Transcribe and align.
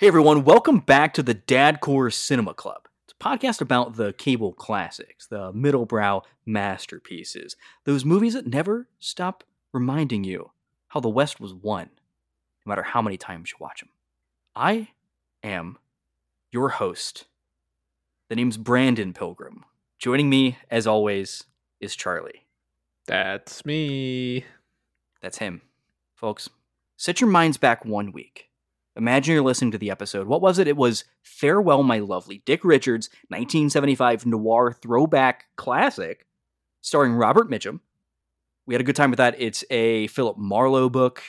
Hey 0.00 0.06
everyone, 0.06 0.44
welcome 0.44 0.78
back 0.78 1.12
to 1.12 1.22
the 1.22 1.34
Dadcore 1.34 2.10
Cinema 2.10 2.54
Club. 2.54 2.88
It's 3.04 3.12
a 3.12 3.22
podcast 3.22 3.60
about 3.60 3.96
the 3.96 4.14
cable 4.14 4.54
classics, 4.54 5.26
the 5.26 5.52
middlebrow 5.52 6.22
masterpieces, 6.46 7.54
those 7.84 8.02
movies 8.02 8.32
that 8.32 8.46
never 8.46 8.88
stop 8.98 9.44
reminding 9.74 10.24
you 10.24 10.52
how 10.88 11.00
the 11.00 11.10
West 11.10 11.38
was 11.38 11.52
won, 11.52 11.90
no 12.64 12.70
matter 12.70 12.82
how 12.82 13.02
many 13.02 13.18
times 13.18 13.50
you 13.50 13.58
watch 13.60 13.80
them. 13.80 13.90
I 14.56 14.88
am 15.42 15.76
your 16.50 16.70
host. 16.70 17.26
The 18.30 18.36
name's 18.36 18.56
Brandon 18.56 19.12
Pilgrim. 19.12 19.66
Joining 19.98 20.30
me, 20.30 20.56
as 20.70 20.86
always, 20.86 21.44
is 21.78 21.94
Charlie. 21.94 22.46
That's 23.06 23.66
me. 23.66 24.46
That's 25.20 25.36
him. 25.36 25.60
Folks, 26.14 26.48
set 26.96 27.20
your 27.20 27.28
minds 27.28 27.58
back 27.58 27.84
one 27.84 28.12
week. 28.12 28.49
Imagine 28.96 29.34
you're 29.34 29.44
listening 29.44 29.70
to 29.70 29.78
the 29.78 29.90
episode. 29.90 30.26
What 30.26 30.42
was 30.42 30.58
it? 30.58 30.66
It 30.68 30.76
was 30.76 31.04
Farewell, 31.22 31.82
My 31.82 32.00
Lovely, 32.00 32.42
Dick 32.44 32.64
Richards, 32.64 33.08
1975 33.28 34.26
noir 34.26 34.72
throwback 34.72 35.44
classic, 35.56 36.26
starring 36.80 37.14
Robert 37.14 37.48
Mitchum. 37.50 37.80
We 38.66 38.74
had 38.74 38.80
a 38.80 38.84
good 38.84 38.96
time 38.96 39.10
with 39.10 39.18
that. 39.18 39.36
It's 39.38 39.64
a 39.70 40.08
Philip 40.08 40.36
Marlowe 40.38 40.88
book. 40.88 41.22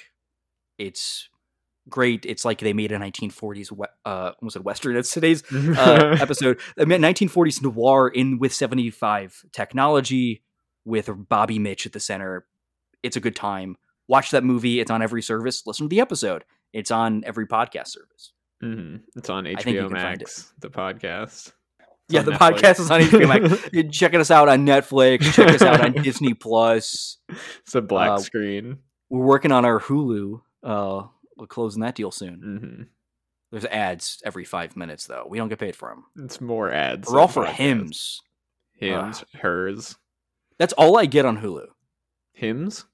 It's 0.78 1.30
great. 1.90 2.26
It's 2.26 2.44
like 2.46 2.60
they 2.60 2.74
made 2.74 2.92
a 2.92 2.98
1940s, 2.98 3.72
we- 3.72 3.86
uh, 4.06 4.32
was 4.42 4.56
it 4.56 4.64
Western? 4.64 4.96
It's 4.96 5.12
today's 5.14 5.44
uh, 5.54 6.18
episode. 6.20 6.60
I 6.80 6.86
mean, 6.86 7.02
1940s 7.02 7.62
noir 7.62 8.08
in 8.10 8.40
with 8.40 8.54
75 8.54 9.46
technology, 9.52 10.44
with 10.84 11.10
Bobby 11.30 11.60
Mitch 11.60 11.86
at 11.86 11.94
the 11.94 12.00
center. 12.00 12.46
It's 13.04 13.16
a 13.16 13.20
good 13.22 13.36
time. 13.36 13.78
Watch 14.08 14.32
that 14.32 14.44
movie. 14.44 14.80
It's 14.80 14.92
on 14.92 15.02
every 15.04 15.22
service. 15.22 15.66
Listen 15.68 15.86
to 15.86 15.90
the 15.90 16.02
episode. 16.02 16.44
It's 16.74 16.92
on 16.92 17.24
every 17.26 17.48
podcast 17.48 17.88
service. 17.88 18.34
hmm 18.62 18.98
It's 19.16 19.30
on 19.30 19.48
I 19.48 19.56
think 19.56 19.76
you 19.76 19.84
HBO 19.84 19.92
Max, 19.92 20.54
the 20.60 20.70
podcast. 20.70 21.52
It's 22.08 22.16
yeah, 22.16 22.22
the 22.24 22.32
Netflix. 22.32 22.38
podcast 22.60 22.80
is 22.80 22.92
on 22.92 23.02
HBO 23.02 23.28
Max. 23.50 23.70
You're 23.74 23.84
checking 23.90 24.20
us 24.20 24.32
out 24.32 24.50
on 24.50 24.66
Netflix. 24.66 25.34
Check 25.34 25.50
us 25.50 25.62
out 25.62 25.82
on 25.82 25.94
Disney 25.94 26.34
Plus. 26.40 27.18
It's 27.62 27.76
a 27.76 27.82
black 27.82 28.10
Uh, 28.12 28.18
screen. 28.20 28.80
We're 29.10 29.26
working 29.26 29.52
on 29.52 29.66
our 29.66 29.80
Hulu. 29.80 30.42
Uh, 30.64 31.04
we're 31.38 31.48
closing 31.48 31.82
that 31.82 31.96
deal 31.96 32.12
soon. 32.12 32.36
hmm 32.78 32.84
There's 33.52 33.66
ads 33.66 34.22
every 34.26 34.44
five 34.46 34.76
minutes 34.76 35.06
though. 35.08 35.26
We 35.30 35.38
don't 35.38 35.50
get 35.50 35.60
paid 35.60 35.76
for 35.76 35.90
them. 35.90 36.06
It's 36.26 36.40
more 36.42 36.72
ads. 36.72 37.10
We're 37.10 37.20
all 37.20 37.28
for 37.28 37.46
podcasts. 37.46 37.52
Hims. 37.56 38.22
Hims, 38.74 39.24
hers, 39.40 39.96
That's 40.58 40.74
all 40.74 40.98
I 40.98 41.06
get 41.06 41.24
on 41.26 41.38
Hulu. 41.42 41.68
Hims. 42.34 42.86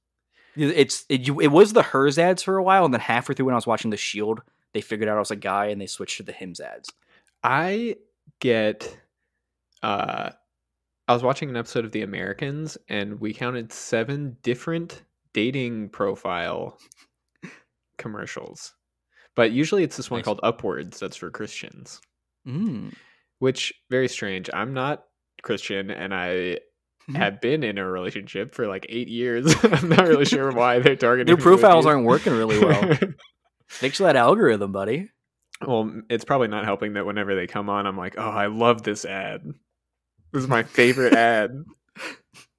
It's 0.58 1.06
it, 1.10 1.28
it 1.28 1.52
was 1.52 1.74
the 1.74 1.84
hers 1.84 2.18
ads 2.18 2.44
for 2.44 2.58
a 2.58 2.64
while, 2.64 2.86
and 2.86 2.94
then 2.94 3.02
halfway 3.02 3.36
through 3.36 3.46
when 3.46 3.54
I 3.56 3.58
was 3.58 3.68
watching 3.68 3.92
The 3.92 3.98
Shield, 3.98 4.42
they 4.74 4.82
figured 4.82 5.08
out 5.10 5.16
I 5.18 5.20
was 5.20 5.32
a 5.32 5.36
guy 5.36 5.68
and 5.68 5.80
they 5.80 5.86
switched 5.88 6.18
to 6.18 6.24
the 6.24 6.32
Hims 6.32 6.60
ads. 6.60 6.90
I 7.44 7.96
get. 8.40 8.98
Uh, 9.84 10.32
I 11.08 11.14
was 11.14 11.24
watching 11.24 11.50
an 11.50 11.56
episode 11.56 11.86
of 11.86 11.92
The 11.94 12.02
Americans, 12.02 12.78
and 12.90 13.20
we 13.22 13.34
counted 13.34 13.72
seven 13.72 14.36
different 14.44 15.04
dating 15.34 15.90
profile 15.90 16.78
commercials. 17.98 18.74
But 19.36 19.52
usually, 19.52 19.84
it's 19.84 19.98
this 19.98 20.10
one 20.10 20.20
Nice. 20.20 20.26
called 20.26 20.40
Upwards. 20.44 21.00
That's 21.00 21.16
for 21.18 21.30
Christians. 21.32 22.02
Mm. 22.48 22.94
which 23.40 23.74
very 23.90 24.08
strange. 24.08 24.50
I'm 24.54 24.74
not 24.74 25.06
Christian, 25.44 25.92
and 25.92 26.14
I. 26.14 26.60
have 27.16 27.40
been 27.42 27.64
in 27.64 27.78
a 27.78 27.86
relationship 27.90 28.54
for 28.54 28.68
like 28.68 28.86
eight 28.90 29.08
years. 29.08 29.54
I'm 29.64 29.90
not 29.90 30.08
really 30.08 30.26
sure 30.26 30.52
why 30.52 30.80
they're 30.80 30.96
targeting 30.98 31.28
Their 31.34 31.42
profiles 31.42 31.86
aren't 31.86 32.06
working 32.06 32.34
really 32.34 32.60
well. 32.60 32.98
Fix 33.70 33.98
that 34.00 34.16
algorithm, 34.16 34.72
buddy. 34.72 35.10
well, 35.66 35.92
it's 36.10 36.26
probably 36.26 36.48
not 36.48 36.66
helping 36.66 36.94
that 36.94 37.06
whenever 37.06 37.36
they 37.36 37.48
come 37.48 37.70
on, 37.70 37.86
I'm 37.88 37.98
like, 37.98 38.16
oh, 38.18 38.30
I 38.30 38.48
love 38.48 38.84
this 38.84 39.06
ad. 39.06 39.44
This 40.34 40.44
is 40.44 40.50
my 40.50 40.64
favorite 40.64 41.14
ad. 41.14 41.52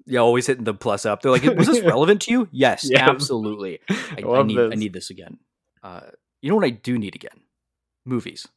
Yeah, 0.07 0.21
always 0.21 0.47
hitting 0.47 0.65
the 0.65 0.73
plus 0.75 1.05
up. 1.05 1.21
They're 1.21 1.31
like, 1.31 1.43
"Was 1.45 1.67
this 1.67 1.81
relevant 1.83 2.23
to 2.23 2.31
you?" 2.31 2.49
Yes, 2.51 2.89
Yes. 2.91 3.07
absolutely. 3.07 3.81
I, 3.91 4.17
I 4.17 4.21
love 4.23 4.47
need 4.47 4.59
I 4.59 4.69
this. 4.71 4.79
need 4.79 4.93
this 4.95 5.11
again. 5.11 5.37
Uh, 5.83 6.01
you 6.41 6.49
know 6.49 6.57
what 6.57 6.65
I 6.65 6.71
do 6.71 6.99
need 6.99 7.15
again? 7.15 7.43
Movies. 8.07 8.49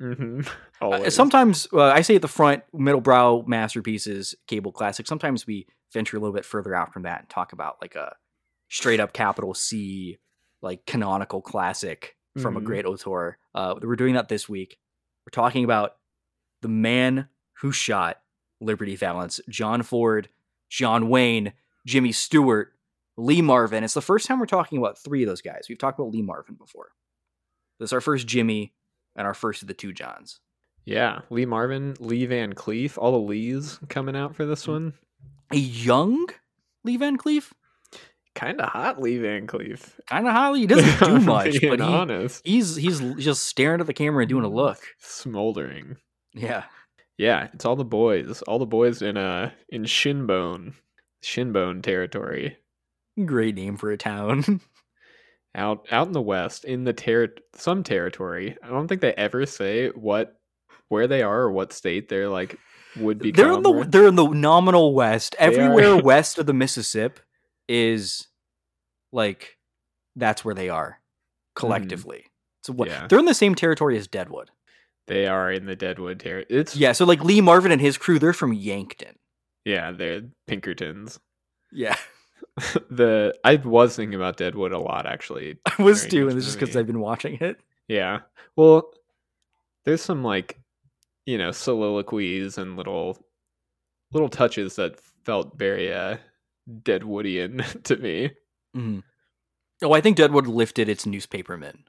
Hmm 0.00 0.40
Uh, 0.82 1.10
sometimes 1.10 1.68
uh, 1.74 1.82
I 1.82 2.00
say 2.00 2.16
at 2.16 2.22
the 2.22 2.28
front, 2.28 2.62
middlebrow 2.74 3.46
masterpieces, 3.46 4.34
cable 4.46 4.72
classic. 4.72 5.06
Sometimes 5.06 5.46
we 5.46 5.66
venture 5.92 6.16
a 6.16 6.20
little 6.20 6.34
bit 6.34 6.46
further 6.46 6.74
out 6.74 6.92
from 6.94 7.02
that 7.02 7.20
and 7.20 7.28
talk 7.28 7.52
about 7.52 7.76
like 7.82 7.94
a 7.96 8.16
straight 8.70 8.98
up 8.98 9.12
capital 9.12 9.52
C, 9.52 10.16
like 10.62 10.86
canonical 10.86 11.42
classic 11.42 12.16
from 12.38 12.56
a 12.56 12.60
Mhm. 12.60 12.64
great 12.64 12.86
auteur. 12.86 13.36
Uh, 13.54 13.74
we're 13.82 13.94
doing 13.96 14.14
that 14.14 14.28
this 14.28 14.48
week. 14.48 14.78
We're 15.26 15.32
talking 15.32 15.64
about 15.64 15.96
the 16.62 16.68
man 16.68 17.28
who 17.60 17.72
shot 17.72 18.22
Liberty 18.60 18.96
Valance, 18.96 19.40
John 19.50 19.82
Ford, 19.82 20.30
John 20.70 21.08
Wayne, 21.10 21.52
Jimmy 21.86 22.12
Stewart, 22.12 22.72
Lee 23.18 23.42
Marvin. 23.42 23.84
It's 23.84 23.92
the 23.94 24.00
first 24.00 24.26
time 24.26 24.38
we're 24.38 24.46
talking 24.46 24.78
about 24.78 24.96
three 24.98 25.22
of 25.24 25.28
those 25.28 25.42
guys. 25.42 25.66
We've 25.68 25.76
talked 25.78 25.98
about 25.98 26.12
Lee 26.12 26.22
Marvin 26.22 26.54
before. 26.54 26.92
This 27.78 27.88
is 27.88 27.92
our 27.92 28.00
first 28.00 28.26
Jimmy 28.26 28.72
and 29.16 29.26
our 29.26 29.34
first 29.34 29.62
of 29.62 29.68
the 29.68 29.74
two 29.74 29.92
Johns. 29.92 30.40
Yeah, 30.84 31.20
Lee 31.30 31.44
Marvin, 31.46 31.94
Lee 32.00 32.26
Van 32.26 32.52
Cleef, 32.54 32.96
all 32.98 33.12
the 33.12 33.18
Lees 33.18 33.78
coming 33.88 34.16
out 34.16 34.34
for 34.34 34.44
this 34.46 34.66
Mm. 34.66 34.72
one. 34.72 34.92
a 35.52 35.56
young 35.56 36.28
Lee 36.84 36.96
Van 36.96 37.18
Cleef. 37.18 37.52
Kind 38.34 38.60
of 38.60 38.68
hot, 38.70 39.00
Lee 39.00 39.18
Van 39.18 39.46
Cleef. 39.46 39.98
Kind 40.08 40.26
of 40.26 40.32
highly. 40.32 40.60
He 40.60 40.66
doesn't 40.66 41.00
do 41.06 41.18
much, 41.26 41.60
but 41.60 41.80
he, 41.80 41.84
honest, 41.86 42.40
he's 42.46 42.76
he's 42.76 43.00
just 43.16 43.44
staring 43.44 43.80
at 43.80 43.86
the 43.86 43.92
camera 43.92 44.22
and 44.22 44.28
doing 44.28 44.44
a 44.44 44.48
look. 44.48 44.78
smoldering. 44.98 45.96
Yeah, 46.32 46.64
Yeah, 47.18 47.48
it's 47.52 47.64
all 47.64 47.74
the 47.76 47.84
boys. 47.84 48.40
All 48.42 48.58
the 48.60 48.66
boys 48.66 49.02
in 49.02 49.16
uh 49.16 49.50
in 49.68 49.82
Shinbone. 49.84 50.74
Shinbone 51.22 51.82
territory. 51.82 52.56
great 53.26 53.56
name 53.56 53.76
for 53.76 53.90
a 53.90 53.98
town. 53.98 54.60
Out 55.54 55.86
out 55.90 56.06
in 56.06 56.12
the 56.12 56.22
west, 56.22 56.64
in 56.64 56.84
the 56.84 56.92
ter- 56.92 57.34
some 57.54 57.82
territory. 57.82 58.56
I 58.62 58.68
don't 58.68 58.86
think 58.86 59.00
they 59.00 59.14
ever 59.14 59.46
say 59.46 59.88
what 59.88 60.36
where 60.88 61.08
they 61.08 61.22
are 61.22 61.40
or 61.40 61.50
what 61.52 61.72
state 61.72 62.08
they're 62.08 62.28
like 62.28 62.56
would 62.96 63.18
be 63.18 63.32
they're 63.32 63.52
in 63.52 63.62
the 63.62 63.84
they're 63.88 64.06
in 64.06 64.14
the 64.14 64.28
nominal 64.28 64.94
west. 64.94 65.34
They 65.38 65.46
are. 65.46 65.50
Everywhere 65.50 65.96
west 66.02 66.38
of 66.38 66.46
the 66.46 66.52
Mississippi 66.54 67.20
is 67.68 68.28
like 69.12 69.56
that's 70.14 70.44
where 70.44 70.54
they 70.54 70.68
are 70.68 70.88
mm-hmm. 70.90 71.60
collectively. 71.60 72.26
So 72.62 72.72
what 72.72 72.88
Yeah. 72.88 73.06
they're 73.08 73.18
in 73.18 73.24
the 73.24 73.34
same 73.34 73.54
territory 73.56 73.96
as 73.96 74.06
Deadwood. 74.06 74.50
they 75.08 75.26
are 75.26 75.50
in 75.50 75.66
the 75.66 75.74
Deadwood 75.74 76.20
territory. 76.20 76.60
It's 76.60 76.76
Yeah, 76.76 76.92
so 76.92 77.04
like 77.04 77.24
Lee 77.24 77.40
Marvin 77.40 77.72
and 77.72 77.80
his 77.80 77.98
crew, 77.98 78.18
they're 78.20 78.32
from 78.32 78.52
Yankton. 78.52 79.16
yeah, 79.64 79.90
they're 79.90 80.22
Pinkertons. 80.46 81.18
Yeah, 81.72 81.96
the 82.90 83.34
I 83.44 83.56
was 83.56 83.96
thinking 83.96 84.14
about 84.14 84.36
Deadwood 84.36 84.72
a 84.72 84.78
lot 84.78 85.06
actually. 85.06 85.58
I 85.78 85.82
was 85.82 86.06
too, 86.06 86.24
this 86.24 86.32
and 86.32 86.38
it's 86.38 86.46
just 86.46 86.58
because. 86.58 86.76
I've 86.76 86.86
been 86.86 87.00
watching 87.00 87.38
it. 87.40 87.60
Yeah. 87.88 88.20
Well, 88.56 88.92
there's 89.84 90.02
some 90.02 90.22
like, 90.22 90.58
you 91.26 91.38
know, 91.38 91.50
soliloquies 91.52 92.58
and 92.58 92.76
little 92.76 93.18
little 94.12 94.28
touches 94.28 94.76
that 94.76 95.00
felt 95.24 95.56
very 95.58 95.92
uh 95.92 96.16
Deadwoodian 96.82 97.82
to 97.84 97.96
me. 97.96 98.30
Mhm. 98.76 99.02
Oh, 99.82 99.92
I 99.92 100.00
think 100.00 100.16
Deadwood 100.16 100.46
lifted 100.46 100.88
its 100.88 101.06
newspapermen. 101.06 101.84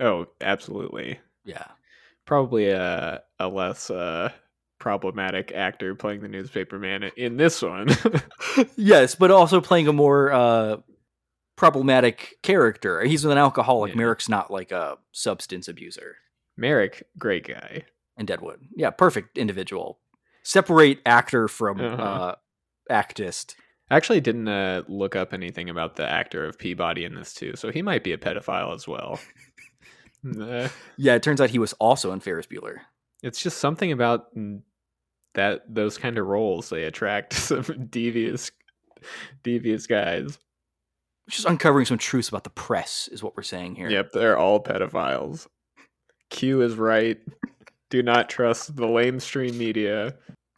Oh, 0.00 0.26
absolutely. 0.40 1.18
Yeah. 1.44 1.66
Probably 2.26 2.68
a 2.70 3.22
a 3.38 3.48
less 3.48 3.90
uh 3.90 4.30
problematic 4.78 5.52
actor 5.52 5.94
playing 5.94 6.20
the 6.20 6.28
newspaper 6.28 6.78
man 6.78 7.04
in 7.16 7.36
this 7.36 7.62
one. 7.62 7.88
yes, 8.76 9.14
but 9.14 9.30
also 9.30 9.60
playing 9.60 9.88
a 9.88 9.92
more 9.92 10.32
uh, 10.32 10.76
problematic 11.56 12.36
character. 12.42 13.02
He's 13.04 13.24
an 13.24 13.38
alcoholic. 13.38 13.92
Yeah. 13.92 13.98
Merrick's 13.98 14.28
not 14.28 14.50
like 14.50 14.72
a 14.72 14.98
substance 15.12 15.68
abuser. 15.68 16.16
Merrick, 16.56 17.02
great 17.18 17.46
guy. 17.46 17.84
And 18.16 18.28
Deadwood, 18.28 18.60
yeah, 18.76 18.90
perfect 18.90 19.38
individual. 19.38 19.98
Separate 20.42 21.00
actor 21.06 21.48
from 21.48 21.80
Uh-huh. 21.80 22.02
uh, 22.02 22.34
actist. 22.90 23.54
I 23.90 23.96
actually 23.96 24.20
didn't 24.20 24.48
uh, 24.48 24.82
look 24.88 25.16
up 25.16 25.32
anything 25.34 25.68
about 25.68 25.96
the 25.96 26.08
actor 26.08 26.44
of 26.44 26.58
Peabody 26.58 27.04
in 27.04 27.14
this 27.14 27.34
too, 27.34 27.54
so 27.56 27.70
he 27.70 27.82
might 27.82 28.04
be 28.04 28.12
a 28.12 28.18
pedophile 28.18 28.74
as 28.74 28.86
well. 28.86 29.18
Yeah, 30.96 31.14
it 31.16 31.22
turns 31.22 31.38
out 31.40 31.50
he 31.50 31.58
was 31.58 31.74
also 31.74 32.10
in 32.12 32.20
Ferris 32.20 32.46
Bueller. 32.46 32.76
It's 33.24 33.42
just 33.42 33.58
something 33.58 33.90
about 33.92 34.34
mm, 34.36 34.60
that 35.34 35.62
those 35.68 35.98
kind 35.98 36.18
of 36.18 36.26
roles 36.26 36.68
they 36.70 36.84
attract 36.84 37.32
some 37.48 37.86
devious 37.90 38.50
devious 39.42 39.86
guys 39.86 40.38
Just 41.28 41.46
uncovering 41.46 41.86
some 41.86 41.98
truths 41.98 42.28
about 42.28 42.44
the 42.44 42.50
press 42.50 43.08
is 43.10 43.22
what 43.22 43.36
we're 43.36 43.42
saying 43.42 43.74
here. 43.74 43.90
yep 43.90 44.10
they're 44.12 44.38
all 44.38 44.62
pedophiles 44.62 45.46
q 46.30 46.60
is 46.62 46.74
right 46.76 47.18
do 47.90 48.02
not 48.02 48.28
trust 48.30 48.76
the 48.76 48.86
lamestream 48.86 49.54
media 49.56 50.14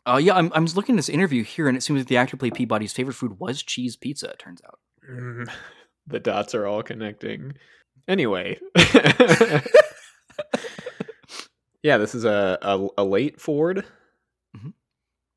Uh, 0.06 0.18
yeah, 0.22 0.34
I'm, 0.34 0.52
I'm 0.54 0.66
looking 0.66 0.94
at 0.94 0.98
this 0.98 1.08
interview 1.08 1.42
here, 1.42 1.66
and 1.66 1.76
it 1.76 1.82
seems 1.82 1.98
like 1.98 2.06
the 2.06 2.16
actor 2.16 2.36
played 2.36 2.54
Peabody's 2.54 2.92
favorite 2.92 3.14
food 3.14 3.40
was 3.40 3.60
cheese 3.60 3.96
pizza. 3.96 4.28
It 4.30 4.38
turns 4.38 4.60
out. 4.64 4.78
Mm, 5.10 5.50
the 6.06 6.20
dots 6.20 6.54
are 6.54 6.64
all 6.66 6.82
connecting 6.84 7.54
anyway 8.06 8.56
Yeah, 11.86 11.98
this 11.98 12.14
is 12.14 12.24
a 12.24 12.58
a, 12.62 12.88
a 12.98 13.04
late 13.04 13.40
Ford. 13.40 13.84
Mhm. 14.56 14.72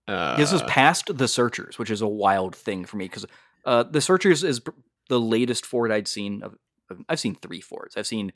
Uh, 0.07 0.35
this 0.37 0.51
is 0.51 0.61
past 0.63 1.15
the 1.15 1.27
Searchers, 1.27 1.77
which 1.77 1.91
is 1.91 2.01
a 2.01 2.07
wild 2.07 2.55
thing 2.55 2.85
for 2.85 2.97
me 2.97 3.05
because 3.05 3.25
uh, 3.65 3.83
the 3.83 4.01
Searchers 4.01 4.43
is 4.43 4.59
the 5.09 5.19
latest 5.19 5.65
Ford 5.65 5.91
I'd 5.91 6.07
seen. 6.07 6.41
Of, 6.41 6.55
of- 6.89 7.01
I've 7.07 7.19
seen 7.19 7.35
three 7.35 7.61
Fords. 7.61 7.95
I've 7.95 8.07
seen 8.07 8.31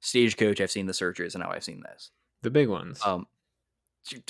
Stagecoach, 0.00 0.60
I've 0.60 0.70
seen 0.70 0.84
the 0.86 0.92
Searchers, 0.94 1.34
and 1.34 1.42
now 1.42 1.50
I've 1.50 1.64
seen 1.64 1.80
this. 1.82 2.10
the 2.42 2.50
big 2.50 2.68
ones. 2.68 3.00
Um, 3.04 3.26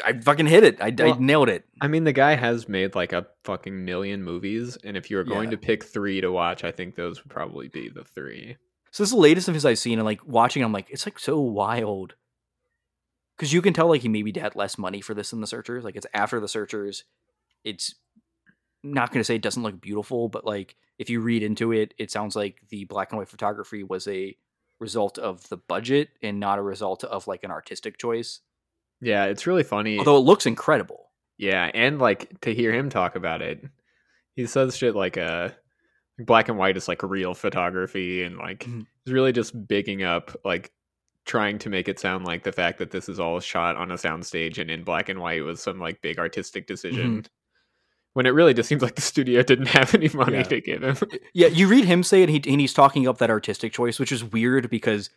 I 0.04 0.12
fucking 0.18 0.46
hit 0.46 0.64
it. 0.64 0.80
I, 0.80 0.86
I 0.86 1.16
nailed 1.18 1.48
it. 1.48 1.64
I 1.80 1.88
mean, 1.88 2.04
the 2.04 2.12
guy 2.12 2.34
has 2.36 2.68
made 2.68 2.94
like 2.94 3.12
a 3.12 3.26
fucking 3.44 3.84
million 3.84 4.22
movies, 4.22 4.78
and 4.84 4.96
if 4.96 5.10
you 5.10 5.16
were 5.18 5.24
going 5.24 5.44
Yeah. 5.50 5.56
to 5.56 5.56
pick 5.58 5.84
three 5.84 6.20
to 6.20 6.30
watch, 6.32 6.64
I 6.64 6.70
think 6.72 6.94
those 6.94 7.22
would 7.22 7.30
probably 7.30 7.68
be 7.68 7.88
the 7.88 8.04
three. 8.04 8.56
So 8.92 9.02
this 9.02 9.08
is 9.10 9.14
the 9.14 9.20
latest 9.20 9.48
of 9.48 9.54
his 9.54 9.66
I've 9.66 9.78
seen, 9.78 9.98
and 9.98 10.06
like 10.06 10.24
watching, 10.26 10.62
I'm 10.62 10.72
like, 10.72 10.88
it's 10.90 11.04
like 11.06 11.18
so 11.18 11.38
wild. 11.40 12.14
Because 13.38 13.52
you 13.52 13.62
can 13.62 13.72
tell 13.72 13.86
like 13.88 14.02
he 14.02 14.08
maybe 14.08 14.32
had 14.38 14.56
less 14.56 14.76
money 14.76 15.00
for 15.00 15.14
this 15.14 15.30
than 15.30 15.40
the 15.40 15.46
Searchers. 15.46 15.84
Like 15.84 15.94
it's 15.96 16.06
after 16.12 16.40
the 16.40 16.48
Searchers. 16.48 17.04
It's 17.64 17.94
not 18.82 19.10
going 19.12 19.20
to 19.20 19.24
say 19.24 19.36
it 19.36 19.42
doesn't 19.42 19.62
look 19.62 19.80
beautiful, 19.80 20.28
but 20.28 20.44
like 20.44 20.74
if 20.98 21.08
you 21.08 21.20
read 21.20 21.42
into 21.42 21.72
it, 21.72 21.94
it 21.98 22.10
sounds 22.10 22.34
like 22.34 22.62
the 22.70 22.84
black 22.84 23.12
and 23.12 23.18
white 23.18 23.28
photography 23.28 23.82
was 23.84 24.06
a 24.08 24.36
result 24.80 25.18
of 25.18 25.48
the 25.48 25.56
budget 25.56 26.08
and 26.22 26.38
not 26.40 26.58
a 26.58 26.62
result 26.62 27.04
of 27.04 27.26
like 27.26 27.44
an 27.44 27.50
artistic 27.50 27.98
choice. 27.98 28.40
Yeah, 29.00 29.24
it's 29.26 29.46
really 29.46 29.62
funny. 29.64 29.98
Although 29.98 30.16
it 30.16 30.20
looks 30.20 30.46
incredible. 30.46 31.10
Yeah, 31.36 31.70
and 31.72 32.00
like 32.00 32.40
to 32.40 32.52
hear 32.54 32.72
him 32.72 32.90
talk 32.90 33.14
about 33.14 33.42
it, 33.42 33.64
he 34.34 34.46
says 34.46 34.76
shit 34.76 34.96
like 34.96 35.16
uh 35.16 35.50
black 36.18 36.48
and 36.48 36.58
white 36.58 36.76
is 36.76 36.88
like 36.88 37.02
real 37.04 37.34
photography 37.34 38.24
and 38.24 38.36
like 38.38 38.60
Mhm. 38.64 38.86
he's 39.04 39.14
really 39.14 39.30
just 39.32 39.68
bigging 39.68 40.02
up 40.02 40.34
like 40.44 40.72
trying 41.28 41.58
to 41.60 41.68
make 41.70 41.88
it 41.88 42.00
sound 42.00 42.24
like 42.24 42.42
the 42.42 42.50
fact 42.50 42.78
that 42.78 42.90
this 42.90 43.08
is 43.08 43.20
all 43.20 43.38
shot 43.38 43.76
on 43.76 43.92
a 43.92 43.94
soundstage 43.94 44.58
and 44.58 44.70
in 44.70 44.82
black 44.82 45.08
and 45.08 45.20
white 45.20 45.44
was 45.44 45.60
some 45.62 45.78
like 45.78 46.00
big 46.02 46.18
artistic 46.18 46.66
decision. 46.66 47.08
Mm-hmm. 47.18 47.26
When 48.14 48.26
it 48.26 48.30
really 48.30 48.54
just 48.54 48.68
seems 48.68 48.82
like 48.82 48.96
the 48.96 49.02
studio 49.02 49.42
didn't 49.44 49.68
have 49.68 49.94
any 49.94 50.08
money 50.08 50.38
Yeah. 50.38 50.42
to 50.44 50.60
give 50.60 50.82
him. 50.82 50.96
Yeah, 51.34 51.48
you 51.48 51.68
read 51.68 51.84
him 51.84 52.02
say 52.02 52.22
it, 52.22 52.30
and, 52.30 52.44
he, 52.44 52.50
and 52.50 52.60
he's 52.60 52.72
talking 52.74 53.06
up 53.06 53.18
that 53.18 53.30
artistic 53.30 53.72
choice, 53.72 54.00
which 54.00 54.10
is 54.10 54.24
weird 54.24 54.70
because 54.70 55.10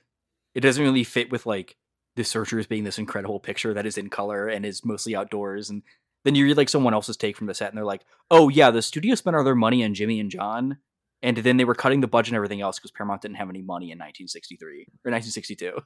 it 0.53 0.59
doesn't 0.59 0.83
really 0.83 1.05
fit 1.05 1.31
with 1.31 1.45
like 1.47 1.77
the 2.17 2.23
Searchers 2.23 2.67
being 2.67 2.83
this 2.83 2.99
incredible 2.99 3.39
picture 3.39 3.73
that 3.73 3.85
is 3.85 3.97
in 3.97 4.09
color 4.09 4.47
and 4.49 4.65
is 4.65 4.83
mostly 4.85 5.15
outdoors. 5.15 5.69
And 5.69 5.81
then 6.25 6.35
you 6.35 6.43
read 6.45 6.57
like 6.57 6.69
someone 6.69 6.93
else's 6.93 7.15
take 7.17 7.37
from 7.37 7.47
the 7.47 7.53
set, 7.53 7.69
and 7.69 7.77
they're 7.77 7.85
like, 7.85 8.03
"Oh 8.29 8.49
yeah, 8.49 8.69
the 8.69 8.81
studio 8.81 9.15
spent 9.15 9.35
all 9.35 9.45
their 9.45 9.55
money 9.55 9.83
on 9.85 9.93
Jimmy 9.93 10.19
and 10.19 10.29
John, 10.29 10.77
and 11.23 11.37
then 11.37 11.55
they 11.55 11.65
were 11.65 11.73
cutting 11.73 12.01
the 12.01 12.07
budget 12.07 12.31
and 12.33 12.35
everything 12.35 12.59
else 12.61 12.77
because 12.77 12.91
Paramount 12.91 13.21
didn't 13.21 13.37
have 13.37 13.49
any 13.49 13.61
money 13.61 13.85
in 13.85 13.97
1963 13.97 14.67
or 15.05 15.11
1962." 15.11 15.79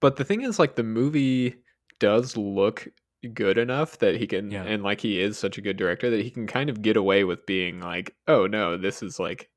But 0.00 0.16
the 0.16 0.24
thing 0.24 0.42
is, 0.42 0.58
like, 0.58 0.76
the 0.76 0.82
movie 0.82 1.56
does 1.98 2.36
look 2.36 2.88
good 3.32 3.56
enough 3.58 3.98
that 4.00 4.16
he 4.16 4.26
can, 4.26 4.50
Yeah. 4.50 4.64
and 4.64 4.82
like, 4.82 5.00
he 5.00 5.20
is 5.20 5.38
such 5.38 5.56
a 5.58 5.62
good 5.62 5.76
director 5.76 6.10
that 6.10 6.22
he 6.22 6.30
can 6.30 6.46
kind 6.46 6.68
of 6.70 6.82
get 6.82 6.96
away 6.96 7.24
with 7.24 7.46
being 7.46 7.80
like, 7.80 8.14
oh 8.28 8.46
no, 8.46 8.76
this 8.76 9.02
is 9.02 9.18
like 9.18 9.48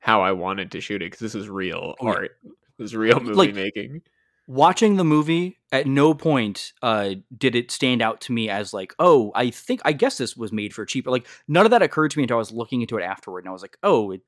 how 0.00 0.22
I 0.22 0.32
wanted 0.32 0.72
to 0.72 0.80
shoot 0.80 1.02
it 1.02 1.06
because 1.06 1.20
this 1.20 1.34
is 1.34 1.48
real 1.48 1.94
Oh, 2.00 2.06
yeah. 2.06 2.12
art. 2.14 2.30
This 2.78 2.86
is 2.86 2.96
real 2.96 3.20
movie 3.20 3.34
Like- 3.34 3.54
making. 3.54 4.02
watching 4.48 4.96
the 4.96 5.04
movie 5.04 5.58
at 5.72 5.86
no 5.88 6.14
point 6.14 6.72
uh 6.80 7.14
did 7.36 7.56
it 7.56 7.70
stand 7.72 8.00
out 8.00 8.20
to 8.20 8.32
me 8.32 8.48
as 8.48 8.72
like 8.72 8.94
oh 9.00 9.32
i 9.34 9.50
think 9.50 9.80
i 9.84 9.90
guess 9.92 10.18
this 10.18 10.36
was 10.36 10.52
made 10.52 10.72
for 10.72 10.84
cheaper 10.84 11.10
like 11.10 11.26
none 11.48 11.64
of 11.64 11.70
that 11.72 11.82
occurred 11.82 12.12
to 12.12 12.18
me 12.18 12.22
until 12.22 12.36
i 12.36 12.38
was 12.38 12.52
looking 12.52 12.80
into 12.80 12.96
it 12.96 13.02
afterward 13.02 13.40
and 13.40 13.48
i 13.48 13.52
was 13.52 13.60
like 13.62 13.76
oh 13.82 14.12
it 14.12 14.20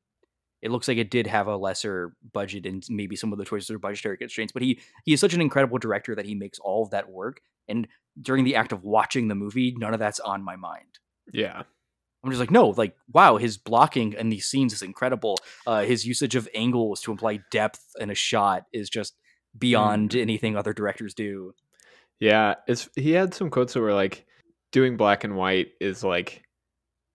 it 0.62 0.70
looks 0.70 0.88
like 0.88 0.99
it 0.99 1.10
did 1.10 1.26
have 1.26 1.46
a 1.46 1.56
lesser 1.56 2.14
budget 2.32 2.66
and 2.66 2.84
maybe 2.88 3.16
some 3.16 3.32
of 3.32 3.38
the 3.38 3.44
choices 3.44 3.70
are 3.70 3.78
budgetary 3.78 4.16
constraints 4.16 4.52
but 4.52 4.62
he 4.62 4.81
he 5.05 5.12
is 5.12 5.20
such 5.20 5.34
an 5.34 5.40
incredible 5.40 5.78
director 5.78 6.14
that 6.14 6.26
he 6.26 6.34
makes 6.34 6.58
all 6.58 6.82
of 6.82 6.90
that 6.90 7.08
work 7.10 7.40
and 7.69 7.87
during 8.20 8.44
the 8.44 8.56
act 8.56 8.72
of 8.72 8.84
watching 8.84 9.28
the 9.28 9.34
movie 9.34 9.75
none 9.78 9.94
of 9.94 10.00
that's 10.00 10.20
on 10.20 10.43
my 10.43 10.56
mind 10.56 10.99
Yeah. 11.32 11.62
I'm 12.25 12.31
just 12.32 12.40
like, 12.40 12.50
no, 12.50 12.70
like, 12.70 12.96
wow, 13.12 13.37
his 13.37 13.56
blocking 13.56 14.14
in 14.14 14.28
these 14.28 14.44
scenes 14.46 14.72
is 14.72 14.82
incredible. 14.82 15.37
Uh, 15.64 15.82
his 15.82 16.05
usage 16.05 16.34
of 16.34 16.49
angles 16.52 17.00
to 17.02 17.12
imply 17.12 17.38
depth 17.52 17.81
in 18.00 18.11
a 18.11 18.14
shot 18.14 18.64
is 18.72 18.90
just 18.90 19.14
beyond 19.56 20.16
anything 20.16 20.56
other 20.56 20.72
directors 20.72 21.14
do. 21.14 21.54
Yeah. 22.19 22.56
It's, 22.66 22.88
he 22.96 23.12
had 23.12 23.34
some 23.34 23.50
quotes 23.50 23.75
that 23.75 23.81
were 23.81 23.94
like, 23.94 24.26
doing 24.72 24.96
black 24.96 25.25
and 25.25 25.37
white 25.37 25.69
is 25.81 26.02
like 26.02 26.43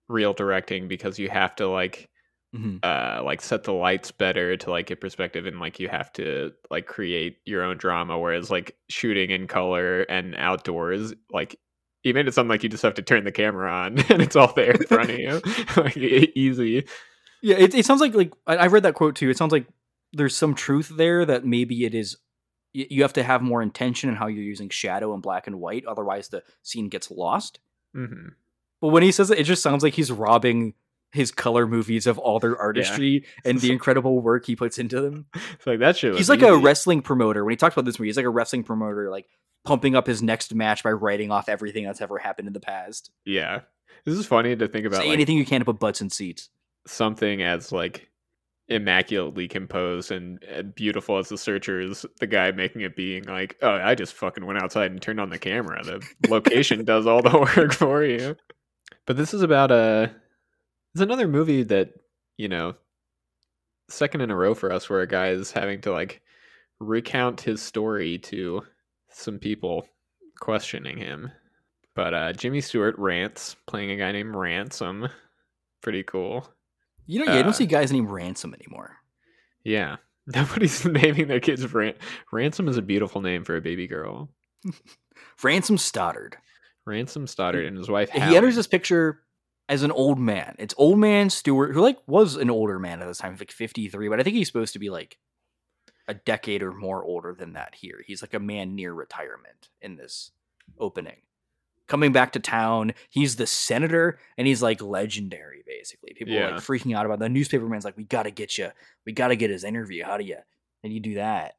real 0.07 0.34
directing 0.34 0.88
because 0.88 1.19
you 1.19 1.30
have 1.30 1.56
to 1.57 1.68
like 1.68 2.10
Mhm. 2.54 2.80
uh 2.84 3.24
like 3.24 3.42
set 3.42 3.64
the 3.64 3.74
lights 3.74 4.12
better 4.12 4.56
to 4.58 4.70
like 4.70 4.86
get 4.86 5.02
perspective 5.02 5.48
and 5.48 5.60
like 5.60 5.80
you 5.80 5.90
have 5.90 6.14
to 6.14 6.52
like 6.70 6.86
create 6.86 7.38
your 7.46 7.64
own 7.64 7.78
drama 7.78 8.20
whereas 8.20 8.52
like 8.52 8.76
shooting 8.90 9.32
in 9.32 9.48
color 9.48 10.02
and 10.04 10.36
outdoors 10.36 11.14
like 11.32 11.60
you 12.04 12.14
made 12.14 12.28
it 12.28 12.34
sound 12.34 12.50
like 12.50 12.62
you 12.62 12.70
just 12.70 12.84
have 12.84 12.94
to 12.94 13.02
turn 13.02 13.24
the 13.24 13.32
camera 13.32 13.72
on 13.72 13.98
and 14.12 14.22
it's 14.22 14.36
all 14.36 14.54
there 14.54 14.72
in 14.72 14.84
front 14.86 15.10
of 15.10 15.18
you 15.18 15.42
like 15.78 15.98
easy 15.98 16.86
Yeah, 17.42 17.56
it, 17.58 17.74
it 17.74 17.86
sounds 17.86 18.02
like 18.02 18.14
like 18.14 18.32
I, 18.46 18.56
I 18.58 18.68
read 18.68 18.84
that 18.84 18.94
quote 18.94 19.16
too. 19.16 19.30
It 19.32 19.38
sounds 19.38 19.52
like 19.52 19.66
there's 20.14 20.36
some 20.36 20.54
truth 20.54 20.92
there 20.96 21.26
that 21.26 21.46
maybe 21.46 21.86
it 21.86 21.96
is. 21.96 22.18
You 22.74 23.02
have 23.02 23.14
to 23.14 23.24
have 23.24 23.42
more 23.42 23.62
intention 23.62 24.10
in 24.10 24.16
how 24.16 24.28
you're 24.28 24.44
using 24.44 24.70
shadow 24.70 25.14
and 25.14 25.22
black 25.22 25.48
and 25.48 25.60
white, 25.60 25.86
otherwise 25.86 26.30
the 26.30 26.44
scene 26.62 26.88
gets 26.88 27.10
lost. 27.12 27.60
hmm 27.94 28.30
But 28.80 28.90
when 28.90 29.04
he 29.04 29.12
says 29.12 29.30
it, 29.32 29.40
it 29.40 29.44
just 29.44 29.62
sounds 29.64 29.84
like 29.84 29.94
he's 29.96 30.12
robbing 30.12 30.74
his 31.13 31.31
color 31.31 31.65
movies 31.68 32.07
of 32.07 32.18
all 32.18 32.39
their 32.39 32.57
artistry 32.60 33.24
and 33.45 33.60
the 33.62 33.71
incredible 33.77 34.19
work 34.19 34.45
he 34.45 34.56
puts 34.56 34.77
into 34.77 35.00
them. 35.00 35.25
it's 35.54 35.65
like 35.68 35.80
that 35.80 35.95
shit 35.95 36.15
he's 36.15 36.30
like 36.30 36.42
a 36.42 36.57
wrestling 36.57 37.01
promoter. 37.01 37.46
When 37.46 37.51
he 37.51 37.55
talks 37.58 37.74
about 37.75 37.86
this 37.86 37.98
movie, 38.00 38.10
he's 38.10 38.17
like 38.17 38.25
a 38.25 38.29
wrestling 38.29 38.63
promoter, 38.63 39.10
like 39.10 39.27
pumping 39.63 39.96
up 39.96 40.08
his 40.08 40.22
next 40.22 40.53
match 40.53 40.84
by 40.84 40.91
writing 40.91 41.32
off 41.32 41.48
everything 41.48 41.86
that's 41.86 42.01
ever 42.01 42.17
happened 42.17 42.48
in 42.48 42.53
the 42.53 42.60
past. 42.60 43.12
yeah 43.25 43.62
this 44.05 44.17
is 44.17 44.25
funny 44.25 44.53
to 44.55 44.67
think 44.67 44.86
about 44.86 44.98
Say 45.01 45.08
like 45.08 45.13
anything 45.13 45.38
you 45.38 45.46
can 45.46 45.62
to 45.62 45.65
put 45.65 45.79
butts 45.79 46.01
in 46.01 46.10
seats. 46.10 46.50
something 46.88 47.41
as 47.41 47.72
like 47.72 48.10
immaculately 48.70 49.48
composed 49.48 50.12
and, 50.12 50.41
and 50.43 50.74
beautiful 50.74 51.17
as 51.17 51.29
the 51.29 51.38
searchers 51.38 52.05
the 52.20 52.27
guy 52.27 52.50
making 52.51 52.82
it 52.82 52.96
being 52.96 53.24
like 53.25 53.58
oh 53.62 53.74
i 53.75 53.93
just 53.93 54.13
fucking 54.13 54.46
went 54.46 54.62
outside 54.62 54.89
and 54.89 55.01
turned 55.01 55.20
on 55.20 55.29
the 55.29 55.38
camera 55.38 55.84
the 55.84 56.01
location 56.29 56.84
does 56.86 57.05
all 57.05 57.22
the 57.22 57.38
work 57.58 57.74
for 57.74 58.03
you 58.03 58.36
but 59.05 59.17
this 59.17 59.34
is 59.34 59.41
about 59.41 59.70
a 59.70 60.13
it's 60.94 61.02
another 61.02 61.28
movie 61.28 61.64
that 61.64 61.94
you 62.38 62.48
know 62.48 62.76
second 63.90 64.22
in 64.22 64.32
a 64.32 64.36
row 64.36 64.54
for 64.54 64.72
us 64.72 64.90
where 64.90 65.02
a 65.02 65.08
guy 65.08 65.30
is 65.30 65.52
having 65.52 65.82
to 65.82 65.92
like 65.92 66.22
recount 66.80 67.42
his 67.42 67.62
story 67.62 68.18
to 68.18 68.62
some 69.10 69.38
people 69.40 69.88
questioning 70.40 70.98
him 70.98 71.32
but 71.96 72.14
uh 72.14 72.34
jimmy 72.34 72.60
stewart 72.62 72.98
rants 72.98 73.56
playing 73.68 73.92
a 73.92 73.98
guy 73.98 74.12
named 74.12 74.36
ransom 74.36 75.08
pretty 75.82 76.04
cool 76.04 76.48
You 77.06 77.20
know, 77.20 77.26
yeah, 77.26 77.38
I 77.38 77.40
Uh, 77.42 77.44
don't 77.44 77.54
see 77.54 77.66
guys 77.66 77.92
named 77.92 78.10
Ransom 78.10 78.54
anymore. 78.54 78.96
Yeah. 79.66 79.98
Nobody's 80.28 80.86
naming 81.02 81.28
their 81.28 81.42
kids 81.42 81.72
Ran- 81.74 81.96
Ransom 82.32 82.70
is 82.70 82.78
a 82.78 82.82
beautiful 82.82 83.20
name 83.22 83.44
for 83.44 83.58
a 83.58 83.62
baby 83.62 83.88
girl. 83.88 84.30
Ransom 85.44 85.78
Stoddard. 85.78 86.38
Ransom 86.86 87.28
Stoddard 87.28 87.66
and 87.66 87.78
his 87.78 87.90
wife 87.90 88.10
He 88.12 88.38
enters 88.38 88.56
this 88.56 88.68
picture 88.68 89.20
as 89.74 89.82
an 89.82 89.92
old 89.92 90.20
man. 90.20 90.56
It's 90.60 90.75
old 90.77 91.00
man 91.00 91.32
Stewart, 91.32 91.74
who 91.74 91.82
like 91.82 91.98
was 92.06 92.36
an 92.36 92.51
older 92.51 92.77
man 92.77 93.01
at 93.01 93.08
this 93.08 93.18
time, 93.18 93.36
like 93.39 93.51
53, 93.51 94.08
but 94.08 94.20
I 94.20 94.24
think 94.24 94.36
he's 94.36 94.48
supposed 94.48 94.74
to 94.74 94.80
be 94.80 94.92
like 94.92 95.18
a 96.08 96.13
decade 96.13 96.62
or 96.62 96.72
more 96.72 97.03
older 97.03 97.34
than 97.34 97.53
that 97.53 97.74
here. 97.74 98.03
He's 98.06 98.22
like 98.22 98.36
a 98.36 98.39
man 98.39 98.75
near 98.75 98.94
retirement 98.94 99.70
in 99.82 99.96
this 99.96 100.30
opening. 100.80 101.18
Coming 101.88 102.12
back 102.12 102.34
to 102.34 102.39
town, 102.39 102.94
he's 103.10 103.36
the 103.36 103.48
senator 103.48 104.20
and 104.38 104.46
he's 104.46 104.62
like 104.62 104.80
legendary 104.80 105.63
basically. 105.65 106.13
People 106.15 106.38
are 106.38 106.51
like 106.51 106.62
freaking 106.62 106.96
out 106.96 107.08
about 107.08 107.18
the 107.18 107.27
newspaperman's 107.27 107.84
like, 107.84 107.98
We 107.98 108.03
gotta 108.03 108.32
get 108.32 108.58
you, 108.60 108.70
we 109.08 109.12
gotta 109.12 109.36
get 109.36 109.50
his 109.50 109.63
interview. 109.63 110.03
How 110.03 110.18
do 110.18 110.24
you 110.24 110.38
and 110.84 110.94
you 110.94 111.00
do 111.00 111.15
that? 111.15 111.56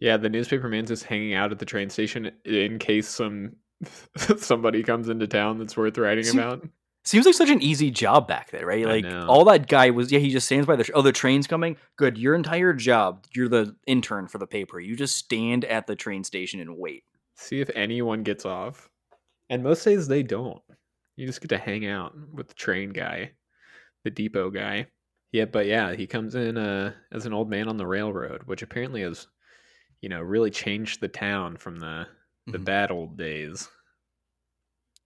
Yeah, 0.00 0.18
the 0.18 0.28
newspaper 0.28 0.68
man's 0.68 0.90
just 0.90 1.04
hanging 1.04 1.32
out 1.32 1.50
at 1.50 1.58
the 1.58 1.64
train 1.64 1.88
station 1.88 2.30
in 2.44 2.78
case 2.78 3.08
some 3.08 3.56
somebody 4.36 4.82
comes 4.82 5.08
into 5.08 5.26
town 5.26 5.58
that's 5.58 5.78
worth 5.78 5.96
writing 5.96 6.24
See- 6.24 6.38
about. 6.38 6.68
Seems 7.04 7.24
like 7.24 7.34
such 7.34 7.48
an 7.48 7.62
easy 7.62 7.90
job 7.90 8.28
back 8.28 8.50
then, 8.50 8.64
right? 8.66 8.84
Like 8.84 9.06
all 9.28 9.44
that 9.46 9.66
guy 9.66 9.90
was, 9.90 10.12
yeah, 10.12 10.18
he 10.18 10.28
just 10.30 10.46
stands 10.46 10.66
by 10.66 10.76
the. 10.76 10.90
Oh, 10.92 11.00
the 11.00 11.12
train's 11.12 11.46
coming. 11.46 11.76
Good. 11.96 12.18
Your 12.18 12.34
entire 12.34 12.74
job, 12.74 13.24
you're 13.34 13.48
the 13.48 13.74
intern 13.86 14.28
for 14.28 14.36
the 14.38 14.46
paper. 14.46 14.78
You 14.78 14.94
just 14.94 15.16
stand 15.16 15.64
at 15.64 15.86
the 15.86 15.96
train 15.96 16.22
station 16.22 16.60
and 16.60 16.76
wait. 16.76 17.04
See 17.36 17.60
if 17.60 17.70
anyone 17.74 18.24
gets 18.24 18.44
off. 18.44 18.90
And 19.48 19.62
most 19.62 19.84
days 19.84 20.06
they 20.08 20.22
don't. 20.22 20.60
You 21.16 21.26
just 21.26 21.40
get 21.40 21.48
to 21.48 21.58
hang 21.58 21.86
out 21.86 22.14
with 22.34 22.48
the 22.48 22.54
train 22.54 22.90
guy, 22.90 23.30
the 24.04 24.10
depot 24.10 24.50
guy. 24.50 24.88
Yeah, 25.32 25.46
but 25.46 25.66
yeah, 25.66 25.94
he 25.94 26.06
comes 26.06 26.34
in 26.34 26.58
uh, 26.58 26.92
as 27.12 27.24
an 27.26 27.32
old 27.32 27.48
man 27.48 27.68
on 27.68 27.76
the 27.78 27.86
railroad, 27.86 28.42
which 28.44 28.62
apparently 28.62 29.00
has, 29.02 29.26
you 30.02 30.08
know, 30.10 30.20
really 30.20 30.50
changed 30.50 31.00
the 31.00 31.08
town 31.08 31.56
from 31.56 31.76
the 31.76 32.06
the 32.46 32.58
Mhm. 32.58 32.64
bad 32.64 32.90
old 32.90 33.16
days. 33.18 33.68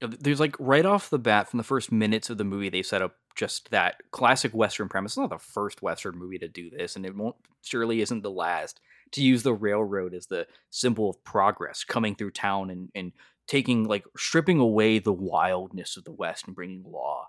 Uh, 0.02 0.08
There's 0.20 0.40
like 0.40 0.56
right 0.58 0.84
off 0.86 1.10
the 1.10 1.18
bat 1.18 1.48
from 1.48 1.58
the 1.58 1.64
first 1.64 1.92
minutes 1.92 2.30
of 2.30 2.38
the 2.38 2.44
movie, 2.44 2.68
they 2.70 2.82
set 2.82 3.02
up 3.02 3.16
just 3.36 3.70
that 3.70 3.96
classic 4.10 4.52
Western 4.52 4.88
premise. 4.88 5.12
It's 5.12 5.18
not 5.18 5.30
the 5.30 5.38
first 5.38 5.82
Western 5.82 6.18
movie 6.18 6.38
to 6.38 6.48
do 6.48 6.70
this, 6.70 6.96
and 6.96 7.06
it 7.06 7.16
won't 7.16 7.36
surely 7.62 8.00
isn't 8.00 8.22
the 8.22 8.30
last. 8.30 8.80
to 9.12 9.22
use 9.22 9.42
the 9.42 9.54
railroad 9.54 10.14
as 10.14 10.26
the 10.26 10.46
symbol 10.70 11.10
of 11.10 11.22
progress 11.24 11.84
coming 11.84 12.14
through 12.14 12.30
town 12.32 12.70
and 12.70 12.90
and 12.94 13.12
taking 13.48 13.84
like 13.84 14.04
stripping 14.16 14.58
away 14.58 14.98
the 14.98 15.12
wildness 15.12 15.96
of 15.96 16.04
the 16.04 16.12
West 16.12 16.46
and 16.46 16.54
bringing 16.56 16.84
law. 16.84 17.28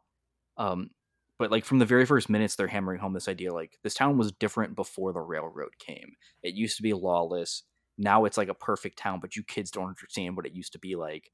Um, 0.58 0.92
but 1.40 1.52
like 1.52 1.66
from 1.66 1.80
the 1.80 1.86
very 1.86 2.06
first 2.06 2.30
minutes, 2.30 2.56
they're 2.56 2.68
hammering 2.68 3.00
home 3.00 3.14
this 3.14 3.28
idea 3.28 3.54
like 3.54 3.78
this 3.84 3.96
town 3.96 4.18
was 4.18 4.32
different 4.32 4.76
before 4.76 5.14
the 5.14 5.22
railroad 5.22 5.78
came. 5.80 6.14
It 6.44 6.54
used 6.56 6.78
to 6.78 6.84
be 6.84 6.94
lawless. 6.94 7.64
Now 7.98 8.26
it's 8.26 8.38
like 8.38 8.50
a 8.50 8.54
perfect 8.56 8.98
town, 8.98 9.20
but 9.20 9.36
you 9.36 9.44
kids 9.44 9.72
don't 9.72 9.88
understand 9.90 10.36
what 10.38 10.46
it 10.46 10.54
used 10.54 10.74
to 10.74 10.80
be 10.80 10.96
like 10.96 11.32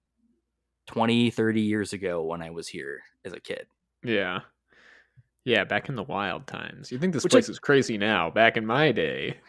20, 0.89 1.29
30 1.29 1.61
years 1.61 1.93
ago 1.93 2.23
when 2.23 2.41
I 2.41 2.49
was 2.49 2.67
here 2.67 3.01
as 3.23 3.31
a 3.31 3.39
kid. 3.39 3.67
Yeah. 4.03 4.39
Yeah, 5.45 5.63
back 5.63 5.87
in 5.87 5.93
the 5.95 6.01
wild 6.01 6.47
times. 6.47 6.91
You 6.91 6.97
think 6.97 7.13
this 7.13 7.23
Which, 7.23 7.29
place 7.31 7.43
like- 7.45 7.51
is 7.51 7.59
crazy 7.59 7.95
now. 7.95 8.31
Back 8.31 8.57
in 8.57 8.65
my 8.65 8.91
day. 8.91 9.37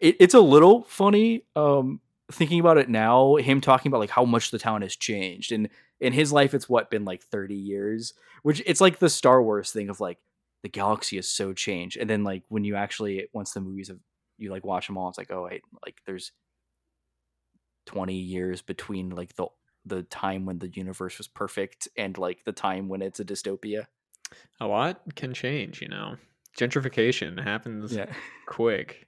It, 0.00 0.16
it's 0.20 0.32
a 0.32 0.40
little 0.40 0.84
funny 0.84 1.44
um, 1.54 2.00
thinking 2.32 2.60
about 2.60 2.78
it 2.78 2.88
now. 2.88 3.36
Him 3.36 3.60
talking 3.60 3.90
about 3.90 3.98
like 4.00 4.08
how 4.08 4.24
much 4.24 4.50
the 4.50 4.58
town 4.58 4.80
has 4.80 4.96
changed, 4.96 5.52
and 5.52 5.68
in 6.00 6.14
his 6.14 6.32
life, 6.32 6.54
it's 6.54 6.66
what 6.66 6.88
been 6.90 7.04
like 7.04 7.22
thirty 7.22 7.56
years. 7.56 8.14
Which 8.42 8.62
it's 8.64 8.80
like 8.80 9.00
the 9.00 9.10
Star 9.10 9.42
Wars 9.42 9.72
thing 9.72 9.90
of 9.90 10.00
like 10.00 10.16
the 10.62 10.70
galaxy 10.70 11.18
is 11.18 11.28
so 11.28 11.52
changed, 11.52 11.98
and 11.98 12.08
then 12.08 12.24
like 12.24 12.42
when 12.48 12.64
you 12.64 12.74
actually 12.74 13.28
once 13.34 13.52
the 13.52 13.60
movies 13.60 13.88
have 13.88 13.98
you 14.38 14.50
like 14.50 14.64
watch 14.64 14.86
them 14.86 14.96
all, 14.96 15.10
it's 15.10 15.18
like 15.18 15.30
oh 15.30 15.44
wait, 15.44 15.60
like 15.84 16.00
there's 16.06 16.32
twenty 17.84 18.16
years 18.16 18.62
between 18.62 19.10
like 19.10 19.34
the 19.36 19.46
the 19.86 20.02
time 20.04 20.44
when 20.44 20.58
the 20.58 20.68
universe 20.68 21.18
was 21.18 21.28
perfect 21.28 21.88
and 21.96 22.18
like 22.18 22.44
the 22.44 22.52
time 22.52 22.88
when 22.88 23.02
it's 23.02 23.20
a 23.20 23.24
dystopia. 23.24 23.86
A 24.60 24.66
lot 24.66 25.00
can 25.14 25.32
change, 25.32 25.80
you 25.80 25.88
know. 25.88 26.16
Gentrification 26.58 27.42
happens 27.42 27.96
quick. 28.46 29.06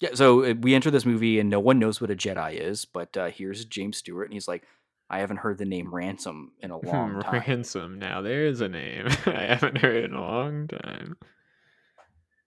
Yeah, 0.00 0.10
so 0.14 0.44
uh, 0.44 0.54
we 0.60 0.74
enter 0.74 0.90
this 0.90 1.04
movie 1.04 1.38
and 1.40 1.50
no 1.50 1.60
one 1.60 1.78
knows 1.78 2.00
what 2.00 2.10
a 2.10 2.16
Jedi 2.16 2.54
is, 2.60 2.84
but 2.84 3.16
uh, 3.16 3.30
here's 3.30 3.64
James 3.64 3.98
Stewart 3.98 4.26
and 4.26 4.32
he's 4.32 4.48
like, 4.48 4.64
I 5.10 5.20
haven't 5.20 5.38
heard 5.38 5.58
the 5.58 5.64
name 5.64 5.92
Ransom 5.92 6.52
in 6.60 6.70
a 6.70 6.78
long 6.86 7.20
time. 7.20 7.42
Ransom. 7.46 7.98
Now 7.98 8.20
there's 8.22 8.60
a 8.60 8.68
name 8.68 9.08
I 9.26 9.46
haven't 9.46 9.78
heard 9.78 10.04
in 10.04 10.14
a 10.14 10.20
long 10.20 10.68
time. 10.68 11.16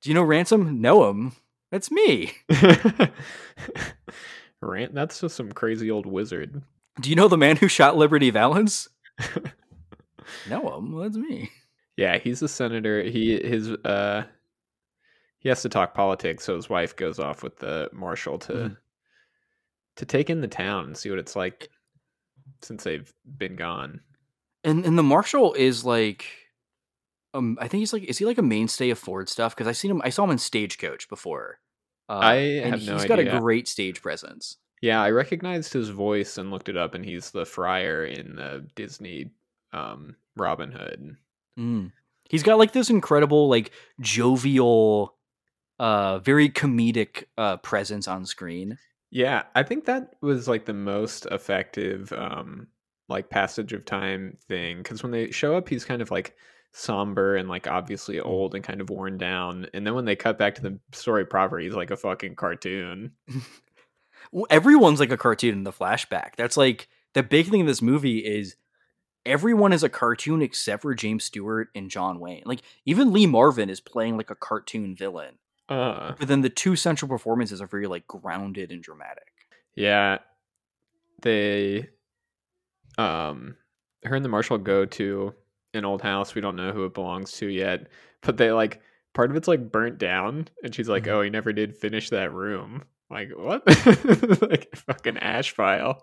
Do 0.01 0.09
you 0.09 0.13
know 0.13 0.23
Ransom? 0.23 0.81
Know 0.81 1.09
him. 1.09 1.33
That's 1.71 1.91
me. 1.91 2.31
Rant. 4.61 4.93
That's 4.93 5.21
just 5.21 5.35
some 5.35 5.51
crazy 5.51 5.89
old 5.91 6.05
wizard. 6.05 6.61
Do 7.01 7.09
you 7.09 7.15
know 7.15 7.27
the 7.27 7.37
man 7.37 7.57
who 7.57 7.67
shot 7.67 7.97
Liberty 7.97 8.29
Valance? 8.29 8.87
no, 10.49 10.77
him. 10.77 10.97
That's 10.99 11.17
me. 11.17 11.49
Yeah, 11.97 12.17
he's 12.17 12.41
a 12.41 12.47
senator. 12.47 13.03
He 13.03 13.37
his 13.37 13.71
uh 13.71 14.23
he 15.39 15.49
has 15.49 15.61
to 15.63 15.69
talk 15.69 15.93
politics, 15.93 16.43
so 16.43 16.55
his 16.55 16.69
wife 16.69 16.95
goes 16.95 17.19
off 17.19 17.43
with 17.43 17.57
the 17.57 17.89
marshal 17.91 18.37
to 18.39 18.53
Mhm. 18.53 18.77
to 19.97 20.05
take 20.05 20.29
in 20.29 20.41
the 20.41 20.47
town 20.47 20.85
and 20.85 20.97
see 20.97 21.09
what 21.09 21.19
it's 21.19 21.35
like 21.35 21.69
since 22.61 22.83
they've 22.83 23.11
been 23.37 23.55
gone. 23.55 24.01
And 24.63 24.85
and 24.85 24.97
the 24.97 25.03
marshal 25.03 25.53
is 25.53 25.83
like, 25.83 26.25
um, 27.33 27.57
I 27.59 27.67
think 27.67 27.79
he's 27.79 27.93
like, 27.93 28.03
is 28.03 28.17
he 28.19 28.25
like 28.25 28.37
a 28.37 28.43
mainstay 28.43 28.89
of 28.91 28.99
Ford 28.99 29.29
stuff? 29.29 29.55
Because 29.55 29.67
I 29.67 29.71
seen 29.71 29.91
him, 29.91 30.01
I 30.03 30.09
saw 30.09 30.23
him 30.23 30.31
in 30.31 30.37
Stagecoach 30.37 31.09
before. 31.09 31.59
Uh, 32.07 32.19
I 32.19 32.35
and 32.35 32.75
have 32.75 32.85
no 32.85 32.93
he's 32.93 33.05
got 33.05 33.19
a 33.19 33.39
great 33.39 33.67
stage 33.67 34.01
presence. 34.01 34.57
Yeah, 34.81 35.01
I 35.01 35.11
recognized 35.11 35.73
his 35.73 35.89
voice 35.89 36.37
and 36.37 36.49
looked 36.49 36.69
it 36.69 36.77
up, 36.77 36.95
and 36.95 37.05
he's 37.05 37.31
the 37.31 37.45
friar 37.45 38.03
in 38.03 38.35
the 38.35 38.65
Disney 38.75 39.31
um, 39.73 40.15
Robin 40.35 40.71
Hood. 40.71 41.15
Mm. 41.57 41.91
He's 42.29 42.43
got 42.43 42.57
like 42.57 42.73
this 42.73 42.89
incredible, 42.89 43.47
like 43.47 43.71
jovial, 43.99 45.15
uh, 45.79 46.19
very 46.19 46.49
comedic 46.49 47.25
uh 47.37 47.57
presence 47.57 48.07
on 48.07 48.25
screen. 48.25 48.77
Yeah, 49.11 49.43
I 49.55 49.63
think 49.63 49.85
that 49.85 50.15
was 50.21 50.47
like 50.47 50.65
the 50.65 50.73
most 50.73 51.27
effective 51.27 52.11
um 52.13 52.67
like 53.09 53.29
passage 53.29 53.73
of 53.73 53.85
time 53.85 54.37
thing 54.47 54.77
because 54.77 55.03
when 55.03 55.11
they 55.11 55.29
show 55.31 55.57
up 55.57 55.67
he's 55.67 55.83
kind 55.83 56.01
of 56.01 56.09
like 56.09 56.35
somber 56.71 57.35
and 57.35 57.49
like 57.49 57.67
obviously 57.67 58.21
old 58.21 58.55
and 58.55 58.63
kind 58.63 58.79
of 58.79 58.89
worn 58.89 59.17
down 59.17 59.67
and 59.73 59.85
then 59.85 59.93
when 59.93 60.05
they 60.05 60.15
cut 60.15 60.37
back 60.37 60.55
to 60.55 60.61
the 60.61 60.79
story 60.93 61.25
proper 61.25 61.59
he's 61.59 61.75
like 61.75 61.91
a 61.91 61.97
fucking 61.97 62.35
cartoon. 62.35 63.11
Everyone's 64.49 64.99
like 64.99 65.11
a 65.11 65.17
cartoon 65.17 65.53
in 65.53 65.63
the 65.63 65.71
flashback. 65.71 66.35
That's 66.37 66.57
like 66.57 66.87
the 67.13 67.23
big 67.23 67.47
thing 67.49 67.59
in 67.61 67.65
this 67.65 67.81
movie 67.81 68.19
is 68.19 68.55
everyone 69.25 69.73
is 69.73 69.83
a 69.83 69.89
cartoon 69.89 70.41
except 70.41 70.81
for 70.81 70.93
James 70.95 71.23
Stewart 71.25 71.69
and 71.75 71.89
John 71.89 72.19
Wayne. 72.19 72.43
Like 72.45 72.61
even 72.85 73.11
Lee 73.13 73.27
Marvin 73.27 73.69
is 73.69 73.79
playing 73.81 74.17
like 74.17 74.29
a 74.29 74.35
cartoon 74.35 74.95
villain. 74.95 75.35
Uh 75.69 76.13
But 76.17 76.27
then 76.27 76.41
the 76.41 76.49
two 76.49 76.75
central 76.75 77.09
performances 77.09 77.61
are 77.61 77.67
very 77.67 77.87
like 77.87 78.07
grounded 78.07 78.71
and 78.71 78.81
dramatic. 78.81 79.27
yeah. 79.75 80.19
They 81.21 81.89
um 82.97 83.55
her 84.03 84.15
and 84.15 84.25
the 84.25 84.29
marshal 84.29 84.57
go 84.57 84.85
to 84.85 85.33
an 85.73 85.85
old 85.85 86.01
house 86.01 86.35
we 86.35 86.41
don't 86.41 86.55
know 86.55 86.71
who 86.71 86.85
it 86.85 86.93
belongs 86.93 87.31
to 87.33 87.47
yet, 87.47 87.87
but 88.21 88.37
they 88.37 88.51
like 88.51 88.81
part 89.13 89.29
of 89.29 89.37
it's 89.37 89.47
like 89.47 89.71
burnt 89.71 89.97
down 89.97 90.47
and 90.63 90.73
she's 90.73 90.89
like, 90.89 91.03
Mhm. 91.03 91.11
"Oh, 91.11 91.21
he 91.21 91.29
never 91.29 91.53
did 91.53 91.75
finish 91.77 92.09
that 92.09 92.33
room." 92.33 92.83
Like, 93.11 93.29
what? 93.35 93.63
like 94.49 94.75
fucking 94.75 95.17
ash 95.17 95.55
pile. 95.55 96.01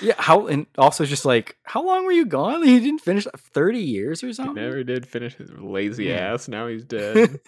Yeah, 0.00 0.14
how 0.18 0.46
and 0.46 0.66
also 0.78 1.04
just 1.04 1.24
like 1.24 1.56
how 1.64 1.84
long 1.84 2.04
were 2.04 2.12
you 2.12 2.26
gone? 2.26 2.62
He 2.62 2.78
didn't 2.78 3.00
finish 3.00 3.26
thirty 3.36 3.80
years 3.80 4.22
or 4.22 4.28
He 4.28 4.32
something. 4.34 4.54
never 4.62 4.84
did 4.84 5.06
finish 5.06 5.34
his 5.34 5.50
lazy 5.52 6.04
Yeah. 6.04 6.34
ass. 6.34 6.46
Now 6.48 6.68
he's 6.68 6.84
dead. 6.84 7.40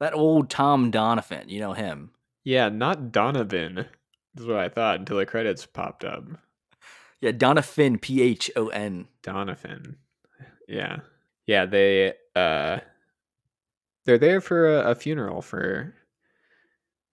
that 0.00 0.14
old 0.14 0.50
Tom 0.50 0.90
Donovan, 0.90 1.48
you 1.48 1.60
know 1.60 1.72
him. 1.72 2.10
yeah, 2.44 2.68
not 2.68 3.12
Donovan. 3.12 3.86
Is 4.36 4.46
what 4.46 4.56
I 4.56 4.68
thought 4.68 4.98
until 4.98 5.18
the 5.18 5.26
credits 5.26 5.64
popped 5.64 6.04
up. 6.04 6.24
Yeah, 7.20 7.30
Doniphon, 7.32 8.00
P 8.00 8.20
H 8.20 8.50
O 8.56 8.68
N. 8.68 9.06
Donovan. 9.22 9.96
Yeah. 10.68 10.98
Yeah, 11.46 11.66
they 11.66 12.14
uh 12.34 12.80
they're 14.04 14.18
there 14.18 14.40
for 14.40 14.76
a, 14.80 14.90
a 14.90 14.94
funeral 14.94 15.40
for 15.42 15.94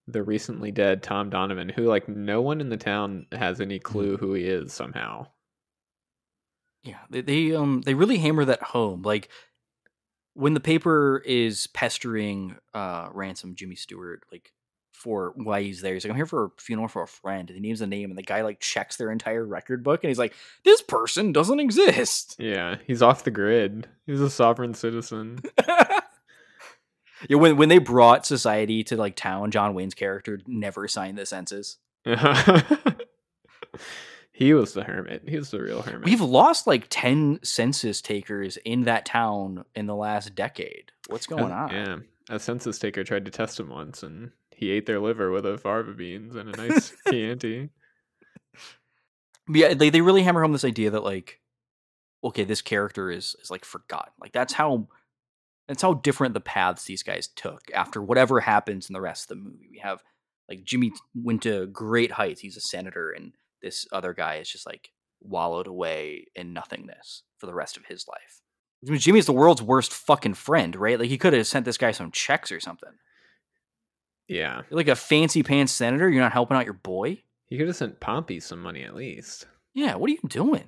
the 0.06 0.22
recently 0.22 0.70
dead 0.70 1.02
Tom 1.02 1.30
Donovan, 1.30 1.68
who 1.68 1.84
like 1.84 2.08
no 2.08 2.40
one 2.40 2.60
in 2.60 2.68
the 2.68 2.76
town 2.76 3.26
has 3.32 3.60
any 3.60 3.78
clue 3.78 4.16
who 4.16 4.34
he 4.34 4.44
is 4.44 4.72
somehow. 4.72 5.26
Yeah, 6.82 6.98
they, 7.10 7.20
they 7.20 7.54
um 7.54 7.82
they 7.82 7.94
really 7.94 8.18
hammer 8.18 8.44
that 8.44 8.62
home. 8.62 9.02
Like 9.02 9.28
when 10.34 10.54
the 10.54 10.60
paper 10.60 11.22
is 11.24 11.66
pestering 11.68 12.56
uh 12.74 13.08
ransom 13.12 13.54
Jimmy 13.54 13.76
Stewart 13.76 14.22
like 14.32 14.52
for 15.00 15.32
why 15.36 15.62
he's 15.62 15.80
there. 15.80 15.94
He's 15.94 16.04
like, 16.04 16.10
I'm 16.10 16.16
here 16.16 16.26
for 16.26 16.44
a 16.46 16.50
funeral 16.58 16.88
for 16.88 17.02
a 17.02 17.08
friend. 17.08 17.48
And 17.48 17.56
he 17.56 17.60
names 17.60 17.80
a 17.80 17.86
name, 17.86 18.10
and 18.10 18.18
the 18.18 18.22
guy 18.22 18.42
like 18.42 18.60
checks 18.60 18.96
their 18.96 19.10
entire 19.10 19.44
record 19.44 19.82
book, 19.82 20.04
and 20.04 20.08
he's 20.08 20.18
like, 20.18 20.34
this 20.64 20.82
person 20.82 21.32
doesn't 21.32 21.58
exist. 21.58 22.36
Yeah, 22.38 22.76
he's 22.86 23.02
off 23.02 23.24
the 23.24 23.30
grid. 23.30 23.88
He's 24.06 24.20
a 24.20 24.30
sovereign 24.30 24.74
citizen. 24.74 25.40
yeah, 27.28 27.36
when 27.36 27.56
when 27.56 27.68
they 27.68 27.78
brought 27.78 28.26
society 28.26 28.82
to 28.84 28.96
like 28.96 29.16
town, 29.16 29.50
John 29.50 29.74
Wayne's 29.74 29.94
character 29.94 30.40
never 30.46 30.88
signed 30.88 31.18
the 31.18 31.26
census. 31.26 31.78
he 34.32 34.54
was 34.54 34.72
the 34.72 34.84
hermit. 34.84 35.24
He 35.28 35.36
was 35.36 35.50
the 35.50 35.60
real 35.60 35.82
hermit. 35.82 36.04
We've 36.04 36.20
lost 36.20 36.66
like 36.66 36.86
ten 36.88 37.40
census 37.42 38.00
takers 38.00 38.56
in 38.58 38.84
that 38.84 39.04
town 39.04 39.64
in 39.74 39.86
the 39.86 39.94
last 39.94 40.34
decade. 40.34 40.92
What's 41.08 41.26
oh, 41.30 41.36
going 41.36 41.52
A- 41.52 41.54
on? 41.54 41.70
Yeah, 41.70 41.96
a 42.30 42.38
census 42.38 42.78
taker 42.78 43.04
tried 43.04 43.26
to 43.26 43.30
test 43.30 43.60
him 43.60 43.68
once, 43.68 44.02
and 44.02 44.30
he 44.54 44.70
ate 44.70 44.86
their 44.86 45.00
liver 45.00 45.30
with 45.30 45.44
a 45.46 45.58
fava 45.58 45.92
beans 45.92 46.34
and 46.34 46.54
a 46.54 46.68
nice 46.68 46.92
Chianti. 47.08 47.70
Yeah, 49.48 49.74
they 49.74 49.90
they 49.90 50.00
really 50.00 50.22
hammer 50.22 50.42
home 50.42 50.52
this 50.52 50.64
idea 50.64 50.90
that 50.90 51.04
like, 51.04 51.40
okay, 52.22 52.44
this 52.44 52.62
character 52.62 53.10
is 53.10 53.36
is 53.42 53.50
like 53.50 53.64
forgotten. 53.64 54.12
Like 54.20 54.32
that's 54.32 54.52
how 54.52 54.88
that's 55.70 55.82
how 55.82 55.94
different 55.94 56.34
the 56.34 56.40
paths 56.40 56.84
these 56.86 57.04
guys 57.04 57.28
took 57.28 57.60
after 57.72 58.02
whatever 58.02 58.40
happens 58.40 58.90
in 58.90 58.92
the 58.92 59.00
rest 59.00 59.30
of 59.30 59.38
the 59.38 59.44
movie. 59.44 59.68
We 59.70 59.78
have 59.78 60.02
like 60.48 60.64
Jimmy 60.64 60.90
went 61.14 61.42
to 61.44 61.66
great 61.68 62.10
heights. 62.10 62.40
He's 62.40 62.56
a 62.56 62.60
senator, 62.60 63.10
and 63.12 63.34
this 63.62 63.86
other 63.92 64.12
guy 64.12 64.38
is 64.38 64.50
just 64.50 64.66
like 64.66 64.90
wallowed 65.20 65.68
away 65.68 66.26
in 66.34 66.52
nothingness 66.52 67.22
for 67.38 67.46
the 67.46 67.54
rest 67.54 67.76
of 67.76 67.84
his 67.84 68.08
life. 68.08 68.40
I 68.84 68.90
mean, 68.90 68.98
Jimmy's 68.98 69.26
the 69.26 69.32
world's 69.32 69.62
worst 69.62 69.92
fucking 69.92 70.34
friend, 70.34 70.74
right? 70.74 70.98
Like 70.98 71.08
he 71.08 71.18
could 71.18 71.34
have 71.34 71.46
sent 71.46 71.64
this 71.66 71.78
guy 71.78 71.92
some 71.92 72.10
checks 72.10 72.50
or 72.50 72.58
something. 72.58 72.90
Yeah, 74.26 74.62
You're 74.70 74.76
like 74.76 74.88
a 74.88 74.96
fancy 74.96 75.44
pants 75.44 75.72
senator. 75.72 76.08
You're 76.08 76.22
not 76.22 76.32
helping 76.32 76.56
out 76.56 76.64
your 76.64 76.74
boy. 76.74 77.22
he 77.48 77.58
could 77.58 77.66
have 77.68 77.76
sent 77.76 78.00
Pompey 78.00 78.40
some 78.40 78.60
money 78.60 78.82
at 78.82 78.96
least. 78.96 79.46
Yeah, 79.74 79.94
what 79.94 80.08
are 80.10 80.14
you 80.14 80.20
doing? 80.26 80.64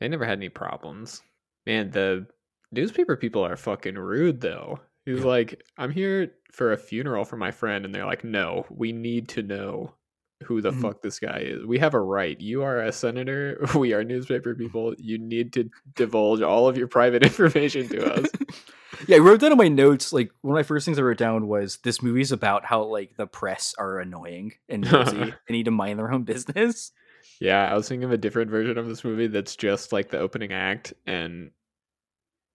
They 0.00 0.08
never 0.08 0.24
had 0.24 0.38
any 0.38 0.48
problems. 0.50 1.22
Man, 1.66 1.90
the 1.90 2.26
newspaper 2.74 3.16
people 3.16 3.44
are 3.44 3.56
fucking 3.56 3.94
rude 3.96 4.40
though. 4.40 4.80
He's 5.06 5.20
Yeah. 5.20 5.26
like, 5.26 5.62
I'm 5.76 5.90
here 5.90 6.32
for 6.52 6.72
a 6.72 6.76
funeral 6.78 7.24
for 7.24 7.36
my 7.36 7.50
friend, 7.50 7.84
and 7.84 7.94
they're 7.94 8.06
like, 8.06 8.24
No, 8.24 8.66
we 8.70 8.92
need 8.92 9.28
to 9.30 9.42
know 9.42 9.94
who 10.44 10.60
the 10.60 10.72
Mhm. 10.72 10.82
fuck 10.82 11.00
this 11.02 11.18
guy 11.20 11.38
is. 11.44 11.64
We 11.64 11.78
have 11.78 11.94
a 11.94 12.00
right. 12.00 12.38
You 12.40 12.62
are 12.62 12.80
a 12.80 12.92
senator. 12.92 13.58
We 13.78 13.92
are 13.94 14.04
newspaper 14.04 14.54
people. 14.54 14.94
You 14.98 15.16
need 15.18 15.52
to 15.54 15.70
divulge 15.94 16.42
all 16.42 16.68
of 16.68 16.76
your 16.76 16.88
private 16.88 17.22
information 17.22 17.88
to 17.88 18.14
us. 18.20 18.26
Yeah, 19.08 19.16
I 19.16 19.18
wrote 19.18 19.40
down 19.40 19.50
in 19.52 19.58
my 19.58 19.66
notes 19.68 20.12
like 20.12 20.30
one 20.42 20.52
of 20.54 20.58
my 20.58 20.62
first 20.62 20.84
things 20.86 20.98
I 21.00 21.02
wrote 21.02 21.18
down 21.18 21.48
was 21.48 21.78
this 21.78 22.00
movie's 22.00 22.30
about 22.30 22.64
how 22.64 22.84
like 22.84 23.16
the 23.16 23.26
press 23.26 23.74
are 23.76 23.98
annoying 23.98 24.52
and 24.68 24.82
nosy 24.90 25.20
and 25.20 25.34
need 25.50 25.64
to 25.64 25.72
mind 25.72 25.98
their 25.98 26.12
own 26.12 26.22
business. 26.22 26.92
Yeah, 27.40 27.68
I 27.70 27.74
was 27.74 27.88
thinking 27.88 28.04
of 28.04 28.12
a 28.12 28.16
different 28.16 28.52
version 28.52 28.78
of 28.78 28.86
this 28.86 29.02
movie 29.04 29.26
that's 29.26 29.56
just 29.56 29.92
like 29.92 30.10
the 30.10 30.20
opening 30.20 30.52
act, 30.52 30.94
and 31.06 31.50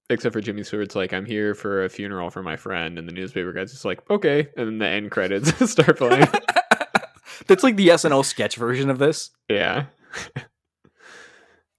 except 0.09 0.33
for 0.33 0.41
Jimmy 0.41 0.63
Stewart's 0.63 0.95
like, 0.95 1.13
"I'm 1.13 1.25
here 1.25 1.53
for 1.55 1.83
a 1.85 1.89
funeral 1.89 2.29
for 2.29 2.41
my 2.43 2.55
friend," 2.55 2.97
and 2.99 3.07
the 3.07 3.13
newspaper 3.13 3.51
guy's 3.53 3.71
just 3.71 3.85
like, 3.85 4.07
"Okay," 4.09 4.47
and 4.57 4.67
then 4.67 4.77
the 4.79 4.87
end 4.87 5.11
credits 5.11 5.69
start 5.71 5.97
playing. 5.97 6.27
That's 7.47 7.63
like 7.63 7.75
the 7.77 7.87
SNL 7.89 8.23
sketch 8.25 8.55
version 8.57 8.89
of 8.89 8.99
this. 8.99 9.31
yeah, 9.49 9.85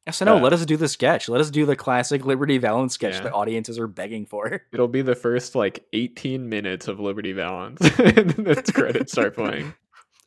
SNL, 0.09 0.39
Uh, 0.39 0.41
let 0.41 0.53
us 0.53 0.65
do 0.67 0.77
the 0.77 0.89
sketch. 0.89 1.29
Let 1.29 1.41
us 1.41 1.51
do 1.51 1.67
the 1.67 1.77
classic 1.77 2.25
Liberty 2.25 2.59
Valance 2.59 2.95
sketch 2.95 3.15
Yeah. 3.17 3.25
that 3.25 3.33
audiences 3.35 3.79
are 3.79 3.87
begging 3.87 4.27
for. 4.27 4.63
it'll 4.73 4.89
be 4.89 5.03
the 5.03 5.15
first 5.15 5.55
like 5.55 5.85
18 5.93 6.49
minutes 6.49 6.89
of 6.89 6.99
Liberty 6.99 7.33
Valance, 7.33 7.81
and 7.99 8.31
then 8.31 8.45
the 8.45 8.73
credits 8.75 9.13
start 9.13 9.35
playing. 9.35 9.75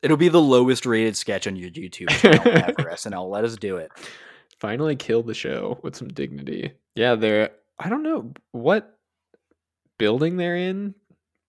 It'll 0.02 0.16
be 0.16 0.28
the 0.28 0.40
lowest 0.40 0.86
rated 0.86 1.16
sketch 1.16 1.46
on 1.46 1.56
your 1.56 1.70
YouTube 1.70 2.10
channel 2.10 2.46
ever. 2.46 2.90
SNL, 2.90 3.28
let 3.30 3.44
us 3.44 3.56
do 3.56 3.76
it. 3.76 3.90
Finally, 4.60 4.96
kill 4.96 5.22
the 5.22 5.34
show 5.34 5.78
with 5.82 5.96
some 5.96 6.08
dignity. 6.08 6.72
Yeah, 6.94 7.14
they're. 7.16 7.50
I 7.78 7.88
don't 7.88 8.02
know 8.02 8.32
what 8.52 8.98
building 9.98 10.36
they're 10.36 10.56
in, 10.56 10.94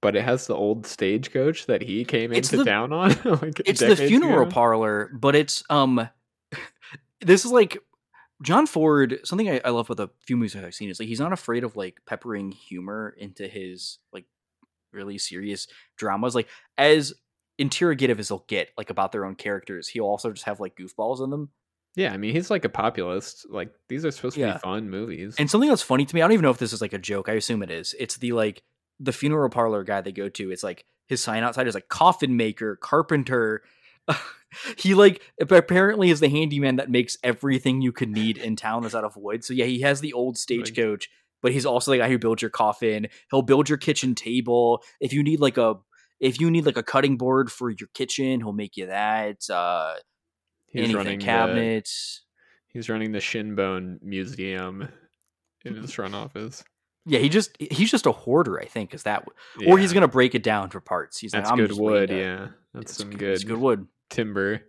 but 0.01 0.15
it 0.15 0.23
has 0.23 0.47
the 0.47 0.55
old 0.55 0.85
stagecoach 0.85 1.65
that 1.67 1.81
he 1.81 2.05
came 2.05 2.31
It's 2.33 2.51
into 2.51 2.63
the- 2.63 2.69
town 2.69 2.93
on. 2.93 3.09
like 3.41 3.61
It's 3.65 3.79
the 3.79 3.95
funeral 3.95 4.43
ago. 4.43 4.51
parlor, 4.51 5.11
but 5.13 5.35
it's 5.35 5.63
um 5.69 6.07
this 7.21 7.45
is 7.45 7.51
like 7.51 7.77
John 8.41 8.67
Ford, 8.67 9.19
something 9.23 9.49
I, 9.49 9.61
I 9.63 9.69
love 9.69 9.89
about 9.89 9.97
the 9.97 10.13
few 10.25 10.35
movies 10.35 10.55
I've 10.55 10.75
seen 10.75 10.89
is 10.89 10.99
like 10.99 11.07
he's 11.07 11.19
not 11.21 11.31
afraid 11.33 11.63
of 11.63 11.75
like 11.75 12.01
peppering 12.05 12.51
humor 12.51 13.15
into 13.17 13.47
his 13.47 13.99
like 14.11 14.25
really 14.91 15.17
serious 15.17 15.67
dramas. 15.97 16.35
Like 16.35 16.49
as 16.77 17.13
interrogative 17.57 18.19
as 18.19 18.27
they'll 18.27 18.43
get, 18.47 18.69
like 18.77 18.89
about 18.89 19.11
their 19.13 19.25
own 19.25 19.35
characters, 19.35 19.87
he'll 19.87 20.05
also 20.05 20.31
just 20.31 20.45
have 20.45 20.59
like 20.59 20.75
goofballs 20.75 21.23
in 21.23 21.29
them. 21.29 21.49
Yeah, 21.95 22.13
I 22.13 22.17
mean 22.17 22.33
he's 22.35 22.49
like 22.49 22.65
a 22.65 22.69
populist. 22.69 23.45
Like 23.49 23.71
these 23.89 24.05
are 24.05 24.11
supposed 24.11 24.35
to 24.35 24.41
Yeah. 24.41 24.53
be 24.53 24.59
fun 24.59 24.89
movies. 24.89 25.35
And 25.39 25.49
something 25.49 25.69
that's 25.69 25.81
funny 25.81 26.05
to 26.05 26.15
me, 26.15 26.21
I 26.21 26.25
don't 26.25 26.33
even 26.33 26.43
know 26.43 26.49
if 26.51 26.57
this 26.57 26.73
is 26.73 26.81
like 26.81 26.93
a 26.93 26.97
joke. 26.99 27.29
I 27.29 27.33
assume 27.33 27.63
it 27.63 27.71
is. 27.71 27.95
It's 27.99 28.17
the 28.17 28.31
like 28.33 28.61
the 28.99 29.11
funeral 29.13 29.49
parlor 29.49 29.83
guy 29.83 30.01
they 30.01 30.11
go 30.11 30.29
to. 30.29 30.51
It's 30.51 30.63
like 30.63 30.85
his 31.07 31.21
sign 31.21 31.43
outside 31.43 31.67
is 31.67 31.75
like 31.75 31.87
coffin 31.87 32.35
maker, 32.37 32.75
carpenter. 32.75 33.63
he 34.77 34.93
like 34.93 35.21
apparently 35.39 36.09
is 36.09 36.19
the 36.19 36.29
handyman 36.29 36.75
that 36.77 36.89
makes 36.89 37.17
everything 37.23 37.81
you 37.81 37.91
could 37.91 38.09
need 38.09 38.37
in 38.37 38.55
town 38.55 38.85
is 38.85 38.95
out 38.95 39.03
of 39.03 39.15
wood. 39.17 39.43
So 39.43 39.53
yeah, 39.53 39.65
he 39.65 39.81
has 39.81 40.01
the 40.01 40.13
old 40.13 40.37
stagecoach, 40.37 41.09
but 41.41 41.51
he's 41.51 41.65
also 41.65 41.91
the 41.91 41.97
guy 41.97 42.09
who 42.09 42.19
builds 42.19 42.41
your 42.41 42.51
coffin. 42.51 43.07
He'll 43.31 43.41
build 43.41 43.69
your 43.69 43.77
kitchen 43.77 44.15
table. 44.15 44.81
If 44.99 45.13
you 45.13 45.23
need 45.23 45.39
like 45.39 45.57
a 45.57 45.75
if 46.19 46.39
you 46.39 46.49
need 46.51 46.65
like 46.65 46.77
a 46.77 46.83
cutting 46.83 47.17
board 47.17 47.51
for 47.51 47.69
your 47.69 47.89
kitchen, 47.93 48.39
he'll 48.41 48.53
make 48.53 48.77
you 48.77 48.87
that. 48.87 49.49
Uh 49.49 49.95
he's 50.75 50.83
anything 50.85 50.95
running 50.97 51.19
the, 51.19 51.25
cabinets. 51.25 52.21
he's 52.67 52.89
running 52.89 53.11
the 53.11 53.19
Shinbone 53.19 53.99
Museum 54.01 54.87
in 55.63 55.75
his 55.75 55.91
front 55.93 56.15
office. 56.23 56.63
Yeah, 57.07 57.19
he 57.19 57.29
just 57.29 57.55
he's 57.59 57.91
just 57.91 58.05
a 58.07 58.11
hoarder, 58.11 58.59
I 58.59 58.65
think, 58.65 58.93
is 58.93 59.03
that 59.03 59.27
or 59.67 59.77
he's 59.77 59.93
gonna 59.93 60.07
break 60.07 60.33
it 60.35 60.41
down 60.43 60.69
for 60.71 60.79
parts. 60.79 61.19
He's 61.19 61.31
that's 61.33 61.49
like, 61.49 61.57
good 61.59 61.73
wood. 61.73 62.09
Yeah, 62.09 62.47
that's 62.73 62.91
it's 62.93 62.97
some 62.97 63.09
good- 63.11 63.19
good, 63.19 63.33
It's 63.33 63.43
good 63.43 63.59
wood. 63.59 63.87
timber. 64.09 64.53
It's 64.53 64.63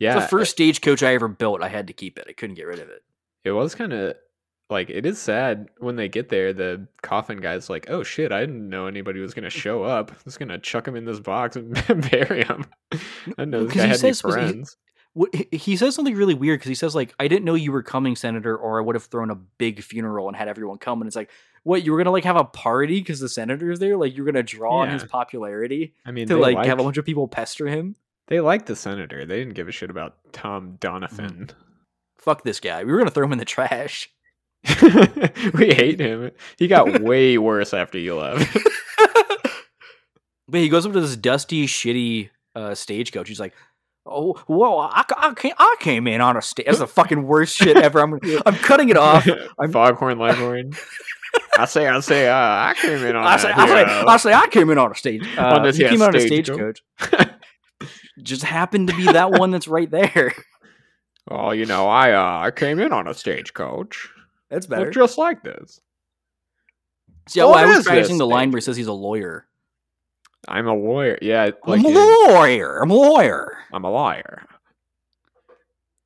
Yeah, 0.00 0.14
the 0.18 0.26
first 0.26 0.50
stagecoach 0.52 1.02
I 1.04 1.14
ever 1.14 1.28
built. 1.28 1.62
I 1.62 1.68
had 1.68 1.86
to 1.86 1.92
keep 1.92 2.18
it. 2.18 2.26
I 2.28 2.32
couldn't 2.32 2.56
get 2.56 2.66
rid 2.66 2.80
of 2.80 2.88
it. 2.88 3.02
It 3.44 3.52
was 3.52 3.74
kind 3.76 3.92
of 3.92 4.16
like 4.68 4.90
it 4.90 5.06
is 5.06 5.20
sad 5.20 5.68
when 5.78 5.94
they 5.94 6.08
get 6.08 6.28
there. 6.28 6.52
The 6.52 6.88
coffin 7.02 7.38
guy's 7.40 7.70
like, 7.70 7.88
"Oh 7.88 8.02
shit, 8.02 8.32
I 8.32 8.40
didn't 8.40 8.68
know 8.68 8.86
anybody 8.88 9.20
was 9.20 9.32
gonna 9.34 9.48
show 9.50 9.84
up. 9.84 10.10
I'm 10.10 10.16
just 10.24 10.40
gonna 10.40 10.58
chuck 10.58 10.88
him 10.88 10.96
in 10.96 11.04
this 11.04 11.20
box 11.20 11.54
and 11.54 11.72
bury 12.10 12.42
him." 12.42 12.66
I 13.38 13.44
know 13.44 13.64
this 13.64 13.74
guy 13.74 13.82
had 13.82 13.90
any 13.90 13.98
says 13.98 14.20
friends. 14.22 14.76
What 15.14 15.34
he- 15.34 15.76
says 15.76 15.94
something 15.94 16.14
really 16.14 16.32
weird 16.34 16.58
because 16.60 16.68
he 16.70 16.74
says 16.74 16.94
like, 16.94 17.14
"I 17.20 17.28
didn't 17.28 17.44
know 17.44 17.54
you 17.54 17.70
were 17.72 17.82
coming, 17.82 18.16
Senator, 18.16 18.56
or 18.56 18.78
I 18.80 18.82
would 18.82 18.94
have 18.96 19.04
thrown 19.04 19.30
a 19.30 19.34
big 19.34 19.82
funeral 19.82 20.26
and 20.28 20.36
had 20.36 20.48
everyone 20.48 20.78
come." 20.78 21.02
And 21.02 21.06
it's 21.06 21.16
like, 21.16 21.30
what 21.64 21.84
you 21.84 21.92
were 21.92 21.98
gonna 21.98 22.10
like 22.10 22.24
have 22.24 22.36
a 22.36 22.44
party 22.44 22.98
because 23.00 23.20
the 23.20 23.28
senator's 23.28 23.78
there? 23.78 23.96
Like 23.96 24.16
you're 24.16 24.24
gonna 24.24 24.42
draw 24.42 24.78
on 24.78 24.88
his 24.90 25.04
popularity 25.04 25.94
I 26.06 26.12
mean, 26.12 26.26
to 26.28 26.36
like 26.38 26.56
like, 26.56 26.66
have 26.66 26.80
a 26.80 26.82
bunch 26.82 26.96
of 26.96 27.04
people 27.04 27.28
pester 27.28 27.66
him? 27.68 27.94
they 28.28 28.40
like 28.40 28.64
the 28.66 28.74
senator. 28.76 29.26
They 29.26 29.40
didn't 29.40 29.54
give 29.54 29.68
a 29.68 29.72
shit 29.72 29.90
about 29.90 30.16
Tom 30.32 30.72
Mm. 30.72 30.80
Donovan. 30.80 31.50
Fuck 32.18 32.42
this 32.44 32.60
guy. 32.60 32.82
We 32.84 32.92
were 32.92 32.98
gonna 32.98 33.10
throw 33.10 33.26
him 33.26 33.32
in 33.32 33.38
the 33.38 33.44
trash. 33.44 34.08
we 35.54 35.74
hate 35.74 36.00
him. 36.00 36.30
He 36.56 36.68
got 36.68 37.00
way 37.02 37.36
worse 37.36 37.74
after 37.74 37.98
you 37.98 38.16
left. 38.16 38.56
But 40.48 40.60
he 40.60 40.68
goes 40.68 40.84
up 40.84 40.92
to 40.92 41.00
this 41.00 41.16
dusty, 41.16 41.66
shitty 41.66 42.28
uh, 42.54 42.74
stagecoach. 42.74 43.28
He's 43.28 43.40
like, 43.40 43.54
"Oh, 44.06 44.34
whoa! 44.46 44.78
I, 44.78 45.04
I, 45.16 45.34
came, 45.34 45.52
I 45.58 45.76
came 45.80 46.06
in 46.06 46.20
on 46.20 46.36
a 46.36 46.42
stage. 46.42 46.66
That's 46.66 46.78
the 46.78 46.86
fucking 46.86 47.22
worst 47.26 47.56
shit 47.56 47.76
ever. 47.76 48.00
I'm, 48.00 48.14
I'm 48.46 48.54
cutting 48.56 48.88
it 48.88 48.96
off. 48.96 49.26
I'm- 49.58 49.72
Foghorn 49.72 50.18
Leghorn. 50.18 50.72
I 51.58 51.64
say, 51.64 51.86
I 51.88 52.00
say, 52.00 52.28
uh, 52.28 52.34
I 52.34 52.74
came 52.80 53.04
in 53.04 53.16
on 53.16 53.24
I 53.24 53.36
say, 53.38 53.50
I 53.50 53.66
say. 53.66 53.84
I 53.84 54.16
say, 54.18 54.32
I 54.34 54.46
came 54.48 54.70
in 54.70 54.78
on 54.78 54.90
a 54.90 54.94
stage. 54.94 55.26
Uh, 55.36 55.42
On 55.56 55.62
this 55.62 55.78
you 55.78 55.84
here 55.86 55.90
came 55.92 56.02
on 56.02 56.14
a 56.14 56.20
stagecoach. 56.20 56.82
Just 58.22 58.42
happened 58.44 58.88
to 58.88 58.96
be 58.96 59.04
that 59.04 59.30
one 59.32 59.50
that's 59.50 59.66
right 59.68 59.90
there. 59.90 60.34
Oh, 61.30 61.52
you 61.52 61.66
know, 61.66 61.86
I 61.88 62.12
uh, 62.12 62.46
I 62.46 62.50
came 62.50 62.78
in 62.80 62.92
on 62.92 63.06
a 63.06 63.14
stagecoach. 63.14 64.08
That's 64.50 64.66
better. 64.66 64.90
just 64.90 65.16
like 65.18 65.42
this. 65.42 65.80
See, 67.28 67.40
What 67.42 67.64
I 67.64 67.76
was 67.76 67.86
practicing 67.86 68.18
the 68.18 68.26
line 68.26 68.50
where 68.50 68.58
he 68.58 68.62
says 68.62 68.76
he's 68.76 68.88
a 68.88 68.92
lawyer. 68.92 69.46
I'm 70.48 70.66
a 70.66 70.74
lawyer. 70.74 71.18
Yeah, 71.22 71.50
like 71.66 71.80
I'm 71.80 71.86
a 71.86 72.32
lawyer. 72.32 72.78
I'm 72.82 72.90
a 72.90 72.94
lawyer. 72.94 73.56
I'm 73.72 73.84
a 73.84 73.90
liar. 73.90 74.44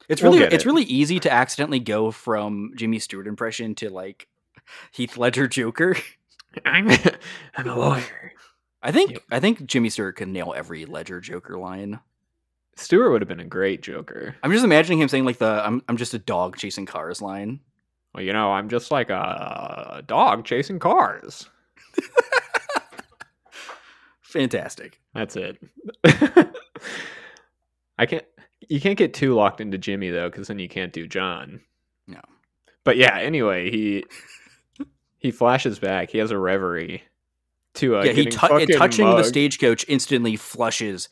It's 0.09 0.23
We'll 0.23 0.33
really 0.33 0.45
it's 0.45 0.65
it. 0.65 0.67
really 0.67 0.85
easy 0.85 1.19
to 1.21 1.33
accidentally 1.33 1.81
go 1.81 2.11
from 2.11 2.73
Jimmy 2.77 2.99
Stewart 2.99 3.27
impression 3.27 3.75
to 3.77 3.91
like 3.91 4.29
Heath 4.93 5.17
Ledger 5.17 5.49
Joker. 5.49 5.97
I'm 6.65 6.89
I'm 7.57 7.69
a 7.69 7.75
lawyer. 7.77 8.33
I 8.83 8.93
think. 8.93 9.19
I 9.31 9.41
think 9.41 9.67
Jimmy 9.67 9.89
Stewart 9.91 10.17
could 10.17 10.29
nail 10.29 10.55
every 10.57 10.85
Ledger 10.87 11.21
Joker 11.21 11.59
line. 11.59 11.99
Stewart 12.77 13.11
would 13.11 13.23
have 13.23 13.29
been 13.29 13.41
a 13.41 13.45
great 13.45 13.83
Joker. 13.83 14.37
I'm 14.43 14.53
just 14.53 14.65
imagining 14.65 15.01
him 15.01 15.09
saying 15.09 15.25
like 15.25 15.39
the 15.39 15.63
I'm 15.67 15.83
I'm 15.89 15.97
just 15.97 16.15
a 16.15 16.19
dog 16.19 16.57
chasing 16.57 16.87
cars 16.87 17.21
line. 17.21 17.61
Well, 18.15 18.23
you 18.23 18.33
know, 18.33 18.53
I'm 18.53 18.69
just 18.69 18.91
like 18.91 19.11
a 19.11 20.03
dog 20.07 20.45
chasing 20.45 20.79
cars. 20.79 21.49
Fantastic. 24.27 25.01
That's 25.15 25.37
it. 25.37 25.59
I 27.99 28.07
can't. 28.07 28.25
You 28.69 28.81
can't 28.81 28.99
get 28.99 29.15
too 29.15 29.35
locked 29.35 29.61
into 29.61 29.79
Jimmy 29.79 30.11
though, 30.11 30.29
because 30.29 30.49
then 30.49 30.59
you 30.59 30.69
can't 30.69 30.93
do 30.93 31.07
John. 31.07 31.61
No. 32.07 32.21
But 32.85 32.97
yeah. 32.97 33.19
Anyway, 33.19 33.71
he 33.71 34.05
he 35.19 35.31
flashes 35.31 35.79
back. 35.79 36.11
He 36.11 36.19
has 36.19 36.31
a 36.31 36.39
reverie 36.39 37.03
to 37.75 37.97
uh, 37.97 38.05
yeah, 38.05 38.13
he 38.13 38.31
fucking 38.31 38.69
touching 38.69 39.07
the 39.07 39.23
stagecoach 39.23 39.85
instantly 39.89 40.37
flushes 40.37 41.09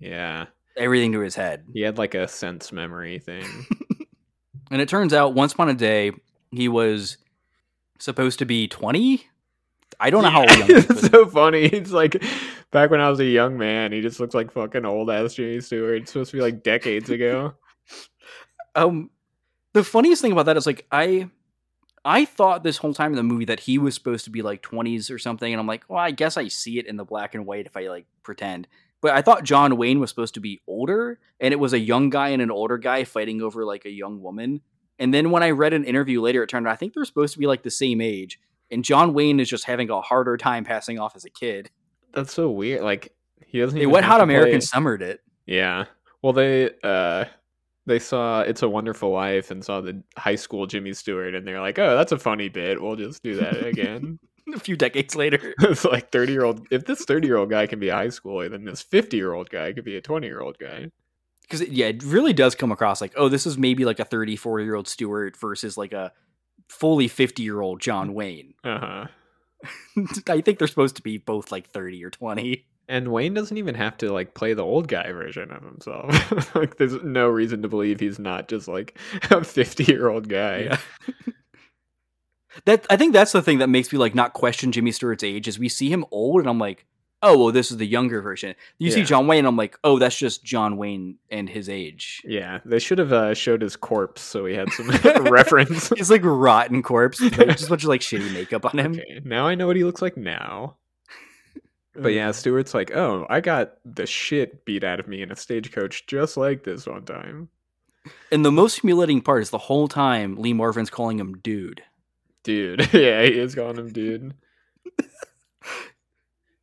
Yeah, 0.00 0.46
everything 0.76 1.12
to 1.12 1.20
his 1.20 1.36
head. 1.36 1.64
he 1.72 1.80
had 1.82 1.98
like 1.98 2.14
a 2.14 2.26
sense 2.28 2.72
memory 2.72 3.18
thing. 3.18 3.44
And 4.72 4.80
it 4.80 4.88
turns 4.88 5.12
out 5.12 5.34
once 5.34 5.52
upon 5.52 5.68
a 5.68 5.74
day 5.74 6.12
he 6.52 6.68
was 6.68 7.16
supposed 7.98 8.38
to 8.38 8.44
be 8.44 8.68
20. 8.68 9.26
I 9.98 10.10
don't 10.10 10.22
know 10.22 10.30
how 10.30 10.42
Yeah, 10.42 10.56
young 10.56 10.70
it's 10.70 11.08
so 11.08 11.26
funny. 11.26 11.64
It's 11.64 11.90
like 11.90 12.22
back 12.70 12.90
when 12.90 13.00
I 13.00 13.08
was 13.10 13.20
a 13.20 13.24
young 13.24 13.58
man, 13.58 13.92
he 13.92 14.00
just 14.00 14.20
looks 14.20 14.34
like 14.34 14.52
fucking 14.52 14.84
old 14.84 15.10
ass 15.10 15.34
Jimmy 15.34 15.60
Stewart. 15.60 16.02
It's 16.02 16.12
supposed 16.12 16.30
to 16.30 16.36
be 16.36 16.42
like 16.42 16.62
decades 16.62 17.10
ago. 17.10 17.54
Um, 18.76 19.10
the 19.72 19.82
funniest 19.82 20.22
thing 20.22 20.30
about 20.30 20.46
that 20.46 20.56
is 20.56 20.64
like 20.64 20.86
I, 20.92 21.28
I 22.04 22.24
thought 22.24 22.62
this 22.62 22.76
whole 22.76 22.94
time 22.94 23.10
in 23.10 23.16
the 23.16 23.24
movie 23.24 23.46
that 23.46 23.58
he 23.58 23.78
was 23.78 23.96
supposed 23.96 24.24
to 24.26 24.30
be 24.30 24.42
like 24.42 24.62
twenties 24.62 25.10
or 25.10 25.18
something, 25.18 25.52
and 25.52 25.58
I'm 25.58 25.66
like, 25.66 25.82
well, 25.88 25.98
I 25.98 26.12
guess 26.12 26.36
I 26.36 26.46
see 26.46 26.78
it 26.78 26.86
in 26.86 26.96
the 26.96 27.04
black 27.04 27.34
and 27.34 27.46
white 27.46 27.66
if 27.66 27.76
I 27.76 27.88
like 27.88 28.06
pretend. 28.22 28.68
But 29.00 29.14
I 29.14 29.22
thought 29.22 29.44
John 29.44 29.76
Wayne 29.76 29.98
was 29.98 30.10
supposed 30.10 30.34
to 30.34 30.40
be 30.40 30.60
older, 30.66 31.18
and 31.40 31.52
it 31.52 31.58
was 31.58 31.72
a 31.72 31.78
young 31.78 32.10
guy 32.10 32.28
and 32.28 32.42
an 32.42 32.50
older 32.50 32.78
guy 32.78 33.04
fighting 33.04 33.42
over 33.42 33.64
like 33.64 33.84
a 33.84 33.90
young 33.90 34.22
woman. 34.22 34.60
And 34.98 35.14
then 35.14 35.30
when 35.30 35.42
I 35.42 35.50
read 35.50 35.72
an 35.72 35.84
interview 35.84 36.20
later, 36.20 36.42
it 36.42 36.48
turned 36.48 36.66
out 36.66 36.72
I 36.72 36.76
think 36.76 36.92
they're 36.92 37.04
supposed 37.04 37.32
to 37.32 37.38
be 37.38 37.46
like 37.46 37.62
the 37.62 37.70
same 37.70 38.00
age, 38.00 38.38
and 38.70 38.84
John 38.84 39.14
Wayne 39.14 39.40
is 39.40 39.48
just 39.48 39.64
having 39.64 39.90
a 39.90 40.00
harder 40.00 40.36
time 40.36 40.64
passing 40.64 40.98
off 40.98 41.16
as 41.16 41.24
a 41.24 41.30
kid. 41.30 41.70
That's 42.12 42.32
so 42.32 42.50
weird. 42.50 42.82
Like 42.82 43.12
he 43.46 43.58
doesn't. 43.60 43.78
They 43.78 43.84
have 43.88 44.04
hot 44.04 44.16
play- 44.16 44.22
American 44.24 44.60
summered 44.60 45.02
it. 45.02 45.20
Yeah. 45.46 45.86
Well, 46.22 46.32
they 46.32 46.70
uh 46.82 47.24
they 47.86 47.98
saw 47.98 48.40
It's 48.42 48.62
a 48.62 48.68
Wonderful 48.68 49.10
Life 49.10 49.50
and 49.50 49.64
saw 49.64 49.80
the 49.80 50.02
high 50.16 50.34
school 50.36 50.66
Jimmy 50.66 50.92
Stewart, 50.92 51.34
and 51.34 51.46
they're 51.46 51.60
like, 51.60 51.78
"Oh, 51.78 51.96
that's 51.96 52.12
a 52.12 52.18
funny 52.18 52.48
bit. 52.48 52.80
We'll 52.80 52.96
just 52.96 53.22
do 53.22 53.36
that 53.36 53.64
again." 53.66 54.18
A 54.54 54.58
few 54.58 54.76
decades 54.76 55.14
later, 55.16 55.54
it's 55.60 55.84
like 55.84 56.10
thirty 56.10 56.32
year 56.32 56.44
old. 56.44 56.66
If 56.70 56.84
this 56.84 57.04
thirty 57.04 57.26
year 57.28 57.36
old 57.36 57.50
guy 57.50 57.66
can 57.66 57.78
be 57.80 57.88
a 57.88 57.94
high 57.94 58.08
schooler, 58.08 58.50
then 58.50 58.64
this 58.64 58.82
fifty 58.82 59.16
year 59.16 59.32
old 59.32 59.48
guy 59.50 59.72
could 59.72 59.84
be 59.84 59.96
a 59.96 60.00
twenty 60.00 60.26
year 60.26 60.40
old 60.40 60.58
guy. 60.58 60.90
because 61.42 61.62
yeah, 61.68 61.86
it 61.86 62.02
really 62.02 62.32
does 62.32 62.54
come 62.54 62.70
across 62.72 63.00
like, 63.00 63.12
oh, 63.16 63.28
this 63.28 63.46
is 63.46 63.56
maybe 63.56 63.84
like 63.84 63.98
a 64.00 64.04
34 64.04 64.60
year 64.60 64.74
old 64.74 64.88
Stewart 64.88 65.36
versus 65.36 65.76
like 65.76 65.92
a 65.92 66.12
fully 66.70 67.08
50 67.08 67.42
year 67.42 67.60
old 67.60 67.80
John 67.80 68.14
Wayne. 68.14 68.54
Uh 68.64 68.78
huh. 68.78 69.06
I 70.26 70.40
think 70.40 70.58
they're 70.58 70.68
supposed 70.68 70.96
to 70.96 71.02
be 71.02 71.18
both 71.18 71.52
like 71.52 71.68
30 71.68 72.02
or 72.02 72.08
20. 72.08 72.64
And 72.88 73.08
Wayne 73.12 73.34
doesn't 73.34 73.58
even 73.58 73.74
have 73.74 73.98
to 73.98 74.10
like 74.10 74.32
play 74.32 74.54
the 74.54 74.64
old 74.64 74.88
guy 74.88 75.12
version 75.12 75.50
of 75.50 75.62
himself. 75.62 76.54
like 76.54 76.78
there's 76.78 76.94
no 77.02 77.28
reason 77.28 77.60
to 77.62 77.68
believe 77.68 78.00
he's 78.00 78.18
not 78.18 78.48
just 78.48 78.68
like 78.68 78.96
a 79.30 79.44
50 79.44 79.84
year 79.84 80.08
old 80.08 80.28
guy. 80.30 80.60
Yeah. 80.60 80.78
that 82.64 82.86
I 82.88 82.96
think 82.96 83.12
that's 83.12 83.32
the 83.32 83.42
thing 83.42 83.58
that 83.58 83.68
makes 83.68 83.92
me 83.92 83.98
like 83.98 84.14
not 84.14 84.32
question 84.32 84.72
Jimmy 84.72 84.92
Stewart's 84.92 85.24
age 85.24 85.46
is 85.46 85.58
we 85.58 85.68
see 85.68 85.92
him 85.92 86.06
old 86.10 86.40
and 86.40 86.48
I'm 86.48 86.58
like, 86.58 86.86
oh 87.22 87.38
well, 87.38 87.52
this 87.52 87.70
is 87.70 87.76
the 87.76 87.86
younger 87.86 88.20
version. 88.22 88.54
You 88.78 88.90
see 88.90 89.02
John 89.02 89.26
Wayne, 89.26 89.44
I'm 89.46 89.56
like, 89.56 89.78
oh, 89.84 89.98
that's 89.98 90.16
just 90.16 90.44
John 90.44 90.76
Wayne 90.76 91.16
and 91.30 91.48
his 91.48 91.68
age. 91.68 92.22
Yeah, 92.24 92.60
they 92.64 92.78
should 92.78 92.98
have 92.98 93.12
uh, 93.12 93.34
showed 93.34 93.62
his 93.62 93.76
corpse 93.76 94.22
so 94.22 94.44
we 94.44 94.54
had 94.54 94.70
some 94.72 94.88
reference. 95.30 95.88
He's 95.96 96.10
like 96.10 96.22
rotten 96.24 96.82
corpse, 96.82 97.18
just 97.30 97.66
a 97.66 97.68
bunch 97.68 97.82
of 97.82 97.88
like 97.88 98.00
shitty 98.00 98.32
makeup 98.32 98.64
on 98.64 98.78
him. 98.78 98.92
Okay, 98.92 99.20
now 99.24 99.46
I 99.46 99.54
know 99.54 99.66
what 99.66 99.76
he 99.76 99.84
looks 99.84 100.02
like 100.02 100.16
now. 100.16 100.76
But 101.94 102.12
yeah, 102.12 102.30
Stewart's 102.30 102.72
like, 102.72 102.92
oh, 102.96 103.26
I 103.28 103.40
got 103.40 103.74
the 103.84 104.06
shit 104.06 104.64
beat 104.64 104.84
out 104.84 105.00
of 105.00 105.08
me 105.08 105.22
in 105.22 105.32
a 105.32 105.36
stagecoach 105.36 106.06
just 106.06 106.36
like 106.36 106.62
this 106.62 106.86
one 106.86 107.04
time. 107.04 107.48
And 108.30 108.44
the 108.44 108.52
most 108.52 108.80
humiliating 108.80 109.20
part 109.20 109.42
is 109.42 109.50
the 109.50 109.58
whole 109.58 109.88
time 109.88 110.36
Lee 110.36 110.52
Marvin's 110.52 110.88
calling 110.88 111.18
him 111.18 111.34
dude. 111.38 111.82
Dude. 112.44 112.88
yeah, 112.94 113.22
he 113.22 113.38
is 113.38 113.54
calling 113.54 113.76
him 113.76 113.92
dude. 113.92 114.34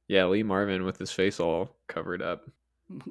Yeah, 0.07 0.25
Lee 0.25 0.43
Marvin 0.43 0.83
with 0.85 0.97
his 0.97 1.11
face 1.11 1.39
all 1.39 1.75
covered 1.87 2.21
up. 2.21 2.49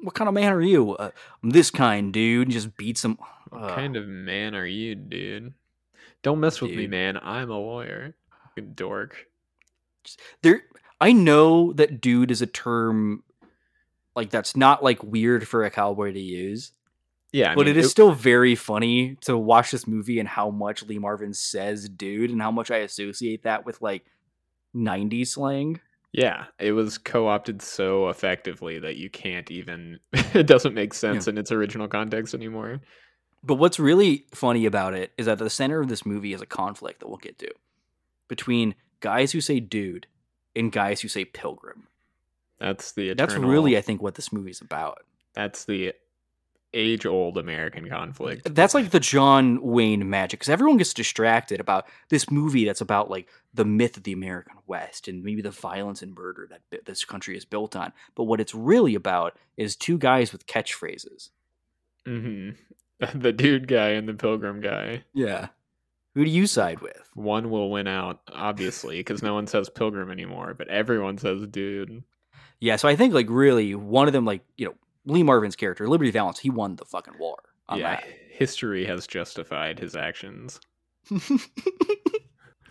What 0.01 0.15
kind 0.15 0.27
of 0.27 0.33
man 0.33 0.51
are 0.51 0.61
you? 0.61 0.95
Uh, 0.95 1.11
I'm 1.43 1.51
this 1.51 1.69
kind, 1.69 2.11
dude. 2.11 2.49
Just 2.49 2.75
beats 2.77 3.05
him. 3.05 3.17
What 3.49 3.75
kind 3.75 3.95
of 3.95 4.07
man 4.07 4.55
are 4.55 4.65
you, 4.65 4.95
dude? 4.95 5.53
Don't 6.23 6.39
mess 6.39 6.59
with 6.61 6.71
me, 6.71 6.87
man. 6.87 7.17
I'm 7.21 7.51
a 7.51 7.59
lawyer. 7.59 8.15
Fucking 8.55 8.73
dork. 8.73 9.27
there 10.41 10.63
I 10.99 11.13
know 11.13 11.73
that 11.73 12.01
dude 12.01 12.31
is 12.31 12.41
a 12.41 12.47
term 12.47 13.23
like 14.15 14.31
that's 14.31 14.55
not 14.55 14.83
like 14.83 15.03
weird 15.03 15.47
for 15.47 15.63
a 15.63 15.69
cowboy 15.69 16.11
to 16.13 16.19
use. 16.19 16.71
Yeah, 17.31 17.51
I 17.51 17.55
but 17.55 17.67
mean, 17.67 17.75
it 17.75 17.77
is 17.77 17.91
still 17.91 18.13
very 18.13 18.55
funny 18.55 19.15
to 19.21 19.37
watch 19.37 19.71
this 19.71 19.85
movie 19.85 20.19
and 20.19 20.27
how 20.27 20.49
much 20.49 20.81
Lee 20.83 20.97
Marvin 20.97 21.33
says 21.33 21.87
dude 21.87 22.31
and 22.31 22.41
how 22.41 22.51
much 22.51 22.71
I 22.71 22.77
associate 22.77 23.43
that 23.43 23.65
with 23.65 23.81
like 23.81 24.05
90s 24.75 25.27
slang. 25.27 25.79
Yeah, 26.13 26.45
it 26.59 26.71
was 26.71 26.97
co-opted 26.97 27.61
so 27.61 28.09
effectively 28.09 28.79
that 28.79 28.95
you 28.95 29.09
can't 29.09 29.51
even 29.51 29.99
it 30.13 30.47
doesn't 30.47 30.73
make 30.73 30.93
sense 30.93 31.27
in 31.27 31.37
its 31.37 31.51
original 31.51 31.87
context 31.87 32.33
anymore. 32.33 32.81
But 33.43 33.55
what's 33.55 33.79
really 33.79 34.25
funny 34.33 34.65
about 34.65 34.93
it 34.93 35.11
is 35.17 35.27
that 35.27 35.37
the 35.37 35.49
center 35.49 35.79
of 35.79 35.89
this 35.89 36.05
movie 36.05 36.33
is 36.33 36.41
a 36.41 36.45
conflict 36.45 36.99
that 36.99 37.07
we'll 37.07 37.17
get 37.17 37.37
to 37.39 37.51
between 38.27 38.75
guys 38.99 39.31
who 39.31 39.41
say 39.41 39.59
dude 39.59 40.07
and 40.55 40.71
guys 40.71 41.01
who 41.01 41.07
say 41.07 41.23
pilgrim. 41.23 41.87
That's 42.59 42.93
the 42.93 43.13
That's 43.13 43.35
really 43.35 43.77
I 43.77 43.81
think 43.81 44.01
what 44.01 44.15
this 44.15 44.33
movie's 44.33 44.61
about. 44.61 44.99
that's 45.35 45.65
the 45.65 45.93
age-old 46.73 47.37
American 47.37 47.89
conflict. 47.89 48.53
That's 48.53 48.73
like 48.73 48.89
the 48.89 48.99
John 48.99 49.61
Wayne 49.61 50.09
magic 50.09 50.39
because 50.39 50.49
everyone 50.49 50.77
gets 50.77 50.93
distracted 50.93 51.59
about 51.59 51.87
this 52.09 52.29
movie 52.29 52.65
that's 52.65 52.81
about 52.81 53.09
like 53.09 53.29
the 53.53 53.65
myth 53.65 53.97
of 53.97 54.03
the 54.03 54.13
American 54.13 54.57
West 54.67 55.07
and 55.07 55.23
maybe 55.23 55.41
the 55.41 55.51
violence 55.51 56.01
and 56.01 56.13
murder 56.13 56.49
that 56.71 56.85
this 56.85 57.05
country 57.05 57.37
is 57.37 57.45
built 57.45 57.75
on. 57.75 57.93
But 58.15 58.25
what 58.25 58.41
it's 58.41 58.53
really 58.53 58.95
about 58.95 59.37
is 59.55 59.75
two 59.75 59.97
guys 59.97 60.31
with 60.31 60.47
catchphrases. 60.47 61.29
hmm 62.05 62.51
The 63.13 63.31
dude 63.31 63.67
guy 63.67 63.89
and 63.89 64.09
the 64.09 64.15
pilgrim 64.15 64.59
guy. 64.59 65.03
Yeah. 65.13 65.49
Who 66.15 66.25
do 66.25 66.31
you 66.31 66.47
side 66.47 66.79
with? 66.81 67.07
One 67.13 67.51
will 67.51 67.69
win 67.69 67.85
out, 67.85 68.21
obviously, 68.33 68.97
because 68.97 69.21
no 69.21 69.35
one 69.35 69.45
says 69.45 69.69
pilgrim 69.69 70.09
anymore, 70.09 70.55
but 70.57 70.67
everyone 70.67 71.19
says 71.19 71.45
dude. 71.45 72.03
Yeah, 72.59 72.75
so 72.77 72.87
I 72.87 72.95
think 72.95 73.13
like 73.13 73.27
really 73.29 73.75
one 73.75 74.07
of 74.07 74.13
them, 74.13 74.25
like 74.25 74.41
you 74.57 74.65
know, 74.65 74.73
Lee 75.07 75.23
Marvin's 75.23 75.55
character, 75.55 75.87
Liberty 75.87 76.11
Valance, 76.11 76.37
he 76.39 76.49
won 76.49 76.75
the 76.75 76.85
fucking 76.85 77.15
war. 77.19 77.37
Yeah, 77.75 77.99
history 78.31 78.85
has 78.85 79.07
justified 79.07 79.79
his 79.79 79.95
actions. 79.95 80.59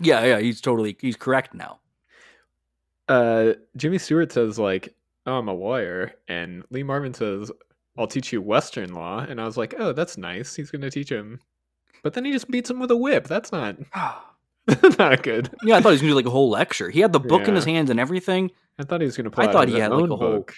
yeah, 0.01 0.25
yeah, 0.25 0.39
he's 0.41 0.61
totally 0.61 0.97
he's 1.01 1.17
correct 1.17 1.55
now. 1.55 1.81
uh 3.09 3.55
Jimmy 3.77 3.99
Stewart 3.99 4.33
says 4.33 4.59
like, 4.59 4.95
"Oh, 5.27 5.35
I'm 5.39 5.49
a 5.49 5.55
lawyer," 5.55 6.13
and 6.29 6.65
Lee 6.71 6.83
Marvin 6.83 7.15
says, 7.15 7.51
"I'll 7.99 8.07
teach 8.07 8.33
you 8.33 8.41
Western 8.43 8.95
law," 8.95 9.21
and 9.21 9.41
I 9.41 9.45
was 9.45 9.57
like, 9.57 9.75
"Oh, 9.79 9.93
that's 9.93 10.17
nice. 10.19 10.55
He's 10.55 10.71
gonna 10.71 10.91
teach 10.91 11.11
him." 11.11 11.41
But 12.03 12.13
then 12.15 12.25
he 12.25 12.33
just 12.33 12.51
beats 12.51 12.71
him 12.71 12.79
with 12.81 12.91
a 12.91 12.97
whip. 12.97 13.27
That's 13.27 13.53
not 13.53 13.77
not 14.99 15.23
good. 15.23 15.51
yeah, 15.63 15.77
I 15.77 15.81
thought 15.81 15.91
he 15.91 15.95
was 15.95 16.01
gonna 16.01 16.13
do 16.13 16.17
like 16.17 16.27
a 16.27 16.31
whole 16.31 16.51
lecture. 16.51 16.91
He 16.91 17.01
had 17.01 17.13
the 17.13 17.21
book 17.21 17.49
in 17.49 17.55
his 17.55 17.67
Yeah. 17.67 17.73
hands 17.75 17.91
and 17.91 18.01
everything. 18.01 18.51
I 18.79 18.85
thought 18.85 19.01
he 19.01 19.07
was 19.07 19.17
gonna. 19.17 19.31
Pull 19.31 19.45
I 19.49 19.53
thought 19.53 19.69
he 19.69 19.79
had 19.79 19.91
like 19.93 20.05
a 20.11 20.17
whole 20.17 20.17
book. 20.19 20.55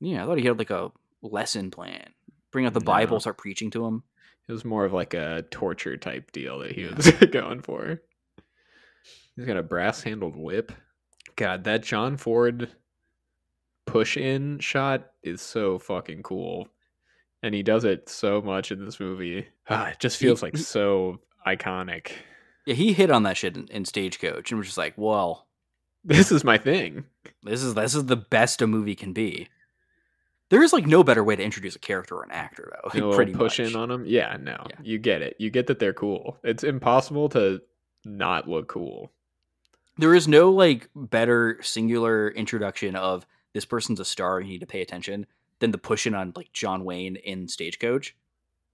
Yeah, 0.00 0.22
I 0.22 0.26
thought 0.26 0.38
he 0.38 0.46
had 0.46 0.58
like 0.58 0.70
a 0.70 0.90
lesson 1.22 1.70
plan. 1.70 2.10
Bring 2.52 2.66
out 2.66 2.74
the 2.74 2.80
No. 2.80 2.84
Bible, 2.86 3.20
start 3.20 3.38
preaching 3.38 3.70
to 3.72 3.84
him. 3.86 4.02
It 4.48 4.52
was 4.52 4.64
more 4.64 4.84
of 4.84 4.92
like 4.92 5.14
a 5.14 5.44
torture 5.50 5.96
type 5.96 6.32
deal 6.32 6.58
that 6.60 6.72
he 6.72 6.84
was 6.86 7.10
going 7.32 7.62
for. 7.62 8.00
He's 9.36 9.46
got 9.46 9.56
a 9.56 9.62
brass 9.62 10.02
handled 10.02 10.36
whip. 10.36 10.72
God, 11.36 11.64
that 11.64 11.82
John 11.84 12.16
Ford 12.16 12.70
push 13.86 14.16
in 14.16 14.58
shot 14.58 15.10
is 15.22 15.40
so 15.40 15.78
fucking 15.78 16.22
cool. 16.22 16.68
And 17.42 17.54
he 17.54 17.62
does 17.62 17.84
it 17.84 18.08
so 18.08 18.42
much 18.42 18.70
in 18.70 18.84
this 18.84 19.00
movie. 19.00 19.46
Ah, 19.68 19.88
it 19.90 19.98
just 20.00 20.18
He- 20.20 20.26
feels 20.26 20.42
like 20.42 20.56
he- 20.56 20.62
so 20.62 21.20
iconic. 21.46 22.10
Yeah, 22.66 22.74
he 22.74 22.92
hit 22.92 23.10
on 23.10 23.22
that 23.22 23.38
shit 23.38 23.56
in, 23.56 23.66
in 23.68 23.84
Stagecoach 23.86 24.50
and 24.50 24.58
was 24.58 24.66
just 24.68 24.78
like, 24.78 24.92
well, 24.96 25.46
This 26.04 26.30
is 26.30 26.44
my 26.44 26.58
thing. 26.58 27.04
this 27.42 27.62
is 27.62 27.74
this 27.74 27.94
is 27.94 28.04
the 28.06 28.16
best 28.16 28.60
a 28.60 28.66
movie 28.66 28.94
can 28.94 29.12
be. 29.14 29.48
There 30.50 30.62
is 30.62 30.72
like 30.72 30.86
no 30.86 31.02
better 31.02 31.24
way 31.24 31.36
to 31.36 31.42
introduce 31.42 31.74
a 31.76 31.78
character 31.78 32.16
or 32.16 32.24
an 32.24 32.30
actor 32.32 32.70
though. 32.72 32.90
A 32.92 32.94
little 32.94 33.14
pretty 33.14 33.32
push 33.32 33.58
much. 33.58 33.70
in 33.70 33.76
on 33.76 33.90
him. 33.90 34.04
Yeah, 34.06 34.36
no. 34.40 34.64
Yeah. 34.68 34.76
You 34.82 34.98
get 34.98 35.22
it. 35.22 35.36
You 35.38 35.48
get 35.50 35.66
that 35.68 35.78
they're 35.78 35.92
cool. 35.94 36.36
It's 36.44 36.64
impossible 36.64 37.28
to 37.30 37.62
not 38.04 38.48
look 38.48 38.68
cool. 38.68 39.10
There 39.98 40.14
is 40.14 40.26
no 40.28 40.50
like 40.50 40.88
better 40.94 41.58
singular 41.62 42.28
introduction 42.30 42.96
of 42.96 43.26
this 43.52 43.64
person's 43.64 44.00
a 44.00 44.04
star. 44.04 44.40
You 44.40 44.48
need 44.48 44.60
to 44.60 44.66
pay 44.66 44.80
attention 44.82 45.26
than 45.60 45.70
the 45.72 45.78
push 45.78 46.06
in 46.06 46.14
on 46.14 46.32
like 46.34 46.52
John 46.52 46.84
Wayne 46.84 47.16
in 47.16 47.46
Stagecoach. 47.48 48.16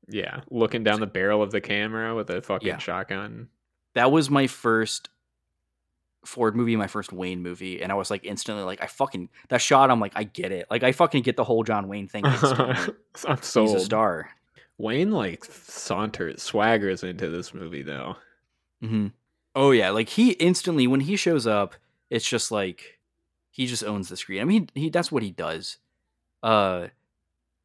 Yeah. 0.09 0.41
Looking 0.51 0.85
down 0.85 1.01
the 1.01 1.07
barrel 1.07 1.43
of 1.43 1.51
the 1.51 1.61
camera 1.61 2.15
with 2.15 2.31
a 2.31 2.41
fucking 2.41 2.69
Yeah. 2.69 2.79
shotgun. 2.79 3.49
That 3.95 4.13
was 4.13 4.31
my 4.31 4.47
first 4.47 5.09
Ford 6.27 6.57
movie, 6.57 6.77
my 6.77 6.87
first 6.87 7.13
Wayne 7.13 7.43
movie, 7.43 7.83
and 7.83 7.91
I 7.91 7.95
was 7.95 8.11
like 8.11 8.25
instantly 8.25 8.65
like, 8.65 8.83
I 8.83 8.87
fucking 8.87 9.29
that 9.49 9.61
shot. 9.61 9.91
I'm 9.91 10.01
like, 10.01 10.13
I 10.17 10.25
get 10.25 10.53
it. 10.53 10.67
Like 10.71 10.83
I 10.83 10.93
fucking 10.93 11.23
get 11.23 11.37
the 11.37 11.45
whole 11.45 11.65
John 11.65 11.89
Wayne 11.89 12.09
thing. 12.09 12.25
I'm 12.27 12.37
He's 13.27 13.55
a 13.55 13.81
star. 13.81 14.31
Wayne 14.79 15.13
like 15.13 15.45
saunters, 15.45 16.37
swaggers 16.51 17.03
into 17.03 17.31
this 17.31 17.55
movie 17.55 17.83
though. 17.83 18.17
hmm 18.81 19.09
Oh 19.55 19.71
yeah, 19.71 19.91
like 19.91 20.11
he 20.11 20.33
instantly 20.33 20.87
when 20.87 21.01
he 21.01 21.17
shows 21.17 21.47
up, 21.47 21.75
it's 22.11 22.29
just 22.29 22.51
like 22.51 22.99
he 23.51 23.67
just 23.67 23.85
owns 23.85 24.11
the 24.11 24.17
screen. 24.17 24.43
I 24.43 24.45
mean, 24.45 24.69
he, 24.75 24.83
he 24.83 24.91
that's 24.91 25.11
what 25.11 25.23
he 25.23 25.31
does. 25.31 25.79
Uh, 26.43 26.89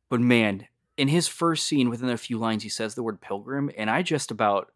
but 0.10 0.21
man, 0.21 0.67
in 0.95 1.10
his 1.10 1.28
first 1.28 1.67
scene, 1.67 1.89
within 1.89 2.10
a 2.10 2.17
few 2.17 2.38
lines, 2.38 2.63
he 2.63 2.69
says 2.69 2.95
the 2.95 3.04
word 3.04 3.19
pilgrim, 3.19 3.69
and 3.78 3.89
I 3.89 4.04
just 4.04 4.32
about 4.32 4.71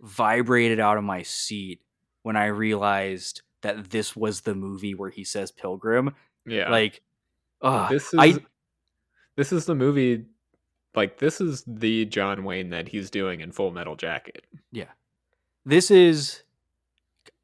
vibrated 0.00 0.78
out 0.78 0.98
of 0.98 1.04
my 1.04 1.22
seat 1.22 1.80
when 2.26 2.34
I 2.34 2.46
realized 2.46 3.42
that 3.62 3.90
this 3.90 4.16
was 4.16 4.40
the 4.40 4.56
movie 4.56 4.96
where 4.96 5.10
he 5.10 5.22
says 5.22 5.52
pilgrim. 5.52 6.12
Yeah. 6.44 6.68
Like, 6.72 7.00
uh, 7.62 7.88
this 7.88 8.12
is 8.12 8.18
I 8.18 8.34
this 9.36 9.52
is 9.52 9.66
the 9.66 9.76
movie 9.76 10.24
like 10.96 11.20
this 11.20 11.40
is 11.40 11.62
the 11.68 12.04
John 12.06 12.42
Wayne 12.42 12.70
that 12.70 12.88
he's 12.88 13.10
doing 13.10 13.42
in 13.42 13.52
Full 13.52 13.70
Metal 13.70 13.94
Jacket. 13.94 14.44
Yeah. 14.72 14.88
This 15.64 15.92
is 15.92 16.42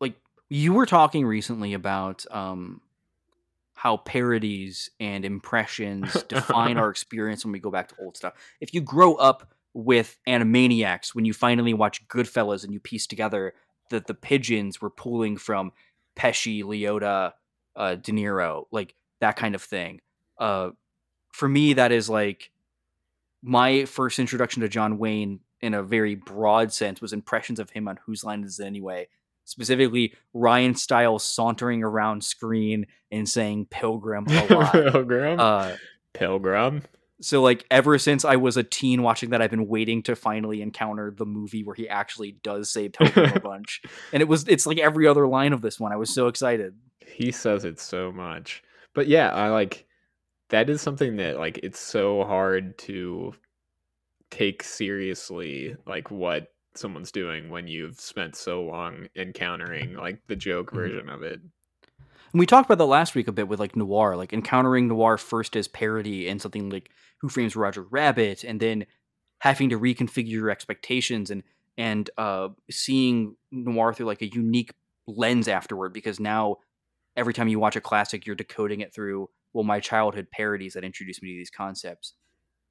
like 0.00 0.16
you 0.48 0.72
were 0.72 0.86
talking 0.86 1.24
recently 1.24 1.74
about 1.74 2.26
um 2.32 2.80
how 3.74 3.98
parodies 3.98 4.90
and 4.98 5.24
impressions 5.24 6.20
define 6.28 6.76
our 6.76 6.90
experience 6.90 7.44
when 7.44 7.52
we 7.52 7.60
go 7.60 7.70
back 7.70 7.90
to 7.90 7.94
old 8.00 8.16
stuff. 8.16 8.32
If 8.60 8.74
you 8.74 8.80
grow 8.80 9.14
up 9.14 9.54
with 9.74 10.18
Animaniacs, 10.26 11.14
when 11.14 11.24
you 11.24 11.32
finally 11.32 11.72
watch 11.72 12.08
Goodfellas 12.08 12.64
and 12.64 12.72
you 12.72 12.80
piece 12.80 13.06
together 13.06 13.54
that 13.92 14.06
the 14.06 14.14
pigeons 14.14 14.80
were 14.80 14.90
pulling 14.90 15.36
from 15.36 15.72
Pesci, 16.16 16.62
Liotta, 16.62 17.32
uh, 17.76 17.94
De 17.94 18.12
Niro, 18.12 18.66
like 18.70 18.94
that 19.20 19.36
kind 19.36 19.54
of 19.54 19.62
thing. 19.62 20.00
Uh, 20.38 20.70
for 21.32 21.48
me, 21.48 21.72
that 21.74 21.92
is 21.92 22.10
like 22.10 22.50
my 23.42 23.84
first 23.84 24.18
introduction 24.18 24.62
to 24.62 24.68
John 24.68 24.98
Wayne 24.98 25.40
in 25.60 25.74
a 25.74 25.82
very 25.82 26.14
broad 26.14 26.72
sense 26.72 27.00
was 27.00 27.12
impressions 27.12 27.60
of 27.60 27.70
him 27.70 27.88
on 27.88 27.98
Whose 28.04 28.24
Line 28.24 28.44
Is 28.44 28.58
It 28.60 28.66
Anyway? 28.66 29.08
Specifically, 29.44 30.14
Ryan 30.34 30.74
Stiles 30.74 31.24
sauntering 31.24 31.82
around 31.82 32.22
screen 32.22 32.86
and 33.10 33.28
saying 33.28 33.66
"Pilgrim" 33.70 34.26
a 34.28 34.54
lot. 34.54 34.72
Pilgrim. 34.92 35.40
uh, 35.40 35.72
Pilgrim. 36.12 36.82
So 37.22 37.40
like 37.40 37.64
ever 37.70 37.98
since 37.98 38.24
I 38.24 38.36
was 38.36 38.56
a 38.56 38.62
teen 38.62 39.02
watching 39.02 39.30
that, 39.30 39.40
I've 39.40 39.50
been 39.50 39.68
waiting 39.68 40.02
to 40.04 40.14
finally 40.16 40.60
encounter 40.60 41.10
the 41.16 41.24
movie 41.26 41.62
where 41.64 41.74
he 41.74 41.88
actually 41.88 42.32
does 42.42 42.68
say 42.70 42.88
Pilgrim 42.88 43.32
a 43.36 43.40
bunch. 43.40 43.80
And 44.12 44.20
it 44.20 44.28
was 44.28 44.46
it's 44.48 44.66
like 44.66 44.78
every 44.78 45.06
other 45.06 45.26
line 45.28 45.52
of 45.52 45.62
this 45.62 45.78
one. 45.80 45.92
I 45.92 45.96
was 45.96 46.12
so 46.12 46.26
excited. 46.26 46.74
He 47.06 47.30
says 47.32 47.64
it 47.64 47.78
so 47.80 48.10
much. 48.12 48.62
But 48.94 49.06
yeah, 49.06 49.30
I 49.30 49.48
like 49.48 49.86
that 50.50 50.68
is 50.68 50.82
something 50.82 51.16
that 51.16 51.38
like 51.38 51.58
it's 51.62 51.80
so 51.80 52.24
hard 52.24 52.76
to 52.78 53.32
take 54.30 54.62
seriously 54.62 55.76
like 55.86 56.10
what 56.10 56.48
someone's 56.74 57.12
doing 57.12 57.50
when 57.50 57.66
you've 57.68 58.00
spent 58.00 58.34
so 58.34 58.62
long 58.62 59.06
encountering 59.14 59.94
like 59.94 60.18
the 60.26 60.36
joke 60.36 60.70
Mhm. 60.70 60.74
version 60.74 61.08
of 61.08 61.22
it. 61.22 61.40
And 62.32 62.40
we 62.40 62.46
talked 62.46 62.66
about 62.66 62.78
that 62.78 62.86
last 62.86 63.14
week 63.14 63.28
a 63.28 63.32
bit 63.32 63.48
with 63.48 63.60
like 63.60 63.76
noir, 63.76 64.16
like 64.16 64.32
encountering 64.32 64.88
noir 64.88 65.18
first 65.18 65.54
as 65.54 65.68
parody 65.68 66.28
in 66.28 66.38
something 66.38 66.70
like 66.70 66.90
Who 67.18 67.28
Frames 67.28 67.54
Roger 67.54 67.82
Rabbit, 67.82 68.42
and 68.42 68.58
then 68.58 68.86
having 69.40 69.68
to 69.68 69.78
reconfigure 69.78 70.30
your 70.30 70.50
expectations 70.50 71.30
and 71.30 71.42
and 71.76 72.08
uh, 72.16 72.48
seeing 72.70 73.36
noir 73.50 73.92
through 73.92 74.06
like 74.06 74.22
a 74.22 74.28
unique 74.28 74.72
lens 75.06 75.46
afterward. 75.46 75.92
Because 75.92 76.18
now, 76.20 76.56
every 77.16 77.34
time 77.34 77.48
you 77.48 77.58
watch 77.58 77.76
a 77.76 77.80
classic, 77.80 78.26
you're 78.26 78.36
decoding 78.36 78.80
it 78.80 78.94
through 78.94 79.28
well, 79.52 79.64
my 79.64 79.80
childhood 79.80 80.28
parodies 80.30 80.72
that 80.72 80.84
introduced 80.84 81.22
me 81.22 81.32
to 81.32 81.38
these 81.38 81.50
concepts. 81.50 82.14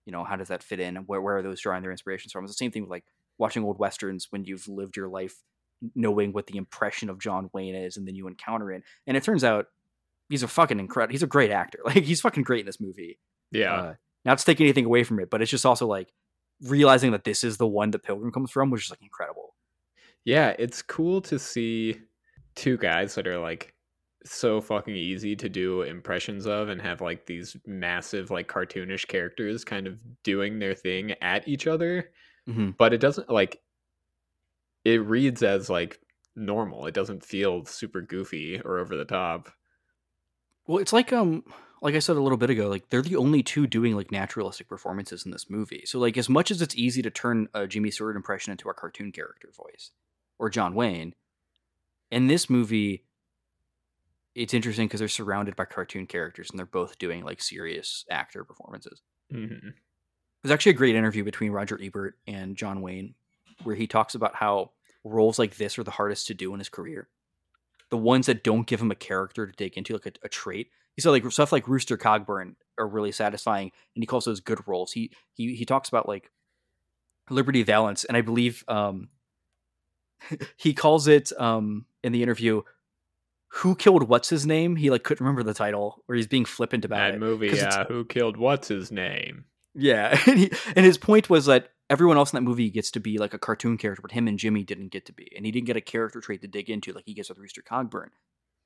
You 0.06 0.12
know, 0.12 0.24
how 0.24 0.36
does 0.36 0.48
that 0.48 0.64
fit 0.64 0.80
in? 0.80 0.96
Where 0.96 1.22
where 1.22 1.38
are 1.38 1.44
those 1.44 1.62
drawing 1.62 1.84
their 1.84 1.92
inspirations 1.92 2.32
from? 2.32 2.44
It's 2.44 2.54
the 2.54 2.58
same 2.58 2.72
thing 2.72 2.82
with 2.82 2.90
like 2.92 3.06
watching 3.38 3.64
old 3.64 3.78
westerns 3.78 4.28
when 4.32 4.44
you've 4.44 4.68
lived 4.68 4.98
your 4.98 5.08
life 5.08 5.36
knowing 5.96 6.32
what 6.34 6.48
the 6.48 6.58
impression 6.58 7.10
of 7.10 7.20
John 7.20 7.50
Wayne 7.54 7.76
is, 7.76 7.98
and 7.98 8.08
then 8.08 8.16
you 8.16 8.28
encounter 8.28 8.72
it, 8.72 8.84
and 9.08 9.18
it 9.18 9.24
turns 9.24 9.44
out 9.44 9.68
he's 10.30 10.44
a 10.44 10.48
fucking 10.48 10.80
incredible. 10.80 11.12
He's 11.12 11.24
a 11.24 11.28
great 11.28 11.52
actor. 11.52 11.80
Like 11.86 12.04
he's 12.04 12.22
fucking 12.22 12.44
great 12.44 12.62
in 12.62 12.66
this 12.66 12.80
movie. 12.80 13.20
Yeah. 13.52 13.74
Uh, 13.74 13.94
not 14.24 14.38
to 14.38 14.46
take 14.46 14.62
anything 14.62 14.86
away 14.86 15.04
from 15.04 15.20
it, 15.20 15.30
but 15.30 15.42
it's 15.42 15.52
just 15.52 15.66
also 15.66 15.88
like 15.88 16.14
realizing 16.62 17.12
that 17.12 17.24
this 17.24 17.44
is 17.44 17.58
the 17.58 17.68
one 17.68 17.92
that 17.92 18.04
Pilgrim 18.04 18.32
comes 18.32 18.52
from, 18.52 18.70
which 18.70 18.86
is 18.86 18.90
like 18.92 19.02
incredible. 19.02 19.56
Yeah, 20.24 20.56
it's 20.60 20.82
cool 20.84 21.22
to 21.22 21.40
see 21.40 22.00
two 22.56 22.78
guys 22.78 23.16
that 23.16 23.26
are 23.28 23.40
like 23.40 23.74
so 24.24 24.62
fucking 24.62 24.96
easy 24.96 25.36
to 25.36 25.50
do 25.50 25.82
impressions 25.82 26.46
of 26.46 26.70
and 26.70 26.80
have 26.80 27.02
like 27.02 27.26
these 27.26 27.58
massive 27.66 28.30
like 28.30 28.48
cartoonish 28.48 29.08
characters 29.08 29.64
kind 29.66 29.88
of 29.88 30.00
doing 30.24 30.60
their 30.60 30.76
thing 30.76 31.14
at 31.22 31.48
each 31.48 31.66
other, 31.66 32.12
Mhm. 32.48 32.78
but 32.78 32.94
it 32.94 33.00
doesn't 33.00 33.30
like 33.32 33.60
it 34.84 35.02
reads 35.06 35.44
as 35.44 35.70
like 35.70 36.00
normal. 36.36 36.86
It 36.88 36.94
doesn't 36.94 37.26
feel 37.26 37.66
super 37.66 38.02
goofy 38.02 38.62
or 38.62 38.80
over 38.80 38.96
the 38.96 39.06
top. 39.06 39.50
Well, 40.68 40.80
it's 40.80 40.94
like 40.94 41.12
um, 41.12 41.44
like 41.82 41.96
I 41.96 42.00
said 42.00 42.16
a 42.16 42.22
little 42.22 42.38
bit 42.38 42.50
ago, 42.50 42.68
like 42.68 42.90
they're 42.90 43.02
the 43.02 43.16
only 43.16 43.44
two 43.44 43.68
doing 43.68 43.96
like 43.96 44.12
naturalistic 44.12 44.68
performances 44.68 45.26
in 45.26 45.32
this 45.32 45.50
movie. 45.50 45.84
So 45.86 46.00
like 46.00 46.18
as 46.18 46.30
much 46.30 46.52
as 46.52 46.62
it's 46.62 46.76
easy 46.76 47.02
to 47.02 47.10
turn 47.10 47.48
a 47.54 47.68
Jimmy 47.68 47.92
Stewart 47.92 48.16
impression 48.16 48.52
into 48.52 48.70
a 48.70 48.74
cartoon 48.74 49.12
character 49.12 49.50
voice 49.56 49.92
or 50.40 50.50
John 50.50 50.76
Wayne, 50.76 51.14
in 52.12 52.28
this 52.28 52.50
movie, 52.50 53.06
it's 54.36 54.54
interesting 54.54 54.88
because 54.88 55.00
they're 55.00 55.08
surrounded 55.10 55.56
by 55.56 55.66
cartoon 55.66 56.08
characters 56.08 56.50
and 56.50 56.60
they're 56.60 56.66
both 56.66 56.98
doing 57.00 57.24
like 57.24 57.42
serious 57.42 58.06
actor 58.10 58.44
performances. 58.44 59.02
hmm 59.32 59.70
There's 60.44 60.52
actually 60.52 60.72
a 60.72 60.76
great 60.76 60.96
interview 60.96 61.24
between 61.24 61.52
Roger 61.52 61.80
Ebert 61.82 62.18
and 62.28 62.56
John 62.56 62.82
Wayne 62.82 63.16
where 63.64 63.76
he 63.76 63.88
talks 63.88 64.16
about 64.16 64.36
how 64.36 64.72
roles 65.04 65.40
like 65.40 65.58
this 65.58 65.78
are 65.80 65.84
the 65.84 65.92
hardest 65.92 66.28
to 66.28 66.34
do 66.34 66.54
in 66.54 66.60
his 66.60 66.70
career. 66.70 67.10
The 67.90 67.98
ones 67.98 68.28
that 68.28 68.44
don't 68.44 68.68
give 68.68 68.82
him 68.82 68.92
a 68.92 68.96
character 68.96 69.46
to 69.46 69.54
dig 69.54 69.78
into, 69.78 69.94
like 69.94 70.06
a, 70.06 70.14
a 70.24 70.30
trait. 70.30 70.70
He 70.96 71.02
said 71.02 71.10
like 71.10 71.30
stuff 71.32 71.52
like 71.52 71.68
Rooster 71.68 71.98
Cogburn 71.98 72.56
are 72.78 72.88
really 72.88 73.12
satisfying, 73.12 73.72
and 73.96 74.04
he 74.04 74.06
calls 74.06 74.26
those 74.26 74.40
good 74.40 74.60
roles. 74.68 74.92
He 74.92 75.12
he 75.34 75.56
he 75.56 75.66
talks 75.66 75.90
about 75.90 76.08
like 76.08 76.32
Liberty 77.30 77.64
Valance, 77.64 78.04
and 78.06 78.16
I 78.16 78.22
believe 78.22 78.64
um 78.68 79.10
he 80.58 80.74
calls 80.74 81.08
it 81.08 81.32
um 81.40 81.86
in 82.04 82.12
the 82.12 82.24
interview 82.24 82.62
who 83.54 83.76
killed 83.76 84.08
what's 84.08 84.30
his 84.30 84.46
name 84.46 84.78
he 84.78 84.90
like 84.90 85.04
couldn't 85.04 85.26
remember 85.26 85.44
the 85.44 85.54
title 85.54 86.04
or 86.08 86.16
he's 86.16 86.28
being 86.28 86.46
flippant 86.46 86.86
about 86.86 87.00
That 87.00 87.16
it 87.16 87.20
movie, 87.20 87.50
yeah. 87.50 87.84
Who 87.86 88.06
killed 88.06 88.38
what's 88.38 88.70
his 88.70 88.92
name? 88.92 89.46
yeah, 89.74 90.18
and, 90.28 90.40
he, 90.40 90.52
and 90.76 90.86
his 90.86 90.98
point 90.98 91.30
was 91.30 91.46
that 91.48 91.70
everyone 91.92 92.18
else 92.18 92.32
in 92.34 92.38
that 92.38 92.50
movie 92.50 92.70
gets 92.72 92.90
to 92.92 93.00
be 93.00 93.18
like 93.20 93.34
a 93.34 93.38
cartoon 93.38 93.78
character, 93.78 94.02
but 94.02 94.14
him 94.14 94.28
and 94.28 94.40
Jimmy 94.40 94.64
didn't 94.64 94.88
get 94.92 95.06
to 95.08 95.14
be, 95.14 95.32
and 95.36 95.46
he 95.46 95.52
didn't 95.52 95.68
get 95.68 95.76
a 95.78 95.82
character 95.82 96.22
trait 96.22 96.42
to 96.42 96.48
dig 96.48 96.70
into 96.70 96.94
like 96.94 97.06
he 97.06 97.14
gets 97.14 97.30
with 97.30 97.38
Rooster 97.38 97.62
Cogburn, 97.62 98.08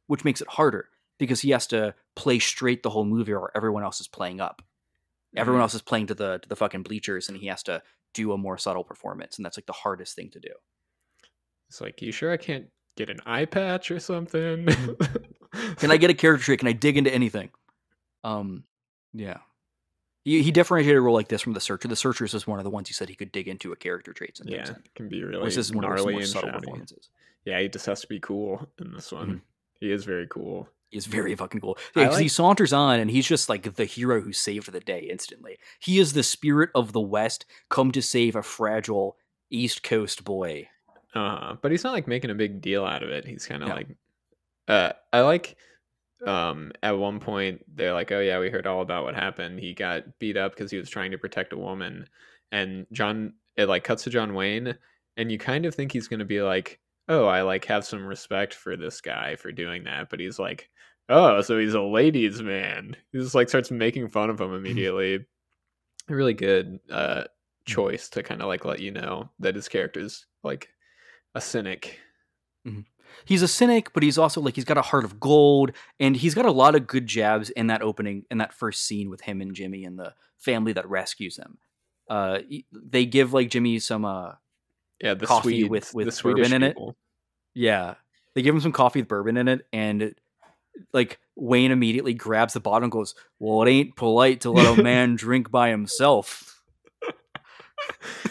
which 0.08 0.24
makes 0.24 0.40
it 0.42 0.48
harder 0.48 0.90
because 1.18 1.42
he 1.42 1.50
has 1.50 1.66
to 1.68 1.96
play 2.16 2.40
straight 2.40 2.84
the 2.84 2.90
whole 2.92 3.04
movie, 3.06 3.34
or 3.34 3.52
everyone 3.56 3.84
else 3.84 4.00
is 4.00 4.08
playing 4.08 4.40
up. 4.40 4.62
Everyone 5.36 5.60
Mhm. 5.60 5.64
else 5.64 5.74
is 5.74 5.82
playing 5.82 6.08
to 6.08 6.14
the 6.16 6.38
to 6.38 6.48
the 6.48 6.56
fucking 6.56 6.84
bleachers, 6.84 7.28
and 7.28 7.38
he 7.38 7.48
has 7.48 7.64
to 7.64 7.82
do 8.14 8.32
a 8.32 8.38
more 8.38 8.58
subtle 8.58 8.84
performance, 8.86 9.38
and 9.38 9.46
that's 9.46 9.58
like 9.58 9.66
the 9.66 9.74
hardest 9.74 10.16
thing 10.16 10.30
to 10.30 10.40
do. 10.40 10.54
It's 11.70 11.82
like, 11.82 12.02
you 12.02 12.12
sure 12.14 12.32
I 12.32 12.38
can't 12.38 12.68
get 12.96 13.10
an 13.10 13.20
eye 13.26 13.46
patch 13.46 13.90
or 13.92 14.00
something? 14.00 14.68
Can 15.78 15.90
I 15.92 15.98
get 15.98 16.10
a 16.10 16.14
character 16.14 16.46
trait? 16.46 16.60
Can 16.60 16.68
I 16.68 16.74
dig 16.74 16.96
into 16.98 17.14
anything? 17.14 17.50
Um, 18.24 18.64
yeah. 19.14 19.40
He, 20.26 20.42
he 20.42 20.52
differentiated 20.52 20.98
a 20.98 21.02
role 21.02 21.14
like 21.16 21.28
this 21.30 21.42
from 21.42 21.54
the 21.54 21.62
Searcher. 21.62 21.88
The 21.88 21.96
Searchers 21.96 22.34
is 22.34 22.46
one 22.48 22.60
of 22.60 22.64
the 22.66 22.70
ones 22.72 22.90
he 22.90 22.94
said 22.94 23.08
he 23.08 23.16
could 23.16 23.32
dig 23.32 23.48
into 23.48 23.72
a 23.72 23.76
character 23.76 24.12
traits 24.12 24.40
and 24.42 24.50
things 24.50 24.68
yeah, 24.70 24.76
in. 24.76 24.84
can 24.96 25.08
be 25.08 25.24
really 25.24 25.38
Whereas 25.38 25.56
this 25.56 25.68
is 25.68 25.74
one 25.74 25.86
of 25.86 25.92
gnarly 25.92 26.14
more 26.14 26.22
and 26.22 26.30
subtle 26.30 26.52
performances. 26.52 27.10
Yeah, 27.46 27.62
he 27.62 27.70
just 27.70 27.86
has 27.86 28.02
to 28.02 28.08
be 28.08 28.20
cool 28.20 28.68
in 28.80 28.92
this 28.92 29.12
one. 29.12 29.30
Mhm. 29.30 29.42
He 29.80 29.92
is 29.92 30.04
very 30.04 30.26
cool. 30.28 30.68
He's 30.90 31.06
very 31.06 31.36
fucking 31.36 31.62
cool. 31.62 31.78
Yeah, 31.96 32.06
because 32.06 32.18
he 32.20 32.28
saunters 32.28 32.74
on 32.74 33.00
and 33.00 33.12
he's 33.12 33.28
just 33.28 33.50
like 33.50 33.76
the 33.76 33.86
hero 33.86 34.20
who 34.22 34.34
saved 34.34 34.72
the 34.72 34.80
day 34.80 35.08
instantly. 35.12 35.58
He 35.80 36.00
is 36.00 36.14
the 36.14 36.24
spirit 36.24 36.72
of 36.74 36.92
the 36.92 37.02
West 37.02 37.46
come 37.70 37.92
to 37.92 38.02
save 38.02 38.36
a 38.36 38.42
fragile 38.42 39.18
East 39.52 39.84
Coast 39.84 40.24
boy. 40.24 40.70
Uh, 41.14 41.56
but 41.62 41.70
he's 41.72 41.84
not 41.84 41.94
like 41.94 42.08
making 42.08 42.32
a 42.32 42.36
big 42.36 42.62
deal 42.62 42.84
out 42.84 43.04
of 43.04 43.10
it. 43.10 43.26
He's 43.26 43.46
kind 43.46 43.62
of 43.62 43.70
No. 43.70 43.76
like, 43.76 43.88
uh, 44.68 44.94
I 45.14 45.22
like, 45.22 45.56
um, 46.26 46.72
at 46.84 46.98
one 46.98 47.20
point 47.20 47.64
they're 47.76 47.94
like, 47.94 48.12
oh 48.12 48.20
yeah, 48.20 48.40
we 48.40 48.50
heard 48.50 48.68
all 48.68 48.82
about 48.82 49.04
what 49.04 49.16
happened. 49.16 49.60
He 49.60 49.74
got 49.74 50.04
beat 50.20 50.38
up 50.38 50.54
because 50.56 50.72
he 50.72 50.78
was 50.78 50.90
trying 50.90 51.12
to 51.12 51.18
protect 51.18 51.54
a 51.54 51.58
woman, 51.58 52.08
and 52.52 52.86
John, 52.92 53.34
it 53.58 53.68
like 53.68 53.84
cuts 53.84 54.04
to 54.04 54.10
John 54.10 54.34
Wayne, 54.34 54.78
and 55.18 55.32
you 55.32 55.38
kind 55.38 55.66
of 55.66 55.76
think 55.76 55.92
he's 55.92 56.08
gonna 56.08 56.26
be 56.26 56.42
like, 56.42 56.80
oh, 57.08 57.26
I 57.26 57.42
like 57.42 57.66
have 57.66 57.86
some 57.86 58.06
respect 58.06 58.54
for 58.54 58.76
this 58.78 59.02
guy 59.02 59.36
for 59.36 59.52
doing 59.52 59.84
that, 59.86 60.10
but 60.10 60.20
he's 60.20 60.40
like, 60.40 60.70
oh, 61.10 61.42
so 61.42 61.60
he's 61.60 61.74
a 61.74 61.82
ladies' 61.82 62.42
man. 62.42 62.96
He 63.12 63.20
just 63.20 63.36
like 63.36 63.50
starts 63.50 63.72
making 63.72 64.08
fun 64.10 64.30
of 64.30 64.40
him 64.42 64.54
immediately. 64.56 65.26
a 66.10 66.16
really 66.16 66.34
good 66.34 66.80
uh 66.92 67.24
choice 67.66 68.10
to 68.10 68.22
kind 68.24 68.42
of 68.42 68.48
like 68.48 68.64
let 68.64 68.80
you 68.80 68.92
know 68.92 69.30
that 69.40 69.56
his 69.56 69.68
character's 69.68 70.26
like 70.44 70.70
a 71.36 71.42
cynic. 71.42 72.00
He's 73.24 73.42
a 73.42 73.48
cynic, 73.48 73.94
but 73.94 74.04
he's 74.04 74.18
also 74.18 74.42
like 74.42 74.56
he's 74.56 74.66
got 74.66 74.78
a 74.78 74.82
heart 74.82 75.06
of 75.06 75.20
gold, 75.20 75.72
and 76.00 76.16
he's 76.16 76.34
got 76.36 76.46
a 76.46 76.52
lot 76.52 76.76
of 76.76 76.86
good 76.88 77.08
jabs 77.08 77.50
in 77.52 77.68
that 77.68 77.82
opening 77.82 78.26
in 78.30 78.40
that 78.40 78.54
first 78.54 78.84
scene 78.84 79.10
with 79.10 79.22
him 79.22 79.42
and 79.42 79.54
Jimmy 79.56 79.86
and 79.86 79.98
the 79.98 80.14
family 80.38 80.74
that 80.74 80.90
rescues 80.90 81.38
him. 81.38 81.58
Uh, 82.10 82.40
they 82.72 83.06
give 83.06 83.34
like 83.34 83.50
Jimmy 83.50 83.80
some 83.80 84.06
uh 84.06 84.34
Yeah, 85.02 85.14
the 85.16 85.26
Coffee 85.26 85.62
Swedes, 85.62 85.70
with- 85.70 85.94
with 85.96 86.06
the 86.08 86.12
Swedish 86.12 86.48
bourbon 86.50 86.56
in 86.64 86.64
it. 86.70 86.74
people. 86.76 86.96
Yeah. 87.54 87.96
They 88.34 88.42
give 88.42 88.54
him 88.54 88.62
some 88.62 88.74
coffee 88.74 89.00
with 89.00 89.08
bourbon 89.08 89.38
in 89.38 89.48
it, 89.48 89.66
and 89.72 90.14
like 90.94 91.20
Wayne 91.38 91.72
immediately 91.72 92.14
grabs 92.14 92.54
the 92.54 92.60
bottle 92.60 92.84
and 92.84 92.92
goes, 92.92 93.16
Well, 93.40 93.66
it 93.66 93.72
ain't 93.72 93.96
polite 93.96 94.42
to 94.42 94.52
let 94.52 94.78
a 94.78 94.84
man 94.84 95.16
drink 95.16 95.50
by 95.50 95.70
himself. 95.70 96.62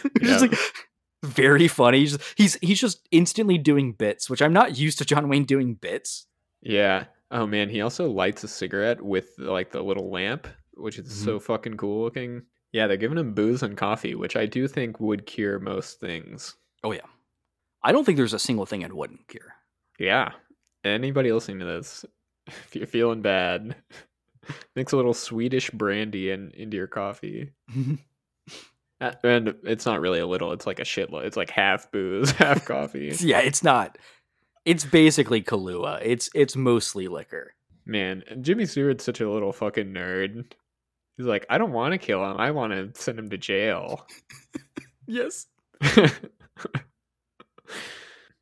It's 0.05 0.21
just 0.29 0.45
Yeah. 0.45 0.51
like 0.51 0.59
very 1.25 1.69
funny. 1.69 2.01
He's 2.01 2.13
just, 2.17 2.35
he's 2.37 2.55
he's 2.63 2.81
just 2.81 3.07
instantly 3.11 3.59
doing 3.59 3.93
bits, 3.93 4.29
which 4.31 4.43
I'm 4.43 4.53
not 4.53 4.77
used 4.79 4.99
to 4.99 5.05
John 5.05 5.29
Wayne 5.29 5.45
doing 5.45 5.75
bits. 5.75 6.27
Yeah. 6.63 7.05
Oh 7.31 7.47
man, 7.47 7.69
he 7.69 7.81
also 7.81 8.09
lights 8.11 8.45
a 8.45 8.49
cigarette 8.49 9.03
with 9.03 9.31
like 9.39 9.73
the 9.73 9.83
little 9.83 10.11
lamp, 10.11 10.47
which 10.75 10.99
is 10.99 11.07
Mm-hmm. 11.09 11.25
so 11.25 11.41
fucking 11.41 11.77
cool 11.77 12.03
looking. 12.05 12.43
Yeah, 12.73 12.87
they're 12.87 12.97
giving 12.97 13.19
him 13.19 13.35
booze 13.35 13.63
and 13.63 13.77
coffee, 13.77 14.15
which 14.15 14.37
I 14.37 14.47
do 14.47 14.67
think 14.69 14.99
would 15.01 15.27
cure 15.27 15.59
most 15.59 16.01
things. 16.01 16.55
Oh 16.83 16.93
yeah. 16.93 17.07
I 17.83 17.93
don't 17.93 18.05
think 18.05 18.17
there's 18.17 18.35
a 18.35 18.39
single 18.39 18.67
thing 18.67 18.83
it 18.83 18.95
wouldn't 18.95 19.29
cure. 19.29 19.55
Yeah. 19.99 20.33
Anybody 20.85 21.33
listening 21.33 21.61
to 21.61 21.65
this, 21.67 22.05
if 22.47 22.75
you're 22.75 22.87
feeling 22.87 23.23
bad, 23.23 23.77
mix 24.77 24.93
a 24.93 24.97
little 24.97 25.15
Swedish 25.15 25.71
brandy 25.71 26.31
in, 26.31 26.51
into 26.53 26.77
your 26.77 26.87
coffee. 26.87 27.51
Uh, 29.01 29.13
And 29.25 29.55
it's 29.65 29.87
not 29.87 30.01
really 30.01 30.21
a 30.21 30.27
little, 30.27 30.53
it's 30.53 30.67
like 30.67 30.79
a 30.81 30.85
shitload. 30.85 31.25
It's 31.25 31.37
like 31.37 31.51
half 31.51 31.91
booze, 31.93 32.31
half 32.33 32.65
coffee. 32.65 33.13
yeah, 33.21 33.41
it's 33.41 33.63
not. 33.63 33.99
It's 34.65 34.85
basically 34.85 35.43
Kahlua. 35.43 36.01
It's 36.03 36.31
it's 36.35 36.57
mostly 36.57 37.07
liquor. 37.09 37.53
Man, 37.87 38.23
Jimmy 38.41 38.65
Stewart's 38.65 39.05
such 39.05 39.21
a 39.21 39.31
little 39.31 39.53
fucking 39.53 39.93
nerd. 39.93 40.53
He's 41.19 41.27
like, 41.27 41.45
I 41.51 41.59
don't 41.59 41.73
want 41.73 41.93
to 41.93 41.99
kill 41.99 42.25
him. 42.29 42.39
I 42.39 42.51
want 42.51 42.73
to 42.73 42.99
send 43.01 43.19
him 43.19 43.29
to 43.31 43.39
jail. 43.39 44.07
Yes. 45.07 45.47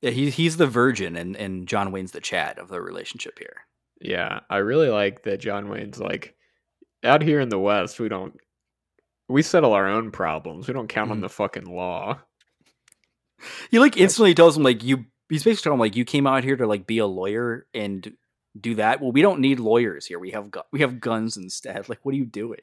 Yeah, 0.01 0.11
he, 0.11 0.31
he's 0.31 0.57
the 0.57 0.67
virgin 0.67 1.17
and, 1.17 1.37
and 1.37 1.69
John 1.69 1.93
Wayne's 1.93 2.11
the 2.11 2.21
Chad 2.21 2.59
of 2.59 2.69
the 2.69 2.81
relationship 2.81 3.39
here. 3.39 3.55
yeah, 4.01 4.41
I 4.51 4.57
really 4.59 4.89
like 4.89 5.23
that 5.23 5.39
John 5.41 5.69
Wayne's 5.69 6.01
like, 6.01 6.35
out 7.05 7.23
here 7.23 7.39
in 7.41 7.49
the 7.51 7.59
West, 7.59 8.01
we 8.01 8.09
don't 8.09 8.37
we 9.29 9.43
settle 9.43 9.73
our 9.73 9.87
own 9.89 10.11
problems. 10.11 10.67
We 10.69 10.75
don't 10.75 10.89
count 10.89 11.11
on 11.11 11.19
Mhm. 11.19 11.23
the 11.23 11.29
fucking 11.29 11.65
law. 11.67 12.21
He 13.71 13.79
like 13.79 13.97
instantly 13.97 14.35
tells 14.35 14.57
him 14.57 14.63
like 14.63 14.83
you. 14.85 15.07
He's 15.29 15.45
basically 15.45 15.65
telling 15.65 15.77
him 15.77 15.81
like 15.81 15.97
you 15.97 16.05
came 16.05 16.27
out 16.27 16.45
here 16.45 16.57
to 16.57 16.67
like 16.67 16.87
be 16.87 16.99
a 16.99 17.07
lawyer 17.07 17.67
and 17.75 18.15
do 18.61 18.75
that. 18.77 19.01
Well, 19.01 19.13
we 19.13 19.23
don't 19.23 19.41
need 19.41 19.59
lawyers 19.59 20.07
here. 20.07 20.19
We 20.19 20.31
have 20.33 20.51
gu- 20.51 20.61
we 20.73 20.81
have 20.81 21.01
guns 21.01 21.37
instead. 21.37 21.89
Like, 21.89 22.01
what 22.05 22.15
are 22.15 22.19
you 22.19 22.27
doing? 22.27 22.61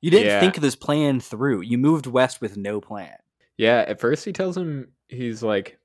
You 0.00 0.10
didn't 0.10 0.26
Yeah. 0.26 0.40
think 0.40 0.56
this 0.56 0.76
plan 0.76 1.18
through. 1.20 1.62
You 1.62 1.78
moved 1.78 2.06
west 2.06 2.40
with 2.40 2.56
no 2.56 2.80
plan. 2.80 3.16
Yeah, 3.56 3.84
at 3.88 4.00
first 4.00 4.24
he 4.24 4.32
tells 4.32 4.56
him 4.56 4.92
he's 5.08 5.42
like, 5.42 5.78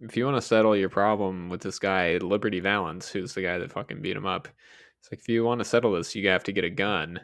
if 0.00 0.16
you 0.16 0.24
want 0.24 0.36
to 0.38 0.42
settle 0.42 0.74
your 0.74 0.88
problem 0.88 1.48
with 1.50 1.60
this 1.60 1.78
guy, 1.78 2.16
Liberty 2.16 2.58
Valance, 2.58 3.08
who's 3.12 3.34
the 3.34 3.42
guy 3.42 3.58
that 3.58 3.70
fucking 3.70 4.02
beat 4.02 4.16
him 4.16 4.26
up, 4.26 4.48
it's 4.98 5.12
like 5.12 5.20
if 5.20 5.28
you 5.28 5.44
want 5.44 5.60
to 5.60 5.64
settle 5.64 5.92
this, 5.92 6.16
you 6.16 6.26
have 6.28 6.42
to 6.44 6.52
get 6.52 6.64
a 6.64 6.70
gun. 6.70 7.20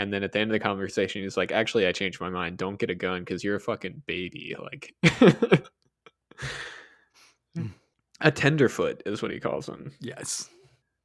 And 0.00 0.10
then 0.10 0.22
at 0.22 0.32
the 0.32 0.38
end 0.38 0.50
of 0.50 0.54
the 0.54 0.60
conversation, 0.60 1.22
he's 1.22 1.36
like, 1.36 1.52
actually, 1.52 1.86
I 1.86 1.92
changed 1.92 2.22
my 2.22 2.30
mind. 2.30 2.56
Don't 2.56 2.78
get 2.78 2.88
a 2.88 2.94
gun 2.94 3.20
because 3.20 3.44
you're 3.44 3.56
a 3.56 3.60
fucking 3.60 4.00
baby. 4.06 4.56
Like 4.58 4.94
hmm. 7.54 7.66
a 8.22 8.30
tenderfoot 8.30 9.02
is 9.04 9.20
what 9.20 9.30
he 9.30 9.38
calls 9.38 9.68
him. 9.68 9.92
Yes. 10.00 10.48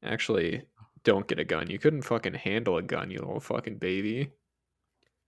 Actually, 0.02 0.62
don't 1.04 1.28
get 1.28 1.40
a 1.40 1.44
gun. 1.44 1.70
You 1.70 1.78
couldn't 1.78 2.04
fucking 2.04 2.36
handle 2.36 2.78
a 2.78 2.82
gun, 2.82 3.12
you 3.12 3.20
little 3.20 3.42
fucking 3.42 3.80
baby. 3.80 4.32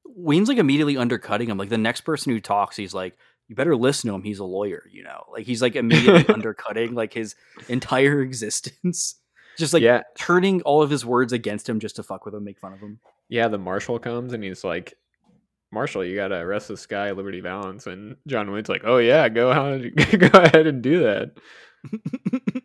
Wayne's 0.05 0.47
like 0.47 0.59
immediately 0.59 0.95
undercutting 0.95 1.49
him. 1.49 1.57
Like 1.57 1.67
the 1.67 1.77
next 1.77 2.01
person 2.01 2.31
who 2.31 2.39
talks, 2.39 2.77
he's 2.77 2.93
like, 2.93 3.17
"You 3.49 3.55
better 3.57 3.75
listen 3.75 4.07
to 4.07 4.15
him. 4.15 4.23
He's 4.23 4.39
a 4.39 4.45
lawyer." 4.45 4.85
You 4.89 5.03
know, 5.03 5.25
like 5.29 5.45
he's 5.45 5.61
like 5.61 5.75
immediately 5.75 6.25
undercutting 6.33 6.95
like 6.95 7.11
his 7.11 7.35
entire 7.67 8.21
existence, 8.27 9.15
just 9.57 9.73
like 9.73 9.83
yeah, 9.83 10.03
turning 10.17 10.61
all 10.61 10.81
of 10.81 10.89
his 10.89 11.05
words 11.05 11.33
against 11.33 11.67
him 11.67 11.81
just 11.81 11.97
to 11.97 12.03
fuck 12.03 12.23
with 12.23 12.33
him, 12.33 12.45
make 12.45 12.59
fun 12.59 12.71
of 12.71 12.79
him. 12.79 12.99
Yeah. 13.29 13.47
The 13.47 13.57
marshal 13.57 13.99
comes 13.99 14.33
and 14.33 14.43
he's 14.43 14.63
like, 14.63 14.93
Marshall, 15.71 16.05
you 16.05 16.15
gotta 16.15 16.35
arrest 16.35 16.69
this 16.69 16.85
guy, 16.85 17.11
Liberty 17.11 17.41
Valance. 17.41 17.87
And 17.87 18.15
John 18.27 18.51
Wayne's 18.51 18.69
like, 18.69 18.83
Oh 18.85 18.97
yeah, 18.97 19.27
go 19.29 19.49
ahead, 19.51 19.95
go 20.31 20.39
ahead 20.39 20.67
and 20.67 20.81
do 20.81 20.99
that. 21.03 21.37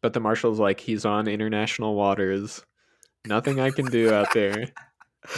But 0.00 0.14
the 0.14 0.20
marshal's 0.20 0.58
like, 0.58 0.80
he's 0.80 1.04
on 1.04 1.28
international 1.28 1.94
waters. 1.94 2.62
Nothing 3.24 3.60
I 3.60 3.70
can 3.70 3.86
do 3.86 4.12
out 4.12 4.34
there. 4.34 4.66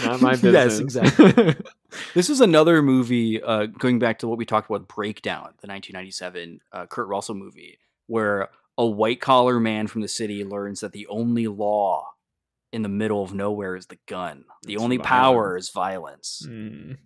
Not 0.02 0.22
my 0.22 0.30
Yes, 0.42 0.80
business. 0.80 0.80
exactly. 0.80 1.54
This 2.14 2.30
is 2.30 2.40
another 2.40 2.80
movie, 2.80 3.42
uh, 3.42 3.66
going 3.66 3.98
back 3.98 4.20
to 4.20 4.26
what 4.28 4.38
we 4.38 4.46
talked 4.46 4.70
about, 4.70 4.88
Breakdown, 4.88 5.52
the 5.60 5.68
1997 5.68 6.60
uh, 6.72 6.86
Kurt 6.86 7.08
Russell 7.08 7.34
movie, 7.34 7.78
where 8.06 8.48
a 8.78 8.86
white 8.86 9.20
collar 9.20 9.60
man 9.60 9.86
from 9.86 10.00
the 10.00 10.08
city 10.08 10.42
learns 10.44 10.80
that 10.80 10.92
the 10.92 11.06
only 11.08 11.46
law 11.46 12.13
in 12.74 12.82
the 12.82 12.88
middle 12.88 13.22
of 13.22 13.32
nowhere 13.32 13.76
is 13.76 13.86
the 13.86 13.98
gun. 14.06 14.44
The 14.64 14.74
It's 14.74 14.82
only 14.82 14.96
violence. 14.96 15.08
power 15.08 15.56
is 15.56 15.70
violence. 15.70 16.42
Mm. 16.44 16.96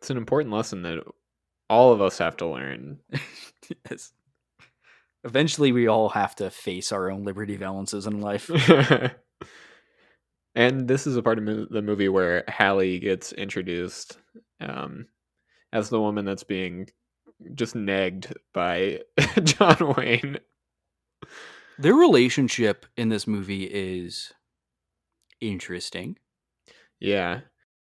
It's 0.00 0.08
an 0.08 0.16
important 0.16 0.54
lesson 0.54 0.80
that 0.82 1.04
all 1.68 1.92
of 1.92 2.00
us 2.00 2.16
have 2.18 2.38
to 2.38 2.46
learn. 2.46 3.00
yes. 3.90 4.12
Eventually, 5.22 5.72
we 5.72 5.88
all 5.88 6.08
have 6.08 6.34
to 6.36 6.50
face 6.50 6.90
our 6.90 7.10
own 7.10 7.24
liberty 7.24 7.56
valances 7.56 8.06
in 8.06 8.22
life. 8.22 8.50
and 10.54 10.88
this 10.88 11.06
is 11.06 11.16
a 11.16 11.22
part 11.22 11.38
of 11.38 11.44
the 11.70 11.82
movie 11.82 12.08
where 12.08 12.44
Hallie 12.48 12.98
gets 12.98 13.32
introduced 13.32 14.16
um, 14.60 15.06
as 15.70 15.90
the 15.90 16.00
woman 16.00 16.24
that's 16.24 16.44
being 16.44 16.88
just 17.54 17.74
negged 17.74 18.34
by 18.54 19.00
John 19.44 19.94
Wayne. 19.96 20.38
Their 21.78 21.94
relationship 21.94 22.86
in 22.96 23.10
this 23.10 23.26
movie 23.26 23.64
is 23.64 24.32
interesting. 25.48 26.16
Yeah. 27.00 27.40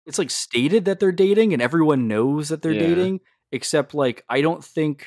it's 0.06 0.17
like 0.20 0.30
stated 0.32 0.86
that 0.86 1.00
they're 1.00 1.12
dating 1.12 1.54
and 1.54 1.62
everyone 1.62 2.08
knows 2.08 2.50
that 2.50 2.62
they're 2.62 2.72
Yeah. 2.72 2.88
dating 2.88 3.20
except 3.52 3.93
like 3.93 4.24
i 4.30 4.41
don't 4.41 4.63
think 4.63 5.06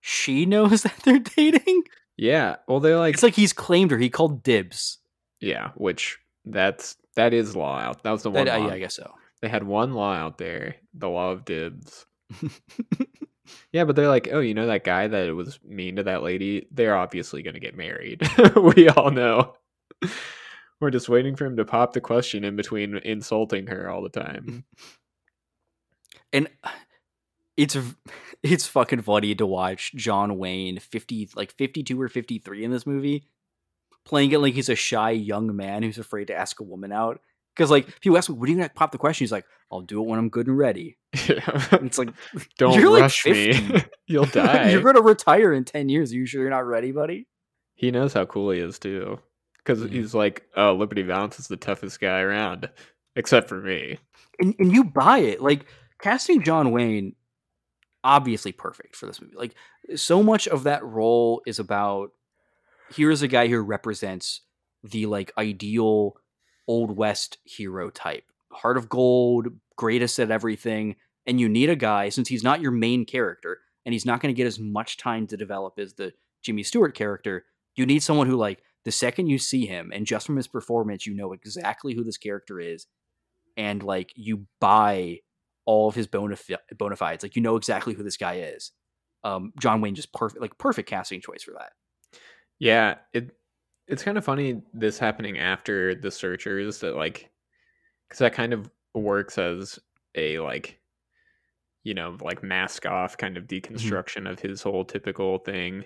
she 0.00 0.46
knows 0.54 0.82
that 0.82 0.96
they're 1.04 1.18
dating 1.18 1.82
Yeah. 2.16 2.56
Well, 2.68 2.80
they're 2.80 2.98
like, 2.98 3.14
it's 3.14 3.22
like 3.22 3.34
he's 3.34 3.52
claimed 3.52 3.90
her 3.90 3.98
he 3.98 4.10
called 4.10 4.42
dibs 4.42 4.98
yeah, 5.40 5.70
which 5.74 6.18
that's 6.46 6.96
that 7.16 7.34
is 7.34 7.54
law 7.54 7.78
out. 7.78 8.02
That 8.02 8.10
was 8.12 8.22
the 8.22 8.30
one. 8.30 8.46
that, 8.46 8.56
uh, 8.56 8.60
law. 8.60 8.66
yeah 8.68 8.74
i 8.74 8.78
guess 8.78 8.94
so 8.96 9.12
They 9.42 9.48
had 9.48 9.64
one 9.64 9.92
law 9.94 10.14
out 10.14 10.38
there, 10.38 10.76
the 10.94 11.08
law 11.08 11.30
of 11.32 11.44
dibs. 11.44 12.06
Yeah, 13.72 13.84
but 13.84 13.94
they're 13.94 14.08
like, 14.08 14.28
oh, 14.32 14.40
you 14.40 14.54
know 14.54 14.66
that 14.68 14.84
guy 14.84 15.06
that 15.06 15.34
was 15.34 15.58
mean 15.62 15.96
to 15.96 16.04
that 16.04 16.22
lady? 16.22 16.66
They're 16.70 16.96
obviously 16.96 17.42
going 17.42 17.54
to 17.54 17.60
get 17.60 17.76
married. 17.76 18.22
we 18.56 18.88
all 18.88 19.10
know. 19.10 19.54
We're 20.80 20.90
just 20.90 21.08
waiting 21.08 21.36
for 21.36 21.46
him 21.46 21.56
to 21.56 21.64
pop 21.64 21.92
the 21.92 22.00
question 22.00 22.44
in 22.44 22.56
between 22.56 22.96
insulting 22.98 23.68
her 23.68 23.88
all 23.88 24.02
the 24.02 24.08
time. 24.08 24.64
and 26.32 26.48
it's 27.56 27.76
it's 28.42 28.66
fucking 28.66 29.00
funny 29.00 29.34
to 29.34 29.46
watch 29.46 29.94
john 29.94 30.36
wayne 30.36 30.78
50 30.78 31.30
like 31.34 31.50
52 31.52 31.98
or 31.98 32.08
53 32.08 32.62
in 32.62 32.70
this 32.70 32.86
movie 32.86 33.26
playing 34.04 34.32
it 34.32 34.38
like 34.38 34.52
he's 34.52 34.68
a 34.68 34.74
shy 34.74 35.12
young 35.12 35.56
man 35.56 35.82
who's 35.82 35.96
afraid 35.96 36.26
to 36.26 36.36
ask 36.36 36.60
a 36.60 36.64
woman 36.64 36.92
out 36.92 37.20
because 37.56 37.70
like 37.70 38.00
people 38.00 38.18
ask 38.18 38.28
him 38.28 38.38
what 38.38 38.48
are 38.48 38.52
you 38.52 38.58
gonna 38.58 38.68
pop 38.74 38.92
the 38.92 38.98
question 38.98 39.24
he's 39.24 39.32
like 39.32 39.46
i'll 39.72 39.80
do 39.80 40.02
it 40.02 40.06
when 40.06 40.18
i'm 40.18 40.28
good 40.28 40.46
and 40.46 40.58
ready 40.58 40.98
And 41.28 41.86
it's 41.86 41.98
like 41.98 42.10
Don't 42.58 42.78
You're 42.78 42.90
like 42.90 43.02
rush 43.02 43.26
me. 43.26 43.82
You'll 44.06 44.26
die. 44.26 44.70
You're 44.70 44.82
gonna 44.82 45.02
retire 45.02 45.52
in 45.52 45.64
ten 45.64 45.88
years. 45.88 46.12
Are 46.12 46.16
you 46.16 46.26
sure 46.26 46.42
you're 46.42 46.50
not 46.50 46.66
ready, 46.66 46.92
buddy? 46.92 47.26
He 47.74 47.90
knows 47.90 48.12
how 48.12 48.24
cool 48.24 48.50
he 48.50 48.60
is, 48.60 48.78
too. 48.78 49.18
Because 49.64 49.80
Mhm. 49.82 49.90
he's 49.90 50.14
like, 50.14 50.46
oh, 50.56 50.74
Liberty 50.74 51.02
Valance 51.02 51.38
is 51.38 51.48
the 51.48 51.56
toughest 51.56 52.00
guy 52.00 52.20
around, 52.20 52.68
except 53.16 53.48
for 53.48 53.60
me. 53.60 53.98
And 54.40 54.54
and 54.58 54.72
you 54.72 54.84
buy 54.84 55.18
it. 55.20 55.40
Like 55.40 55.66
casting 56.00 56.42
John 56.42 56.70
Wayne, 56.70 57.14
obviously 58.02 58.52
perfect 58.52 58.96
for 58.96 59.06
this 59.06 59.20
movie. 59.20 59.36
Like 59.36 59.54
so 59.96 60.22
much 60.22 60.46
of 60.48 60.64
that 60.64 60.84
role 60.84 61.42
is 61.46 61.58
about 61.58 62.10
here's 62.94 63.22
a 63.22 63.28
guy 63.28 63.48
who 63.48 63.60
represents 63.60 64.42
the 64.82 65.06
like 65.06 65.32
ideal 65.38 66.16
old 66.68 66.96
west 66.96 67.38
hero 67.44 67.90
type. 67.90 68.24
Heart 68.52 68.76
of 68.76 68.88
gold, 68.88 69.48
greatest 69.76 70.18
at 70.18 70.30
everything. 70.30 70.96
And 71.26 71.40
you 71.40 71.48
need 71.48 71.70
a 71.70 71.76
guy, 71.76 72.10
since 72.10 72.28
he's 72.28 72.42
not 72.44 72.60
your 72.60 72.70
main 72.70 73.06
character, 73.06 73.60
and 73.86 73.94
he's 73.94 74.04
not 74.04 74.20
going 74.20 74.34
to 74.34 74.36
get 74.36 74.46
as 74.46 74.58
much 74.58 74.98
time 74.98 75.26
to 75.28 75.38
develop 75.38 75.78
as 75.78 75.94
the 75.94 76.12
Jimmy 76.42 76.62
Stewart 76.62 76.94
character, 76.94 77.46
you 77.76 77.86
need 77.86 78.02
someone 78.02 78.26
who, 78.26 78.36
like, 78.36 78.62
the 78.84 78.92
second 78.92 79.28
you 79.28 79.38
see 79.38 79.66
him, 79.66 79.90
and 79.94 80.06
just 80.06 80.26
from 80.26 80.36
his 80.36 80.48
performance, 80.48 81.06
you 81.06 81.14
know 81.14 81.32
exactly 81.32 81.94
who 81.94 82.04
this 82.04 82.18
character 82.18 82.60
is, 82.60 82.86
and 83.56 83.82
like 83.82 84.12
you 84.14 84.46
buy 84.60 85.20
all 85.64 85.88
of 85.88 85.94
his 85.94 86.06
bona, 86.06 86.36
fi- 86.36 86.58
bona 86.76 86.96
fides. 86.96 87.22
Like 87.22 87.36
you 87.36 87.42
know 87.42 87.56
exactly 87.56 87.94
who 87.94 88.02
this 88.02 88.16
guy 88.16 88.36
is. 88.36 88.72
Um, 89.22 89.52
John 89.58 89.80
Wayne 89.80 89.94
just 89.94 90.12
perfect, 90.12 90.42
like 90.42 90.58
perfect 90.58 90.88
casting 90.88 91.20
choice 91.20 91.42
for 91.42 91.52
that. 91.52 91.72
Yeah, 92.58 92.96
it 93.12 93.30
it's 93.86 94.02
kind 94.02 94.18
of 94.18 94.24
funny 94.24 94.62
this 94.72 94.98
happening 94.98 95.38
after 95.38 95.94
the 95.94 96.10
searchers 96.10 96.80
that 96.80 96.96
like 96.96 97.30
because 98.08 98.18
that 98.18 98.34
kind 98.34 98.52
of 98.52 98.70
works 98.94 99.38
as 99.38 99.78
a 100.14 100.38
like 100.38 100.78
you 101.82 101.94
know 101.94 102.16
like 102.20 102.42
mask 102.42 102.86
off 102.86 103.16
kind 103.16 103.36
of 103.36 103.44
deconstruction 103.44 104.30
of 104.30 104.40
his 104.40 104.62
whole 104.62 104.84
typical 104.84 105.38
thing 105.38 105.84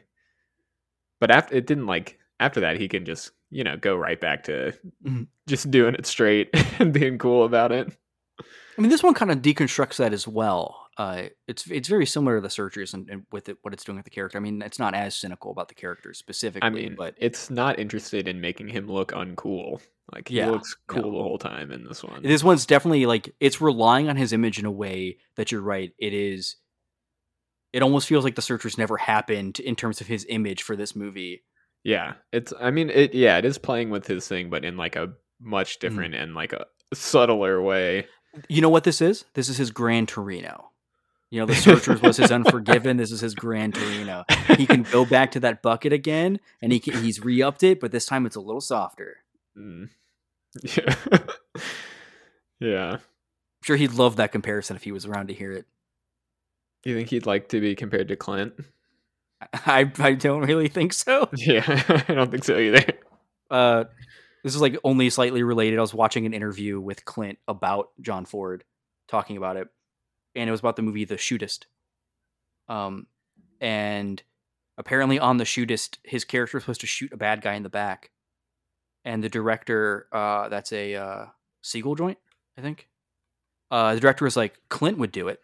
but 1.20 1.30
after 1.30 1.56
it 1.56 1.66
didn't 1.66 1.86
like 1.86 2.18
after 2.40 2.60
that 2.60 2.78
he 2.80 2.88
can 2.88 3.04
just 3.04 3.32
you 3.50 3.64
know 3.64 3.76
go 3.76 3.96
right 3.96 4.20
back 4.20 4.44
to 4.44 4.72
Mhm. 5.04 5.26
just 5.46 5.70
doing 5.70 5.94
it 5.94 6.06
straight 6.06 6.50
and 6.78 6.92
being 6.92 7.18
cool 7.18 7.44
about 7.44 7.72
it 7.72 7.96
I 8.40 8.80
mean, 8.80 8.90
this 8.90 9.02
one 9.02 9.14
kind 9.14 9.32
of 9.32 9.38
deconstructs 9.38 9.96
that 9.96 10.12
as 10.12 10.28
well. 10.28 10.86
Uh, 10.96 11.24
it's 11.48 11.68
it's 11.68 11.88
very 11.88 12.06
similar 12.06 12.36
to 12.36 12.40
the 12.40 12.48
Searchers 12.48 12.94
and, 12.94 13.10
and 13.10 13.26
with 13.32 13.48
it, 13.48 13.56
what 13.62 13.74
it's 13.74 13.82
doing 13.82 13.96
with 13.96 14.04
the 14.04 14.10
character. 14.10 14.38
I 14.38 14.40
mean, 14.40 14.62
it's 14.62 14.78
not 14.78 14.94
as 14.94 15.16
cynical 15.16 15.50
about 15.50 15.66
the 15.66 15.74
character 15.74 16.14
specifically, 16.14 16.64
i 16.68 16.70
mean 16.70 16.94
but 16.96 17.14
it's 17.18 17.50
not 17.50 17.80
interested 17.80 18.28
in 18.28 18.40
making 18.40 18.68
him 18.68 18.86
look 18.86 19.10
uncool 19.10 19.80
like 20.14 20.28
he 20.28 20.36
Yeah, 20.36 20.50
looks 20.50 20.76
cool 20.86 21.10
no. 21.10 21.18
the 21.18 21.22
whole 21.24 21.38
time 21.38 21.72
in 21.72 21.82
this 21.82 22.04
one 22.04 22.22
this 22.22 22.44
one's 22.44 22.66
definitely 22.66 23.06
like 23.06 23.34
it's 23.40 23.60
relying 23.60 24.08
on 24.08 24.14
his 24.14 24.32
image 24.32 24.60
in 24.60 24.64
a 24.64 24.70
way 24.70 25.18
that 25.34 25.50
you're 25.50 25.60
right. 25.60 25.92
It 25.98 26.14
is. 26.14 26.54
It 27.72 27.82
almost 27.82 28.06
feels 28.06 28.22
like 28.22 28.36
the 28.36 28.42
Searchers 28.42 28.78
never 28.78 28.96
happened 28.96 29.58
in 29.58 29.74
terms 29.74 30.00
of 30.00 30.06
his 30.06 30.24
image 30.28 30.62
for 30.62 30.76
this 30.76 30.94
movie. 30.94 31.42
Yeah, 31.84 32.14
it's. 32.32 32.52
I 32.60 32.70
mean, 32.70 32.90
it. 32.90 33.14
Yeah, 33.14 33.38
it 33.38 33.44
is 33.44 33.58
playing 33.58 33.90
with 33.90 34.06
his 34.06 34.26
thing, 34.28 34.50
but 34.50 34.64
in 34.64 34.76
like 34.76 34.96
a 34.96 35.08
Mm. 35.40 35.50
much 35.50 35.78
different 35.78 36.16
and 36.16 36.34
like 36.34 36.52
a 36.52 36.66
subtler 36.92 37.62
way. 37.62 38.06
You 38.48 38.60
know 38.60 38.68
what 38.70 38.82
this 38.82 39.00
is? 39.00 39.24
This 39.34 39.48
is 39.48 39.56
his 39.56 39.70
Gran 39.70 40.04
Torino. 40.06 40.70
You 41.30 41.38
know, 41.38 41.46
the 41.46 41.54
Searchers 41.54 42.02
was 42.02 42.16
his 42.16 42.32
Unforgiven. 42.32 42.96
This 42.96 43.12
is 43.12 43.20
his 43.20 43.36
Gran 43.36 43.70
Torino. 43.70 44.24
He 44.56 44.66
can 44.66 44.82
go 44.82 45.04
back 45.16 45.30
to 45.32 45.40
that 45.40 45.62
bucket 45.62 45.92
again, 45.92 46.40
and 46.60 46.72
he 46.72 46.80
can, 46.80 47.00
he's 47.04 47.22
re-upped 47.24 47.62
it, 47.62 47.78
but 47.78 47.92
this 47.92 48.04
time 48.06 48.26
it's 48.26 48.34
a 48.34 48.40
little 48.40 48.60
softer. 48.60 49.18
Mm. 49.56 49.90
Yeah. 50.76 51.18
yeah. 52.58 52.90
I'm 52.94 53.00
sure 53.62 53.76
he'd 53.76 53.92
love 53.92 54.16
that 54.16 54.32
comparison 54.32 54.76
if 54.76 54.82
he 54.82 54.92
was 54.92 55.06
around 55.06 55.28
to 55.28 55.34
hear 55.34 55.52
it. 55.52 55.66
You 56.84 56.96
think 56.96 57.10
he'd 57.10 57.26
like 57.26 57.48
to 57.50 57.60
be 57.60 57.74
compared 57.74 58.08
to 58.08 58.16
Clint? 58.16 58.54
I 59.52 59.90
I 59.98 60.14
don't 60.14 60.42
really 60.42 60.68
think 60.68 60.92
so. 60.92 61.28
Yeah, 61.36 61.64
I 62.08 62.14
don't 62.14 62.30
think 62.30 62.44
so 62.44 62.58
either. 62.58 62.84
Uh, 63.50 63.84
this 64.44 64.54
is 64.54 64.60
like 64.60 64.76
only 64.84 65.10
slightly 65.10 65.42
related. 65.42 65.78
I 65.78 65.82
was 65.82 65.94
watching 65.94 66.26
an 66.26 66.34
interview 66.34 66.80
with 66.80 67.04
Clint 67.04 67.38
about 67.46 67.90
John 68.00 68.24
Ford 68.24 68.64
talking 69.08 69.36
about 69.36 69.56
it, 69.56 69.68
and 70.34 70.48
it 70.48 70.50
was 70.50 70.60
about 70.60 70.76
the 70.76 70.82
movie 70.82 71.04
The 71.04 71.16
Shootist. 71.16 71.64
Um, 72.68 73.06
and 73.60 74.22
apparently 74.76 75.18
on 75.18 75.38
The 75.38 75.44
Shootist, 75.44 75.98
his 76.04 76.24
character 76.24 76.56
was 76.56 76.64
supposed 76.64 76.80
to 76.82 76.86
shoot 76.86 77.12
a 77.12 77.16
bad 77.16 77.40
guy 77.40 77.54
in 77.54 77.62
the 77.62 77.68
back, 77.68 78.10
and 79.04 79.22
the 79.22 79.28
director, 79.28 80.06
uh, 80.12 80.48
that's 80.48 80.72
a 80.72 80.94
uh, 80.94 81.26
Siegel 81.62 81.94
joint, 81.94 82.18
I 82.56 82.62
think. 82.62 82.88
Uh, 83.70 83.94
the 83.94 84.00
director 84.00 84.24
was 84.24 84.36
like, 84.36 84.58
Clint 84.68 84.98
would 84.98 85.12
do 85.12 85.28
it, 85.28 85.40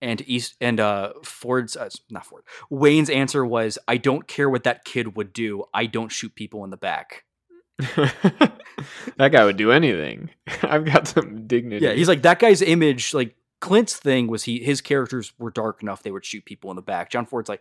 and 0.00 0.22
East 0.26 0.56
and 0.60 0.80
uh, 0.80 1.12
Ford's 1.24 1.76
uh, 1.76 1.88
not 2.10 2.26
Ford 2.26 2.44
Wayne's 2.70 3.10
answer 3.10 3.44
was, 3.44 3.78
I 3.88 3.96
don't 3.96 4.26
care 4.26 4.48
what 4.48 4.64
that 4.64 4.84
kid 4.84 5.16
would 5.16 5.32
do. 5.32 5.64
I 5.74 5.86
don't 5.86 6.10
shoot 6.10 6.34
people 6.34 6.64
in 6.64 6.70
the 6.70 6.76
back. 6.76 7.24
that 7.78 9.30
guy 9.32 9.44
would 9.44 9.56
do 9.56 9.70
anything. 9.70 10.30
I've 10.62 10.84
got 10.84 11.08
some 11.08 11.46
dignity. 11.46 11.84
Yeah, 11.84 11.92
he's 11.92 12.08
like 12.08 12.22
that 12.22 12.38
guy's 12.38 12.62
image. 12.62 13.14
Like 13.14 13.36
Clint's 13.60 13.96
thing 13.96 14.26
was 14.26 14.44
he 14.44 14.62
his 14.62 14.80
characters 14.80 15.32
were 15.38 15.50
dark 15.50 15.82
enough 15.82 16.02
they 16.02 16.10
would 16.10 16.24
shoot 16.24 16.44
people 16.44 16.70
in 16.70 16.76
the 16.76 16.82
back. 16.82 17.10
John 17.10 17.26
Ford's 17.26 17.48
like 17.48 17.60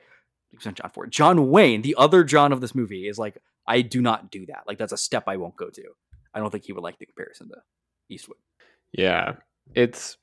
John 0.59 0.91
Ford. 0.91 1.11
John 1.11 1.49
Wayne, 1.49 1.81
the 1.81 1.95
other 1.97 2.23
John 2.23 2.51
of 2.51 2.61
this 2.61 2.73
movie, 2.73 3.07
is 3.07 3.19
like 3.19 3.38
I 3.67 3.81
do 3.81 4.01
not 4.01 4.31
do 4.31 4.45
that. 4.47 4.63
Like 4.67 4.77
that's 4.77 4.93
a 4.93 4.97
step 4.97 5.25
I 5.27 5.38
won't 5.38 5.55
go 5.55 5.69
to. 5.69 5.83
I 6.33 6.39
don't 6.39 6.51
think 6.51 6.65
he 6.65 6.73
would 6.73 6.83
like 6.83 6.99
the 6.99 7.05
comparison 7.05 7.49
to 7.49 7.57
Eastwood. 8.09 8.38
Yeah, 8.91 9.35
it's 9.75 10.17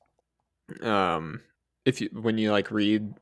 um 0.81 1.41
if 1.85 2.01
you 2.01 2.09
when 2.13 2.37
you 2.37 2.51
like 2.51 2.71
read 2.71 3.13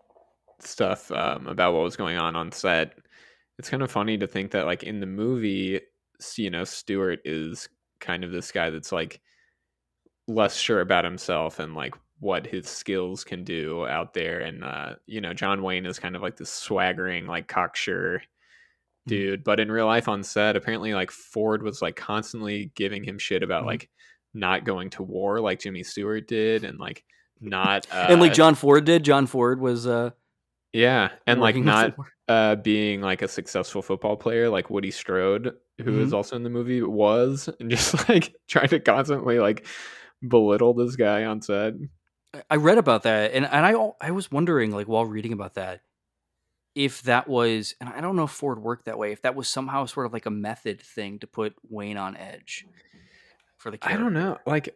stuff 0.59 1.11
um, 1.11 1.47
about 1.47 1.73
what 1.73 1.83
was 1.83 1.95
going 1.95 2.17
on 2.17 2.35
on 2.35 2.51
set, 2.51 2.97
it's 3.59 3.69
kind 3.69 3.83
of 3.83 3.91
funny 3.91 4.17
to 4.17 4.27
think 4.27 4.51
that 4.51 4.65
like 4.65 4.83
in 4.83 4.99
the 4.99 5.05
movie, 5.05 5.81
you 6.37 6.49
know, 6.49 6.63
Stewart 6.63 7.19
is 7.25 7.69
kind 7.99 8.23
of 8.23 8.31
this 8.31 8.51
guy 8.51 8.69
that's 8.69 8.91
like 8.91 9.21
less 10.27 10.55
sure 10.55 10.81
about 10.81 11.05
himself 11.05 11.59
and 11.59 11.75
like 11.75 11.95
what 12.19 12.47
his 12.47 12.67
skills 12.67 13.23
can 13.23 13.43
do 13.43 13.85
out 13.87 14.13
there 14.13 14.39
and 14.39 14.63
uh 14.63 14.93
you 15.07 15.19
know 15.19 15.33
john 15.33 15.61
wayne 15.61 15.85
is 15.85 15.99
kind 15.99 16.15
of 16.15 16.21
like 16.21 16.37
this 16.37 16.49
swaggering 16.49 17.25
like 17.25 17.47
cocksure 17.49 18.19
mm-hmm. 18.19 19.09
dude 19.09 19.39
mm-hmm. 19.39 19.43
but 19.43 19.59
in 19.59 19.69
real 19.69 19.85
life 19.85 20.07
on 20.07 20.23
set 20.23 20.55
apparently 20.55 20.93
like 20.93 21.11
ford 21.11 21.61
was 21.61 21.81
like 21.81 21.97
constantly 21.97 22.71
giving 22.75 23.03
him 23.03 23.19
shit 23.19 23.43
about 23.43 23.61
mm-hmm. 23.61 23.69
like 23.69 23.89
not 24.33 24.63
going 24.63 24.89
to 24.89 25.03
war 25.03 25.41
like 25.41 25.59
jimmy 25.59 25.83
stewart 25.83 26.27
did 26.27 26.63
and 26.63 26.79
like 26.79 27.03
not 27.43 27.87
uh, 27.91 28.07
and 28.09 28.19
like 28.21 28.33
john 28.33 28.55
ford 28.55 28.85
did 28.85 29.03
john 29.03 29.27
ford 29.27 29.59
was 29.59 29.85
uh 29.85 30.09
yeah 30.71 31.09
and 31.27 31.39
like 31.39 31.55
not 31.55 31.95
uh 32.27 32.55
being 32.55 33.01
like 33.01 33.21
a 33.21 33.27
successful 33.27 33.81
football 33.81 34.15
player 34.15 34.49
like 34.49 34.69
woody 34.69 34.91
strode 34.91 35.53
who 35.77 35.83
mm-hmm. 35.83 36.01
is 36.01 36.13
also 36.13 36.35
in 36.35 36.43
the 36.43 36.49
movie 36.49 36.81
was 36.81 37.49
and 37.59 37.69
just 37.69 38.09
like 38.09 38.33
trying 38.47 38.69
to 38.69 38.79
constantly 38.79 39.39
like 39.39 39.67
belittle 40.27 40.73
this 40.73 40.95
guy 40.95 41.25
on 41.25 41.41
set 41.41 41.73
I 42.49 42.55
read 42.55 42.77
about 42.77 43.03
that, 43.03 43.33
and 43.33 43.45
and 43.45 43.65
I 43.65 43.75
I 44.01 44.11
was 44.11 44.31
wondering 44.31 44.71
like 44.71 44.87
while 44.87 45.05
reading 45.05 45.33
about 45.33 45.53
that, 45.53 45.81
if 46.75 47.03
that 47.03 47.27
was, 47.27 47.75
and 47.79 47.89
I 47.89 48.01
don't 48.01 48.15
know 48.15 48.23
if 48.23 48.31
Ford 48.31 48.59
worked 48.59 48.85
that 48.85 48.97
way, 48.97 49.11
if 49.11 49.21
that 49.21 49.35
was 49.35 49.47
somehow 49.47 49.85
sort 49.85 50.05
of 50.05 50.13
like 50.13 50.25
a 50.25 50.31
method 50.31 50.81
thing 50.81 51.19
to 51.19 51.27
put 51.27 51.53
Wayne 51.69 51.97
on 51.97 52.17
edge 52.17 52.65
for 53.57 53.69
the. 53.69 53.77
Character. 53.77 53.99
I 53.99 54.03
don't 54.03 54.13
know. 54.13 54.37
Like, 54.45 54.75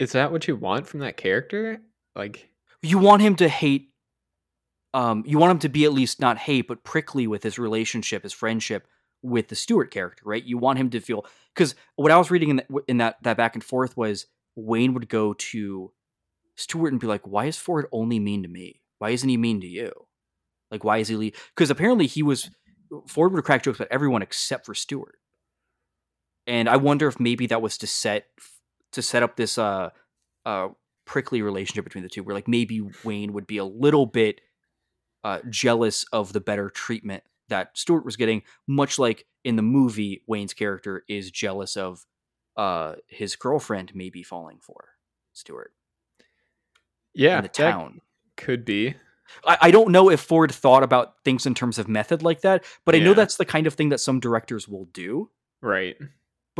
is 0.00 0.12
that 0.12 0.32
what 0.32 0.48
you 0.48 0.56
want 0.56 0.86
from 0.86 1.00
that 1.00 1.16
character? 1.16 1.80
Like, 2.16 2.48
you 2.82 2.98
want 2.98 3.22
him 3.22 3.36
to 3.36 3.48
hate. 3.48 3.90
Um, 4.94 5.22
you 5.26 5.38
want 5.38 5.52
him 5.52 5.58
to 5.60 5.68
be 5.68 5.84
at 5.84 5.92
least 5.92 6.18
not 6.18 6.38
hate, 6.38 6.66
but 6.66 6.82
prickly 6.82 7.26
with 7.26 7.44
his 7.44 7.58
relationship, 7.58 8.24
his 8.24 8.32
friendship 8.32 8.88
with 9.22 9.48
the 9.48 9.54
Stewart 9.54 9.90
character, 9.90 10.22
right? 10.24 10.42
You 10.42 10.58
want 10.58 10.78
him 10.78 10.90
to 10.90 11.00
feel 11.00 11.26
because 11.54 11.74
what 11.94 12.10
I 12.10 12.16
was 12.16 12.30
reading 12.30 12.48
in, 12.48 12.56
the, 12.56 12.80
in 12.88 12.96
that 12.96 13.22
that 13.22 13.36
back 13.36 13.54
and 13.54 13.62
forth 13.62 13.96
was 13.96 14.26
Wayne 14.56 14.94
would 14.94 15.08
go 15.08 15.34
to 15.34 15.92
Stewart 16.56 16.92
and 16.92 17.00
be 17.00 17.06
like, 17.06 17.26
why 17.26 17.44
is 17.44 17.58
Ford 17.58 17.86
only 17.92 18.18
mean 18.18 18.42
to 18.42 18.48
me? 18.48 18.80
Why 18.98 19.10
isn't 19.10 19.28
he 19.28 19.36
mean 19.36 19.60
to 19.60 19.68
you? 19.68 19.92
Like, 20.70 20.82
why 20.82 20.98
is 20.98 21.08
he? 21.08 21.34
Because 21.54 21.70
apparently 21.70 22.06
he 22.06 22.22
was 22.22 22.50
Ford 23.06 23.32
would 23.32 23.44
crack 23.44 23.62
jokes 23.62 23.78
about 23.78 23.92
everyone 23.92 24.22
except 24.22 24.66
for 24.66 24.74
Stewart. 24.74 25.18
And 26.46 26.68
I 26.68 26.78
wonder 26.78 27.06
if 27.06 27.20
maybe 27.20 27.46
that 27.48 27.62
was 27.62 27.78
to 27.78 27.86
set 27.86 28.26
to 28.92 29.02
set 29.02 29.22
up 29.22 29.36
this 29.36 29.58
uh 29.58 29.90
uh 30.44 30.68
prickly 31.06 31.42
relationship 31.42 31.84
between 31.84 32.02
the 32.02 32.10
two, 32.10 32.22
where 32.22 32.34
like 32.34 32.48
maybe 32.48 32.82
Wayne 33.04 33.32
would 33.32 33.46
be 33.46 33.58
a 33.58 33.64
little 33.64 34.06
bit 34.06 34.40
uh 35.24 35.40
jealous 35.48 36.04
of 36.12 36.32
the 36.32 36.40
better 36.40 36.70
treatment 36.70 37.22
that 37.48 37.76
Stewart 37.76 38.04
was 38.04 38.16
getting, 38.16 38.42
much 38.68 38.98
like 38.98 39.26
in 39.44 39.56
the 39.56 39.62
movie, 39.62 40.22
Wayne's 40.26 40.54
character 40.54 41.04
is 41.08 41.30
jealous 41.30 41.76
of 41.76 42.06
uh 42.56 42.94
his 43.08 43.36
girlfriend 43.36 43.92
maybe 43.94 44.22
falling 44.22 44.58
for 44.60 44.90
Stewart 45.32 45.72
yeah, 47.14 47.38
in 47.38 47.42
the 47.42 47.48
town. 47.48 48.00
Could 48.36 48.64
be. 48.64 48.94
I, 49.44 49.58
I, 49.60 49.70
don't 49.70 49.92
know 49.92 50.10
if 50.10 50.20
Ford 50.20 50.50
thought 50.50 50.82
about 50.82 51.22
things 51.24 51.46
in 51.46 51.54
terms 51.54 51.78
of 51.78 51.88
method 51.88 52.22
like 52.22 52.40
that, 52.40 52.64
but 52.84 52.94
yeah. 52.94 53.00
I 53.00 53.04
know 53.04 53.14
that's 53.14 53.36
the 53.36 53.44
kind 53.44 53.66
of 53.66 53.74
thing 53.74 53.90
that 53.90 54.00
some 54.00 54.18
directors 54.18 54.66
will 54.66 54.86
do. 54.86 55.30
Right. 55.62 55.96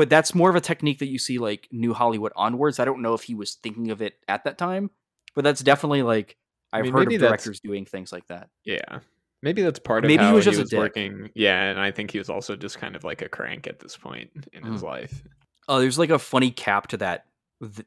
But 0.00 0.08
that's 0.08 0.34
more 0.34 0.48
of 0.48 0.56
a 0.56 0.62
technique 0.62 1.00
that 1.00 1.08
you 1.08 1.18
see 1.18 1.36
like 1.36 1.68
New 1.70 1.92
Hollywood 1.92 2.32
onwards. 2.34 2.78
I 2.78 2.86
don't 2.86 3.02
know 3.02 3.12
if 3.12 3.22
he 3.22 3.34
was 3.34 3.56
thinking 3.56 3.90
of 3.90 4.00
it 4.00 4.14
at 4.28 4.44
that 4.44 4.56
time, 4.56 4.90
but 5.34 5.44
that's 5.44 5.60
definitely 5.60 6.02
like 6.02 6.38
I've 6.72 6.80
I 6.80 6.82
mean, 6.84 6.92
heard 6.94 7.12
of 7.12 7.20
directors 7.20 7.60
doing 7.60 7.84
things 7.84 8.10
like 8.10 8.26
that. 8.28 8.48
Yeah. 8.64 9.00
Maybe 9.42 9.60
that's 9.60 9.78
part 9.78 10.06
of 10.06 10.08
maybe 10.08 10.24
he 10.24 10.32
was 10.32 10.46
just 10.46 10.56
he 10.56 10.62
was 10.62 10.72
working. 10.72 11.28
Yeah, 11.34 11.64
and 11.64 11.78
I 11.78 11.90
think 11.90 12.12
he 12.12 12.18
was 12.18 12.30
also 12.30 12.56
just 12.56 12.78
kind 12.78 12.96
of 12.96 13.04
like 13.04 13.20
a 13.20 13.28
crank 13.28 13.66
at 13.66 13.80
this 13.80 13.94
point 13.94 14.30
in 14.54 14.62
mm. 14.62 14.72
his 14.72 14.82
life. 14.82 15.22
Oh, 15.68 15.80
there's 15.80 15.98
like 15.98 16.08
a 16.08 16.18
funny 16.18 16.50
cap 16.50 16.86
to 16.88 16.96
that, 16.96 17.26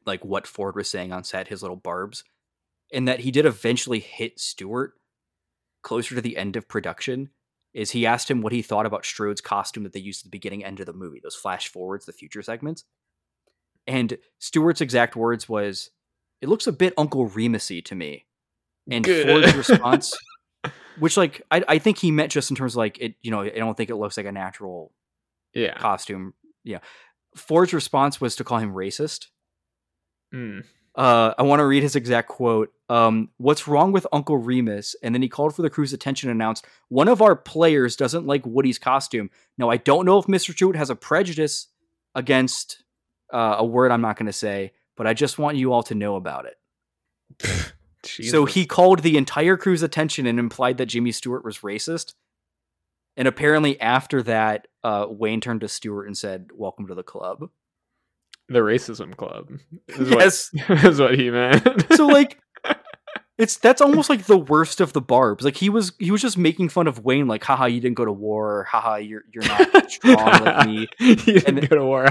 like 0.06 0.24
what 0.24 0.46
Ford 0.46 0.76
was 0.76 0.88
saying 0.88 1.12
on 1.12 1.24
set, 1.24 1.48
his 1.48 1.62
little 1.62 1.76
barbs 1.76 2.22
and 2.92 3.08
that 3.08 3.20
he 3.20 3.32
did 3.32 3.44
eventually 3.44 3.98
hit 3.98 4.38
Stewart 4.38 4.94
closer 5.82 6.14
to 6.14 6.20
the 6.20 6.36
end 6.36 6.56
of 6.56 6.68
production 6.68 7.30
is 7.74 7.90
he 7.90 8.06
asked 8.06 8.30
him 8.30 8.40
what 8.40 8.52
he 8.52 8.62
thought 8.62 8.86
about 8.86 9.04
Strode's 9.04 9.40
costume 9.40 9.82
that 9.82 9.92
they 9.92 10.00
used 10.00 10.22
at 10.22 10.24
the 10.24 10.36
beginning 10.36 10.64
end 10.64 10.80
of 10.80 10.86
the 10.86 10.92
movie, 10.92 11.20
those 11.22 11.34
flash 11.34 11.68
forwards, 11.68 12.06
the 12.06 12.12
future 12.12 12.42
segments. 12.42 12.84
And 13.86 14.16
Stewart's 14.38 14.80
exact 14.80 15.16
words 15.16 15.48
was, 15.48 15.90
"It 16.40 16.48
looks 16.48 16.66
a 16.66 16.72
bit 16.72 16.94
Uncle 16.96 17.28
Remusy 17.28 17.84
to 17.84 17.94
me." 17.94 18.26
And 18.90 19.04
Good. 19.04 19.26
Ford's 19.26 19.54
response, 19.68 20.16
which 20.98 21.16
like 21.16 21.42
I, 21.50 21.64
I 21.68 21.78
think 21.78 21.98
he 21.98 22.10
meant 22.10 22.32
just 22.32 22.50
in 22.50 22.56
terms 22.56 22.74
of 22.74 22.78
like 22.78 22.98
it, 23.00 23.16
you 23.22 23.30
know, 23.30 23.42
I 23.42 23.50
don't 23.50 23.76
think 23.76 23.90
it 23.90 23.96
looks 23.96 24.16
like 24.16 24.26
a 24.26 24.32
natural 24.32 24.92
yeah 25.52 25.76
costume. 25.76 26.32
Yeah. 26.62 26.78
Ford's 27.36 27.74
response 27.74 28.20
was 28.20 28.36
to 28.36 28.44
call 28.44 28.58
him 28.58 28.72
racist. 28.72 29.26
Mm. 30.32 30.64
Uh, 30.96 31.34
I 31.36 31.42
want 31.42 31.58
to 31.60 31.66
read 31.66 31.82
his 31.82 31.96
exact 31.96 32.28
quote. 32.28 32.72
Um, 32.88 33.30
What's 33.38 33.66
wrong 33.66 33.92
with 33.92 34.06
Uncle 34.12 34.36
Remus? 34.36 34.94
And 35.02 35.14
then 35.14 35.22
he 35.22 35.28
called 35.28 35.54
for 35.54 35.62
the 35.62 35.70
crew's 35.70 35.92
attention 35.92 36.30
and 36.30 36.40
announced, 36.40 36.66
One 36.88 37.08
of 37.08 37.20
our 37.20 37.34
players 37.34 37.96
doesn't 37.96 38.26
like 38.26 38.46
Woody's 38.46 38.78
costume. 38.78 39.30
Now, 39.58 39.70
I 39.70 39.76
don't 39.76 40.06
know 40.06 40.18
if 40.18 40.26
Mr. 40.26 40.52
Stewart 40.52 40.76
has 40.76 40.90
a 40.90 40.96
prejudice 40.96 41.68
against 42.14 42.84
uh, 43.32 43.56
a 43.58 43.64
word 43.64 43.90
I'm 43.90 44.02
not 44.02 44.16
going 44.16 44.26
to 44.26 44.32
say, 44.32 44.72
but 44.96 45.06
I 45.06 45.14
just 45.14 45.38
want 45.38 45.56
you 45.56 45.72
all 45.72 45.82
to 45.84 45.94
know 45.94 46.14
about 46.14 46.46
it. 46.46 47.74
so 48.04 48.44
he 48.44 48.64
called 48.64 49.00
the 49.00 49.16
entire 49.16 49.56
crew's 49.56 49.82
attention 49.82 50.26
and 50.26 50.38
implied 50.38 50.78
that 50.78 50.86
Jimmy 50.86 51.10
Stewart 51.10 51.44
was 51.44 51.58
racist. 51.58 52.14
And 53.16 53.26
apparently, 53.26 53.80
after 53.80 54.22
that, 54.24 54.68
uh, 54.84 55.06
Wayne 55.08 55.40
turned 55.40 55.62
to 55.62 55.68
Stewart 55.68 56.06
and 56.06 56.16
said, 56.16 56.50
Welcome 56.54 56.86
to 56.86 56.94
the 56.94 57.02
club 57.02 57.48
the 58.48 58.60
racism 58.60 59.16
club. 59.16 59.50
Is 59.88 60.10
yes, 60.10 60.50
what, 60.66 60.84
is 60.84 61.00
what 61.00 61.18
he 61.18 61.30
meant. 61.30 61.86
so 61.94 62.06
like, 62.06 62.38
it's 63.38 63.56
that's 63.56 63.80
almost 63.80 64.10
like 64.10 64.24
the 64.26 64.38
worst 64.38 64.80
of 64.80 64.92
the 64.92 65.00
barbs. 65.00 65.44
Like 65.44 65.56
he 65.56 65.68
was 65.68 65.92
he 65.98 66.10
was 66.10 66.22
just 66.22 66.38
making 66.38 66.68
fun 66.68 66.86
of 66.86 67.04
Wayne, 67.04 67.26
like, 67.26 67.44
haha, 67.44 67.66
you 67.66 67.80
didn't 67.80 67.96
go 67.96 68.04
to 68.04 68.12
war, 68.12 68.64
haha, 68.64 68.96
you're 68.96 69.22
you're 69.32 69.44
not 69.44 69.90
strong 69.90 70.16
like 70.16 70.66
me. 70.66 70.88
you 70.98 71.16
didn't 71.16 71.54
then, 71.56 71.66
go 71.66 71.76
to 71.76 71.84
war. 71.84 72.04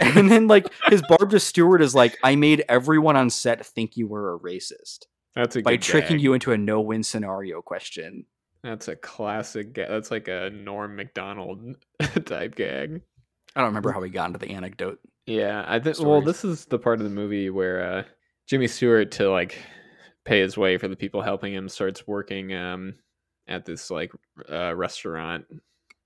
and 0.00 0.30
then 0.30 0.48
like 0.48 0.66
his 0.88 1.02
barb 1.02 1.30
to 1.30 1.40
Stewart 1.40 1.82
is 1.82 1.94
like, 1.94 2.18
I 2.22 2.36
made 2.36 2.64
everyone 2.68 3.16
on 3.16 3.30
set 3.30 3.64
think 3.64 3.96
you 3.96 4.06
were 4.06 4.34
a 4.34 4.38
racist. 4.38 5.06
That's 5.34 5.56
a 5.56 5.62
by 5.62 5.76
tricking 5.76 6.18
gag. 6.18 6.22
you 6.22 6.34
into 6.34 6.52
a 6.52 6.58
no-win 6.58 7.02
scenario 7.02 7.62
question. 7.62 8.26
That's 8.62 8.86
a 8.88 8.96
classic. 8.96 9.72
Ga- 9.72 9.88
that's 9.88 10.10
like 10.10 10.28
a 10.28 10.50
Norm 10.50 10.94
Macdonald 10.94 11.76
type 12.26 12.54
gag. 12.54 13.00
I 13.56 13.60
don't 13.60 13.68
remember 13.70 13.92
how 13.92 14.00
we 14.00 14.08
got 14.10 14.26
into 14.26 14.38
the 14.38 14.50
anecdote. 14.50 14.98
Yeah, 15.26 15.64
I 15.66 15.78
think. 15.78 15.98
Well, 16.00 16.20
this 16.20 16.44
is 16.44 16.64
the 16.66 16.78
part 16.78 16.98
of 16.98 17.04
the 17.04 17.10
movie 17.10 17.50
where 17.50 17.82
uh, 17.82 18.02
Jimmy 18.48 18.66
Stewart, 18.66 19.12
to 19.12 19.30
like 19.30 19.58
pay 20.24 20.40
his 20.40 20.56
way 20.56 20.78
for 20.78 20.88
the 20.88 20.96
people 20.96 21.22
helping 21.22 21.54
him, 21.54 21.68
starts 21.68 22.06
working 22.06 22.54
um, 22.54 22.94
at 23.46 23.64
this 23.64 23.90
like 23.90 24.12
uh, 24.50 24.74
restaurant 24.74 25.44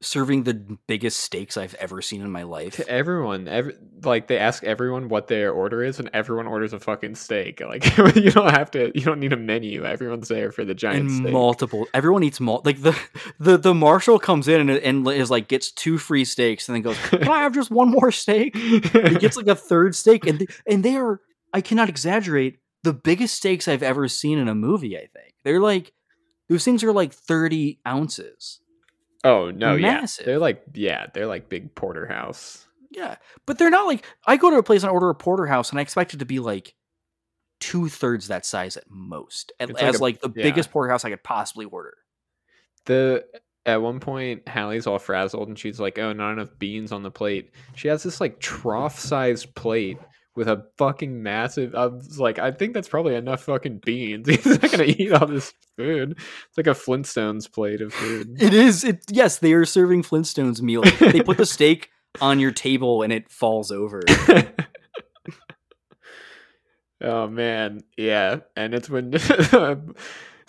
serving 0.03 0.43
the 0.43 0.55
biggest 0.87 1.21
steaks 1.21 1.57
I've 1.57 1.75
ever 1.75 2.03
seen 2.03 2.21
in 2.21 2.31
my 2.31 2.43
life. 2.43 2.77
To 2.77 2.89
everyone, 2.89 3.49
every, 3.49 3.75
like 4.03 4.27
they 4.27 4.39
ask 4.39 4.63
everyone 4.63 5.09
what 5.09 5.27
their 5.27 5.53
order 5.53 5.83
is, 5.83 5.99
and 5.99 6.11
everyone 6.13 6.47
orders 6.47 6.73
a 6.73 6.81
fucking 6.81 7.15
steak. 7.15 7.61
Like 7.67 7.97
you 8.17 8.31
don't 8.31 8.51
have 8.51 8.71
to, 8.73 8.93
you 8.95 9.05
don't 9.05 9.19
need 9.19 9.33
a 9.33 9.37
menu. 9.37 9.85
Everyone's 9.85 10.29
there 10.29 10.53
for 10.53 10.65
the 10.65 10.75
giant 10.75 11.09
and 11.09 11.11
steak. 11.11 11.33
multiple. 11.33 11.87
Everyone 11.95 12.23
eats 12.23 12.41
mul 12.41 12.63
like 12.65 12.81
the 12.81 12.97
the 13.41 13.57
the 13.57 13.75
marshal 13.75 14.19
comes 14.19 14.47
in 14.47 14.69
and, 14.69 14.71
and 14.71 15.09
is 15.09 15.31
like 15.31 15.49
gets 15.49 15.71
two 15.73 15.99
free 15.99 16.25
steaks 16.25 16.69
and 16.69 16.77
then 16.77 16.83
goes, 16.83 16.99
"Can 17.09 17.29
I 17.29 17.41
have 17.41 17.55
just 17.55 17.71
one 17.71 17.91
more 17.91 18.13
steak?" 18.13 18.55
And 18.55 19.09
he 19.09 19.17
gets 19.19 19.37
like 19.37 19.49
a 19.49 19.57
third 19.57 19.95
steak 19.97 20.27
and 20.27 20.39
they, 20.41 20.47
and 20.67 20.85
they 20.85 20.97
are 20.97 21.21
I 21.53 21.61
cannot 21.61 21.89
exaggerate 21.89 22.59
the 22.83 22.93
biggest 22.93 23.35
steaks 23.35 23.67
I've 23.67 23.83
ever 23.83 24.07
seen 24.09 24.39
in 24.39 24.49
a 24.49 24.55
movie. 24.55 24.97
I 24.97 25.09
think 25.13 25.35
they're 25.43 25.61
like 25.61 25.93
those 26.49 26.65
things 26.65 26.85
are 26.85 26.93
like 26.93 27.13
thirty 27.13 27.81
ounces. 27.87 28.61
Oh 29.27 29.51
no, 29.51 29.77
massive. 29.77 30.27
yeah, 30.27 30.27
they're 30.27 30.39
like 30.39 30.63
yeah, 30.75 31.07
they're 31.13 31.27
like 31.27 31.49
big 31.49 31.75
porterhouse. 31.75 32.67
Yeah, 32.91 33.17
but 33.47 33.59
they're 33.59 33.71
not 33.71 33.87
like 33.87 34.05
I 34.27 34.37
go 34.37 34.51
to 34.51 34.57
a 34.57 34.63
place 34.63 34.83
and 34.83 34.91
order 34.93 35.11
a 35.11 35.15
porterhouse 35.15 35.71
and 35.71 35.79
I 35.79 35.83
expect 35.83 36.15
it 36.15 36.19
to 36.19 36.25
be 36.25 36.39
like 36.39 36.75
two 37.61 37.89
thirds 37.89 38.29
that 38.29 38.47
size 38.47 38.77
at 38.77 38.85
most, 38.89 39.53
at, 39.61 39.73
like 39.73 39.83
as 39.83 39.99
a- 39.99 40.03
like 40.03 40.21
the 40.21 40.33
yeah. 40.35 40.43
biggest 40.43 40.71
porterhouse 40.71 41.05
I 41.05 41.11
could 41.11 41.23
possibly 41.23 41.67
order. 41.67 41.95
The 42.87 43.25
at 43.65 43.83
one 43.83 43.99
point, 43.99 44.47
Hallie's 44.47 44.87
all 44.87 44.99
frazzled 44.99 45.49
and 45.49 45.59
she's 45.59 45.81
like, 45.81 45.99
"Oh, 45.99 46.13
not 46.13 46.33
enough 46.33 46.57
beans 46.59 46.93
on 46.93 47.03
the 47.03 47.11
plate." 47.11 47.51
She 47.75 47.89
has 47.89 48.03
this 48.03 48.21
like 48.21 48.39
trough-sized 48.39 49.55
plate 49.55 49.99
with 50.37 50.49
a 50.49 50.67
fucking 50.77 51.23
massive. 51.23 51.75
I 51.75 51.87
was 51.87 52.21
like, 52.21 52.39
I 52.39 52.53
think 52.53 52.75
that's 52.75 52.89
probably 52.89 53.15
enough 53.15 53.43
fucking 53.45 53.79
beans. 53.79 54.29
He's 54.31 54.45
not 54.45 54.71
gonna 54.71 54.85
eat 54.85 55.13
all 55.13 55.27
this 55.27 55.53
food. 55.77 56.13
It's 56.13 56.57
like 56.57 56.67
a 56.67 56.71
Flintstones 56.71 57.51
plate 57.51 57.81
of 57.81 57.93
food. 57.93 58.41
It 58.41 58.53
is. 58.53 58.85
It 58.85 59.05
yes, 59.11 59.39
they 59.39 59.55
are 59.55 59.65
serving 59.65 60.03
Flintstones 60.03 60.61
meal. 60.61 60.83
they 61.01 61.23
put 61.23 61.39
the 61.39 61.47
steak 61.47 61.91
on 62.21 62.39
your 62.39 62.53
table 62.53 63.03
and 63.03 63.13
it 63.13 63.31
falls 63.31 63.73
over. 63.73 64.03
oh 67.01 67.29
man, 67.29 67.81
yeah, 67.97 68.41
and 68.55 68.75
it's 68.75 68.91
when 68.91 69.15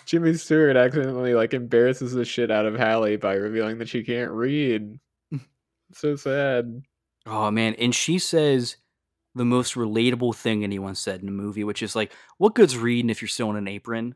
Jimmy 0.04 0.34
Stewart 0.34 0.76
accidentally 0.76 1.34
like 1.34 1.54
embarrasses 1.54 2.12
the 2.12 2.26
shit 2.26 2.50
out 2.50 2.66
of 2.66 2.76
Hallie 2.76 3.16
by 3.16 3.34
revealing 3.34 3.78
that 3.78 3.88
she 3.88 4.04
can't 4.04 4.30
read. 4.30 4.98
so 5.92 6.14
sad. 6.14 6.82
Oh 7.26 7.50
man, 7.50 7.74
and 7.74 7.94
she 7.94 8.18
says 8.18 8.76
the 9.34 9.44
most 9.44 9.74
relatable 9.74 10.34
thing 10.34 10.64
anyone 10.64 10.94
said 10.94 11.22
in 11.22 11.28
a 11.28 11.32
movie, 11.32 11.64
which 11.64 11.82
is 11.82 11.94
like, 11.96 12.12
"What 12.38 12.54
good's 12.54 12.76
reading 12.76 13.10
if 13.10 13.20
you're 13.22 13.28
still 13.28 13.50
in 13.50 13.56
an 13.56 13.68
apron?" 13.68 14.14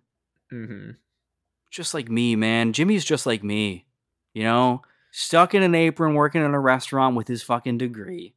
hmm 0.50 0.90
Just 1.70 1.94
like 1.94 2.08
me, 2.10 2.36
man. 2.36 2.72
Jimmy's 2.72 3.04
just 3.04 3.24
like 3.26 3.42
me. 3.42 3.86
You 4.34 4.44
know, 4.44 4.82
stuck 5.10 5.54
in 5.54 5.62
an 5.62 5.74
apron, 5.74 6.14
working 6.14 6.42
in 6.44 6.54
a 6.54 6.60
restaurant 6.60 7.16
with 7.16 7.28
his 7.28 7.42
fucking 7.42 7.78
degree. 7.78 8.34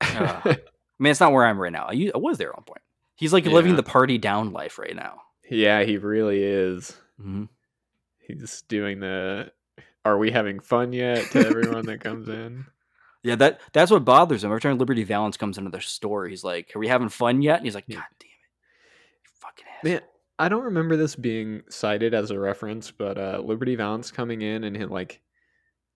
Ugh. 0.00 0.42
I 0.46 0.56
mean, 0.98 1.10
it's 1.10 1.20
not 1.20 1.32
where 1.32 1.44
I'm 1.44 1.58
right 1.60 1.72
now. 1.72 1.88
I 1.90 2.10
was 2.14 2.38
there 2.38 2.50
at 2.50 2.56
one 2.56 2.64
point. 2.64 2.82
He's 3.16 3.32
like 3.32 3.46
living 3.46 3.76
the 3.76 3.82
party 3.82 4.18
down 4.18 4.52
life 4.52 4.78
right 4.78 4.94
now. 4.96 5.22
yeah, 5.50 5.82
he 5.82 5.96
really 5.98 6.42
is. 6.42 6.96
hmm 7.20 7.44
He's 8.18 8.62
doing 8.62 9.00
the 9.00 9.52
"Are 10.04 10.16
we 10.16 10.30
having 10.30 10.60
fun 10.60 10.92
yet?" 10.92 11.30
to 11.32 11.44
everyone 11.44 11.86
that 11.86 12.00
comes 12.00 12.28
in. 12.28 12.64
Yeah, 13.22 13.36
that 13.36 13.60
that's 13.72 13.90
what 13.90 14.04
bothers 14.04 14.42
him. 14.42 14.50
Every 14.50 14.60
time 14.60 14.78
Liberty 14.78 15.04
Valance 15.04 15.36
comes 15.36 15.56
into 15.58 15.70
the 15.70 15.80
store, 15.80 16.26
he's 16.26 16.42
like, 16.42 16.74
"Are 16.74 16.78
we 16.78 16.88
having 16.88 17.08
fun 17.08 17.40
yet?" 17.42 17.56
And 17.58 17.64
he's 17.66 17.74
like. 17.74 17.88
"God 17.88 18.02
damn 18.18 18.28
it, 18.28 19.30
fucking 19.40 19.64
asshole." 19.78 19.92
Man, 19.92 20.00
I 20.38 20.48
don't 20.48 20.64
remember 20.64 20.96
this 20.96 21.14
being 21.14 21.62
cited 21.68 22.14
as 22.14 22.30
a 22.32 22.38
reference, 22.38 22.90
but 22.90 23.18
uh, 23.18 23.40
Liberty 23.44 23.76
Valance 23.76 24.10
coming 24.10 24.42
in 24.42 24.64
and 24.64 24.76
him 24.76 24.90
like 24.90 25.20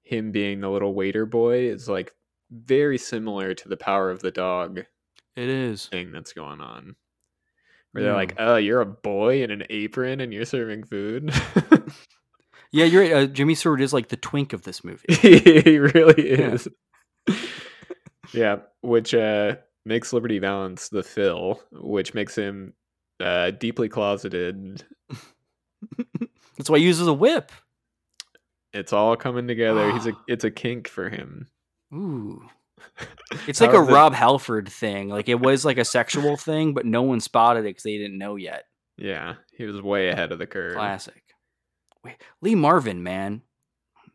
him 0.02 0.30
being 0.30 0.60
the 0.60 0.68
little 0.70 0.94
waiter 0.94 1.26
boy 1.26 1.68
is 1.68 1.88
like 1.88 2.14
very 2.52 2.96
similar 2.98 3.54
to 3.54 3.68
the 3.68 3.76
power 3.76 4.10
of 4.12 4.20
the 4.20 4.30
dog 4.30 4.78
It 5.34 5.48
is. 5.48 5.86
thing 5.86 6.12
that's 6.12 6.32
going 6.32 6.60
on. 6.60 6.94
Where 7.90 8.04
they're 8.04 8.12
like, 8.12 8.34
"Oh, 8.38 8.54
you're 8.56 8.82
a 8.82 8.86
boy 8.86 9.42
in 9.42 9.50
an 9.50 9.64
apron 9.68 10.20
and 10.20 10.32
you're 10.32 10.44
serving 10.44 10.84
food." 10.84 11.32
Yeah, 12.72 12.84
you're 12.84 13.02
right. 13.02 13.12
Uh, 13.12 13.26
Jimmy 13.26 13.54
Stewart 13.54 13.80
is 13.80 13.92
like 13.94 14.08
the 14.08 14.16
twink 14.16 14.52
of 14.52 14.62
this 14.62 14.84
movie. 14.84 15.06
he 15.14 15.78
really 15.78 16.28
is. 16.30 16.66
Yeah, 16.66 16.72
which 18.82 19.14
uh, 19.14 19.56
makes 19.84 20.12
Liberty 20.12 20.38
Valance 20.38 20.88
the 20.88 21.02
Phil, 21.02 21.60
which 21.72 22.14
makes 22.14 22.34
him 22.36 22.74
uh, 23.20 23.50
deeply 23.52 23.88
closeted. 23.88 24.84
That's 26.56 26.70
why 26.70 26.78
he 26.78 26.84
uses 26.84 27.06
a 27.06 27.12
whip. 27.12 27.52
It's 28.72 28.92
all 28.92 29.16
coming 29.16 29.48
together. 29.48 29.92
He's 29.92 30.06
a 30.06 30.12
it's 30.28 30.44
a 30.44 30.50
kink 30.50 30.88
for 30.88 31.08
him. 31.08 31.48
Ooh. 31.94 32.42
It's 33.48 33.60
like 33.60 33.72
a 33.72 33.82
it- 33.82 33.90
Rob 33.90 34.12
Halford 34.12 34.68
thing. 34.68 35.08
Like 35.08 35.28
it 35.28 35.40
was 35.40 35.64
like 35.64 35.78
a 35.78 35.84
sexual 35.84 36.36
thing, 36.36 36.72
but 36.74 36.86
no 36.86 37.02
one 37.02 37.20
spotted 37.20 37.60
it 37.60 37.70
because 37.70 37.82
they 37.82 37.98
didn't 37.98 38.18
know 38.18 38.36
yet. 38.36 38.64
Yeah, 38.96 39.34
he 39.52 39.64
was 39.64 39.82
way 39.82 40.08
ahead 40.08 40.30
of 40.30 40.38
the 40.38 40.46
curve. 40.46 40.74
Classic. 40.74 41.22
Wait, 42.04 42.16
Lee 42.40 42.54
Marvin, 42.54 43.02
man, 43.02 43.42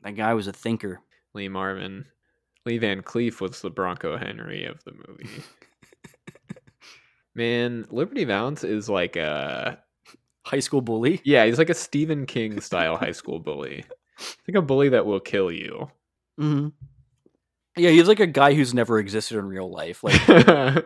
that 0.03 0.15
guy 0.15 0.33
was 0.33 0.47
a 0.47 0.53
thinker. 0.53 1.01
Lee 1.33 1.49
Marvin. 1.49 2.05
Lee 2.65 2.77
Van 2.77 3.01
Cleef 3.01 3.41
was 3.41 3.61
the 3.61 3.69
Bronco 3.69 4.17
Henry 4.17 4.65
of 4.65 4.83
the 4.83 4.93
movie. 5.07 5.29
Man, 7.35 7.85
Liberty 7.89 8.25
Valance 8.25 8.63
is 8.63 8.89
like 8.89 9.15
a 9.15 9.79
High 10.45 10.59
school 10.59 10.81
bully. 10.81 11.21
yeah, 11.23 11.45
he's 11.45 11.57
like 11.57 11.69
a 11.69 11.73
Stephen 11.75 12.25
King 12.25 12.59
style 12.61 12.97
high 12.97 13.11
school 13.11 13.39
bully. 13.39 13.85
Like 14.47 14.57
a 14.57 14.61
bully 14.61 14.89
that 14.89 15.05
will 15.05 15.19
kill 15.19 15.51
you. 15.51 15.89
Mm-hmm. 16.39 16.69
Yeah, 17.77 17.91
he's 17.91 18.07
like 18.07 18.19
a 18.19 18.27
guy 18.27 18.53
who's 18.53 18.73
never 18.73 18.99
existed 18.99 19.37
in 19.37 19.45
real 19.45 19.71
life. 19.71 20.03
Like, 20.03 20.19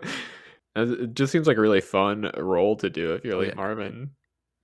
it 0.76 1.16
just 1.16 1.32
seems 1.32 1.48
like 1.48 1.58
a 1.58 1.62
really 1.62 1.82
fun 1.82 2.30
role 2.38 2.76
to 2.78 2.90
do 2.90 3.14
if 3.14 3.26
you're 3.26 3.38
like 3.38 3.50
yeah. 3.50 3.56
Marvin. 3.56 4.12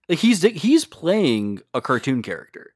like 0.07 0.19
he's 0.19 0.43
he's 0.43 0.85
playing 0.85 1.61
a 1.73 1.81
cartoon 1.81 2.21
character. 2.21 2.73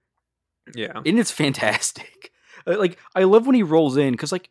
Yeah. 0.74 1.00
and 1.06 1.20
it's 1.20 1.32
fantastic. 1.32 2.32
Uh, 2.68 2.78
Like 2.78 2.98
I 3.16 3.24
love 3.24 3.46
when 3.46 3.56
he 3.56 3.64
rolls 3.64 3.98
in 3.98 4.12
because 4.12 4.32
like 4.32 4.50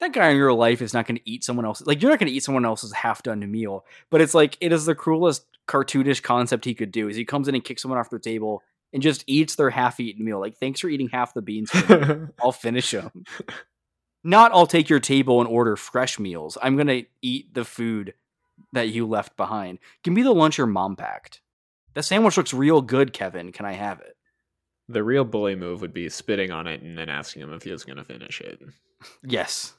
that 0.00 0.12
guy 0.12 0.30
in 0.30 0.38
real 0.38 0.56
life 0.56 0.80
is 0.80 0.94
not 0.94 1.06
going 1.06 1.18
to 1.18 1.30
eat 1.30 1.44
someone 1.44 1.66
else. 1.66 1.82
Like 1.84 2.00
you're 2.00 2.10
not 2.10 2.18
going 2.18 2.28
to 2.30 2.34
eat 2.34 2.42
someone 2.42 2.64
else's 2.64 2.92
half 2.92 3.22
done 3.22 3.48
meal, 3.50 3.84
but 4.10 4.20
it's 4.20 4.34
like 4.34 4.56
it 4.60 4.72
is 4.72 4.86
the 4.86 4.94
cruelest 4.94 5.44
cartoonish 5.68 6.22
concept 6.22 6.64
he 6.64 6.74
could 6.74 6.90
do. 6.90 7.08
Is 7.08 7.16
he 7.16 7.24
comes 7.24 7.48
in 7.48 7.54
and 7.54 7.62
kicks 7.64 7.82
someone 7.82 7.98
off 8.00 8.10
their 8.10 8.18
table 8.18 8.62
and 8.92 9.02
just 9.02 9.24
eats 9.26 9.54
their 9.54 9.70
half 9.70 10.00
eaten 10.00 10.24
meal. 10.24 10.40
Like 10.40 10.56
thanks 10.58 10.80
for 10.80 10.88
eating 10.88 11.08
half 11.08 11.34
the 11.34 11.42
beans. 11.42 11.70
I'll 12.42 12.52
finish 12.52 12.90
them. 12.90 13.24
Not 14.24 14.52
I'll 14.52 14.66
take 14.66 14.88
your 14.88 15.00
table 15.00 15.40
and 15.40 15.48
order 15.48 15.76
fresh 15.76 16.18
meals. 16.18 16.58
I'm 16.62 16.76
gonna 16.76 17.02
eat 17.22 17.54
the 17.54 17.64
food 17.64 18.14
that 18.72 18.88
you 18.88 19.06
left 19.06 19.36
behind. 19.36 19.78
Give 20.02 20.12
me 20.14 20.22
the 20.22 20.32
lunch 20.34 20.58
your 20.58 20.66
mom 20.66 20.96
packed. 20.96 21.40
That 21.94 22.04
sandwich 22.04 22.36
looks 22.36 22.52
real 22.54 22.82
good, 22.82 23.12
Kevin. 23.12 23.52
Can 23.52 23.66
I 23.66 23.72
have 23.72 24.00
it? 24.00 24.16
The 24.92 25.02
real 25.04 25.24
bully 25.24 25.54
move 25.54 25.80
would 25.80 25.94
be 25.94 26.08
spitting 26.08 26.50
on 26.50 26.66
it 26.66 26.82
and 26.82 26.96
then 26.96 27.08
asking 27.08 27.42
him 27.42 27.52
if 27.52 27.62
he 27.62 27.72
was 27.72 27.84
going 27.84 27.98
to 27.98 28.04
finish 28.04 28.40
it. 28.40 28.60
Yes. 29.22 29.74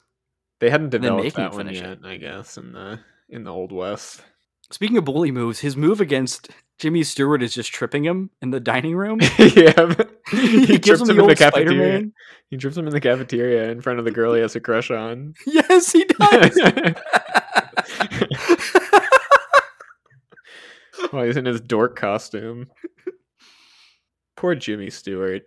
They 0.60 0.70
hadn't 0.70 0.90
developed 0.90 1.34
that 1.36 1.52
one 1.52 1.72
yet, 1.72 1.84
it. 1.84 1.98
I 2.04 2.16
guess, 2.16 2.56
in 2.56 2.72
the 2.72 3.00
in 3.28 3.44
the 3.44 3.52
old 3.52 3.72
west. 3.72 4.22
Speaking 4.70 4.96
of 4.96 5.04
bully 5.04 5.30
moves, 5.30 5.58
his 5.58 5.76
move 5.76 6.00
against 6.00 6.50
Jimmy 6.78 7.02
Stewart 7.02 7.42
is 7.42 7.52
just 7.52 7.72
tripping 7.72 8.04
him 8.04 8.30
in 8.40 8.50
the 8.50 8.60
dining 8.60 8.96
room. 8.96 9.20
yeah, 9.38 9.94
he, 10.30 10.66
he, 10.66 10.78
trips 10.78 11.00
him 11.00 11.10
him 11.10 11.16
the 11.16 11.22
in 11.22 11.28
the 11.28 11.34
cafeteria. 11.34 11.68
Spider-Man. 11.68 12.12
He 12.48 12.56
trips 12.56 12.76
him 12.76 12.86
in 12.86 12.92
the 12.92 13.00
cafeteria 13.00 13.70
in 13.70 13.80
front 13.80 13.98
of 13.98 14.04
the 14.04 14.10
girl 14.10 14.34
he 14.34 14.40
has 14.40 14.56
a 14.56 14.60
crush 14.60 14.90
on. 14.90 15.34
Yes, 15.46 15.92
he 15.92 16.04
does. 16.04 16.58
While 21.10 21.24
he's 21.24 21.36
in 21.36 21.44
his 21.44 21.60
dork 21.60 21.96
costume. 21.96 22.70
Poor 24.42 24.54
Jimmy 24.56 24.90
Stewart. 24.90 25.44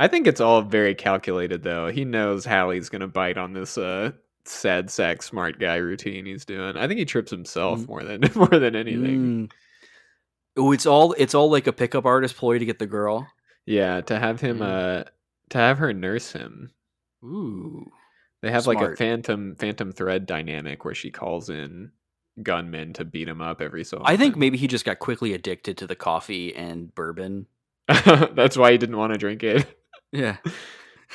I 0.00 0.08
think 0.08 0.26
it's 0.26 0.40
all 0.40 0.62
very 0.62 0.96
calculated 0.96 1.62
though. 1.62 1.86
He 1.86 2.04
knows 2.04 2.44
Hallie's 2.44 2.88
gonna 2.88 3.06
bite 3.06 3.38
on 3.38 3.52
this 3.52 3.78
uh 3.78 4.10
sad 4.44 4.90
sack 4.90 5.22
smart 5.22 5.60
guy 5.60 5.76
routine 5.76 6.26
he's 6.26 6.44
doing. 6.44 6.76
I 6.76 6.88
think 6.88 6.98
he 6.98 7.04
trips 7.04 7.30
himself 7.30 7.78
Mm. 7.80 7.88
more 7.88 8.02
than 8.02 8.20
more 8.34 8.48
than 8.48 8.74
anything. 8.74 9.48
Mm. 9.48 9.52
Oh, 10.56 10.72
it's 10.72 10.86
all 10.86 11.12
it's 11.18 11.36
all 11.36 11.50
like 11.50 11.68
a 11.68 11.72
pickup 11.72 12.04
artist 12.04 12.36
ploy 12.36 12.58
to 12.58 12.64
get 12.64 12.80
the 12.80 12.86
girl. 12.86 13.28
Yeah, 13.64 14.00
to 14.00 14.18
have 14.18 14.40
him 14.40 14.58
Mm. 14.58 14.62
uh 15.00 15.04
to 15.50 15.58
have 15.58 15.78
her 15.78 15.92
nurse 15.92 16.32
him. 16.32 16.72
Ooh. 17.22 17.92
They 18.42 18.50
have 18.50 18.66
like 18.66 18.80
a 18.80 18.96
phantom 18.96 19.54
phantom 19.54 19.92
thread 19.92 20.26
dynamic 20.26 20.84
where 20.84 20.94
she 20.94 21.12
calls 21.12 21.48
in 21.48 21.92
gunmen 22.42 22.92
to 22.94 23.04
beat 23.04 23.28
him 23.28 23.40
up 23.40 23.60
every 23.60 23.84
so 23.84 23.98
often. 23.98 24.12
I 24.12 24.16
think 24.16 24.36
maybe 24.36 24.58
he 24.58 24.66
just 24.66 24.84
got 24.84 24.98
quickly 24.98 25.32
addicted 25.32 25.76
to 25.78 25.86
the 25.86 25.94
coffee 25.94 26.52
and 26.56 26.92
bourbon. 26.94 27.46
that's 28.34 28.56
why 28.56 28.72
he 28.72 28.78
didn't 28.78 28.96
want 28.96 29.12
to 29.12 29.18
drink 29.18 29.42
it. 29.42 29.66
Yeah. 30.12 30.36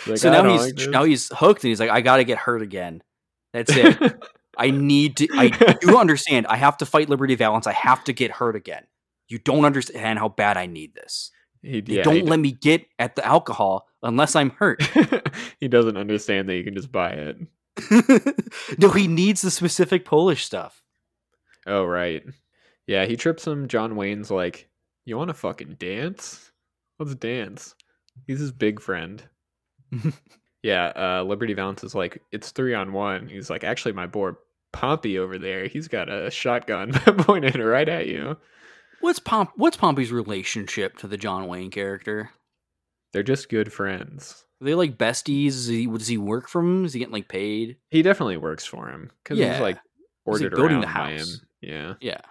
Like, 0.08 0.18
so 0.18 0.30
"I 0.30 0.42
now 0.42 0.52
he's 0.52 0.62
like 0.62 0.90
now 0.90 1.04
he's 1.06 1.32
hooked 1.34 1.64
and 1.64 1.70
he's 1.70 1.80
like, 1.80 1.90
I 1.90 2.02
gotta 2.02 2.26
get 2.26 2.38
hurt 2.38 2.62
again. 2.62 3.02
That's 3.54 3.72
it. 3.74 3.98
I 4.58 4.70
need 4.70 5.16
to. 5.16 5.30
I 5.32 5.78
you 5.82 5.98
understand. 5.98 6.48
I 6.48 6.58
have 6.58 6.76
to 6.80 6.86
fight 6.86 7.08
Liberty 7.08 7.36
Valance. 7.36 7.66
I 7.66 7.72
have 7.72 8.04
to 8.04 8.12
get 8.12 8.30
hurt 8.30 8.58
again. 8.58 8.84
You 9.30 9.40
don't 9.40 9.64
understand 9.64 10.20
how 10.20 10.28
bad 10.28 10.58
I 10.58 10.66
need 10.66 10.96
this. 10.96 11.32
He, 11.62 11.82
yeah, 11.86 12.04
don't 12.04 12.26
let 12.26 12.42
me 12.42 12.52
get 12.52 12.86
at 13.00 13.16
the 13.16 13.26
alcohol 13.26 13.88
unless 14.04 14.36
I'm 14.36 14.50
hurt. 14.50 14.84
he 15.62 15.70
doesn't 15.70 15.96
understand 15.96 16.50
that 16.50 16.58
you 16.58 16.66
can 16.66 16.76
just 16.76 16.92
buy 16.92 17.12
it. 17.12 17.38
no, 18.78 18.90
he 18.90 19.08
needs 19.08 19.42
the 19.42 19.50
specific 19.50 20.04
Polish 20.04 20.44
stuff. 20.44 20.84
Oh 21.66 21.86
right. 21.86 22.22
Yeah, 22.86 23.06
he 23.06 23.16
trips 23.16 23.48
him. 23.48 23.70
John 23.70 23.96
Wayne's 23.96 24.30
like, 24.30 24.68
"You 25.06 25.18
want 25.18 25.30
to 25.30 25.34
fucking 25.34 25.76
dance? 25.80 26.52
Let's 27.00 27.16
dance." 27.16 27.76
He's 28.28 28.40
his 28.40 28.52
big 28.52 28.80
friend. 28.80 29.24
yeah, 30.64 30.92
uh, 30.96 31.24
Liberty 31.24 31.54
Valance 31.54 31.84
is 31.84 31.96
like, 31.96 32.22
"It's 32.32 32.52
three 32.52 32.74
on 32.74 32.94
one." 32.94 33.28
He's 33.28 33.50
like, 33.50 33.64
"Actually, 33.64 33.94
my 33.94 34.08
boy 34.08 34.32
Pompey 34.74 35.18
over 35.20 35.38
there, 35.38 35.68
he's 35.68 35.88
got 35.88 36.10
a 36.10 36.30
shotgun 36.32 36.92
pointed 37.20 37.56
right 37.58 37.88
at 37.88 38.08
you." 38.08 38.38
What's 39.02 39.20
Pomp? 39.20 39.52
What's 39.56 39.78
Pompey's 39.78 40.12
relationship 40.12 40.98
to 40.98 41.08
the 41.08 41.18
John 41.18 41.48
Wayne 41.48 41.70
character? 41.72 42.32
They're 43.14 43.24
just 43.24 43.50
good 43.50 43.72
friends. 43.72 44.46
Are 44.62 44.66
they 44.66 44.74
like 44.74 44.98
besties? 44.98 45.48
Is 45.50 45.68
he, 45.68 45.86
does 45.86 46.08
he 46.08 46.18
work 46.18 46.48
for 46.50 46.62
him? 46.62 46.86
Is 46.86 46.94
he 46.94 47.00
getting 47.00 47.14
like 47.14 47.28
paid? 47.28 47.78
He 47.92 48.02
definitely 48.02 48.38
works 48.38 48.66
for 48.66 48.88
him 48.90 49.12
because 49.24 49.38
Yeah. 49.38 49.54
he's 49.54 49.62
like 49.62 49.76
He's, 49.76 50.42
like, 50.42 50.42
ordered 50.42 50.56
building 50.56 50.72
around 50.78 50.82
the 50.82 50.88
by 50.88 51.12
him. 51.12 51.18
house. 51.20 51.42
Yeah, 51.62 51.94
Yeah, 52.02 52.22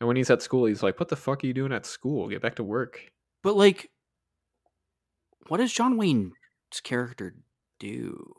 and 0.00 0.06
when 0.08 0.16
he's 0.16 0.30
at 0.30 0.42
school, 0.42 0.64
he's 0.66 0.82
like, 0.82 0.98
"What 1.00 1.08
the 1.08 1.16
fuck 1.16 1.42
are 1.42 1.46
you 1.46 1.54
doing 1.54 1.72
at 1.72 1.86
school? 1.86 2.28
Get 2.28 2.42
back 2.42 2.56
to 2.56 2.64
work." 2.64 3.00
but 3.42 3.54
like, 3.56 3.90
what 5.48 5.58
does 5.58 5.72
John 5.72 5.96
Wayne's 5.96 6.32
character 6.82 7.34
do? 7.78 8.32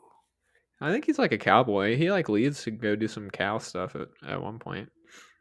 I 0.80 0.92
think 0.92 1.06
he's 1.06 1.18
like 1.18 1.32
a 1.32 1.38
cowboy. 1.38 1.96
He 1.96 2.10
like 2.10 2.28
leads 2.28 2.62
to 2.64 2.70
go 2.70 2.96
do 2.96 3.08
some 3.08 3.30
cow 3.30 3.58
stuff 3.58 3.96
at, 3.96 4.08
at 4.26 4.42
one 4.42 4.58
point. 4.58 4.90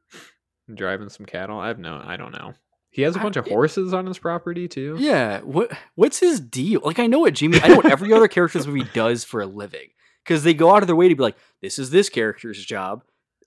Driving 0.74 1.10
some 1.10 1.26
cattle. 1.26 1.60
I 1.60 1.68
have 1.68 1.80
no 1.80 2.02
I 2.04 2.18
don't 2.18 2.32
know. 2.32 2.54
He 2.90 3.02
has 3.02 3.18
a 3.18 3.20
bunch 3.20 3.36
of 3.36 3.46
it- 3.46 3.52
horses 3.52 3.94
on 3.94 4.06
his 4.06 4.18
property 4.18 4.70
too. 4.70 4.96
Yeah, 4.98 5.42
what 5.42 5.72
what's 5.96 6.20
his 6.20 6.40
deal? 6.40 6.80
Like, 6.84 7.00
I 7.00 7.08
know 7.08 7.20
what 7.20 7.34
Jimmy, 7.34 7.60
I 7.62 7.68
know 7.68 7.76
what 7.76 7.92
every 7.92 8.14
other 8.14 8.30
character's 8.30 8.66
movie 8.66 8.90
does 8.94 9.26
for 9.26 9.42
a 9.42 9.46
living 9.46 9.90
because 10.24 10.44
they 10.44 10.54
go 10.54 10.74
out 10.74 10.82
of 10.82 10.88
their 10.88 10.96
way 10.96 11.10
to 11.10 11.16
be 11.16 11.22
like, 11.22 11.36
this 11.62 11.78
is 11.78 11.90
this 11.90 12.08
character's 12.08 12.64
job. 12.64 13.04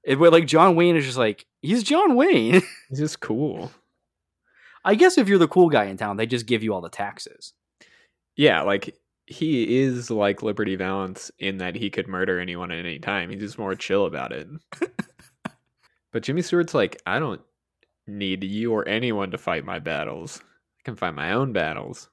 And 0.07 0.21
but 0.21 0.33
like 0.33 0.47
John 0.47 0.77
Wayne 0.77 0.97
is 0.97 1.07
just 1.07 1.17
like 1.17 1.47
he's 1.63 1.83
John 1.83 2.15
Wayne. 2.15 2.61
He's 2.91 2.99
just 2.99 3.21
cool. 3.21 3.73
I 4.85 4.95
guess 4.95 5.19
if 5.19 5.29
you're 5.29 5.39
the 5.39 5.49
cool 5.49 5.69
guy 5.71 5.85
in 5.85 5.97
town, 5.97 6.17
they 6.17 6.27
just 6.27 6.47
give 6.47 6.63
you 6.63 6.73
all 6.73 6.81
the 6.81 6.89
taxes. 6.89 7.53
Yeah, 8.39 8.63
like 8.63 8.97
he 9.27 9.81
is 9.81 10.11
like 10.11 10.45
Liberty 10.45 10.77
Valance 10.77 11.31
in 11.41 11.59
that 11.59 11.75
he 11.75 11.91
could 11.91 12.07
murder 12.07 12.39
anyone 12.39 12.71
at 12.71 12.79
any 12.79 13.01
time. 13.01 13.31
He's 13.31 13.41
just 13.41 13.59
more 13.59 13.75
chill 13.75 14.07
about 14.07 14.33
it. 14.33 14.47
but 16.13 16.23
Jimmy 16.23 16.41
Stewart's 16.43 16.73
like, 16.73 17.03
I 17.05 17.19
don't 17.19 17.41
need 18.07 18.45
you 18.45 18.73
or 18.73 18.89
anyone 18.89 19.33
to 19.33 19.39
fight 19.39 19.65
my 19.65 19.81
battles. 19.81 20.41
I 20.41 20.83
can 20.85 20.95
fight 20.95 21.15
my 21.15 21.33
own 21.33 21.53
battles. 21.53 22.09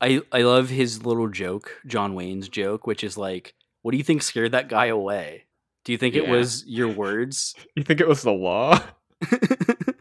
I 0.00 0.20
I 0.32 0.42
love 0.42 0.68
his 0.68 1.06
little 1.06 1.28
joke, 1.28 1.80
John 1.86 2.14
Wayne's 2.14 2.48
joke, 2.48 2.84
which 2.88 3.04
is 3.04 3.16
like, 3.16 3.54
what 3.82 3.92
do 3.92 3.98
you 3.98 4.04
think 4.04 4.20
scared 4.20 4.50
that 4.50 4.68
guy 4.68 4.86
away? 4.86 5.44
Do 5.84 5.92
you 5.92 5.98
think 5.98 6.16
it 6.16 6.28
was 6.28 6.66
your 6.66 6.88
words? 6.92 7.54
You 7.76 7.84
think 7.84 8.00
it 8.00 8.08
was 8.08 8.22
the 8.22 8.32
law? 8.32 8.82
and 9.30 9.94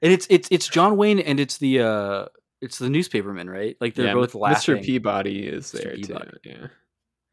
it's 0.00 0.26
it's 0.30 0.48
it's 0.50 0.66
John 0.66 0.96
Wayne 0.96 1.20
and 1.20 1.38
it's 1.38 1.58
the 1.58 1.80
uh 1.80 2.24
it's 2.60 2.78
the 2.78 2.88
newspaperman, 2.88 3.50
right? 3.50 3.76
Like 3.80 3.94
they're 3.94 4.06
yeah, 4.06 4.14
both 4.14 4.34
laughing. 4.34 4.76
Mr. 4.76 4.84
Peabody 4.84 5.46
is 5.46 5.66
Mr. 5.66 5.82
there 5.82 5.94
Peabody. 5.94 6.30
too. 6.42 6.50
Yeah. 6.50 6.66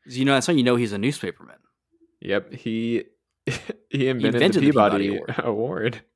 You 0.06 0.26
know, 0.26 0.34
that's 0.34 0.48
how 0.48 0.54
you 0.54 0.64
know 0.64 0.76
he's 0.76 0.94
a 0.94 0.98
newspaperman. 0.98 1.58
Yep, 2.22 2.54
he 2.54 3.04
he 3.90 4.08
invented, 4.08 4.36
invented 4.36 4.62
the 4.62 4.68
the 4.68 4.72
Peabody 4.72 5.10
Peabody, 5.12 5.34
Award. 5.44 6.02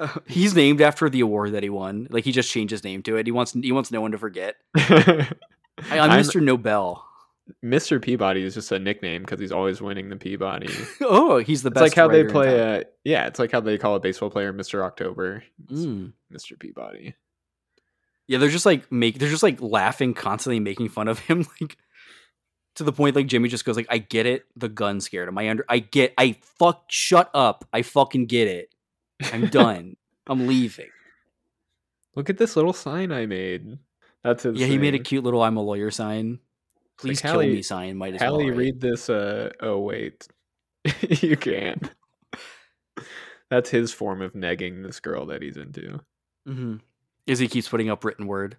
He's 0.26 0.54
named 0.54 0.80
after 0.80 1.10
the 1.10 1.20
award 1.20 1.52
that 1.52 1.62
he 1.62 1.70
won. 1.70 2.06
Like 2.10 2.24
he 2.24 2.32
just 2.32 2.50
changed 2.50 2.70
his 2.70 2.84
name 2.84 3.02
to 3.02 3.16
it. 3.16 3.26
He 3.26 3.32
wants 3.32 3.52
he 3.52 3.72
wants 3.72 3.90
no 3.90 4.00
one 4.00 4.12
to 4.12 4.18
forget. 4.18 4.56
I'm, 4.76 5.26
I, 5.90 5.98
I'm 5.98 6.10
Mr. 6.10 6.42
Nobel. 6.42 7.04
Mr. 7.64 8.00
Peabody 8.00 8.42
is 8.44 8.54
just 8.54 8.70
a 8.72 8.78
nickname 8.78 9.22
because 9.22 9.40
he's 9.40 9.52
always 9.52 9.80
winning 9.80 10.10
the 10.10 10.16
Peabody. 10.16 10.68
Oh, 11.00 11.38
he's 11.38 11.62
the 11.62 11.70
best. 11.70 11.86
It's 11.86 11.96
like 11.96 11.96
how 11.96 12.08
they 12.08 12.24
play. 12.24 12.58
A, 12.58 12.84
yeah, 13.04 13.26
it's 13.26 13.38
like 13.38 13.50
how 13.50 13.60
they 13.60 13.78
call 13.78 13.94
a 13.94 14.00
baseball 14.00 14.28
player 14.28 14.52
Mr. 14.52 14.84
October. 14.84 15.42
Mm. 15.66 16.12
Mr. 16.32 16.58
Peabody. 16.58 17.14
Yeah, 18.28 18.38
they're 18.38 18.48
just 18.50 18.66
like 18.66 18.92
make 18.92 19.18
they're 19.18 19.28
just 19.30 19.42
like 19.42 19.60
laughing 19.60 20.14
constantly, 20.14 20.60
making 20.60 20.90
fun 20.90 21.08
of 21.08 21.18
him, 21.18 21.46
like 21.60 21.76
to 22.76 22.84
the 22.84 22.92
point 22.92 23.16
like 23.16 23.26
Jimmy 23.26 23.48
just 23.48 23.64
goes 23.64 23.76
like, 23.76 23.86
"I 23.90 23.98
get 23.98 24.26
it. 24.26 24.44
The 24.54 24.68
gun 24.68 25.00
scared 25.00 25.28
him. 25.28 25.38
I 25.38 25.48
under. 25.48 25.64
I 25.68 25.78
get. 25.80 26.14
I 26.18 26.36
fuck. 26.42 26.84
Shut 26.88 27.30
up. 27.34 27.64
I 27.72 27.82
fucking 27.82 28.26
get 28.26 28.46
it. 28.46 28.74
I'm 29.32 29.46
done. 29.50 29.96
I'm 30.26 30.46
leaving." 30.46 30.90
Look 32.14 32.28
at 32.30 32.36
this 32.38 32.54
little 32.54 32.72
sign 32.72 33.10
I 33.12 33.26
made. 33.26 33.78
That's 34.22 34.42
his. 34.42 34.58
Yeah, 34.60 34.66
he 34.66 34.76
made 34.78 34.94
a 34.94 34.98
cute 34.98 35.24
little 35.24 35.42
"I'm 35.42 35.56
a 35.56 35.62
lawyer" 35.62 35.90
sign. 35.90 36.38
Please 36.98 37.20
kill 37.22 37.32
Hallie- 37.32 37.54
me 37.54 37.62
sign. 37.62 37.96
Might 37.96 38.14
as 38.16 38.20
well. 38.20 38.32
Hallie, 38.32 38.50
right? 38.50 38.58
read 38.58 38.80
this. 38.80 39.08
Uh, 39.08 39.50
oh 39.60 39.78
wait, 39.78 40.26
you 41.08 41.36
can't. 41.36 41.90
That's 43.50 43.70
his 43.70 43.92
form 43.92 44.20
of 44.20 44.34
negging 44.34 44.82
this 44.82 45.00
girl 45.00 45.24
that 45.26 45.40
he's 45.40 45.56
into. 45.56 46.00
Mhm. 46.46 46.80
Is 47.28 47.38
he 47.38 47.46
keeps 47.46 47.68
putting 47.68 47.90
up 47.90 48.04
written 48.04 48.26
word. 48.26 48.56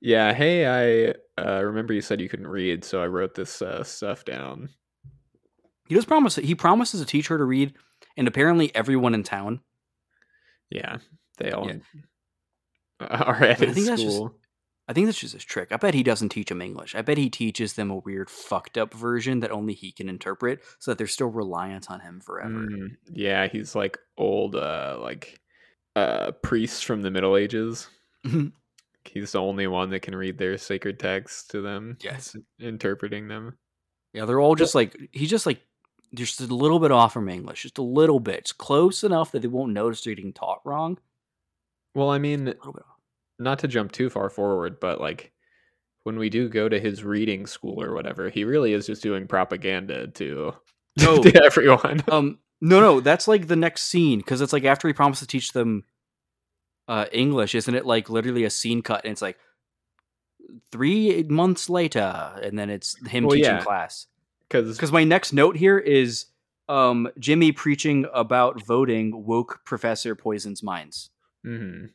Yeah, 0.00 0.32
hey, 0.34 0.66
I 0.66 1.42
uh, 1.42 1.64
remember 1.64 1.94
you 1.94 2.02
said 2.02 2.20
you 2.20 2.28
couldn't 2.28 2.46
read, 2.46 2.84
so 2.84 3.02
I 3.02 3.06
wrote 3.06 3.34
this 3.34 3.62
uh, 3.62 3.82
stuff 3.82 4.24
down. 4.24 4.68
He 5.88 5.94
does 5.94 6.04
promise. 6.04 6.36
He 6.36 6.54
promises 6.54 7.00
to 7.00 7.06
teach 7.06 7.28
her 7.28 7.38
to 7.38 7.44
read, 7.44 7.74
and 8.16 8.28
apparently 8.28 8.74
everyone 8.74 9.14
in 9.14 9.22
town. 9.22 9.60
Yeah, 10.70 10.98
they 11.38 11.50
all 11.52 11.66
Yeah. 11.68 11.76
are 13.00 13.42
at 13.42 13.62
I 13.62 13.66
his 13.66 13.74
think 13.74 13.86
that's 13.86 14.02
just- 14.02 14.14
school. 14.16 14.34
I 14.88 14.92
think 14.92 15.06
that's 15.06 15.18
just 15.18 15.32
his 15.34 15.42
trick. 15.44 15.72
I 15.72 15.78
bet 15.78 15.94
he 15.94 16.04
doesn't 16.04 16.28
teach 16.28 16.48
them 16.48 16.62
English. 16.62 16.94
I 16.94 17.02
bet 17.02 17.18
he 17.18 17.28
teaches 17.28 17.72
them 17.72 17.90
a 17.90 17.96
weird, 17.96 18.30
fucked 18.30 18.78
up 18.78 18.94
version 18.94 19.40
that 19.40 19.50
only 19.50 19.72
he 19.74 19.90
can 19.90 20.08
interpret, 20.08 20.60
so 20.78 20.92
that 20.92 20.98
they're 20.98 21.08
still 21.08 21.26
reliant 21.26 21.90
on 21.90 21.98
him 21.98 22.20
forever. 22.20 22.68
Mm, 22.70 22.90
yeah, 23.12 23.48
he's 23.48 23.74
like 23.74 23.98
old, 24.16 24.54
uh, 24.54 24.96
like 25.00 25.40
uh, 25.96 26.30
priest 26.42 26.84
from 26.84 27.02
the 27.02 27.10
Middle 27.10 27.36
Ages. 27.36 27.88
Mhm. 28.24 28.52
He's 29.04 29.32
the 29.32 29.40
only 29.40 29.66
one 29.66 29.90
that 29.90 30.00
can 30.02 30.14
read 30.14 30.36
their 30.38 30.56
sacred 30.58 30.98
texts 31.00 31.46
to 31.48 31.60
them. 31.62 31.96
Yes. 32.02 32.36
interpreting 32.60 33.28
them. 33.28 33.56
Yeah, 34.12 34.24
they're 34.24 34.40
all 34.40 34.54
just 34.54 34.74
like 34.74 34.96
he's 35.12 35.30
just 35.30 35.46
like 35.46 35.60
just 36.14 36.40
a 36.40 36.46
little 36.46 36.78
bit 36.78 36.90
off 36.92 37.12
from 37.12 37.28
English, 37.28 37.62
just 37.62 37.78
a 37.78 37.82
little 37.82 38.20
bit. 38.20 38.36
It's 38.38 38.52
close 38.52 39.04
enough 39.04 39.32
that 39.32 39.42
they 39.42 39.48
won't 39.48 39.72
notice 39.72 40.02
they're 40.02 40.14
getting 40.14 40.32
taught 40.32 40.60
wrong. 40.64 40.98
Well, 41.94 42.10
I 42.10 42.18
mean, 42.18 42.42
A 42.48 42.52
little 42.52 42.72
bit 42.72 42.82
off. 42.88 42.98
not 43.38 43.58
to 43.60 43.68
jump 43.68 43.92
too 43.92 44.10
far 44.10 44.28
forward, 44.30 44.80
but 44.80 45.00
like 45.00 45.32
when 46.04 46.18
we 46.18 46.28
do 46.30 46.48
go 46.48 46.68
to 46.68 46.78
his 46.80 47.02
reading 47.04 47.46
school 47.46 47.82
or 47.82 47.92
whatever, 47.94 48.28
he 48.30 48.44
really 48.44 48.72
is 48.72 48.86
just 48.86 49.02
doing 49.02 49.26
propaganda 49.26 50.06
to, 50.08 50.52
Oh. 51.02 51.22
to 51.22 51.44
everyone. 51.44 52.02
Um, 52.08 52.38
no, 52.60 52.80
no, 52.80 53.00
that's 53.00 53.28
like 53.28 53.46
the 53.46 53.56
next 53.56 53.82
scene 53.84 54.18
because 54.18 54.40
it's 54.40 54.52
like 54.52 54.64
after 54.64 54.88
he 54.88 54.94
promised 54.94 55.20
to 55.20 55.26
teach 55.26 55.52
them 55.52 55.84
uh 56.88 57.06
English, 57.12 57.54
isn't 57.54 57.74
it? 57.74 57.84
Like 57.86 58.08
literally 58.10 58.44
a 58.44 58.50
scene 58.50 58.82
cut, 58.82 59.04
and 59.04 59.12
it's 59.12 59.22
like 59.22 59.38
three 60.70 61.22
months 61.24 61.68
later, 61.68 62.38
and 62.42 62.58
then 62.58 62.70
it's 62.70 62.96
him 63.06 63.24
Well, 63.24 63.36
teaching 63.36 63.54
yeah. 63.56 63.62
class. 63.62 64.06
Because 64.48 64.76
Because 64.76 64.92
my 64.92 65.04
next 65.04 65.32
note 65.32 65.56
here 65.56 65.78
is 65.78 66.26
um 66.68 67.08
Jimmy 67.18 67.52
preaching 67.52 68.06
about 68.12 68.64
voting 68.64 69.24
woke 69.26 69.60
Professor 69.64 70.14
Poison's 70.14 70.62
minds. 70.62 71.10
Mm-hmm. 71.46 71.86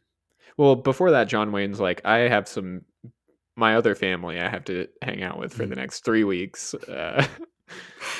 well, 0.57 0.75
before 0.75 1.11
that, 1.11 1.27
John 1.27 1.51
Wayne's 1.51 1.79
like, 1.79 2.01
I 2.05 2.19
have 2.19 2.47
some 2.47 2.81
my 3.57 3.75
other 3.75 3.95
family 3.95 4.39
I 4.39 4.49
have 4.49 4.63
to 4.65 4.87
hang 5.01 5.23
out 5.23 5.37
with 5.37 5.53
for 5.53 5.65
the 5.65 5.75
next 5.75 6.05
three 6.05 6.23
weeks. 6.23 6.73
Uh, 6.73 7.25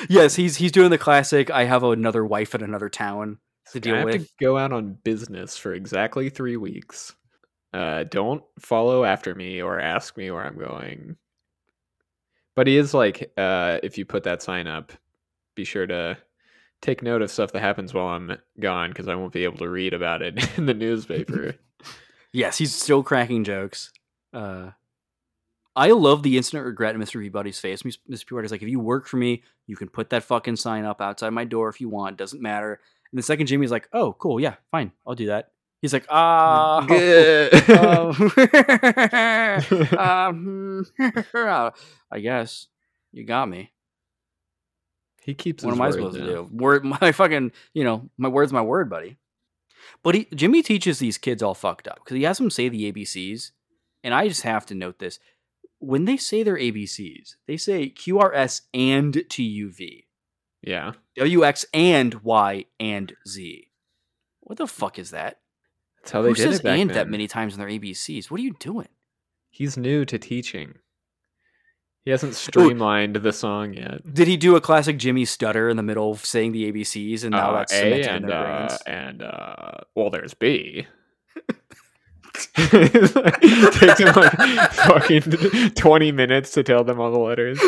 Yes, 0.10 0.36
he's 0.36 0.58
he's 0.58 0.72
doing 0.72 0.89
the 0.89 0.97
classic. 0.97 1.49
I 1.52 1.66
have 1.66 1.84
another 1.84 2.26
wife 2.26 2.56
in 2.56 2.64
another 2.64 2.89
town 2.89 3.38
to 3.72 3.78
I 3.78 3.80
deal 3.80 3.95
have 3.95 4.10
to 4.12 4.18
with. 4.20 4.38
go 4.39 4.58
out 4.58 4.72
on 4.72 4.97
business 5.04 5.58
for 5.58 5.74
exactly 5.74 6.30
three 6.30 6.58
weeks. 6.58 7.14
Uh, 7.74 8.04
don't 8.04 8.43
follow 8.60 9.06
after 9.06 9.34
me 9.34 9.62
or 9.62 9.80
ask 9.80 10.18
me 10.18 10.30
where 10.32 10.43
I'm 10.43 10.58
going. 10.58 11.16
But 12.56 12.68
he 12.68 12.78
is 12.78 12.93
like, 12.93 13.32
uh, 13.38 13.80
if 13.82 13.97
you 13.97 14.06
put 14.06 14.24
that 14.24 14.41
sign 14.41 14.68
up, 14.68 14.91
be 15.56 15.64
sure 15.64 15.88
to 15.88 16.18
take 16.82 17.02
note 17.02 17.22
of 17.22 17.32
stuff 17.32 17.54
that 17.54 17.62
happens 17.62 17.93
while 17.93 18.08
I'm 18.08 18.38
gone 18.60 18.89
because 18.89 19.08
I 19.08 19.16
won't 19.16 19.32
be 19.32 19.45
able 19.45 19.60
to 19.60 19.70
read 19.70 19.93
about 19.93 20.22
it 20.22 20.38
in 20.58 20.66
the 20.66 20.74
newspaper. 20.74 21.56
Yes, 22.34 22.58
he's 22.58 22.74
still 22.74 23.04
cracking 23.04 23.43
jokes. 23.43 23.91
Uh, 24.34 24.70
I 25.76 25.91
love 25.91 26.24
the 26.24 26.38
instant 26.38 26.65
regret 26.65 26.95
in 26.95 27.01
Mr. 27.01 27.22
Peabody's 27.22 27.59
face. 27.59 27.84
Mr. 27.84 28.26
Peabody's 28.28 28.51
like, 28.51 28.61
if 28.61 28.67
you 28.67 28.80
work 28.80 29.07
for 29.07 29.17
me, 29.17 29.43
you 29.67 29.76
can 29.78 29.89
put 29.89 30.09
that 30.09 30.24
fucking 30.24 30.57
sign 30.57 30.84
up 30.84 31.01
outside 31.01 31.30
my 31.30 31.45
door 31.45 31.69
if 31.69 31.80
you 31.80 31.88
want. 31.89 32.17
Doesn't 32.17 32.41
matter. 32.41 32.80
And 33.11 33.17
the 33.17 33.24
second 33.24 33.47
Jimmy's 33.47 33.72
like, 33.72 33.88
oh, 33.93 34.13
cool, 34.13 34.39
yeah, 34.39 34.55
fine, 34.72 34.91
I'll 35.07 35.15
do 35.15 35.28
that. 35.28 35.51
He's 35.82 35.93
like, 35.93 36.05
ah, 36.09 36.80
um, 39.99 40.86
um, 41.34 41.72
I 42.11 42.19
guess 42.19 42.67
you 43.11 43.26
got 43.26 43.49
me. 43.49 43.72
he 45.24 45.34
keeps. 45.34 45.63
What 45.63 45.74
am 45.74 45.82
I 45.82 45.89
supposed 45.91 46.17
to 46.17 46.26
do? 46.26 46.49
Word, 46.51 46.86
my 46.86 47.11
fucking, 47.11 47.51
you 47.74 47.84
know, 47.84 48.09
my 48.17 48.30
word's 48.30 48.53
my 48.53 48.61
word, 48.61 48.89
buddy. 48.89 49.17
But 50.03 50.15
he, 50.15 50.28
Jimmy 50.36 50.61
teaches 50.61 50.99
these 50.99 51.17
kids 51.17 51.41
all 51.41 51.55
fucked 51.55 51.88
up 51.88 51.99
because 52.03 52.15
he 52.15 52.24
has 52.24 52.38
them 52.38 52.51
say 52.51 52.69
the 52.69 52.91
ABCs, 52.91 53.51
and 54.03 54.13
I 54.13 54.28
just 54.28 54.43
have 54.43 54.65
to 54.67 54.76
note 54.76 54.99
this: 54.99 55.19
when 55.82 56.05
they 56.05 56.15
say 56.17 56.43
their 56.43 56.57
ABCs, 56.57 57.36
they 57.47 57.57
say 57.57 57.89
QRS 57.89 58.61
and 58.73 59.13
TUV, 59.13 60.05
Yeah. 60.61 60.93
WX 61.19 61.65
and 61.73 62.13
Y 62.23 62.65
and 62.79 63.13
Z. 63.27 63.67
What 64.41 64.57
the 64.57 64.67
fuck 64.67 64.97
is 64.99 65.11
that? 65.11 65.39
That's 65.97 66.11
how 66.11 66.21
they 66.21 66.29
Who 66.29 66.36
did 66.36 66.43
says 66.43 66.59
it 66.59 66.63
back 66.63 66.79
and 66.79 66.89
then. 66.89 66.95
that 66.95 67.09
many 67.09 67.27
times 67.27 67.53
in 67.53 67.59
their 67.59 67.69
ABCs? 67.69 68.32
What 68.32 68.39
are 68.39 68.43
you 68.43 68.55
doing? 68.59 68.88
He's 69.49 69.75
new 69.77 70.05
to 70.05 70.17
teaching. 70.17 70.75
He 72.03 72.09
hasn't 72.11 72.34
streamlined 72.36 73.17
the 73.17 73.32
song 73.34 73.73
yet. 73.75 74.11
Did 74.13 74.27
he 74.27 74.36
do 74.38 74.55
a 74.55 74.61
classic 74.61 74.97
Jimmy 74.97 75.25
stutter 75.25 75.69
in 75.69 75.77
the 75.77 75.84
middle 75.84 76.09
of 76.11 76.25
saying 76.25 76.51
the 76.53 76.71
ABCs, 76.71 77.23
and 77.23 77.32
now 77.32 77.51
Uh, 77.51 77.57
that's 77.59 77.73
A 77.73 77.77
cemented 77.77 78.05
in 78.07 78.15
and 78.15 78.29
their 78.29 78.38
uh, 78.38 78.57
brains? 78.67 78.82
and 78.88 79.21
uh, 79.21 79.71
well, 79.95 80.09
there's 80.09 80.34
B. 80.34 80.88
Takes 82.34 83.99
him 83.99 84.13
like 84.15 84.32
fucking 84.71 85.21
twenty 85.75 86.11
minutes 86.11 86.51
to 86.51 86.63
tell 86.63 86.84
them 86.84 86.99
all 86.99 87.11
the 87.11 87.19
letters. 87.19 87.59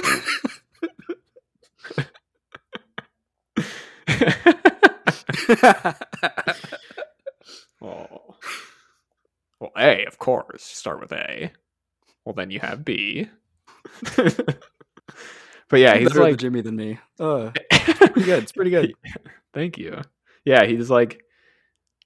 oh. 7.82 8.20
Well, 9.60 9.72
A, 9.78 10.04
of 10.04 10.18
course. 10.18 10.62
Start 10.62 11.00
with 11.00 11.14
A. 11.14 11.50
Well, 12.26 12.34
then 12.34 12.52
you 12.52 12.60
have 12.60 12.84
B. 12.84 13.30
but 14.18 14.58
yeah, 15.72 15.96
he's 15.96 16.10
better 16.10 16.20
like 16.20 16.36
Jimmy 16.36 16.60
than 16.60 16.76
me. 16.76 17.00
Uh, 17.18 17.52
pretty 17.72 18.24
good. 18.24 18.44
It's 18.44 18.52
pretty 18.52 18.72
good. 18.72 18.94
Thank 19.54 19.78
you. 19.78 20.02
Yeah, 20.44 20.66
he's 20.66 20.90
like 20.90 21.24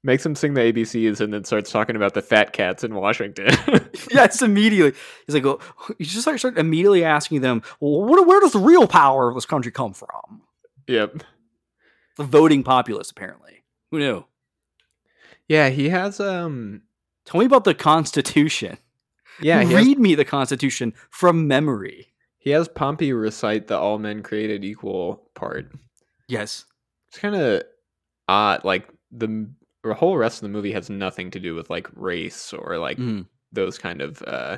makes 0.03 0.25
him 0.25 0.35
sing 0.35 0.53
the 0.53 0.61
ABCs 0.61 1.19
and 1.19 1.33
then 1.33 1.43
starts 1.43 1.71
talking 1.71 1.95
about 1.95 2.13
the 2.13 2.21
fat 2.21 2.53
cats 2.53 2.83
in 2.83 2.95
Washington. 2.95 3.49
yes, 4.11 4.41
immediately. 4.41 4.97
He's 5.25 5.35
like, 5.35 5.45
oh, 5.45 5.59
you 5.97 6.05
just 6.05 6.21
start, 6.21 6.39
start 6.39 6.57
immediately 6.57 7.03
asking 7.03 7.41
them, 7.41 7.61
well, 7.79 8.03
where, 8.03 8.23
where 8.23 8.39
does 8.39 8.53
the 8.53 8.59
real 8.59 8.87
power 8.87 9.27
of 9.29 9.35
this 9.35 9.45
country 9.45 9.71
come 9.71 9.93
from? 9.93 10.41
yep. 10.87 11.23
The 12.15 12.23
voting 12.23 12.63
populace, 12.63 13.11
apparently. 13.11 13.63
Who 13.91 13.99
knew? 13.99 14.25
Yeah, 15.47 15.69
he 15.69 15.89
has 15.89 16.19
um 16.19 16.81
Tell 17.25 17.39
me 17.39 17.45
about 17.45 17.63
the 17.65 17.75
Constitution. 17.75 18.77
yeah, 19.41 19.61
he 19.63 19.73
has, 19.73 19.85
Read 19.85 19.99
me 19.99 20.15
the 20.15 20.25
Constitution 20.25 20.93
from 21.09 21.47
memory. 21.47 22.07
he 22.37 22.49
has 22.51 22.67
Pompey 22.67 23.13
recite 23.13 23.67
the 23.67 23.77
all 23.77 23.99
men 23.99 24.23
created 24.23 24.63
equal 24.65 25.29
part. 25.35 25.71
Yes. 26.27 26.65
It's 27.09 27.19
kind 27.19 27.35
of 27.35 27.63
odd 28.27 28.63
like 28.65 28.89
the 29.11 29.49
the 29.87 29.93
whole 29.95 30.17
rest 30.17 30.37
of 30.37 30.41
the 30.43 30.49
movie 30.49 30.71
has 30.73 30.89
nothing 30.89 31.31
to 31.31 31.39
do 31.39 31.55
with 31.55 31.69
like 31.69 31.87
race 31.95 32.53
or 32.53 32.77
like 32.77 32.97
Mhm. 32.97 33.27
those 33.51 33.77
kind 33.77 34.01
of 34.01 34.21
uh 34.23 34.57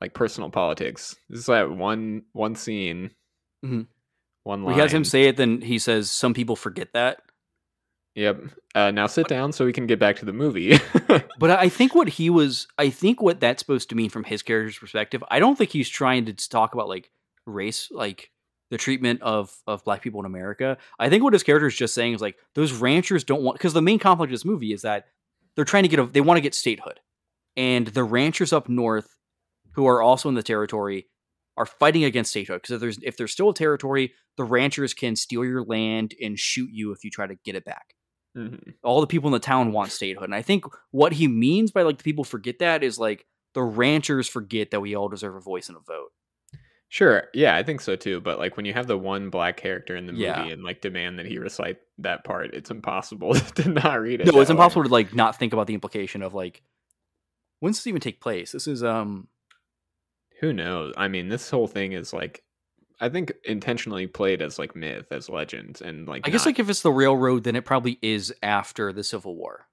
like 0.00 0.14
personal 0.14 0.50
politics. 0.50 1.16
This 1.28 1.40
is 1.40 1.46
that 1.46 1.70
one 1.70 2.22
one 2.32 2.54
scene. 2.54 3.10
Mhm. 3.64 3.86
One 4.44 4.64
line. 4.64 4.74
We 4.74 4.80
has 4.80 4.92
him 4.92 5.04
say 5.04 5.24
it, 5.24 5.36
then 5.36 5.60
he 5.60 5.78
says, 5.78 6.10
some 6.10 6.32
people 6.34 6.56
forget 6.56 6.92
that. 6.94 7.20
Yep. 8.14 8.42
Uh, 8.74 8.90
now 8.90 9.06
sit 9.06 9.28
down 9.28 9.52
so 9.52 9.64
we 9.64 9.72
can 9.72 9.86
get 9.86 9.98
back 10.00 10.16
to 10.16 10.24
the 10.24 10.32
movie. 10.32 10.78
But 11.38 11.50
I 11.52 11.70
think 11.70 11.94
what 11.94 12.08
he 12.08 12.28
was, 12.28 12.66
I 12.76 12.90
think 12.90 13.22
what 13.22 13.40
that's 13.40 13.60
supposed 13.60 13.88
to 13.90 13.94
mean 13.94 14.10
from 14.10 14.24
his 14.24 14.42
character's 14.42 14.76
perspective, 14.78 15.24
I 15.30 15.38
don't 15.38 15.56
think 15.56 15.70
he's 15.70 15.88
trying 15.88 16.26
to 16.26 16.34
talk 16.34 16.74
about 16.74 16.86
like 16.88 17.10
race, 17.46 17.88
like 17.90 18.30
the 18.70 18.78
treatment 18.78 19.20
of 19.22 19.54
of 19.66 19.84
black 19.84 20.02
people 20.02 20.20
in 20.20 20.26
America. 20.26 20.78
I 20.98 21.08
think 21.08 21.22
what 21.22 21.32
his 21.32 21.42
character 21.42 21.66
is 21.66 21.76
just 21.76 21.94
saying 21.94 22.14
is 22.14 22.20
like 22.20 22.36
those 22.54 22.72
ranchers 22.72 23.24
don't 23.24 23.42
want 23.42 23.58
because 23.58 23.72
the 23.72 23.82
main 23.82 23.98
conflict 23.98 24.30
of 24.30 24.34
this 24.34 24.44
movie 24.44 24.72
is 24.72 24.82
that 24.82 25.06
they're 25.56 25.64
trying 25.64 25.82
to 25.82 25.88
get 25.88 25.98
a, 25.98 26.06
they 26.06 26.20
want 26.20 26.38
to 26.38 26.42
get 26.42 26.54
statehood, 26.54 27.00
and 27.56 27.88
the 27.88 28.04
ranchers 28.04 28.52
up 28.52 28.68
north 28.68 29.16
who 29.72 29.86
are 29.86 30.02
also 30.02 30.28
in 30.28 30.34
the 30.34 30.42
territory 30.42 31.06
are 31.56 31.66
fighting 31.66 32.04
against 32.04 32.30
statehood 32.30 32.62
because 32.62 32.74
if 32.74 32.80
there's 32.80 32.98
if 33.02 33.16
there's 33.16 33.32
still 33.32 33.50
a 33.50 33.54
territory, 33.54 34.12
the 34.36 34.44
ranchers 34.44 34.94
can 34.94 35.16
steal 35.16 35.44
your 35.44 35.64
land 35.64 36.14
and 36.22 36.38
shoot 36.38 36.70
you 36.72 36.92
if 36.92 37.04
you 37.04 37.10
try 37.10 37.26
to 37.26 37.34
get 37.44 37.54
it 37.54 37.64
back 37.64 37.94
Mhm. 38.36 38.74
all 38.84 39.00
the 39.00 39.08
people 39.08 39.26
in 39.28 39.32
the 39.32 39.40
town 39.40 39.72
want 39.72 39.90
statehood. 39.90 40.26
And 40.26 40.34
I 40.36 40.42
think 40.42 40.64
what 40.92 41.14
he 41.14 41.26
means 41.26 41.72
by 41.72 41.82
like 41.82 41.98
the 41.98 42.04
people 42.04 42.22
forget 42.22 42.60
that 42.60 42.84
is 42.84 42.96
like 42.96 43.26
the 43.54 43.62
ranchers 43.62 44.28
forget 44.28 44.70
that 44.70 44.80
we 44.80 44.94
all 44.94 45.08
deserve 45.08 45.34
a 45.34 45.40
voice 45.40 45.68
and 45.68 45.76
a 45.76 45.80
vote. 45.80 46.12
Sure. 46.92 47.28
Yeah, 47.32 47.54
I 47.56 47.62
think 47.62 47.80
so 47.80 47.94
too. 47.94 48.20
But 48.20 48.38
like 48.40 48.56
when 48.56 48.66
you 48.66 48.72
have 48.74 48.88
the 48.88 48.98
one 48.98 49.30
black 49.30 49.56
character 49.56 49.94
in 49.96 50.06
the 50.06 50.12
movie 50.12 50.24
Yeah. 50.24 50.44
and 50.46 50.64
like 50.64 50.80
demand 50.80 51.18
that 51.20 51.26
he 51.26 51.38
recite 51.38 51.78
that 51.98 52.24
part, 52.24 52.52
it's 52.52 52.70
impossible 52.70 53.32
to 53.54 53.68
not 53.68 54.00
read 54.00 54.20
it. 54.20 54.26
No, 54.26 54.40
it's 54.40 54.50
way. 54.50 54.54
impossible 54.54 54.82
to 54.82 54.88
like 54.90 55.14
not 55.14 55.36
think 55.38 55.52
about 55.52 55.68
the 55.68 55.74
implication 55.74 56.20
of 56.20 56.34
like 56.34 56.62
when 57.60 57.70
does 57.70 57.78
this 57.78 57.86
even 57.86 58.00
take 58.00 58.20
place? 58.20 58.50
This 58.52 58.66
is 58.66 58.82
um 58.82 59.28
Who 60.40 60.52
knows? 60.52 60.92
I 60.96 61.06
mean, 61.06 61.28
this 61.28 61.48
whole 61.48 61.68
thing 61.68 61.92
is 61.92 62.12
like, 62.12 62.42
I 63.00 63.08
think 63.08 63.32
intentionally 63.44 64.08
played 64.08 64.42
as 64.42 64.58
like 64.58 64.74
myth, 64.74 65.06
as 65.12 65.28
legend, 65.28 65.80
and 65.82 66.08
like. 66.08 66.26
I 66.26 66.30
guess 66.30 66.44
like 66.44 66.58
if 66.58 66.68
it's 66.68 66.82
the 66.82 66.90
railroad, 66.90 67.44
then 67.44 67.54
it 67.54 67.64
probably 67.64 67.98
is 68.02 68.34
after 68.42 68.92
the 68.92 69.04
Civil 69.04 69.36
War. 69.36 69.68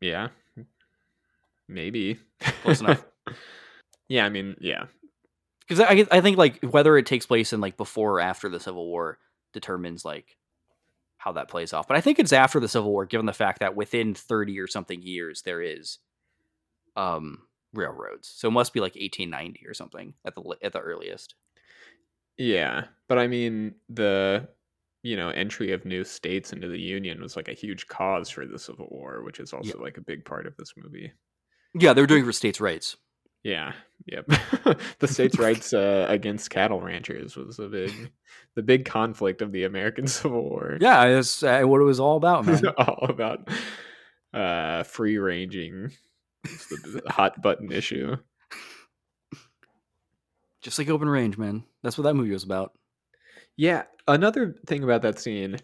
Yeah. 0.00 0.28
Maybe. 1.68 2.18
Close 2.62 2.80
enough. 2.80 3.04
yeah, 4.08 4.24
I 4.24 4.28
mean, 4.28 4.54
yeah. 4.60 4.84
Because 5.66 5.80
I 5.80 6.06
I 6.10 6.20
think 6.20 6.38
like 6.38 6.60
whether 6.62 6.96
it 6.96 7.06
takes 7.06 7.26
place 7.26 7.52
in 7.52 7.60
like 7.60 7.76
before 7.76 8.18
or 8.18 8.20
after 8.20 8.48
the 8.48 8.60
Civil 8.60 8.86
War 8.86 9.18
determines 9.52 10.04
like 10.04 10.36
how 11.16 11.32
that 11.32 11.48
plays 11.48 11.72
off. 11.72 11.88
But 11.88 11.96
I 11.96 12.00
think 12.00 12.18
it's 12.18 12.32
after 12.32 12.60
the 12.60 12.68
Civil 12.68 12.90
War, 12.90 13.06
given 13.06 13.26
the 13.26 13.32
fact 13.32 13.60
that 13.60 13.74
within 13.74 14.14
thirty 14.14 14.58
or 14.60 14.66
something 14.66 15.02
years 15.02 15.42
there 15.42 15.60
is 15.60 15.98
um 16.96 17.42
railroads. 17.74 18.28
So 18.28 18.48
it 18.48 18.52
must 18.52 18.72
be 18.72 18.80
like 18.80 18.94
1890 18.94 19.66
or 19.66 19.74
something 19.74 20.14
at 20.24 20.34
the 20.34 20.56
at 20.62 20.72
the 20.72 20.80
earliest. 20.80 21.34
Yeah, 22.38 22.84
but 23.08 23.18
I 23.18 23.26
mean 23.26 23.74
the 23.88 24.48
you 25.02 25.16
know 25.16 25.30
entry 25.30 25.72
of 25.72 25.84
new 25.84 26.04
states 26.04 26.52
into 26.52 26.68
the 26.68 26.78
union 26.78 27.20
was 27.20 27.36
like 27.36 27.48
a 27.48 27.54
huge 27.54 27.86
cause 27.86 28.28
for 28.30 28.46
the 28.46 28.58
Civil 28.58 28.88
War, 28.90 29.22
which 29.24 29.40
is 29.40 29.52
also 29.52 29.80
like 29.80 29.98
a 29.98 30.02
big 30.02 30.24
part 30.24 30.46
of 30.46 30.56
this 30.56 30.74
movie. 30.76 31.12
Yeah, 31.74 31.92
they're 31.92 32.06
doing 32.06 32.22
it 32.22 32.26
for 32.26 32.32
states' 32.32 32.60
rights. 32.60 32.96
Yeah, 33.46 33.74
yep. 34.06 34.26
the 34.98 35.06
states' 35.06 35.38
rights 35.38 35.72
uh, 35.72 36.06
against 36.08 36.50
cattle 36.50 36.80
ranchers 36.80 37.36
was 37.36 37.58
the 37.58 37.68
big 37.68 37.92
the 38.56 38.62
big 38.62 38.84
conflict 38.84 39.40
of 39.40 39.52
the 39.52 39.62
American 39.62 40.06
Civil 40.08 40.42
War. 40.42 40.78
Yeah, 40.80 41.08
that's 41.08 41.44
uh, 41.44 41.62
what 41.62 41.80
it 41.80 41.84
was 41.84 42.00
all 42.00 42.16
about, 42.16 42.44
man. 42.46 42.66
all 42.76 43.06
about 43.08 43.48
uh, 44.34 44.82
free 44.82 45.18
ranging. 45.18 45.92
It's 46.42 46.66
the 46.66 47.02
the 47.04 47.12
hot 47.12 47.40
button 47.40 47.70
issue. 47.70 48.16
Just 50.60 50.80
like 50.80 50.88
Open 50.88 51.08
Range, 51.08 51.38
man. 51.38 51.62
That's 51.84 51.96
what 51.96 52.02
that 52.02 52.14
movie 52.14 52.32
was 52.32 52.42
about. 52.42 52.72
Yeah, 53.56 53.84
another 54.08 54.56
thing 54.66 54.82
about 54.82 55.02
that 55.02 55.20
scene 55.20 55.58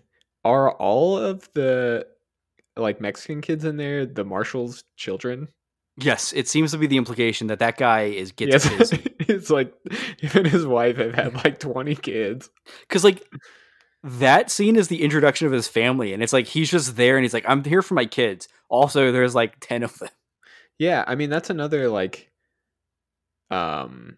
are 0.44 0.70
all 0.70 1.18
of 1.18 1.48
the 1.54 2.06
like 2.76 3.00
Mexican 3.00 3.40
kids 3.40 3.64
in 3.64 3.76
there 3.76 4.06
the 4.06 4.24
Marshall's 4.24 4.84
children. 4.96 5.48
Yes, 5.96 6.32
it 6.32 6.48
seems 6.48 6.72
to 6.72 6.78
be 6.78 6.86
the 6.86 6.96
implication 6.96 7.48
that 7.48 7.58
that 7.58 7.76
guy 7.76 8.02
is 8.04 8.32
gets 8.32 8.64
Yes, 8.64 8.90
his 8.90 9.00
it's 9.20 9.50
like 9.50 9.74
him 10.18 10.30
and 10.34 10.46
his 10.46 10.66
wife 10.66 10.96
have 10.96 11.14
had 11.14 11.34
like 11.44 11.58
twenty 11.58 11.94
kids. 11.94 12.48
because 12.88 13.04
like 13.04 13.22
that 14.02 14.50
scene 14.50 14.76
is 14.76 14.88
the 14.88 15.02
introduction 15.02 15.46
of 15.46 15.52
his 15.52 15.68
family, 15.68 16.12
and 16.12 16.22
it's 16.22 16.32
like 16.32 16.46
he's 16.46 16.70
just 16.70 16.96
there, 16.96 17.16
and 17.16 17.24
he's 17.24 17.34
like, 17.34 17.44
"I'm 17.46 17.62
here 17.62 17.82
for 17.82 17.94
my 17.94 18.06
kids." 18.06 18.48
Also, 18.68 19.12
there's 19.12 19.34
like 19.34 19.56
ten 19.60 19.82
of 19.82 19.98
them. 19.98 20.08
Yeah, 20.78 21.04
I 21.06 21.14
mean 21.14 21.30
that's 21.30 21.50
another 21.50 21.88
like 21.88 22.32
um 23.50 24.16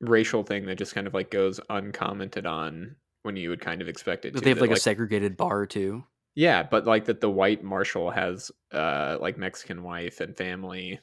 racial 0.00 0.42
thing 0.42 0.66
that 0.66 0.76
just 0.76 0.94
kind 0.94 1.06
of 1.06 1.14
like 1.14 1.30
goes 1.30 1.58
uncommented 1.70 2.46
on 2.46 2.96
when 3.22 3.36
you 3.36 3.48
would 3.48 3.60
kind 3.60 3.80
of 3.82 3.88
expect 3.88 4.24
it 4.24 4.34
to. 4.34 4.40
They 4.40 4.50
have 4.50 4.58
that, 4.58 4.68
like, 4.68 4.76
a 4.76 4.80
segregated 4.80 5.36
bar 5.36 5.66
too. 5.66 6.04
Yeah, 6.34 6.62
but 6.62 6.84
like 6.86 7.06
that 7.06 7.22
the 7.22 7.30
white 7.30 7.64
marshal 7.64 8.10
has 8.10 8.50
uh 8.72 9.16
like 9.20 9.38
Mexican 9.38 9.82
wife 9.82 10.20
and 10.20 10.36
family 10.36 11.00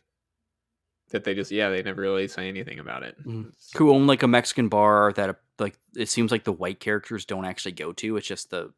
that 1.14 1.24
they 1.24 1.34
just 1.34 1.50
yeah, 1.52 1.70
they 1.70 1.82
never 1.82 2.02
really 2.02 2.28
say 2.28 2.50
anything 2.50 2.80
about 2.80 3.04
it. 3.04 3.16
It's- 3.26 3.72
Who 3.78 3.92
own 3.92 4.06
like 4.06 4.22
a 4.24 4.28
Mexican 4.28 4.68
bar 4.68 5.14
that 5.14 5.40
like 5.60 5.78
it 5.96 6.10
seems 6.10 6.32
like 6.32 6.44
the 6.44 6.52
white 6.52 6.80
characters 6.82 7.26
don't 7.26 7.46
actually 7.46 7.72
go 7.72 7.94
to. 7.94 8.18
It's 8.18 8.28
just 8.28 8.50
the 8.50 8.74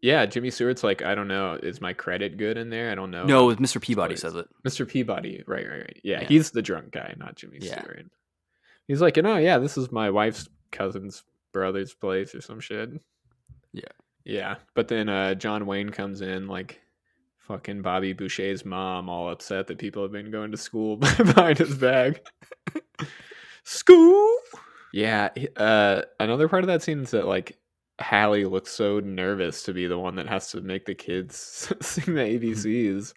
Yeah, 0.00 0.26
Jimmy 0.26 0.50
Stewart's 0.50 0.82
like, 0.82 1.02
I 1.02 1.14
don't 1.14 1.28
know, 1.28 1.54
is 1.54 1.80
my 1.80 1.92
credit 1.92 2.36
good 2.36 2.56
in 2.56 2.70
there? 2.70 2.90
I 2.90 2.94
don't 2.96 3.10
know. 3.10 3.24
no, 3.24 3.48
Mr. 3.56 3.80
Peabody 3.80 4.16
says 4.16 4.34
it. 4.34 4.48
Mr. 4.66 4.88
Peabody, 4.88 5.44
right, 5.46 5.68
right, 5.68 5.80
right. 5.80 6.00
Yeah, 6.02 6.22
Yeah. 6.22 6.28
he's 6.28 6.50
the 6.50 6.62
drunk 6.62 6.90
guy, 6.92 7.14
not 7.18 7.36
Jimmy 7.36 7.58
Yeah. 7.60 7.80
Stewart. 7.82 8.06
He's 8.88 9.00
like, 9.02 9.16
you 9.16 9.22
know, 9.22 9.36
yeah, 9.36 9.58
this 9.58 9.76
is 9.76 9.92
my 9.92 10.10
wife's 10.10 10.48
cousin's 10.72 11.22
brother's 11.52 11.94
place 11.94 12.34
or 12.34 12.40
some 12.40 12.60
shit. 12.60 12.90
Yeah. 13.72 13.82
Yeah. 14.24 14.56
But 14.74 14.88
then 14.88 15.08
uh 15.08 15.34
John 15.34 15.66
Wayne 15.66 15.90
comes 15.90 16.20
in 16.22 16.46
like 16.48 16.80
fucking 17.48 17.82
Bobby 17.82 18.12
Boucher's 18.12 18.64
mom, 18.64 19.08
all 19.08 19.30
upset 19.30 19.66
that 19.66 19.78
people 19.78 20.02
have 20.02 20.12
been 20.12 20.30
going 20.30 20.52
to 20.52 20.56
school 20.56 20.96
behind 20.96 21.58
his 21.58 21.74
back. 21.76 22.24
school. 23.64 24.30
Yeah. 24.92 25.30
Uh 25.56 26.02
another 26.20 26.48
part 26.48 26.64
of 26.64 26.68
that 26.68 26.82
scene 26.82 27.02
is 27.02 27.10
that 27.10 27.26
like 27.26 27.58
Hallie 28.00 28.44
looks 28.44 28.70
so 28.70 29.00
nervous 29.00 29.64
to 29.64 29.72
be 29.72 29.86
the 29.86 29.98
one 29.98 30.14
that 30.16 30.28
has 30.28 30.50
to 30.52 30.60
make 30.60 30.86
the 30.86 30.94
kids 30.94 31.72
sing 31.80 32.14
the 32.14 32.20
ABCs. 32.20 33.12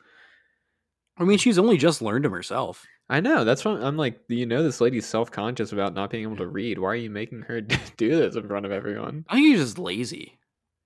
I 1.17 1.23
mean, 1.23 1.37
she's 1.37 1.59
only 1.59 1.77
just 1.77 2.01
learned 2.01 2.25
them 2.25 2.31
herself. 2.31 2.85
I 3.09 3.19
know. 3.19 3.43
That's 3.43 3.65
what 3.65 3.83
I'm 3.83 3.97
like. 3.97 4.21
You 4.29 4.45
know, 4.45 4.63
this 4.63 4.81
lady's 4.81 5.05
self 5.05 5.29
conscious 5.31 5.71
about 5.71 5.93
not 5.93 6.09
being 6.09 6.23
able 6.23 6.37
to 6.37 6.47
read. 6.47 6.79
Why 6.79 6.87
are 6.89 6.95
you 6.95 7.09
making 7.09 7.41
her 7.43 7.61
do 7.61 7.77
this 8.15 8.35
in 8.35 8.47
front 8.47 8.65
of 8.65 8.71
everyone? 8.71 9.25
I 9.29 9.35
think 9.35 9.47
he's 9.47 9.59
just 9.59 9.77
lazy. 9.77 10.39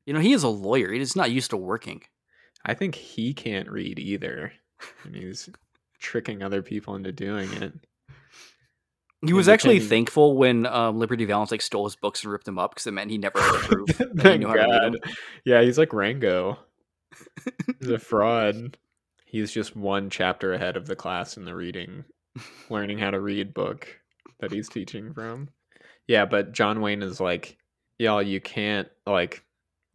You 0.06 0.14
know, 0.14 0.20
he 0.20 0.34
is 0.34 0.44
a 0.44 0.50
lawyer. 0.50 0.92
He's 0.92 1.16
not 1.16 1.32
used 1.32 1.52
to 1.52 1.58
working. 1.58 2.02
I 2.66 2.74
think 2.74 2.96
he 2.96 3.34
can't 3.34 3.70
read 3.70 4.00
either. 4.00 4.52
And 5.04 5.16
he's 5.16 5.50
tricking 6.00 6.44
other 6.44 6.62
people 6.62 6.96
into 6.96 7.12
doing 7.12 7.52
it. 7.54 7.74
He 9.26 9.34
was 9.34 9.48
actually 9.48 9.80
thankful 9.80 10.38
when 10.38 10.66
um, 10.68 11.00
Liberty 11.00 11.26
Valance 11.26 11.52
like 11.52 11.62
stole 11.62 11.86
his 11.86 11.96
books 11.96 12.24
and 12.24 12.32
ripped 12.32 12.46
them 12.46 12.60
up 12.60 12.72
because 12.72 12.86
it 12.86 12.92
meant 12.92 13.10
he 13.10 13.18
never 13.18 13.42
had 13.42 13.70
that 14.14 14.32
he 14.34 14.38
knew 14.38 14.48
how 14.48 14.54
to 14.54 14.62
read 14.62 14.70
God. 14.70 14.94
them. 14.94 15.14
Yeah, 15.46 15.62
he's 15.62 15.78
like 15.78 15.94
Rango. 15.94 16.60
He's 17.80 17.90
a 17.90 17.98
fraud. 17.98 18.78
He's 19.26 19.52
just 19.52 19.76
one 19.76 20.10
chapter 20.10 20.54
ahead 20.54 20.76
of 20.76 20.86
the 20.86 20.96
class 20.96 21.38
in 21.38 21.46
the 21.46 21.56
reading, 21.56 22.04
learning 22.70 22.98
how 23.00 23.12
to 23.12 23.20
read 23.20 23.54
book 23.54 23.88
that 24.40 24.52
he's 24.52 24.68
teaching 24.68 25.14
from. 25.14 25.50
Yeah, 26.08 26.26
but 26.26 26.52
John 26.52 26.82
Wayne 26.82 27.02
is 27.02 27.22
like, 27.22 27.58
y'all, 28.00 28.22
you 28.22 28.42
can't 28.42 28.90
like 29.06 29.44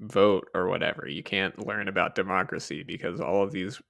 vote 0.01 0.48
or 0.55 0.68
whatever. 0.68 1.07
You 1.09 1.22
can't 1.22 1.66
learn 1.66 1.88
about 1.88 2.14
democracy 2.14 2.82
because 2.82 3.20
all 3.20 3.42
of 3.44 3.53
these 3.53 3.80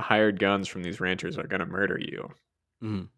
hired 0.00 0.38
guns 0.38 0.66
from 0.68 0.82
these 0.82 1.00
ranchers 1.00 1.38
are 1.38 1.46
going 1.46 1.60
to 1.60 1.66
murder 1.66 1.98
you. 2.00 2.28
Mhm. 2.82 3.08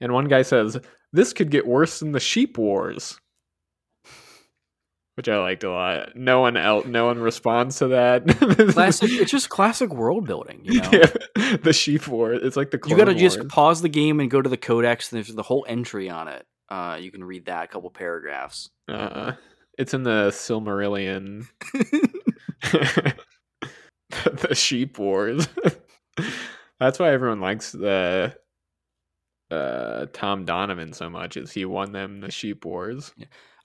And 0.00 0.12
one 0.12 0.28
guy 0.28 0.42
says, 0.42 0.78
this 1.12 1.32
could 1.32 1.50
get 1.50 1.66
worse 1.66 2.00
than 2.00 2.12
the 2.12 2.20
sheep 2.20 2.56
wars. 2.58 3.18
Which 5.16 5.28
I 5.28 5.38
liked 5.38 5.64
a 5.64 5.70
lot. 5.70 6.14
No 6.14 6.40
one 6.40 6.56
else, 6.56 6.86
no 6.86 7.06
one 7.06 7.18
responds 7.18 7.78
to 7.78 7.88
that. 7.88 8.26
Classic. 8.72 9.10
it's 9.10 9.30
just 9.32 9.48
classic 9.48 9.92
world 9.92 10.26
building. 10.26 10.60
You 10.62 10.80
know, 10.80 10.90
Yeah, 10.92 11.56
the 11.62 11.72
sheep 11.72 12.06
war. 12.06 12.32
It's 12.32 12.56
like 12.56 12.70
the 12.70 12.78
you 12.86 12.96
got 12.96 13.06
to 13.06 13.14
just 13.14 13.48
pause 13.48 13.82
the 13.82 13.88
game 13.88 14.20
and 14.20 14.30
go 14.30 14.40
to 14.40 14.48
the 14.48 14.56
codex. 14.56 15.10
And 15.10 15.16
there's 15.16 15.34
the 15.34 15.42
whole 15.42 15.66
entry 15.68 16.08
on 16.08 16.28
it. 16.28 16.46
Uh, 16.68 16.98
you 17.00 17.10
can 17.10 17.24
read 17.24 17.46
that 17.46 17.64
a 17.64 17.66
couple 17.66 17.90
paragraphs. 17.90 18.70
Uh, 18.86 19.32
it's 19.78 19.94
in 19.94 20.02
the 20.02 20.28
Silmarillion. 20.30 21.46
the 24.10 24.54
sheep 24.54 24.98
wars. 24.98 25.48
That's 26.80 26.98
why 26.98 27.12
everyone 27.12 27.40
likes 27.40 27.72
the 27.72 28.36
uh, 29.50 30.06
Tom 30.12 30.46
Doniphon 30.46 30.94
so 30.94 31.08
much. 31.08 31.36
Is 31.36 31.52
he 31.52 31.64
won 31.64 31.92
them 31.92 32.20
the 32.20 32.30
sheep 32.30 32.64
wars? 32.64 33.12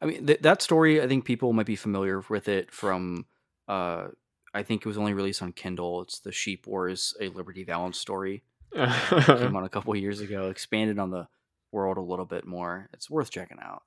I 0.02 0.06
mean, 0.06 0.26
th- 0.26 0.42
that 0.42 0.62
story. 0.62 1.02
I 1.02 1.08
think 1.08 1.26
people 1.26 1.54
might 1.54 1.66
be 1.66 1.76
familiar 1.76 2.24
with 2.30 2.48
it 2.48 2.72
from. 2.72 3.26
Uh, 3.68 4.08
I 4.54 4.62
think 4.62 4.82
it 4.82 4.88
was 4.88 4.98
only 4.98 5.14
released 5.14 5.42
on 5.42 5.52
Kindle. 5.52 6.04
It's 6.04 6.20
the 6.20 6.32
Sheep 6.32 6.68
Wars, 6.68 7.16
a 7.20 7.30
Liberty 7.30 7.64
Valance 7.64 7.98
story. 7.98 8.44
Came 8.76 9.56
out 9.56 9.64
a 9.64 9.70
couple 9.70 9.96
years 9.96 10.20
ago. 10.20 10.50
Expanded 10.50 11.00
on 11.00 11.10
the 11.10 11.28
world 11.72 11.98
a 11.98 12.02
little 12.02 12.26
bit 12.26 12.46
more. 12.46 12.88
It's 12.94 13.10
worth 13.10 13.32
checking 13.32 13.58
out. 13.60 13.82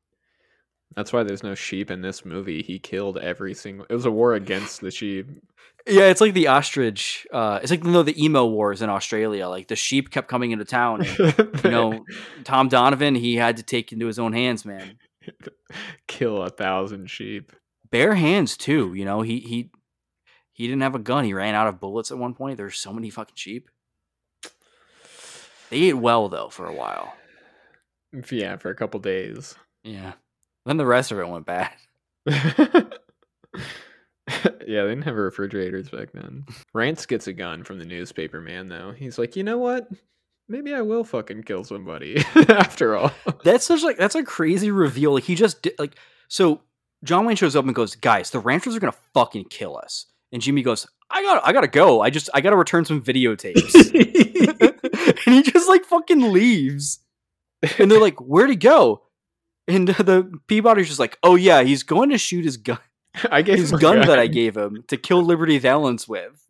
That's 0.94 1.12
why 1.12 1.22
there's 1.22 1.42
no 1.42 1.54
sheep 1.54 1.90
in 1.90 2.00
this 2.00 2.24
movie. 2.24 2.62
He 2.62 2.78
killed 2.78 3.18
every 3.18 3.54
single. 3.54 3.86
It 3.90 3.94
was 3.94 4.06
a 4.06 4.10
war 4.10 4.34
against 4.34 4.80
the 4.80 4.90
sheep. 4.90 5.28
Yeah, 5.86 6.04
it's 6.04 6.20
like 6.20 6.34
the 6.34 6.48
ostrich. 6.48 7.26
Uh, 7.32 7.60
it's 7.62 7.70
like 7.70 7.84
you 7.84 7.90
know, 7.90 8.02
the 8.02 8.22
emu 8.22 8.44
wars 8.44 8.82
in 8.82 8.90
Australia. 8.90 9.48
Like 9.48 9.68
the 9.68 9.76
sheep 9.76 10.10
kept 10.10 10.28
coming 10.28 10.50
into 10.50 10.64
town. 10.64 11.02
And, 11.02 11.34
you 11.64 11.70
know, 11.70 12.04
Tom 12.44 12.68
Doniphon, 12.68 13.16
he 13.16 13.36
had 13.36 13.58
to 13.58 13.62
take 13.62 13.92
into 13.92 14.06
his 14.06 14.18
own 14.18 14.32
hands, 14.32 14.64
man. 14.64 14.98
kill 16.08 16.42
a 16.42 16.50
thousand 16.50 17.10
sheep. 17.10 17.52
Bare 17.90 18.14
hands 18.14 18.56
too. 18.56 18.94
You 18.94 19.04
know, 19.04 19.22
he 19.22 19.40
he 19.40 19.70
he 20.52 20.66
didn't 20.66 20.82
have 20.82 20.94
a 20.94 21.00
gun. 21.00 21.24
He 21.24 21.34
ran 21.34 21.54
out 21.54 21.68
of 21.68 21.80
bullets 21.80 22.10
at 22.10 22.18
one 22.18 22.34
point. 22.34 22.56
There's 22.56 22.78
so 22.78 22.92
many 22.92 23.10
fucking 23.10 23.36
sheep. 23.36 23.68
They 25.70 25.82
ate 25.82 25.94
well 25.94 26.28
though 26.28 26.48
for 26.48 26.66
a 26.66 26.74
while. 26.74 27.14
Yeah, 28.30 28.56
for 28.56 28.70
a 28.70 28.74
couple 28.74 28.98
days. 29.00 29.54
Yeah. 29.84 30.14
Then 30.66 30.76
the 30.76 30.86
rest 30.86 31.12
of 31.12 31.18
it 31.20 31.28
went 31.28 31.46
bad. 31.46 31.70
yeah, 32.26 32.82
they 34.26 34.66
didn't 34.66 35.02
have 35.02 35.14
refrigerators 35.14 35.88
back 35.88 36.10
then. 36.12 36.44
Rance 36.74 37.06
gets 37.06 37.28
a 37.28 37.32
gun 37.32 37.62
from 37.62 37.78
the 37.78 37.84
newspaper 37.84 38.40
man, 38.40 38.68
though. 38.68 38.92
He's 38.92 39.16
like, 39.16 39.36
you 39.36 39.44
know 39.44 39.58
what? 39.58 39.88
Maybe 40.48 40.74
I 40.74 40.80
will 40.80 41.04
fucking 41.04 41.44
kill 41.44 41.62
somebody 41.62 42.18
after 42.48 42.96
all. 42.96 43.12
That's 43.44 43.64
such 43.64 43.82
like 43.82 43.96
that's 43.96 44.14
a 44.14 44.24
crazy 44.24 44.70
reveal. 44.70 45.14
Like 45.14 45.24
he 45.24 45.34
just 45.34 45.62
did 45.62 45.74
like 45.78 45.96
so. 46.28 46.62
John 47.04 47.26
Wayne 47.26 47.36
shows 47.36 47.56
up 47.56 47.64
and 47.64 47.74
goes, 47.74 47.94
"Guys, 47.94 48.30
the 48.30 48.38
ranchers 48.38 48.74
are 48.74 48.80
gonna 48.80 48.94
fucking 49.12 49.46
kill 49.50 49.76
us." 49.76 50.06
And 50.32 50.40
Jimmy 50.40 50.62
goes, 50.62 50.86
"I 51.10 51.22
got, 51.22 51.44
I 51.44 51.52
gotta 51.52 51.68
go. 51.68 52.00
I 52.00 52.10
just, 52.10 52.30
I 52.32 52.40
gotta 52.40 52.56
return 52.56 52.84
some 52.84 53.02
videotapes." 53.02 53.74
and 55.26 55.34
he 55.34 55.42
just 55.42 55.68
like 55.68 55.84
fucking 55.84 56.32
leaves. 56.32 57.00
And 57.78 57.90
they're 57.90 58.00
like, 58.00 58.20
"Where'd 58.20 58.50
he 58.50 58.56
go?" 58.56 59.02
And 59.68 59.88
the 59.88 60.40
Peabody's 60.46 60.88
just 60.88 61.00
like, 61.00 61.18
"Oh 61.22 61.34
yeah, 61.34 61.62
he's 61.62 61.82
going 61.82 62.10
to 62.10 62.18
shoot 62.18 62.44
his 62.44 62.56
gun, 62.56 62.78
I 63.30 63.42
gave 63.42 63.58
his 63.58 63.72
a 63.72 63.78
gun 63.78 64.00
that 64.00 64.18
I 64.18 64.26
gave 64.26 64.56
him 64.56 64.84
to 64.88 64.96
kill 64.96 65.22
Liberty 65.22 65.58
Valance 65.58 66.06
with." 66.06 66.46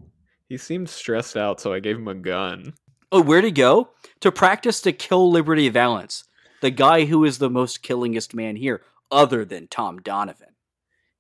He 0.49 0.57
seemed 0.57 0.89
stressed 0.89 1.37
out, 1.37 1.61
so 1.61 1.73
I 1.73 1.81
gave 1.81 1.97
him 1.97 2.09
a 2.09 2.15
gun. 2.15 2.75
Oh, 3.11 3.23
where'd 3.23 3.45
he 3.45 3.51
go? 3.51 3.91
To 4.21 4.31
practice 4.31 4.81
to 4.83 4.93
kill 4.93 5.31
Liberty 5.31 5.69
Valance, 5.69 6.25
the 6.61 6.71
guy 6.71 7.05
who 7.07 7.25
is 7.25 7.39
the 7.39 7.51
most 7.51 7.83
killingest 7.83 8.35
man 8.35 8.57
here, 8.57 8.83
other 9.11 9.45
than 9.45 9.69
Tom 9.69 10.01
Doniphon. 10.01 10.55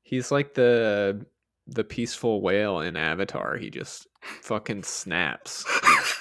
He's 0.02 0.30
like 0.30 0.54
the 0.54 1.26
the 1.66 1.84
peaceful 1.84 2.40
whale 2.40 2.80
in 2.80 2.96
Avatar. 2.96 3.56
He 3.56 3.70
just 3.70 4.06
fucking 4.42 4.84
snaps. 4.84 5.64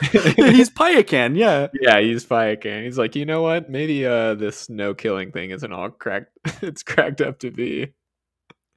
He's 0.12 0.70
Payakan, 0.70 1.36
yeah. 1.36 1.68
Yeah, 1.80 1.98
he's 2.00 2.24
Payakan. 2.24 2.84
He's 2.84 2.98
like, 2.98 3.16
you 3.16 3.24
know 3.26 3.42
what? 3.42 3.68
Maybe 3.68 4.06
uh 4.06 4.34
this 4.34 4.68
no 4.68 4.94
killing 4.94 5.32
thing 5.32 5.50
isn't 5.50 5.72
all 5.72 5.90
cracked. 5.90 6.30
it's 6.62 6.82
cracked 6.82 7.20
up 7.20 7.40
to 7.40 7.50
be. 7.50 7.94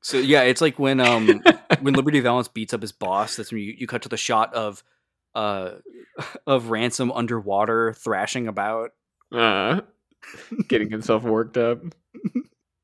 So 0.01 0.17
yeah, 0.17 0.41
it's 0.43 0.61
like 0.61 0.79
when 0.79 0.99
um 0.99 1.41
when 1.81 1.93
Liberty 1.93 2.19
Valance 2.21 2.47
beats 2.47 2.73
up 2.73 2.81
his 2.81 2.91
boss. 2.91 3.35
That's 3.35 3.51
when 3.51 3.61
you, 3.61 3.75
you 3.77 3.87
cut 3.87 4.01
to 4.03 4.09
the 4.09 4.17
shot 4.17 4.53
of 4.55 4.83
uh 5.35 5.75
of 6.47 6.69
Ransom 6.71 7.11
underwater 7.11 7.93
thrashing 7.93 8.47
about. 8.47 8.91
uh, 9.31 9.81
getting 10.67 10.89
himself 10.89 11.23
worked 11.23 11.57
up. 11.57 11.81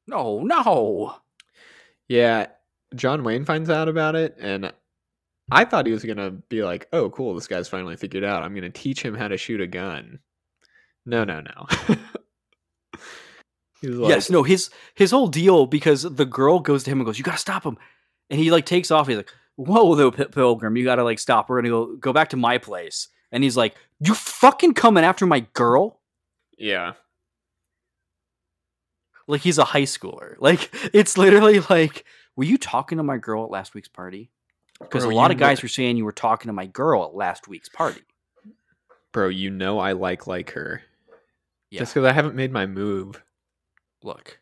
No, 0.08 0.42
no. 0.44 1.16
Yeah, 2.08 2.48
John 2.96 3.24
Wayne 3.24 3.46
finds 3.46 3.70
out 3.70 3.90
about 3.90 4.16
it, 4.16 4.38
and 4.40 4.72
I 5.50 5.64
thought 5.66 5.86
he 5.86 5.93
was 5.93 6.04
gonna 6.04 6.32
be 6.32 6.64
like, 6.64 6.88
"Oh, 6.91 7.10
cool, 7.10 7.34
this 7.36 7.48
guy's 7.48 7.70
finally 7.70 7.95
figured 7.95 8.24
out. 8.24 8.43
I'm 8.43 8.54
gonna 8.54 8.70
teach 8.70 9.02
him 9.02 9.16
how 9.16 9.28
to 9.28 9.38
shoot 9.38 9.62
a 9.62 9.68
gun." 9.68 10.20
No, 11.06 11.24
no, 11.24 11.41
no. 11.41 11.68
Like, 13.84 14.10
yes, 14.10 14.30
no. 14.30 14.41
His 14.43 14.70
his 14.95 15.12
whole 15.12 15.28
deal 15.28 15.68
because 15.68 16.02
the 16.02 16.26
girl 16.26 16.60
goes 16.60 16.84
to 16.84 16.91
him 16.91 17.00
and 17.00 17.06
goes, 17.06 17.18
"You 17.20 17.24
gotta 17.24 17.38
stop 17.38 17.64
him," 17.64 17.78
and 18.30 18.39
he 18.39 18.50
like 18.52 18.66
takes 18.66 18.89
off. 18.89 19.08
He's 19.08 19.18
like, 19.18 19.32
"Whoa, 19.56 19.93
though, 19.95 20.12
Pilgrim, 20.12 20.76
you 20.76 20.84
gotta 20.84 21.04
like 21.04 21.20
stop. 21.20 21.48
We're 21.48 21.62
gonna 21.62 21.70
go 21.70 21.95
go 21.95 22.12
back 22.14 22.30
to 22.30 22.38
my 22.38 22.58
place." 22.58 23.08
And 23.32 23.43
he's 23.43 23.56
like, 23.56 23.76
"You 24.00 24.16
fucking 24.16 24.74
coming 24.74 25.04
after 25.04 25.26
my 25.28 25.41
girl?" 25.54 26.02
yeah, 26.58 26.93
Like 29.28 29.41
he's 29.41 29.58
a 29.60 29.66
high 29.66 29.84
schooler. 29.84 30.36
Like 30.39 30.70
it's 30.93 31.18
literally 31.18 31.60
like, 31.70 32.06
"Were 32.36 32.45
you 32.45 32.58
talking 32.58 32.98
to 32.98 33.04
my 33.04 33.18
girl 33.18 33.43
at 33.43 33.52
last 33.52 33.74
week's 33.76 33.89
party?" 33.89 34.32
Because 34.80 35.03
a 35.03 35.09
lot 35.09 35.32
of 35.32 35.38
guys 35.38 35.59
know- 35.59 35.63
were 35.65 35.69
saying 35.69 35.97
you 35.97 36.05
were 36.05 36.11
talking 36.11 36.49
to 36.49 36.53
my 36.53 36.65
girl 36.67 37.03
at 37.05 37.15
last 37.15 37.47
week's 37.47 37.69
party. 37.69 38.01
bro, 39.13 39.30
you 39.30 39.49
know 39.49 39.80
I 39.80 39.93
like 39.93 40.28
like 40.28 40.51
her. 40.51 40.84
Yeah. 41.71 41.80
Just 41.80 41.93
because 41.93 42.07
I 42.07 42.11
haven't 42.13 42.36
made 42.36 42.51
my 42.51 42.65
move. 42.67 43.23
Look, 44.03 44.39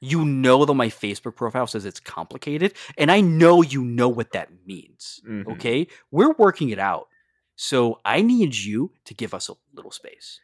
you 0.00 0.24
know 0.24 0.64
that 0.64 0.74
my 0.74 0.88
Facebook 0.88 1.36
profile 1.36 1.66
says 1.66 1.84
it's 1.84 2.00
complicated, 2.00 2.74
and 2.98 3.10
I 3.10 3.20
know 3.20 3.62
you 3.62 3.84
know 3.84 4.08
what 4.08 4.32
that 4.32 4.50
means. 4.66 5.20
Mhm. 5.26 5.46
Okay, 5.54 5.86
we're 6.10 6.32
working 6.32 6.70
it 6.70 6.78
out. 6.78 7.08
So 7.54 8.00
I 8.04 8.20
need 8.20 8.54
you 8.54 8.92
to 9.04 9.14
give 9.14 9.32
us 9.32 9.48
a 9.48 9.54
little 9.72 9.90
space. 9.92 10.40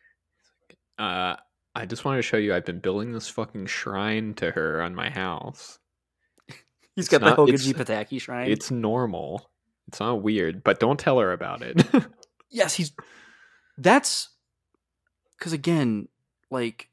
Uh, 0.99 1.37
I 1.75 1.85
just 1.87 2.05
wanted 2.05 2.19
to 2.19 2.23
show 2.23 2.37
you 2.37 2.55
I've 2.55 2.65
been 2.65 2.79
building 2.79 3.13
this 3.13 3.29
fucking 3.29 3.67
shrine 3.67 4.35
to 4.35 4.53
her 4.53 4.81
on 4.81 4.95
my 4.95 5.11
house. 5.11 5.79
He's 6.97 7.09
got 7.09 7.21
not- 7.21 7.31
the 7.31 7.37
Helga 7.37 7.57
G. 7.57 7.73
Pataki 7.73 8.21
shrine. 8.21 8.51
It's 8.51 8.71
normal. 8.71 9.51
It's 9.89 10.01
not 10.01 10.23
weird, 10.23 10.63
but 10.63 10.81
don't 10.81 10.99
tell 10.99 11.19
her 11.19 11.33
about 11.33 11.63
it. 11.63 11.83
yes, 12.51 12.75
he's. 12.75 12.93
That's 13.79 14.29
because 15.39 15.53
again, 15.53 16.09
like 16.51 16.89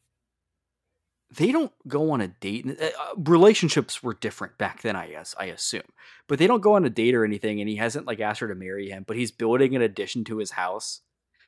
they 1.35 1.51
don't 1.51 1.71
go 1.87 2.11
on 2.11 2.21
a 2.21 2.27
date. 2.27 2.65
Uh, 2.67 2.85
uh, 2.85 2.89
relationships 3.17 4.01
were 4.01 4.15
different 4.15 4.57
back 4.57 4.81
then, 4.81 4.95
I 4.95 5.09
guess. 5.09 5.35
I 5.37 5.45
assume, 5.45 5.83
but 6.27 6.39
they 6.39 6.47
don't 6.47 6.61
go 6.61 6.75
on 6.75 6.85
a 6.85 6.89
date 6.89 7.13
or 7.13 7.23
anything. 7.23 7.59
And 7.59 7.69
he 7.69 7.75
hasn't 7.75 8.07
like 8.07 8.19
asked 8.19 8.39
her 8.39 8.47
to 8.47 8.55
marry 8.55 8.89
him, 8.89 9.03
but 9.05 9.17
he's 9.17 9.31
building 9.31 9.75
an 9.75 9.81
addition 9.81 10.23
to 10.25 10.37
his 10.37 10.51
house 10.51 11.01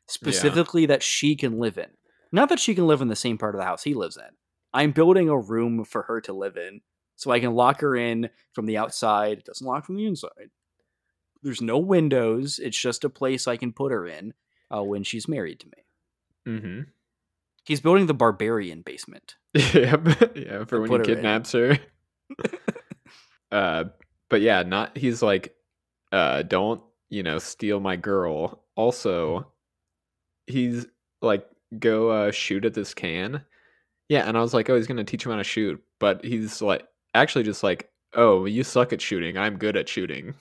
specifically 0.07 0.85
that 0.85 1.03
she 1.03 1.35
can 1.35 1.57
live 1.57 1.77
in. 1.77 1.87
Not 2.31 2.49
that 2.49 2.59
she 2.59 2.75
can 2.75 2.87
live 2.87 3.01
in 3.01 3.07
the 3.07 3.15
same 3.15 3.37
part 3.37 3.55
of 3.55 3.59
the 3.59 3.65
house 3.65 3.83
he 3.83 3.93
lives 3.93 4.17
in. 4.17 4.35
I'm 4.73 4.91
building 4.91 5.27
a 5.27 5.37
room 5.37 5.83
for 5.83 6.03
her 6.03 6.21
to 6.21 6.33
live 6.33 6.55
in 6.55 6.81
so 7.21 7.29
I 7.29 7.39
can 7.39 7.53
lock 7.53 7.81
her 7.81 7.95
in 7.95 8.31
from 8.53 8.65
the 8.65 8.77
outside. 8.77 9.37
It 9.37 9.45
doesn't 9.45 9.65
lock 9.65 9.85
from 9.85 9.95
the 9.95 10.07
inside. 10.07 10.49
There's 11.43 11.61
no 11.61 11.77
windows. 11.77 12.57
It's 12.57 12.79
just 12.79 13.03
a 13.03 13.09
place 13.09 13.47
I 13.47 13.57
can 13.57 13.73
put 13.73 13.91
her 13.91 14.07
in 14.07 14.33
uh, 14.75 14.81
when 14.81 15.03
she's 15.03 15.27
married 15.27 15.59
to 15.59 15.67
me. 15.67 16.53
Mm-hmm. 16.55 16.81
He's 17.63 17.79
building 17.79 18.07
the 18.07 18.15
barbarian 18.15 18.81
basement. 18.81 19.35
yep. 19.53 20.07
yeah, 20.35 20.65
for 20.65 20.81
when 20.81 20.89
he 20.89 20.97
put 20.97 21.05
her 21.05 21.11
in. 21.11 21.17
kidnaps 21.17 21.51
her. 21.51 21.77
uh, 23.51 23.83
but 24.27 24.41
yeah, 24.41 24.63
not 24.63 24.97
he's 24.97 25.21
like, 25.21 25.53
uh, 26.11 26.41
don't 26.41 26.81
you 27.11 27.21
know, 27.21 27.37
steal 27.37 27.79
my 27.79 27.97
girl. 27.97 28.63
Also, 28.75 29.45
he's 30.47 30.87
like, 31.21 31.47
go 31.77 32.09
uh, 32.09 32.31
shoot 32.31 32.65
at 32.65 32.73
this 32.73 32.95
can. 32.95 33.45
Yeah, 34.09 34.27
and 34.27 34.35
I 34.35 34.41
was 34.41 34.55
like, 34.55 34.71
oh, 34.71 34.75
he's 34.75 34.87
gonna 34.87 35.03
teach 35.03 35.23
him 35.23 35.31
how 35.31 35.37
to 35.37 35.43
shoot, 35.43 35.79
but 35.99 36.25
he's 36.25 36.63
like, 36.63 36.87
actually, 37.13 37.43
just 37.43 37.63
like, 37.63 37.89
oh, 38.13 38.45
you 38.45 38.63
suck 38.63 38.93
at 38.93 39.01
shooting. 39.01 39.37
I'm 39.37 39.57
good 39.57 39.75
at 39.77 39.87
shooting. 39.89 40.35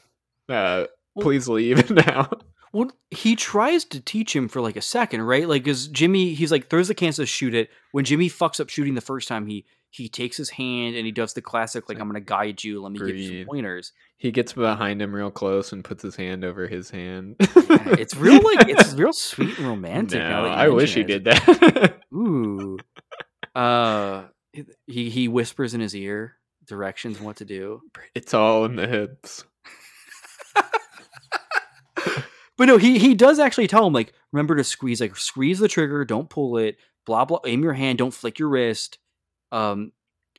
Uh, 0.48 0.86
Well- 1.14 1.22
please 1.24 1.48
leave 1.48 1.90
now. 2.06 2.30
Well, 2.72 2.90
he 3.10 3.34
tries 3.34 3.84
to 3.86 4.00
teach 4.00 4.34
him 4.34 4.46
for 4.48 4.60
like 4.60 4.76
a 4.76 4.80
second, 4.82 5.22
right? 5.22 5.48
Like, 5.48 5.64
because 5.64 5.88
Jimmy, 5.88 6.34
he's 6.34 6.52
like 6.52 6.70
throws 6.70 6.86
the 6.86 6.94
can 6.94 7.12
to 7.14 7.26
shoot 7.26 7.52
it. 7.52 7.68
When 7.90 8.04
Jimmy 8.04 8.30
fucks 8.30 8.60
up 8.60 8.68
shooting 8.68 8.94
the 8.94 9.00
first 9.00 9.26
time, 9.26 9.46
he 9.48 9.66
he 9.92 10.08
takes 10.08 10.36
his 10.36 10.50
hand 10.50 10.94
and 10.94 11.04
he 11.04 11.10
does 11.10 11.34
the 11.34 11.42
classic, 11.42 11.88
like, 11.88 11.98
I'm 11.98 12.06
gonna 12.06 12.20
guide 12.20 12.62
you. 12.62 12.80
Let 12.80 12.92
me 12.92 13.00
give 13.00 13.16
you 13.16 13.38
some 13.40 13.46
pointers. 13.48 13.92
he 14.18 14.30
gets 14.30 14.52
behind 14.52 15.02
him 15.02 15.12
real 15.12 15.32
close 15.32 15.72
and 15.72 15.82
puts 15.82 16.04
his 16.04 16.14
hand 16.14 16.44
over 16.44 16.68
his 16.68 16.90
hand. 16.90 17.34
Yeah, 17.40 17.96
it's 17.98 18.14
real, 18.14 18.40
like, 18.40 18.68
it's 18.68 18.92
real 18.94 19.12
sweet 19.12 19.58
and 19.58 19.66
romantic. 19.66 20.20
No, 20.20 20.44
I 20.44 20.68
wish 20.68 20.94
he 20.94 21.02
did 21.02 21.24
that. 21.24 21.98
Ooh. 22.14 22.78
Uh, 23.54 24.26
he 24.86 25.10
he 25.10 25.26
whispers 25.28 25.74
in 25.74 25.80
his 25.80 25.94
ear 25.96 26.36
directions 26.70 27.18
on 27.18 27.24
what 27.24 27.36
to 27.36 27.44
do. 27.44 27.82
it's 28.14 28.32
all 28.32 28.64
in 28.64 28.76
the 28.76 28.86
hips. 28.86 29.44
But 32.56 32.66
no, 32.66 32.76
he 32.76 32.98
he 32.98 33.14
does 33.14 33.38
actually 33.38 33.68
tell 33.68 33.86
him 33.86 33.94
like, 33.94 34.12
remember 34.32 34.54
to 34.54 34.64
squeeze, 34.64 35.00
like 35.00 35.16
squeeze 35.16 35.60
the 35.60 35.66
trigger, 35.68 36.04
don't 36.04 36.28
pull 36.28 36.58
it, 36.58 36.76
blah 37.06 37.24
blah. 37.24 37.38
Aim 37.46 37.62
your 37.62 37.72
hand, 37.72 37.96
don't 37.96 38.12
flick 38.12 38.38
your 38.38 38.50
wrist. 38.50 38.98
Um, 39.50 39.92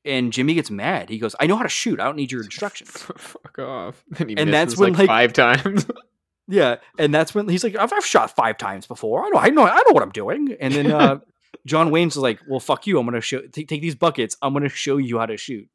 and 0.06 0.32
Jimmy 0.32 0.54
gets 0.54 0.70
mad. 0.70 1.10
He 1.10 1.18
goes, 1.18 1.36
"I 1.40 1.48
know 1.48 1.56
how 1.56 1.64
to 1.64 1.70
shoot. 1.70 2.00
I 2.00 2.04
don't 2.04 2.18
need 2.18 2.32
your 2.32 2.44
instructions." 2.44 2.92
Fuck 2.92 3.58
off. 3.58 4.04
And, 4.20 4.30
he 4.30 4.38
And 4.38 4.54
that's 4.54 4.78
when, 4.78 4.92
like, 4.94 5.00
like- 5.00 5.08
five 5.08 5.34
times. 5.34 5.88
yeah, 6.48 6.76
and 7.00 7.12
that's 7.12 7.34
when 7.34 7.50
he's 7.50 7.64
like, 7.64 7.76
"I've, 7.76 7.92
I've 7.92 8.06
shot 8.06 8.36
five 8.36 8.60
times 8.60 8.86
before. 8.86 9.26
I 9.26 9.30
know, 9.30 9.40
I 9.40 9.50
know, 9.50 9.64
I 9.66 9.78
know 9.78 9.94
what 9.94 10.04
I'm 10.04 10.12
doing." 10.12 10.56
And 10.60 10.76
then 10.76 10.92
uh, 10.92 11.20
John 11.66 11.90
Wayne's 11.90 12.18
is 12.18 12.22
like, 12.22 12.40
"Well, 12.48 12.60
fuck 12.60 12.86
you. 12.86 13.00
I'm 13.00 13.06
gonna 13.08 13.22
show 13.22 13.42
take, 13.48 13.68
take 13.68 13.82
these 13.82 13.96
buckets. 13.96 14.38
I'm 14.44 14.54
gonna 14.54 14.70
show 14.70 14.98
you 14.98 15.18
how 15.18 15.26
to 15.26 15.38
shoot." 15.38 15.68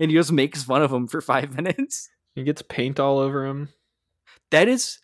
And 0.00 0.10
he 0.10 0.16
just 0.16 0.32
makes 0.32 0.62
fun 0.62 0.82
of 0.82 0.92
him 0.92 1.06
for 1.06 1.20
five 1.20 1.54
minutes. 1.56 2.08
he 2.34 2.42
gets 2.42 2.62
paint 2.62 2.98
all 3.00 3.18
over 3.18 3.46
him. 3.46 3.68
That 4.50 4.68
is 4.68 4.98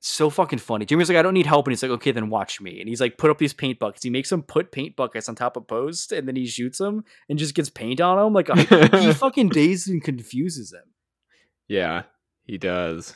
so 0.00 0.30
fucking 0.30 0.58
funny. 0.60 0.84
Jimmy's 0.86 1.08
like, 1.08 1.18
I 1.18 1.22
don't 1.22 1.34
need 1.34 1.46
help. 1.46 1.66
And 1.66 1.72
he's 1.72 1.82
like, 1.82 1.92
okay, 1.92 2.10
then 2.10 2.30
watch 2.30 2.60
me. 2.60 2.80
And 2.80 2.88
he's 2.88 3.00
like, 3.00 3.18
put 3.18 3.30
up 3.30 3.38
these 3.38 3.52
paint 3.52 3.78
buckets. 3.78 4.02
He 4.02 4.10
makes 4.10 4.32
him 4.32 4.42
put 4.42 4.72
paint 4.72 4.96
buckets 4.96 5.28
on 5.28 5.34
top 5.34 5.56
of 5.56 5.66
posts 5.66 6.10
and 6.12 6.26
then 6.26 6.36
he 6.36 6.46
shoots 6.46 6.78
them 6.78 7.04
and 7.28 7.38
just 7.38 7.54
gets 7.54 7.68
paint 7.70 8.00
on 8.00 8.16
them. 8.16 8.32
Like, 8.32 8.48
he 8.94 9.12
fucking 9.12 9.50
dazes 9.50 9.88
and 9.88 10.02
confuses 10.02 10.72
him. 10.72 10.84
yeah, 11.68 12.02
he 12.44 12.56
does. 12.58 13.14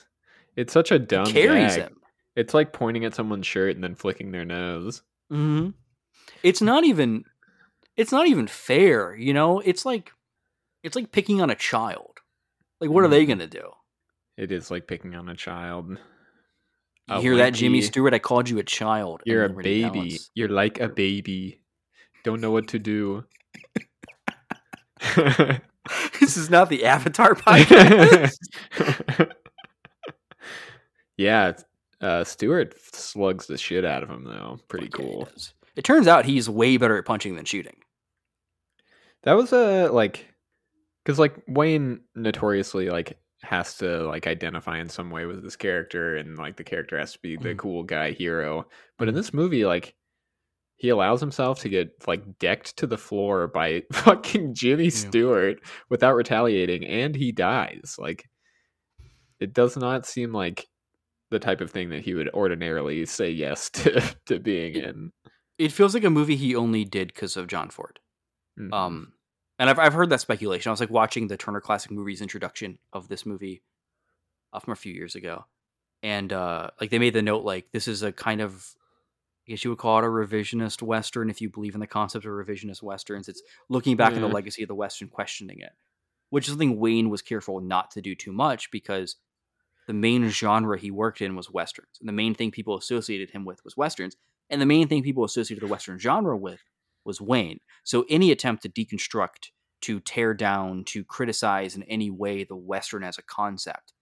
It's 0.56 0.72
such 0.72 0.92
a 0.92 0.98
dumb 0.98 1.26
carries 1.26 1.76
gag. 1.76 1.88
him. 1.88 1.96
It's 2.36 2.54
like 2.54 2.72
pointing 2.72 3.04
at 3.04 3.14
someone's 3.14 3.46
shirt 3.46 3.74
and 3.74 3.82
then 3.82 3.94
flicking 3.94 4.30
their 4.30 4.44
nose. 4.44 5.02
hmm 5.30 5.70
It's 6.42 6.60
not 6.60 6.84
even, 6.84 7.24
it's 7.96 8.12
not 8.12 8.26
even 8.28 8.46
fair. 8.46 9.16
You 9.16 9.32
know, 9.32 9.60
it's 9.60 9.84
like, 9.86 10.12
it's 10.84 10.94
like 10.94 11.10
picking 11.10 11.40
on 11.40 11.50
a 11.50 11.54
child. 11.56 12.20
Like, 12.80 12.90
what 12.90 13.02
are 13.02 13.08
they 13.08 13.24
Mhm. 13.24 13.28
going 13.28 13.38
to 13.40 13.46
do? 13.48 13.70
It 14.36 14.52
is 14.52 14.70
like 14.70 14.86
picking 14.86 15.14
on 15.16 15.28
a 15.28 15.34
child. 15.34 15.90
You 17.08 17.16
A 17.16 17.20
hear 17.20 17.36
that, 17.36 17.54
Jimmy 17.54 17.82
Stewart? 17.82 18.14
I 18.14 18.18
called 18.18 18.48
you 18.48 18.58
a 18.58 18.62
child. 18.62 19.22
You're 19.26 19.44
a 19.44 19.50
baby. 19.50 19.82
Balance. 19.90 20.30
You're 20.34 20.48
like 20.48 20.78
a 20.80 20.88
baby. 20.88 21.60
Don't 22.24 22.40
know 22.40 22.50
what 22.50 22.68
to 22.68 22.78
do. 22.78 23.24
this 26.20 26.36
is 26.36 26.48
not 26.50 26.68
the 26.70 26.84
Avatar 26.84 27.34
podcast. 27.34 28.36
yeah, 31.16 31.52
uh, 32.00 32.24
Stewart 32.24 32.74
slugs 32.94 33.46
the 33.46 33.58
shit 33.58 33.84
out 33.84 34.02
of 34.02 34.10
him 34.10 34.24
though. 34.24 34.58
Pretty 34.68 34.86
he 34.86 34.90
cool. 34.90 35.28
It 35.76 35.84
turns 35.84 36.06
out 36.06 36.24
he's 36.24 36.48
way 36.48 36.76
better 36.76 36.96
at 36.98 37.04
punching 37.04 37.36
than 37.36 37.44
shooting. 37.44 37.76
That 39.24 39.34
was 39.34 39.52
a 39.52 39.88
like, 39.88 40.33
because 41.04 41.18
like 41.18 41.36
Wayne 41.46 42.00
notoriously 42.14 42.88
like 42.90 43.18
has 43.42 43.76
to 43.76 44.04
like 44.08 44.26
identify 44.26 44.78
in 44.78 44.88
some 44.88 45.10
way 45.10 45.26
with 45.26 45.42
this 45.42 45.56
character, 45.56 46.16
and 46.16 46.36
like 46.38 46.56
the 46.56 46.64
character 46.64 46.98
has 46.98 47.12
to 47.12 47.18
be 47.20 47.36
the 47.36 47.50
Mhm. 47.54 47.58
cool 47.58 47.82
guy 47.84 48.12
hero. 48.12 48.66
But 48.98 49.08
in 49.08 49.14
this 49.14 49.34
movie, 49.34 49.64
like 49.66 49.94
he 50.76 50.88
allows 50.88 51.20
himself 51.20 51.60
to 51.60 51.68
get 51.68 51.90
like 52.08 52.38
decked 52.38 52.76
to 52.78 52.86
the 52.86 52.98
floor 52.98 53.46
by 53.46 53.82
fucking 53.92 54.54
Jimmy 54.54 54.90
Stewart 54.90 55.58
without 55.90 56.14
retaliating, 56.16 56.84
and 56.86 57.14
he 57.14 57.32
dies. 57.32 57.96
Like 57.98 58.24
it 59.40 59.52
does 59.52 59.76
not 59.76 60.06
seem 60.06 60.32
like 60.32 60.66
the 61.30 61.38
type 61.38 61.60
of 61.60 61.70
thing 61.70 61.90
that 61.90 62.02
he 62.02 62.14
would 62.14 62.28
ordinarily 62.30 63.04
say 63.06 63.30
yes 63.30 63.68
to 63.70 64.00
to 64.26 64.38
being 64.38 64.74
in. 64.74 65.12
It 65.58 65.70
feels 65.72 65.94
like 65.94 66.04
a 66.04 66.10
movie 66.10 66.36
he 66.36 66.56
only 66.56 66.84
did 66.84 67.08
because 67.08 67.36
of 67.36 67.46
John 67.46 67.68
Ford. 67.70 68.00
Mhm. 68.58 68.72
Um, 68.72 69.12
and 69.58 69.70
I've 69.70 69.78
I've 69.78 69.94
heard 69.94 70.10
that 70.10 70.20
speculation. 70.20 70.70
I 70.70 70.72
was 70.72 70.80
like 70.80 70.90
watching 70.90 71.28
the 71.28 71.36
Turner 71.36 71.60
Classic 71.60 71.90
Movies 71.90 72.20
introduction 72.20 72.78
of 72.92 73.08
this 73.08 73.24
movie, 73.24 73.62
uh, 74.52 74.60
from 74.60 74.72
a 74.72 74.76
few 74.76 74.92
years 74.92 75.14
ago, 75.14 75.44
and 76.02 76.32
uh, 76.32 76.70
like 76.80 76.90
they 76.90 76.98
made 76.98 77.14
the 77.14 77.22
note 77.22 77.44
like 77.44 77.70
this 77.72 77.88
is 77.88 78.02
a 78.02 78.12
kind 78.12 78.40
of, 78.40 78.74
I 79.46 79.52
guess 79.52 79.64
you 79.64 79.70
would 79.70 79.78
call 79.78 79.98
it 79.98 80.04
a 80.04 80.08
revisionist 80.08 80.82
western 80.82 81.30
if 81.30 81.40
you 81.40 81.50
believe 81.50 81.74
in 81.74 81.80
the 81.80 81.86
concept 81.86 82.24
of 82.24 82.32
revisionist 82.32 82.82
westerns. 82.82 83.28
It's 83.28 83.42
looking 83.68 83.96
back 83.96 84.14
on 84.14 84.20
the 84.20 84.28
legacy 84.28 84.62
of 84.62 84.68
the 84.68 84.74
western, 84.74 85.08
questioning 85.08 85.60
it, 85.60 85.72
which 86.30 86.46
is 86.46 86.52
something 86.52 86.78
Wayne 86.78 87.10
was 87.10 87.22
careful 87.22 87.60
not 87.60 87.90
to 87.92 88.00
do 88.00 88.14
too 88.14 88.32
much 88.32 88.70
because 88.70 89.16
the 89.86 89.92
main 89.92 90.28
genre 90.30 90.78
he 90.78 90.90
worked 90.90 91.20
in 91.20 91.36
was 91.36 91.50
westerns, 91.50 91.98
and 92.00 92.08
the 92.08 92.12
main 92.12 92.34
thing 92.34 92.50
people 92.50 92.76
associated 92.76 93.30
him 93.30 93.44
with 93.44 93.64
was 93.64 93.76
westerns, 93.76 94.16
and 94.50 94.60
the 94.60 94.66
main 94.66 94.88
thing 94.88 95.02
people 95.02 95.24
associated 95.24 95.62
the 95.62 95.70
western 95.70 95.98
genre 95.98 96.36
with 96.36 96.60
was 97.04 97.20
Wayne. 97.20 97.58
So 97.84 98.04
any 98.08 98.30
attempt 98.30 98.62
to 98.62 98.68
deconstruct, 98.68 99.50
to 99.82 100.00
tear 100.00 100.34
down, 100.34 100.84
to 100.84 101.04
criticize 101.04 101.76
in 101.76 101.82
any 101.84 102.10
way 102.10 102.44
the 102.44 102.56
Western 102.56 103.04
as 103.04 103.18
a 103.18 103.22
concept 103.22 103.92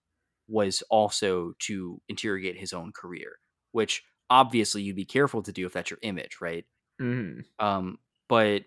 was 0.48 0.82
also 0.90 1.54
to 1.60 2.00
interrogate 2.08 2.58
his 2.58 2.72
own 2.72 2.92
career, 2.92 3.38
which 3.72 4.02
obviously 4.30 4.82
you'd 4.82 4.96
be 4.96 5.04
careful 5.04 5.42
to 5.42 5.52
do 5.52 5.66
if 5.66 5.72
that's 5.72 5.90
your 5.90 5.98
image, 6.02 6.38
right? 6.40 6.64
Mhm. 7.00 7.44
Um, 7.58 7.98
but 8.28 8.64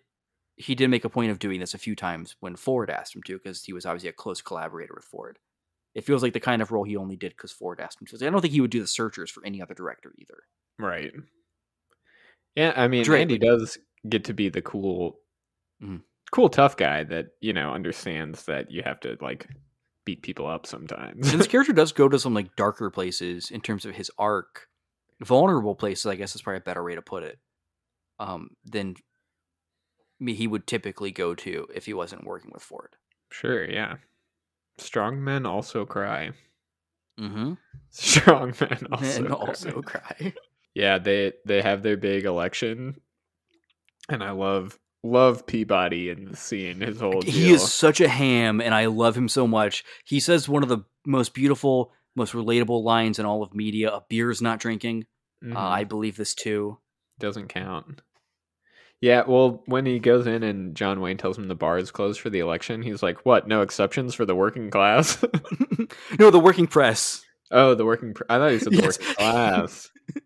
he 0.57 0.75
did 0.75 0.89
make 0.89 1.05
a 1.05 1.09
point 1.09 1.31
of 1.31 1.39
doing 1.39 1.59
this 1.59 1.73
a 1.73 1.79
few 1.79 1.95
times 1.95 2.35
when 2.39 2.55
Ford 2.55 2.89
asked 2.89 3.15
him 3.15 3.23
to, 3.23 3.37
because 3.37 3.63
he 3.63 3.73
was 3.73 3.85
obviously 3.85 4.09
a 4.09 4.13
close 4.13 4.41
collaborator 4.41 4.93
with 4.95 5.05
Ford. 5.05 5.39
It 5.93 6.03
feels 6.03 6.23
like 6.23 6.33
the 6.33 6.39
kind 6.39 6.61
of 6.61 6.71
role 6.71 6.83
he 6.83 6.97
only 6.97 7.15
did 7.15 7.31
because 7.31 7.51
Ford 7.51 7.79
asked 7.79 8.01
him 8.01 8.07
to. 8.07 8.25
I 8.25 8.29
don't 8.29 8.41
think 8.41 8.53
he 8.53 8.61
would 8.61 8.71
do 8.71 8.81
the 8.81 8.87
searchers 8.87 9.31
for 9.31 9.45
any 9.45 9.61
other 9.61 9.73
director 9.73 10.13
either. 10.17 10.43
Right. 10.77 11.13
Yeah, 12.55 12.73
I 12.75 12.87
mean, 12.87 13.03
Drake, 13.03 13.21
Andy 13.21 13.37
does 13.37 13.77
get 14.09 14.23
to 14.25 14.33
be 14.33 14.49
the 14.49 14.61
cool, 14.61 15.19
Mhm. 15.81 16.01
cool 16.31 16.49
tough 16.49 16.77
guy 16.77 17.03
that 17.03 17.27
you 17.41 17.53
know 17.53 17.71
understands 17.71 18.45
that 18.45 18.71
you 18.71 18.81
have 18.83 18.99
to 19.01 19.17
like 19.21 19.47
beat 20.05 20.21
people 20.21 20.47
up 20.47 20.65
sometimes. 20.65 21.31
and 21.31 21.39
this 21.39 21.47
character 21.53 21.73
does 21.73 21.91
go 21.91 22.07
to 22.07 22.19
some 22.19 22.33
like 22.33 22.55
darker 22.55 22.89
places 22.89 23.49
in 23.51 23.59
terms 23.61 23.85
of 23.85 23.95
his 23.95 24.11
arc 24.17 24.67
vulnerable 25.21 25.75
places 25.75 26.05
i 26.05 26.15
guess 26.15 26.35
is 26.35 26.41
probably 26.41 26.57
a 26.57 26.61
better 26.61 26.83
way 26.83 26.93
to 26.93 27.01
put 27.01 27.23
it 27.23 27.39
um 28.19 28.49
than 28.65 28.95
he 30.19 30.47
would 30.47 30.67
typically 30.67 31.11
go 31.11 31.33
to 31.35 31.67
if 31.73 31.85
he 31.85 31.93
wasn't 31.93 32.23
working 32.25 32.51
with 32.53 32.61
ford 32.63 32.95
sure, 33.31 33.69
yeah. 33.69 33.95
Strong 34.77 35.23
men 35.23 35.45
also 35.45 35.85
cry. 35.85 36.31
mm-hmm 37.19 37.53
Strong 37.89 38.53
men 38.59 38.87
also, 38.91 39.17
and 39.17 39.27
cry. 39.27 39.35
also 39.37 39.81
cry 39.81 40.33
yeah. 40.73 40.97
They 40.97 41.33
they 41.45 41.61
have 41.61 41.81
their 41.81 41.95
big 41.97 42.25
election, 42.25 42.99
and 44.09 44.23
I 44.23 44.31
love 44.31 44.77
love 45.03 45.45
Peabody 45.45 46.09
in 46.09 46.25
the 46.25 46.35
scene. 46.35 46.81
His 46.81 46.99
whole 46.99 47.21
he 47.21 47.51
is 47.51 47.71
such 47.71 48.01
a 48.01 48.07
ham 48.07 48.59
and 48.59 48.73
i 48.73 48.85
love 48.87 49.15
him 49.15 49.29
so 49.29 49.45
much 49.45 49.83
he 50.03 50.19
says 50.19 50.49
one 50.49 50.63
of 50.63 50.69
the 50.69 50.79
most 51.05 51.33
beautiful 51.35 51.91
most 52.15 52.33
relatable 52.33 52.83
lines 52.83 53.19
in 53.19 53.25
all 53.25 53.43
of 53.43 53.53
media 53.53 53.91
a 53.91 54.03
beer's 54.09 54.41
not 54.41 54.59
drinking 54.59 55.05
Mhm. 55.43 55.55
uh, 55.55 55.59
i 55.59 55.83
believe 55.83 56.17
this 56.17 56.33
too 56.33 56.79
doesn't 57.19 57.49
count. 57.49 58.01
Yeah, 59.01 59.23
well, 59.27 59.61
when 59.67 59.85
he 59.85 59.99
goes 59.99 60.25
in 60.25 60.41
and 60.41 60.73
John 60.75 61.01
Wayne 61.01 61.17
tells 61.17 61.37
him 61.37 61.47
the 61.47 61.53
bar 61.53 61.77
is 61.77 61.91
closed 61.91 62.19
for 62.19 62.29
the 62.29 62.39
election, 62.39 62.81
he's 62.81 63.03
like, 63.03 63.25
"What? 63.25 63.47
No 63.47 63.61
exceptions 63.61 64.15
for 64.15 64.25
the 64.25 64.33
working 64.33 64.71
class?" 64.71 65.23
no 66.19 66.31
the 66.31 66.39
working 66.39 66.65
press 66.65 67.23
oh, 67.51 67.75
the 67.75 67.85
working. 67.85 68.13
Pr- 68.13 68.23
I 68.29 68.37
thought 68.37 68.51
he 68.51 68.59
said 68.59 68.73
the 68.73 68.77
Yes. 68.81 68.97
working 68.99 69.15
class. 69.15 69.91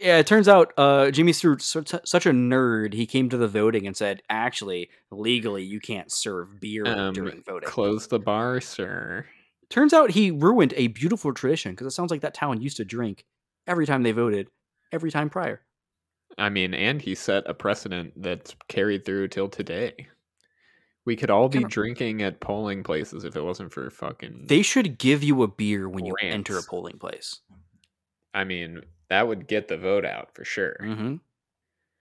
Yeah, 0.00 0.16
it 0.16 0.26
turns 0.26 0.48
out 0.48 0.72
uh, 0.78 1.10
Jimmy 1.10 1.32
Stewart 1.34 1.60
such, 1.60 1.92
such 2.04 2.24
a 2.24 2.30
nerd. 2.30 2.94
He 2.94 3.06
came 3.06 3.28
to 3.28 3.36
the 3.36 3.46
voting 3.48 3.86
and 3.86 3.94
said, 3.94 4.22
"Actually, 4.30 4.88
legally, 5.10 5.62
you 5.62 5.78
can't 5.78 6.10
serve 6.10 6.58
beer 6.58 6.86
Um, 6.86 7.12
during 7.12 7.42
voting." 7.42 7.68
Close 7.68 8.06
the 8.06 8.18
bar, 8.18 8.60
sir. 8.60 9.26
Turns 9.68 9.92
out 9.92 10.12
he 10.12 10.30
ruined 10.30 10.72
a 10.76 10.88
beautiful 10.88 11.34
tradition 11.34 11.72
because 11.72 11.86
it 11.86 11.90
sounds 11.90 12.10
like 12.10 12.22
that 12.22 12.34
town 12.34 12.62
used 12.62 12.78
to 12.78 12.84
drink 12.84 13.24
every 13.66 13.86
time 13.86 14.02
they 14.02 14.12
voted, 14.12 14.48
every 14.90 15.10
time 15.10 15.28
prior. 15.28 15.60
I 16.38 16.48
mean, 16.48 16.72
and 16.72 17.02
he 17.02 17.14
set 17.14 17.44
a 17.46 17.54
precedent 17.54 18.14
that's 18.16 18.56
carried 18.68 19.04
through 19.04 19.28
till 19.28 19.48
today. 19.48 20.08
We 21.04 21.16
could 21.16 21.30
all 21.30 21.48
be 21.48 21.64
drinking 21.64 22.22
at 22.22 22.40
polling 22.40 22.82
places 22.84 23.24
if 23.24 23.36
it 23.36 23.42
wasn't 23.42 23.72
for 23.72 23.90
fucking. 23.90 24.46
They 24.48 24.62
should 24.62 24.98
give 24.98 25.22
you 25.22 25.42
a 25.42 25.48
beer 25.48 25.88
when 25.88 26.06
you 26.06 26.14
enter 26.22 26.58
a 26.58 26.62
polling 26.62 26.98
place. 26.98 27.40
I 28.32 28.44
mean, 28.44 28.82
that 29.10 29.28
would 29.28 29.46
get 29.46 29.68
the 29.68 29.76
vote 29.76 30.04
out 30.04 30.34
for 30.34 30.44
sure. 30.44 30.76
Mm-hmm. 30.80 31.16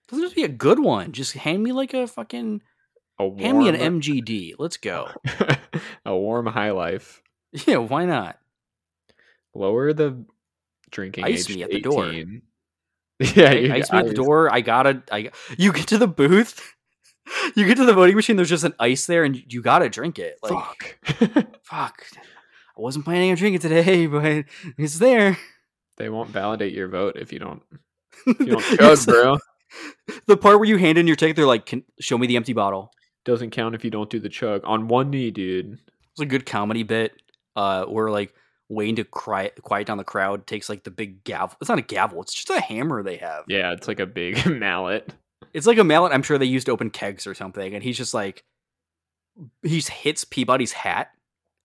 Doesn't 0.07 0.23
have 0.23 0.31
to 0.31 0.35
be 0.35 0.43
a 0.43 0.47
good 0.47 0.79
one. 0.79 1.11
Just 1.11 1.33
hand 1.33 1.61
me 1.61 1.71
like 1.71 1.93
a 1.93 2.07
fucking 2.07 2.61
A 3.19 3.27
warm, 3.27 3.39
hand 3.39 3.59
me 3.59 3.69
an 3.69 3.75
MGD. 3.75 4.53
Let's 4.59 4.77
go. 4.77 5.09
a 6.05 6.15
warm 6.15 6.45
high 6.45 6.71
life. 6.71 7.21
yeah, 7.67 7.77
why 7.77 8.05
not? 8.05 8.39
Lower 9.53 9.91
the 9.93 10.23
drinking 10.91 11.25
Ice 11.25 11.49
age 11.49 11.55
me 11.55 11.63
at 11.63 11.71
the 11.71 11.81
door. 11.81 12.07
18. 12.07 12.41
Yeah, 13.35 13.51
you 13.51 13.73
ice 13.73 13.91
me 13.91 13.97
at 13.97 14.07
the 14.07 14.13
door. 14.13 14.49
I 14.49 14.61
gotta. 14.61 15.03
I 15.11 15.31
you 15.57 15.73
get 15.73 15.87
to 15.87 15.97
the 15.97 16.07
booth. 16.07 16.73
You 17.53 17.67
get 17.67 17.75
to 17.75 17.83
the 17.83 17.93
voting 17.93 18.15
machine. 18.15 18.37
There's 18.37 18.47
just 18.49 18.63
an 18.63 18.73
ice 18.79 19.07
there, 19.07 19.25
and 19.25 19.35
you, 19.35 19.43
you 19.45 19.61
gotta 19.61 19.89
drink 19.89 20.19
it. 20.19 20.39
Like 20.41 20.53
Fuck. 20.53 20.97
fuck. 21.61 22.05
I 22.15 22.81
wasn't 22.81 23.03
planning 23.03 23.29
on 23.31 23.35
drinking 23.35 23.59
today, 23.59 24.07
but 24.07 24.45
it's 24.77 24.99
there. 24.99 25.37
They 25.99 26.09
won't 26.09 26.29
validate 26.31 26.73
your 26.73 26.87
vote 26.87 27.15
if 27.17 27.31
you 27.31 27.39
don't. 27.39 27.61
If 28.25 28.39
you 28.39 28.45
don't 28.47 28.65
Yes. 28.79 29.05
chug, 29.05 29.13
bro. 29.13 29.37
The 30.25 30.35
part 30.37 30.57
where 30.57 30.67
you 30.67 30.77
hand 30.77 30.97
in 30.97 31.05
your 31.05 31.15
ticket, 31.15 31.35
they're 31.35 31.45
like, 31.45 31.67
Can, 31.67 31.83
"Show 31.99 32.17
me 32.17 32.25
the 32.25 32.35
empty 32.37 32.53
bottle." 32.53 32.91
Doesn't 33.25 33.51
count 33.51 33.75
if 33.75 33.85
you 33.85 33.91
don't 33.91 34.09
do 34.09 34.19
the 34.19 34.29
chug 34.29 34.61
on 34.63 34.87
one 34.87 35.11
knee, 35.11 35.29
dude. 35.29 35.77
It's 36.13 36.21
a 36.21 36.25
good 36.25 36.47
comedy 36.47 36.81
bit. 36.81 37.13
Uh, 37.55 37.85
where 37.85 38.09
like 38.09 38.33
Wayne 38.69 38.95
to 38.95 39.03
cry, 39.03 39.51
quiet 39.61 39.85
down 39.85 39.97
the 39.99 40.03
crowd 40.03 40.47
takes 40.47 40.69
like 40.69 40.83
the 40.83 40.89
big 40.91 41.23
gavel. 41.23 41.55
It's 41.61 41.69
not 41.69 41.77
a 41.77 41.83
gavel. 41.83 42.21
It's 42.23 42.33
just 42.33 42.49
a 42.49 42.59
hammer 42.59 43.03
they 43.03 43.17
have. 43.17 43.43
Yeah, 43.47 43.73
it's 43.73 43.87
like 43.87 43.99
a 43.99 44.05
big 44.07 44.43
mallet. 44.59 45.13
It's 45.53 45.67
like 45.67 45.77
a 45.77 45.83
mallet. 45.83 46.13
I'm 46.13 46.23
sure 46.23 46.37
they 46.39 46.45
used 46.45 46.65
to 46.65 46.71
open 46.71 46.89
kegs 46.89 47.27
or 47.27 47.35
something, 47.35 47.75
and 47.75 47.83
he's 47.83 47.97
just 47.97 48.13
like, 48.15 48.43
he 49.63 49.79
hits 49.81 50.23
Peabody's 50.23 50.71
hat. 50.71 51.11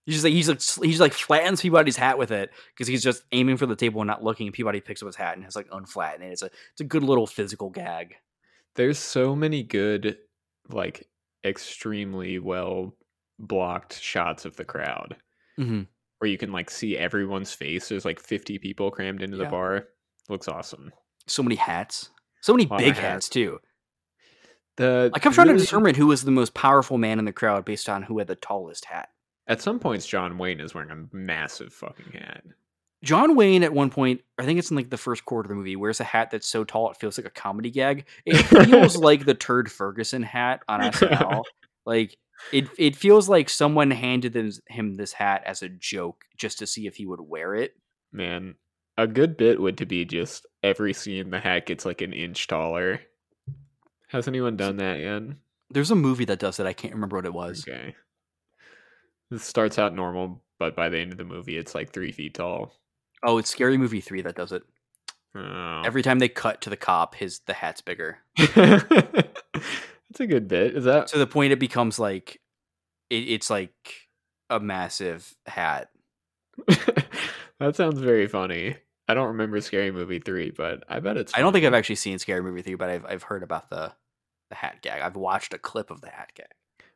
He's 0.06 0.16
just 0.16 0.24
like 0.24 0.32
he's 0.34 0.48
like 0.48 0.60
he's 0.84 1.00
like 1.00 1.12
flattens 1.14 1.62
Peabody's 1.62 1.96
hat 1.96 2.18
with 2.18 2.30
it 2.30 2.50
because 2.74 2.86
he's 2.86 3.02
just 3.02 3.22
aiming 3.32 3.56
for 3.56 3.66
the 3.66 3.76
table 3.76 4.00
and 4.02 4.08
not 4.08 4.22
looking. 4.22 4.46
And 4.48 4.54
Peabody 4.54 4.80
picks 4.80 5.02
up 5.02 5.06
his 5.06 5.16
hat 5.16 5.34
and 5.36 5.44
has 5.44 5.56
like 5.56 5.66
unflattened 5.72 6.24
it. 6.24 6.32
It's 6.32 6.42
a 6.42 6.50
it's 6.72 6.80
a 6.80 6.84
good 6.84 7.02
little 7.02 7.26
physical 7.26 7.70
gag. 7.70 8.14
There's 8.74 8.98
so 8.98 9.34
many 9.36 9.62
good, 9.62 10.18
like, 10.68 11.08
extremely 11.44 12.38
well 12.38 12.94
blocked 13.38 14.00
shots 14.00 14.44
of 14.44 14.56
the 14.56 14.64
crowd 14.64 15.16
Mm-hmm. 15.58 15.82
where 16.18 16.30
you 16.30 16.36
can 16.36 16.50
like 16.52 16.68
see 16.70 16.98
everyone's 16.98 17.52
face. 17.52 17.88
There's 17.88 18.04
like 18.04 18.18
50 18.18 18.58
people 18.58 18.90
crammed 18.90 19.22
into 19.22 19.36
the 19.36 19.44
bar. 19.46 19.86
Looks 20.28 20.48
awesome. 20.48 20.92
So 21.28 21.42
many 21.44 21.54
hats, 21.54 22.10
so 22.40 22.52
many 22.52 22.66
big 22.66 22.94
hats. 22.94 22.98
hats 22.98 23.28
too. 23.28 23.60
The 24.76 25.10
Like 25.12 25.24
I'm 25.24 25.32
trying 25.32 25.48
to 25.48 25.56
determine 25.56 25.94
who 25.94 26.08
was 26.08 26.24
the 26.24 26.30
most 26.32 26.52
powerful 26.54 26.98
man 26.98 27.18
in 27.20 27.24
the 27.24 27.32
crowd 27.32 27.64
based 27.64 27.88
on 27.88 28.02
who 28.02 28.18
had 28.18 28.26
the 28.26 28.34
tallest 28.34 28.86
hat. 28.86 29.10
At 29.46 29.60
some 29.60 29.78
points, 29.78 30.06
John 30.06 30.38
Wayne 30.38 30.60
is 30.60 30.74
wearing 30.74 30.90
a 30.90 31.14
massive 31.14 31.72
fucking 31.72 32.12
hat. 32.12 32.44
John 33.02 33.36
Wayne 33.36 33.62
at 33.62 33.74
one 33.74 33.90
point, 33.90 34.22
I 34.38 34.46
think 34.46 34.58
it's 34.58 34.70
in 34.70 34.76
like 34.76 34.88
the 34.88 34.96
first 34.96 35.26
quarter 35.26 35.46
of 35.46 35.50
the 35.50 35.54
movie, 35.56 35.76
wears 35.76 36.00
a 36.00 36.04
hat 36.04 36.30
that's 36.30 36.46
so 36.46 36.64
tall 36.64 36.90
it 36.90 36.96
feels 36.96 37.18
like 37.18 37.26
a 37.26 37.30
comedy 37.30 37.70
gag. 37.70 38.06
It 38.24 38.36
feels 38.66 38.96
like 38.96 39.26
the 39.26 39.34
Turd 39.34 39.70
Ferguson 39.70 40.22
hat 40.22 40.62
on 40.68 40.80
SNL. 40.92 41.42
like 41.84 42.16
it, 42.52 42.68
it 42.78 42.96
feels 42.96 43.28
like 43.28 43.50
someone 43.50 43.90
handed 43.90 44.32
them, 44.32 44.50
him 44.68 44.94
this 44.94 45.12
hat 45.12 45.42
as 45.44 45.62
a 45.62 45.68
joke 45.68 46.24
just 46.36 46.58
to 46.60 46.66
see 46.66 46.86
if 46.86 46.96
he 46.96 47.04
would 47.04 47.20
wear 47.20 47.54
it. 47.54 47.76
Man, 48.10 48.54
a 48.96 49.06
good 49.06 49.36
bit 49.36 49.60
would 49.60 49.76
to 49.78 49.86
be 49.86 50.06
just 50.06 50.46
every 50.62 50.94
scene 50.94 51.28
the 51.28 51.40
hat 51.40 51.66
gets 51.66 51.84
like 51.84 52.00
an 52.00 52.14
inch 52.14 52.46
taller. 52.46 53.00
Has 54.08 54.28
anyone 54.28 54.56
done 54.56 54.78
that 54.78 55.00
yet? 55.00 55.22
There's 55.70 55.90
a 55.90 55.96
movie 55.96 56.24
that 56.26 56.38
does 56.38 56.58
it. 56.58 56.66
I 56.66 56.72
can't 56.72 56.94
remember 56.94 57.16
what 57.16 57.26
it 57.26 57.34
was. 57.34 57.66
Okay. 57.68 57.94
This 59.34 59.42
starts 59.42 59.80
out 59.80 59.92
normal, 59.92 60.40
but 60.60 60.76
by 60.76 60.88
the 60.88 60.98
end 60.98 61.10
of 61.10 61.18
the 61.18 61.24
movie, 61.24 61.58
it's 61.58 61.74
like 61.74 61.90
three 61.90 62.12
feet 62.12 62.34
tall. 62.34 62.72
Oh, 63.24 63.38
it's 63.38 63.50
Scary 63.50 63.76
Movie 63.76 64.00
three 64.00 64.22
that 64.22 64.36
does 64.36 64.52
it. 64.52 64.62
Oh. 65.34 65.82
Every 65.84 66.02
time 66.02 66.20
they 66.20 66.28
cut 66.28 66.60
to 66.60 66.70
the 66.70 66.76
cop, 66.76 67.16
his 67.16 67.40
the 67.40 67.52
hat's 67.52 67.80
bigger 67.80 68.18
That's 68.54 70.20
a 70.20 70.26
good 70.28 70.46
bit. 70.46 70.76
Is 70.76 70.84
that 70.84 71.08
to 71.08 71.18
the 71.18 71.26
point 71.26 71.52
it 71.52 71.58
becomes 71.58 71.98
like 71.98 72.40
it, 73.10 73.28
it's 73.28 73.50
like 73.50 73.74
a 74.50 74.60
massive 74.60 75.34
hat. 75.46 75.88
that 77.58 77.74
sounds 77.74 77.98
very 77.98 78.28
funny. 78.28 78.76
I 79.08 79.14
don't 79.14 79.26
remember 79.26 79.60
Scary 79.60 79.90
Movie 79.90 80.20
three, 80.20 80.52
but 80.52 80.84
I 80.88 81.00
bet 81.00 81.16
it's. 81.16 81.34
I 81.34 81.40
don't 81.40 81.52
think 81.52 81.66
I've 81.66 81.74
actually 81.74 81.96
seen 81.96 82.20
Scary 82.20 82.40
Movie 82.40 82.62
three, 82.62 82.76
but 82.76 82.88
I've 82.88 83.04
I've 83.04 83.24
heard 83.24 83.42
about 83.42 83.68
the 83.68 83.94
the 84.50 84.54
hat 84.54 84.80
gag. 84.80 85.02
I've 85.02 85.16
watched 85.16 85.52
a 85.54 85.58
clip 85.58 85.90
of 85.90 86.02
the 86.02 86.10
hat 86.10 86.30
gag. 86.36 86.54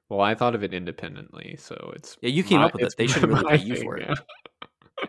Well, 0.09 0.20
I 0.20 0.34
thought 0.34 0.54
of 0.54 0.62
it 0.64 0.72
independently, 0.72 1.56
so 1.59 1.92
it's. 1.96 2.16
Yeah, 2.22 2.30
you 2.30 2.42
came 2.42 2.61
my- 2.61 2.66
up 2.66 2.74
with 2.74 2.82
it. 2.82 2.94
They 2.96 3.06
should 3.06 3.22
really 3.28 3.59
pay 3.59 3.62
you 3.64 3.76
for 3.76 3.96
it. 3.98 4.18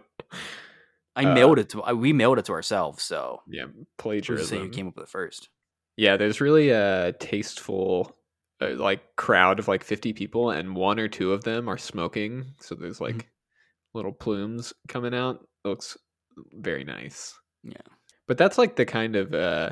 I 1.15 1.25
Uh, 1.25 1.33
mailed 1.33 1.59
it 1.59 1.69
to 1.69 1.81
I- 1.83 1.93
we 1.93 2.13
mailed 2.13 2.39
it 2.39 2.45
to 2.45 2.51
ourselves, 2.53 3.03
so 3.03 3.41
Yeah, 3.47 3.63
to 3.65 3.69
say 3.71 3.85
plagiarism. 3.97 4.59
who 4.59 4.69
came 4.69 4.87
up 4.87 4.95
with 4.95 5.03
it 5.05 5.09
first? 5.09 5.49
Yeah, 5.97 6.17
there's 6.17 6.39
really 6.39 6.69
a 6.69 7.13
tasteful 7.19 8.15
uh, 8.61 8.75
like 8.75 9.15
crowd 9.15 9.59
of 9.59 9.67
like 9.67 9.83
50 9.83 10.13
people 10.13 10.51
and 10.51 10.75
one 10.75 10.99
or 10.99 11.07
two 11.07 11.33
of 11.33 11.43
them 11.43 11.67
are 11.67 11.77
smoking, 11.77 12.53
so 12.59 12.75
there's 12.75 13.01
like 13.01 13.15
Mm-hmm. 13.15 13.27
little 13.97 14.11
plumes 14.13 14.71
coming 14.87 15.13
out. 15.13 15.45
It 15.65 15.67
looks 15.69 15.97
very 16.53 16.83
nice. 16.83 17.37
Yeah. 17.63 17.75
But 18.27 18.37
that's 18.37 18.57
like 18.57 18.75
the 18.75 18.85
kind 18.85 19.15
of 19.15 19.33
uh 19.33 19.71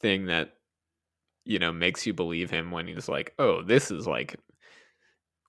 thing 0.00 0.26
that 0.26 0.54
you 1.44 1.58
know 1.58 1.72
makes 1.72 2.06
you 2.06 2.14
believe 2.14 2.50
him 2.50 2.70
when 2.70 2.86
he's 2.88 3.08
like, 3.08 3.34
"Oh, 3.38 3.62
this 3.62 3.90
is 3.90 4.06
like 4.06 4.36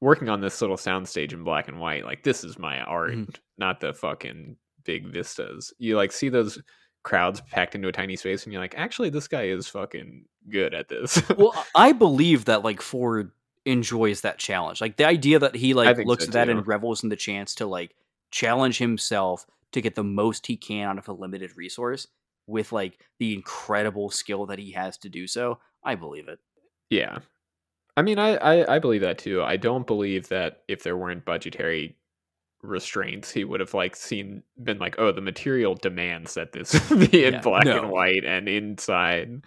working 0.01 0.29
on 0.29 0.41
this 0.41 0.61
little 0.61 0.77
soundstage 0.77 1.33
in 1.33 1.43
black 1.43 1.67
and 1.67 1.79
white. 1.79 2.05
Like 2.05 2.23
this 2.23 2.43
is 2.43 2.57
my 2.59 2.79
art, 2.81 3.13
Mhm. 3.13 3.35
not 3.57 3.79
the 3.79 3.93
fucking 3.93 4.57
big 4.83 5.07
vistas." 5.07 5.73
You 5.77 5.95
like 5.95 6.11
see 6.11 6.29
those 6.29 6.61
crowds 7.03 7.41
packed 7.51 7.75
into 7.75 7.87
a 7.87 7.91
tiny 7.91 8.15
space 8.15 8.43
and 8.43 8.53
you're 8.53 8.61
like, 8.61 8.75
"Actually, 8.77 9.09
this 9.09 9.27
guy 9.27 9.43
is 9.43 9.67
fucking 9.67 10.25
good 10.49 10.73
at 10.73 10.89
this." 10.89 11.21
Well, 11.37 11.53
I 11.75 11.91
believe 11.91 12.45
that 12.45 12.63
like 12.63 12.81
Ford 12.81 13.31
enjoys 13.65 14.21
that 14.21 14.37
challenge. 14.37 14.79
Like 14.81 14.97
the 14.97 15.05
idea 15.05 15.39
that 15.39 15.55
he 15.55 15.73
like 15.73 15.97
looks 16.05 16.25
so, 16.25 16.29
at 16.29 16.33
that 16.33 16.45
too. 16.45 16.51
and 16.51 16.67
revels 16.67 17.03
in 17.03 17.09
the 17.09 17.15
chance 17.15 17.55
to 17.55 17.65
like 17.65 17.95
challenge 18.31 18.77
himself 18.77 19.45
to 19.71 19.81
get 19.81 19.95
the 19.95 20.03
most 20.03 20.45
he 20.47 20.55
can 20.57 20.87
out 20.87 20.97
of 20.97 21.07
a 21.07 21.13
limited 21.13 21.55
resource 21.57 22.07
with 22.47 22.71
like 22.71 22.99
the 23.17 23.33
incredible 23.33 24.09
skill 24.11 24.45
that 24.45 24.59
he 24.59 24.71
has 24.71 24.97
to 24.99 25.09
do 25.09 25.25
so. 25.27 25.59
I 25.83 25.95
believe 25.95 26.27
it. 26.27 26.39
Yeah. 26.89 27.19
I 27.97 28.01
mean, 28.01 28.19
I, 28.19 28.35
I, 28.35 28.75
I 28.75 28.79
believe 28.79 29.01
that 29.01 29.17
too. 29.17 29.41
I 29.41 29.57
don't 29.57 29.87
believe 29.87 30.27
that 30.29 30.63
if 30.67 30.83
there 30.83 30.97
weren't 30.97 31.23
budgetary 31.25 31.95
restraints, 32.61 33.31
he 33.31 33.43
would 33.43 33.59
have 33.59 33.73
like 33.73 33.95
seen 33.95 34.43
been 34.61 34.79
like, 34.79 34.95
oh, 34.97 35.11
the 35.11 35.21
material 35.21 35.75
demands 35.75 36.33
that 36.33 36.51
this 36.51 36.77
be 37.11 37.25
in 37.25 37.35
Yeah, 37.35 37.41
black 37.41 37.65
no. 37.65 37.83
and 37.83 37.91
white 37.91 38.25
and 38.25 38.49
inside. 38.49 39.45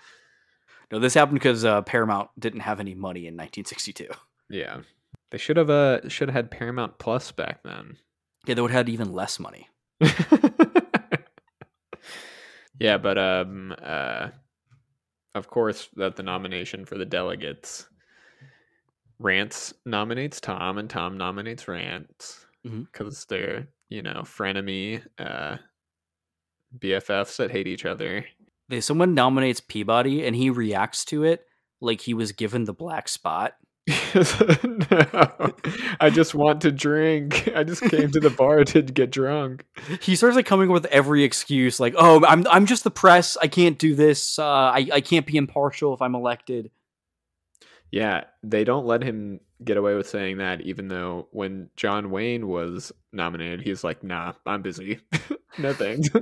No, 0.91 0.99
this 0.99 1.13
happened 1.15 1.39
because 1.39 1.65
uh, 1.65 1.83
Paramount 1.83 2.31
didn't 2.39 2.61
have 2.61 2.81
any 2.81 2.95
money 2.95 3.27
in 3.27 3.35
1962. 3.35 4.07
Yeah, 4.49 4.79
they 5.31 5.37
should 5.39 5.59
have 5.59 5.69
uh 5.69 6.09
should 6.09 6.29
have 6.29 6.35
had 6.35 6.51
Paramount 6.51 6.99
Plus 6.99 7.31
back 7.33 7.63
then. 7.63 7.99
Yeah, 8.47 8.55
they 8.55 8.63
would 8.63 8.71
have 8.71 8.87
had 8.87 8.89
even 8.89 9.13
less 9.13 9.39
money. 9.39 9.69
yeah, 12.79 12.97
but 12.99 13.19
um 13.19 13.75
uh, 13.83 14.29
of 15.35 15.49
course 15.49 15.89
that 15.97 16.17
the 16.17 16.23
nomination 16.23 16.85
for 16.87 16.97
the 16.97 17.05
delegates. 17.05 17.87
Rance 19.19 19.75
nominates 19.85 20.41
Tom, 20.41 20.79
and 20.79 20.89
Tom 20.89 21.17
nominates 21.19 21.67
Rance 21.69 22.47
Mhm. 22.67 22.87
because 22.93 23.25
they're 23.27 23.69
you 23.89 24.03
know 24.03 24.23
frenemy 24.25 25.03
uh, 25.19 25.57
BFFs 26.79 27.37
that 27.37 27.51
hate 27.51 27.67
each 27.67 27.85
other. 27.87 28.25
Someone 28.81 29.15
nominates 29.15 29.61
Peabody 29.61 30.27
and 30.27 30.37
he 30.37 30.51
reacts 30.51 31.05
to 31.07 31.25
it 31.25 31.47
like 31.81 32.03
he 32.03 32.13
was 32.15 32.33
given 32.33 32.65
the 32.65 32.75
black 32.75 33.09
spot. 33.09 33.55
no, 34.15 35.55
I 35.99 36.11
just 36.13 36.35
want 36.35 36.61
to 36.61 36.71
drink. 36.71 37.49
I 37.55 37.65
just 37.65 37.81
came 37.83 38.11
to 38.13 38.21
the 38.21 38.29
bar 38.29 38.65
to 38.65 38.83
get 38.99 39.11
drunk. 39.11 39.65
He 40.03 40.15
starts 40.15 40.37
like 40.37 40.45
coming 40.45 40.69
up 40.69 40.75
with 40.75 40.85
every 40.87 41.25
excuse, 41.25 41.81
like, 41.81 41.95
"Oh, 41.97 42.23
I'm 42.27 42.47
I'm 42.49 42.67
just 42.67 42.85
the 42.85 42.91
press. 42.91 43.39
I 43.41 43.49
can't 43.49 43.79
do 43.79 43.95
this. 43.95 44.39
Uh, 44.39 44.45
I 44.47 44.89
I 44.93 45.01
can't 45.01 45.25
be 45.25 45.39
impartial 45.39 45.95
if 45.95 46.03
I'm 46.03 46.15
elected." 46.15 46.71
Yeah, 47.91 48.25
they 48.43 48.65
don't 48.65 48.87
let 48.87 49.03
him 49.03 49.41
get 49.65 49.77
away 49.77 49.95
with 49.95 50.09
saying 50.09 50.39
that, 50.39 50.61
even 50.61 50.89
though 50.89 51.29
when 51.33 51.71
John 51.77 52.11
Wayne 52.11 52.47
was 52.49 52.93
nominated, 53.13 53.63
he's 53.63 53.83
like, 53.83 54.03
"Nah, 54.05 54.35
I'm 54.47 54.63
busy. 54.63 55.01
no 55.59 55.73
thanks." 55.73 56.09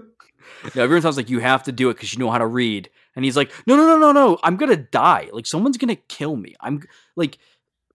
Now, 0.76 0.84
everyone 0.84 1.02
sounds 1.02 1.16
like 1.16 1.28
you 1.28 1.40
have 1.40 1.64
to 1.64 1.72
do 1.72 1.90
it 1.90 1.94
because 1.94 2.12
you 2.12 2.20
know 2.20 2.30
how 2.30 2.38
to 2.38 2.46
read, 2.46 2.88
and 3.16 3.24
he's 3.24 3.36
like, 3.36 3.50
"No, 3.66 3.74
no, 3.76 3.84
no, 3.84 3.98
no, 3.98 4.12
no! 4.12 4.38
I'm 4.44 4.56
gonna 4.56 4.76
die. 4.76 5.28
Like 5.32 5.44
someone's 5.44 5.76
gonna 5.76 5.96
kill 5.96 6.36
me. 6.36 6.54
I'm 6.60 6.82
like, 7.16 7.38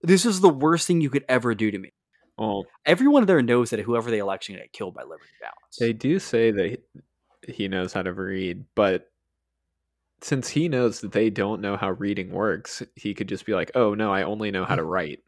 this 0.02 0.26
is 0.26 0.42
the 0.42 0.50
worst 0.50 0.86
thing 0.86 1.00
you 1.00 1.08
could 1.08 1.24
ever 1.30 1.54
do 1.54 1.70
to 1.70 1.78
me." 1.78 1.92
well, 2.36 2.66
Everyone 2.84 3.24
there 3.24 3.40
knows 3.40 3.70
that 3.70 3.80
whoever 3.80 4.10
they 4.10 4.18
elect 4.18 4.44
is 4.44 4.48
gonna 4.48 4.60
get 4.60 4.72
killed 4.74 4.92
by 4.92 5.02
Liberty 5.02 5.30
Valance. 5.40 5.76
they 5.78 5.94
do 5.94 6.18
say 6.18 6.50
that 6.50 6.78
he 7.48 7.68
knows 7.68 7.94
how 7.94 8.02
to 8.02 8.12
read, 8.12 8.64
but 8.74 9.10
since 10.22 10.48
he 10.48 10.68
knows 10.68 11.00
that 11.00 11.12
they 11.12 11.30
don't 11.30 11.60
know 11.60 11.76
how 11.76 11.90
reading 11.90 12.30
works, 12.30 12.82
he 12.96 13.14
could 13.14 13.28
just 13.28 13.46
be 13.46 13.54
like, 13.54 13.70
"Oh 13.74 13.94
no, 13.94 14.12
I 14.12 14.22
only 14.22 14.50
know 14.50 14.64
how 14.64 14.76
to 14.76 14.84
write. 14.84 15.20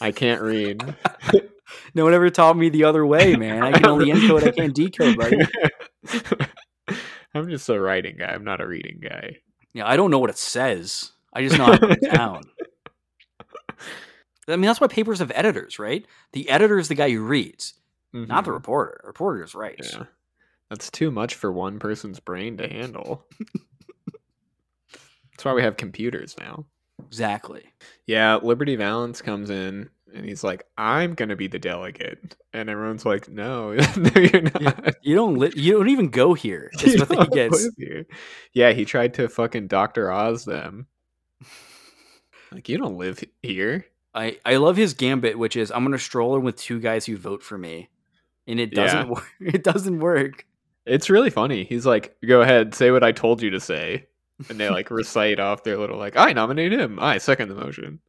I 0.00 0.12
can't 0.12 0.42
read." 0.42 0.94
no 1.94 2.04
one 2.04 2.14
ever 2.14 2.30
taught 2.30 2.56
me 2.56 2.68
the 2.68 2.84
other 2.84 3.06
way, 3.06 3.36
man. 3.36 3.62
I 3.62 3.72
can 3.72 3.86
only 3.86 4.10
encode, 4.10 4.46
I 4.46 4.50
can't 4.50 4.74
decode, 4.74 5.16
buddy. 5.16 5.38
I'm 7.34 7.48
just 7.48 7.68
a 7.68 7.80
writing 7.80 8.16
guy. 8.18 8.26
I'm 8.26 8.44
not 8.44 8.60
a 8.60 8.66
reading 8.66 9.00
guy. 9.02 9.36
Yeah, 9.72 9.86
I 9.86 9.96
don't 9.96 10.10
know 10.10 10.18
what 10.18 10.30
it 10.30 10.38
says. 10.38 11.12
I 11.32 11.42
just 11.42 11.56
know 11.56 11.64
how 11.64 11.76
to 11.76 11.86
put 11.88 12.02
it 12.02 12.12
down. 12.12 12.42
I 14.48 14.56
mean, 14.56 14.62
that's 14.62 14.80
why 14.80 14.88
papers 14.88 15.20
have 15.20 15.32
editors, 15.34 15.78
right? 15.78 16.04
The 16.32 16.50
editor 16.50 16.78
is 16.78 16.88
the 16.88 16.94
guy 16.94 17.10
who 17.10 17.22
reads, 17.22 17.74
not 18.12 18.44
the 18.44 18.50
Mhm. 18.50 18.54
reporter. 18.54 18.98
The 19.02 19.06
reporter 19.06 19.42
just 19.42 19.54
writes. 19.54 19.94
Yeah. 19.94 20.04
That's 20.68 20.90
too 20.90 21.10
much 21.10 21.36
for 21.36 21.52
one 21.52 21.78
person's 21.78 22.20
brain 22.20 22.56
to 22.58 22.68
handle. 22.68 23.24
That's 25.42 25.50
why 25.50 25.54
we 25.54 25.62
have 25.62 25.76
computers 25.76 26.36
now. 26.38 26.66
Exactly. 27.04 27.64
Yeah, 28.06 28.36
Liberty 28.36 28.76
Valance 28.76 29.20
comes 29.20 29.50
in 29.50 29.90
and 30.14 30.24
he's 30.24 30.44
like, 30.44 30.64
I'm 30.78 31.14
gonna 31.14 31.34
be 31.34 31.48
the 31.48 31.58
delegate. 31.58 32.36
And 32.52 32.70
everyone's 32.70 33.04
like, 33.04 33.28
No, 33.28 33.72
no, 33.96 34.10
you're 34.20 34.42
not. 34.42 34.94
You 35.02 35.16
don't 35.16 35.36
li- 35.38 35.50
you 35.56 35.72
don't 35.72 35.88
even 35.88 36.10
go 36.10 36.32
here. 36.34 36.70
What 37.08 37.18
he 37.24 37.26
gets. 37.34 37.68
here. 37.76 38.06
Yeah, 38.52 38.70
he 38.70 38.84
tried 38.84 39.14
to 39.14 39.28
fucking 39.28 39.66
Dr. 39.66 40.12
Oz 40.12 40.44
them. 40.44 40.86
Like, 42.52 42.68
you 42.68 42.78
don't 42.78 42.98
live 42.98 43.24
here. 43.42 43.86
I, 44.14 44.38
I 44.44 44.56
love 44.56 44.76
his 44.76 44.94
gambit, 44.94 45.38
which 45.38 45.56
is 45.56 45.72
I'm 45.72 45.82
gonna 45.84 45.98
stroll 45.98 46.36
in 46.36 46.44
with 46.44 46.54
two 46.56 46.78
guys 46.78 47.04
who 47.06 47.16
vote 47.16 47.42
for 47.42 47.58
me. 47.58 47.88
And 48.46 48.60
it 48.60 48.74
doesn't 48.74 49.06
Yeah. 49.06 49.12
work. 49.12 49.26
It 49.40 49.64
doesn't 49.64 49.98
work. 49.98 50.46
It's 50.86 51.10
really 51.10 51.30
funny. 51.30 51.64
He's 51.64 51.84
like, 51.86 52.14
Go 52.24 52.42
ahead, 52.42 52.74
say 52.76 52.92
what 52.92 53.02
I 53.02 53.10
told 53.10 53.42
you 53.42 53.50
to 53.50 53.58
say. 53.60 54.06
And 54.48 54.58
they 54.58 54.68
like 54.70 54.90
recite 54.90 55.38
off 55.40 55.62
their 55.64 55.76
little 55.78 55.98
like, 55.98 56.16
I 56.16 56.32
nominate 56.32 56.72
him. 56.72 56.98
I 57.00 57.18
second 57.18 57.48
the 57.48 57.54
motion. 57.54 58.00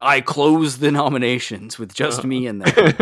I 0.00 0.20
close 0.20 0.78
the 0.78 0.90
nominations 0.90 1.78
with 1.78 1.94
just 1.94 2.20
Uh-huh. 2.20 2.28
me 2.28 2.46
in 2.46 2.58
there. 2.58 2.96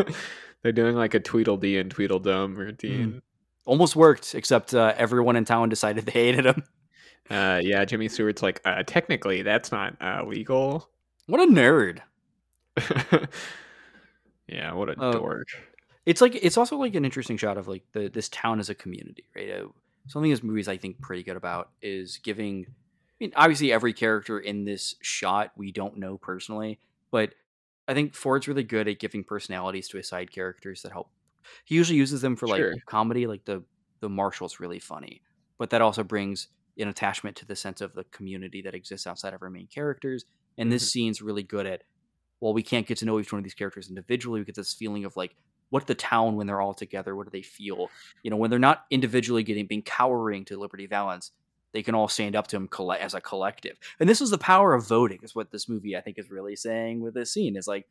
They're 0.62 0.73
doing 0.73 0.97
like 0.97 1.15
a 1.15 1.20
Tweedledee 1.20 1.78
and 1.78 1.90
Tweedledum 1.90 2.57
routine. 2.57 3.23
Almost 3.65 3.97
worked, 3.97 4.35
except 4.35 4.74
uh, 4.74 4.93
everyone 4.97 5.36
in 5.36 5.44
town 5.44 5.69
decided 5.69 6.05
they 6.07 6.12
hated 6.12 6.44
him. 6.47 6.62
Uh, 7.31 7.61
yeah, 7.62 7.85
Jimmy 7.85 8.09
Stewart's 8.09 8.43
like, 8.43 8.61
uh, 8.65 8.82
technically, 8.86 9.43
that's 9.43 9.70
not 9.70 9.97
uh, 10.02 10.24
legal. 10.27 10.90
What 11.27 11.40
a 11.40 11.47
nerd. 11.51 12.01
yeah, 14.48 14.73
what 14.73 14.89
a 14.90 14.94
Oh. 14.98 15.12
dork. 15.12 15.48
It's 16.07 16.20
like 16.20 16.35
it's 16.35 16.57
also 16.57 16.77
like 16.77 16.94
an 16.94 17.05
interesting 17.05 17.36
shot 17.36 17.57
of 17.57 17.69
like 17.69 17.85
the 17.93 18.09
this 18.09 18.28
town 18.31 18.59
as 18.59 18.69
a 18.70 18.74
community, 18.74 19.24
right? 19.36 19.62
Something 20.09 20.31
this 20.31 20.43
movie's 20.43 20.68
I 20.68 20.77
think 20.77 21.01
pretty 21.01 21.22
good 21.22 21.36
about 21.36 21.72
is 21.82 22.18
giving. 22.18 22.66
I 22.68 22.72
mean, 23.24 23.32
obviously 23.36 23.72
every 23.72 23.93
character 23.93 24.39
in 24.40 24.64
this 24.64 24.94
shot 25.02 25.52
we 25.56 25.72
don't 25.72 25.98
know 25.98 26.18
personally, 26.18 26.81
but 27.12 27.35
I 27.89 27.94
think 27.94 28.14
Ford's 28.14 28.48
really 28.48 28.62
good 28.64 28.89
at 28.89 28.98
giving 28.98 29.24
personalities 29.24 29.89
to 29.89 29.98
his 29.98 30.09
side 30.09 30.31
characters 30.32 30.82
that 30.82 30.93
help. 30.93 31.10
He 31.64 31.74
usually 31.74 31.98
uses 31.98 32.20
them 32.22 32.36
for 32.36 32.48
like 32.48 32.68
Sure. 32.68 32.81
comedy, 32.86 33.27
like 33.27 33.44
the 33.44 33.64
the 34.01 34.09
marshal's 34.09 34.60
really 34.60 34.78
funny, 34.78 35.22
but 35.59 35.70
that 35.70 35.82
also 35.82 36.02
brings 36.05 36.48
an 36.78 36.89
attachment 36.89 37.36
to 37.36 37.47
the 37.47 37.56
sense 37.56 37.81
of 37.82 37.93
the 37.94 38.05
community 38.05 38.62
that 38.62 38.74
exists 38.74 39.06
outside 39.06 39.35
of 39.35 39.43
our 39.43 39.51
main 39.51 39.66
characters. 39.68 40.24
And 40.59 40.72
this 40.72 40.85
Mhm. 40.85 40.90
scene's 40.90 41.20
really 41.22 41.43
good 41.43 41.66
at. 41.66 41.85
Well, 42.40 42.55
we 42.55 42.62
can't 42.62 42.86
get 42.86 42.98
to 42.98 43.05
know 43.05 43.20
each 43.20 43.32
one 43.32 43.39
of 43.39 43.44
these 43.44 43.55
characters 43.55 43.89
individually. 43.89 44.40
We 44.40 44.47
get 44.47 44.55
this 44.55 44.74
feeling 44.74 45.05
of 45.05 45.16
like 45.16 45.36
what 45.71 45.87
the 45.87 45.95
town 45.95 46.37
when 46.37 46.47
they're 46.47 46.61
all 46.61 46.75
together 46.75 47.17
what 47.17 47.27
do 47.27 47.31
they 47.31 47.43
feel 47.43 47.89
you 48.23 48.31
know 48.31 48.37
when 48.37 48.51
they're 48.51 48.59
not 48.59 48.85
individually 48.91 49.43
getting 49.43 49.67
being 49.67 49.83
cowering 49.83 50.45
to 50.45 50.59
liberty 50.59 50.87
valance 50.87 51.33
they 51.73 51.83
can 51.83 51.95
all 51.95 52.09
stand 52.09 52.35
up 52.35 52.47
to 52.49 52.57
him 52.57 52.69
as 52.99 53.15
a 53.15 53.21
collective 53.21 53.79
and 53.99 54.09
this 54.09 54.21
is 54.21 54.31
the 54.31 54.39
power 54.39 54.75
of 54.75 54.87
voting 54.87 55.19
is 55.23 55.35
what 55.35 55.51
this 55.51 55.69
movie 55.69 55.97
i 55.97 56.01
think 56.01 56.19
is 56.19 56.31
really 56.31 56.57
saying 56.57 57.01
with 57.01 57.15
this 57.15 57.33
scene 57.33 57.57
is 57.57 57.67
like 57.67 57.87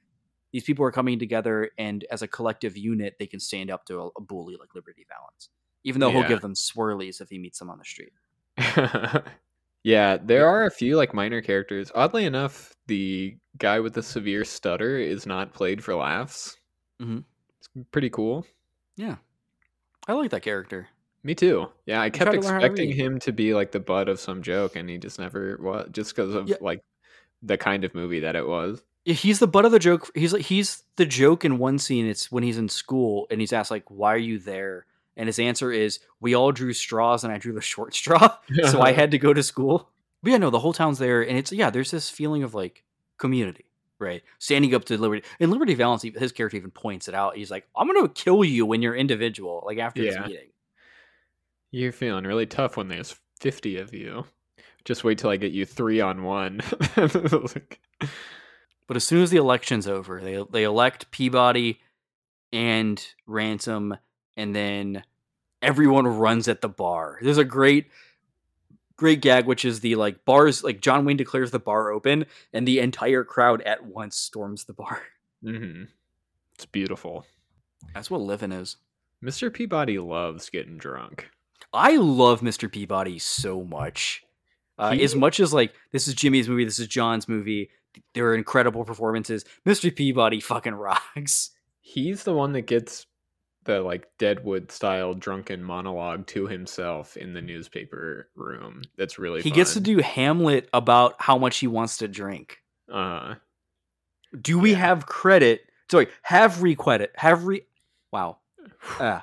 these 0.52 0.64
people 0.64 0.84
are 0.84 0.92
coming 0.92 1.20
together 1.20 1.70
and 1.78 2.06
as 2.12 2.22
a 2.22 2.28
collective 2.28 2.76
unit 2.78 3.16
they 3.20 3.28
can 3.28 3.40
stand 3.40 3.70
up 3.72 3.86
to 3.86 4.00
a, 4.00 4.08
a 4.18 4.22
bully 4.22 4.56
like 4.60 4.76
liberty 4.76 5.06
valance 5.08 5.50
even 5.84 6.00
though 6.02 6.10
he'll 6.12 6.28
give 6.28 6.42
them 6.42 6.54
swirlies 6.54 7.22
if 7.22 7.30
he 7.30 7.38
meets 7.40 7.60
them 7.60 7.70
on 7.70 7.78
the 7.78 7.86
street 7.86 8.12
yeah, 9.84 10.18
there 10.22 10.48
are 10.48 10.66
a 10.66 10.72
few 10.72 10.98
like 10.98 11.14
minor 11.14 11.42
characters. 11.42 11.92
Oddly 11.96 12.26
enough, 12.26 12.74
the 12.88 13.38
guy 13.58 13.80
with 13.80 13.94
the 13.94 14.04
severe 14.04 14.44
stutter 14.44 14.98
is 14.98 15.26
not 15.26 15.54
played 15.54 15.84
for 15.84 15.96
laughs. 15.96 16.58
Mhm. 17.02 17.24
Pretty 17.92 18.10
cool. 18.10 18.46
yeah 18.98 19.16
i 20.08 20.14
like 20.14 20.32
that 20.32 20.42
character 20.42 20.88
Me 21.24 21.36
too. 21.36 21.68
Yeah, 21.86 22.00
I 22.02 22.10
kept 22.10 22.32
tried 22.32 22.42
to 22.42 22.48
learn 22.48 22.54
how 22.54 22.60
to 22.62 22.66
expecting 22.66 22.96
him 22.96 23.20
to 23.20 23.34
be 23.34 23.54
like 23.54 23.72
the 23.74 23.80
butt 23.82 24.08
of 24.08 24.22
some 24.22 24.42
joke, 24.42 24.78
and 24.78 24.90
he 24.90 24.98
just 24.98 25.20
never 25.20 25.58
was. 25.62 25.90
Just 25.92 26.16
because 26.16 26.34
of 26.34 26.48
Yeah. 26.48 26.56
like 26.62 26.82
the 27.44 27.58
kind 27.58 27.84
of 27.84 27.94
movie 27.94 28.22
that 28.22 28.38
it 28.38 28.48
was. 28.48 28.82
Yeah, 29.04 29.16
he's 29.16 29.40
the 29.40 29.48
butt 29.48 29.66
of 29.66 29.74
the 29.74 29.80
joke. 29.80 30.10
He's 30.16 30.32
like 30.32 30.44
he's 30.46 30.84
the 30.96 31.06
joke 31.06 31.44
in 31.44 31.58
one 31.58 31.78
scene. 31.78 32.06
It's 32.08 32.32
when 32.32 32.44
he's 32.44 32.58
in 32.58 32.70
school 32.70 33.28
and 33.30 33.42
he's 33.42 33.52
asked 33.52 33.70
like, 33.70 33.84
"Why 33.92 34.14
are 34.14 34.18
you 34.32 34.40
there?" 34.40 34.86
And 35.18 35.28
his 35.28 35.40
answer 35.40 35.74
is, 35.74 36.00
"We 36.22 36.36
all 36.36 36.54
drew 36.54 36.72
straws, 36.72 37.26
and 37.26 37.34
I 37.34 37.38
drew 37.38 37.52
the 37.52 37.60
short 37.74 37.94
straw, 37.94 38.38
so 38.72 38.80
I 38.82 38.92
had 39.02 39.12
to 39.12 39.18
go 39.20 39.34
to 39.34 39.44
school." 39.44 39.90
But 40.24 40.32
yeah, 40.32 40.38
no, 40.38 40.50
the 40.52 40.60
whole 40.60 40.74
town's 40.74 41.00
there, 41.00 41.22
and 41.22 41.38
it's 41.38 41.52
yeah. 41.52 41.70
There's 41.70 41.92
this 41.92 42.10
feeling 42.10 42.44
of 42.44 42.54
like 42.54 42.86
community, 43.18 43.66
right? 44.00 44.24
Standing 44.40 44.74
up 44.74 44.86
to 44.86 44.98
Liberty, 44.98 45.24
and 45.40 45.52
Liberty 45.52 45.76
Valance, 45.76 46.02
his 46.04 46.32
character 46.32 46.58
even 46.58 46.72
points 46.72 47.08
it 47.08 47.14
out. 47.16 47.36
He's 47.38 47.52
like, 47.52 47.68
"I'm 47.76 47.88
gonna 47.88 48.10
kill 48.10 48.44
you 48.44 48.66
when 48.66 48.82
you're 48.82 48.96
individual." 48.96 49.64
Like 49.66 49.78
after 49.78 50.02
Yeah. 50.02 50.22
this 50.22 50.28
meeting. 50.30 50.50
You're 51.72 51.92
feeling 51.92 52.24
really 52.24 52.46
tough 52.48 52.78
when 52.78 52.88
there's 52.88 53.16
fifty 53.40 53.78
of 53.78 53.94
you. 53.94 54.26
Just 54.86 55.04
wait 55.04 55.18
till 55.20 55.30
I 55.30 55.36
get 55.38 55.52
you 55.52 55.66
three 55.66 56.02
on 56.02 56.24
one. 56.24 56.62
But 58.88 58.96
as 58.98 59.04
soon 59.04 59.22
as 59.22 59.30
the 59.30 59.38
election's 59.38 59.88
over, 59.88 60.20
they 60.20 60.44
they 60.50 60.64
elect 60.64 61.12
Peabody 61.12 61.80
and 62.52 63.06
Ransom, 63.28 63.96
and 64.36 64.56
then 64.56 65.04
everyone 65.62 66.08
runs 66.08 66.48
at 66.48 66.62
the 66.62 66.70
bar. 66.70 67.20
There's 67.22 67.38
a 67.38 67.44
great 67.46 67.86
great 69.00 69.22
gag, 69.22 69.46
which 69.46 69.64
is 69.66 69.80
the 69.80 69.96
like 69.96 70.26
bars 70.26 70.64
like 70.64 70.82
John 70.82 71.06
Wayne 71.06 71.16
declares 71.18 71.52
the 71.52 71.60
bar 71.60 71.90
open, 71.92 72.26
and 72.54 72.68
the 72.68 72.80
entire 72.80 73.24
crowd 73.24 73.62
at 73.64 73.86
once 73.86 74.18
storms 74.18 74.66
the 74.66 74.74
bar. 74.74 75.02
Mm-hmm. 75.42 75.84
It's 76.56 76.66
beautiful. 76.66 77.26
That's 77.94 78.12
what 78.12 78.20
living 78.20 78.52
is. 78.52 78.76
Mr. 79.24 79.52
Peabody 79.54 79.98
loves 79.98 80.50
getting 80.50 80.78
drunk. 80.78 81.30
I 81.72 81.96
love 81.96 82.42
Mr. 82.42 82.70
Peabody 82.70 83.20
so 83.20 83.64
much. 83.64 84.22
Uh, 84.78 84.92
He- 84.92 85.04
as 85.04 85.16
much 85.16 85.40
as 85.40 85.54
like 85.54 85.74
this 85.94 86.10
is 86.10 86.14
Jimmy's 86.14 86.50
movie, 86.50 86.66
this 86.66 86.78
is 86.80 86.88
John's 86.88 87.30
movie. 87.30 87.70
There 88.14 88.28
are 88.28 88.36
incredible 88.36 88.84
performances. 88.84 89.46
Mr. 89.66 89.96
Peabody 89.96 90.42
fucking 90.42 90.76
rocks. 90.76 91.52
He's 91.80 92.24
the 92.24 92.34
one 92.34 92.52
that 92.52 92.64
gets 92.64 93.06
the 93.66 93.82
like 93.82 94.08
Deadwood 94.18 94.72
style 94.72 95.14
drunken 95.14 95.64
monologue 95.64 96.26
to 96.28 96.48
himself 96.48 97.18
in 97.18 97.34
the 97.34 97.42
newspaper 97.42 98.30
room. 98.36 98.82
That's 98.98 99.20
really 99.20 99.42
He 99.42 99.52
gets 99.52 99.74
to 99.74 99.80
do 99.80 99.98
Hamlet 100.00 100.70
about 100.74 101.16
how 101.20 101.38
much 101.38 101.58
he 101.58 101.68
wants 101.68 101.98
to 101.98 102.08
drink. 102.08 102.60
uh 102.92 103.36
Do 104.40 104.60
we 104.60 104.72
Yeah. 104.72 104.78
have 104.78 105.06
credit? 105.06 105.62
Sorry, 105.92 106.08
have 106.22 106.62
we 106.62 106.76
credit? 106.76 107.12
Have 107.16 107.44
we? 107.44 107.64
Wow. 108.12 108.38
Uh, 109.00 109.22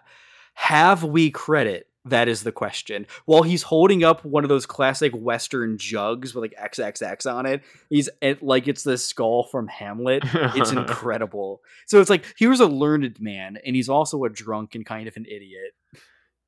have 0.54 1.04
we 1.04 1.30
credit? 1.30 1.88
That 2.09 2.28
is 2.28 2.43
the 2.43 2.53
question. 2.53 3.07
While 3.24 3.43
he's 3.43 3.62
holding 3.62 4.05
up 4.05 4.24
one 4.24 4.45
of 4.45 4.49
those 4.49 4.66
classic 4.66 5.12
Western 5.12 5.77
jugs 5.78 6.35
with 6.35 6.43
like 6.43 6.55
XXX 6.73 7.33
on 7.33 7.47
it, 7.47 7.62
he's 7.91 8.09
it, 8.23 8.43
like 8.43 8.69
it's 8.69 8.85
the 8.85 8.97
skull 8.97 9.45
from 9.45 9.66
Hamlet. 9.69 10.23
It's 10.33 10.70
incredible. 10.73 11.62
So 11.87 12.01
it's 12.01 12.11
like 12.11 12.24
here's 12.39 12.61
a 12.61 12.66
learned 12.66 13.20
man, 13.20 13.59
and 13.65 13.74
he's 13.74 13.89
also 13.89 14.24
a 14.24 14.31
drunk 14.31 14.74
and 14.74 14.87
kind 14.87 15.09
of 15.09 15.16
an 15.16 15.27
idiot. 15.27 15.73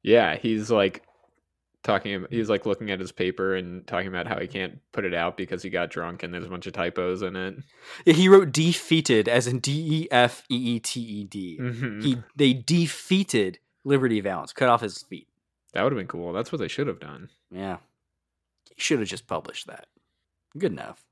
Yeah, 0.03 0.37
he's 0.37 0.71
like 0.71 1.03
talking 1.83 2.15
about, 2.15 2.33
he's 2.33 2.49
like 2.51 2.67
looking 2.67 2.91
at 2.91 3.01
his 3.01 3.13
paper 3.13 3.55
and 3.55 3.87
talking 3.87 4.09
about 4.09 4.27
how 4.27 4.39
he 4.39 4.47
can't 4.47 4.79
put 4.93 5.05
it 5.05 5.15
out 5.15 5.37
because 5.37 5.63
he 5.63 5.71
got 5.71 5.91
drunk 5.91 6.23
and 6.23 6.33
there's 6.35 6.47
a 6.47 6.49
bunch 6.51 6.67
of 6.67 6.73
typos 6.73 7.23
in 7.23 7.35
it. 7.37 7.55
Yeah, 8.05 8.15
He 8.15 8.29
wrote 8.29 8.53
defeated 8.53 9.29
as 9.29 9.47
in 9.47 9.59
D 9.61 10.03
E 10.03 10.09
F 10.11 10.45
E 10.51 10.57
E 10.77 10.81
T 10.81 11.01
E 11.01 11.25
D. 11.25 11.59
Mhm. 11.61 12.03
He 12.03 12.17
they 12.37 12.53
defeated 12.53 13.59
Liberty 13.85 14.21
Valance, 14.21 14.53
cut 14.53 14.69
off 14.69 14.81
his 14.83 15.03
feet. 15.03 15.29
That 15.73 15.83
would 15.83 15.93
have 15.93 15.99
been 15.99 16.07
cool. 16.07 16.33
That's 16.33 16.51
what 16.51 16.59
they 16.61 16.69
should 16.69 16.87
have 16.87 17.01
done. 17.01 17.29
Yeah. 17.51 17.79
He 18.75 18.81
should 18.81 19.01
have 19.01 19.09
just 19.09 19.27
published 19.27 19.67
that. 19.67 19.87
Good 20.57 20.73
enough. 20.73 21.05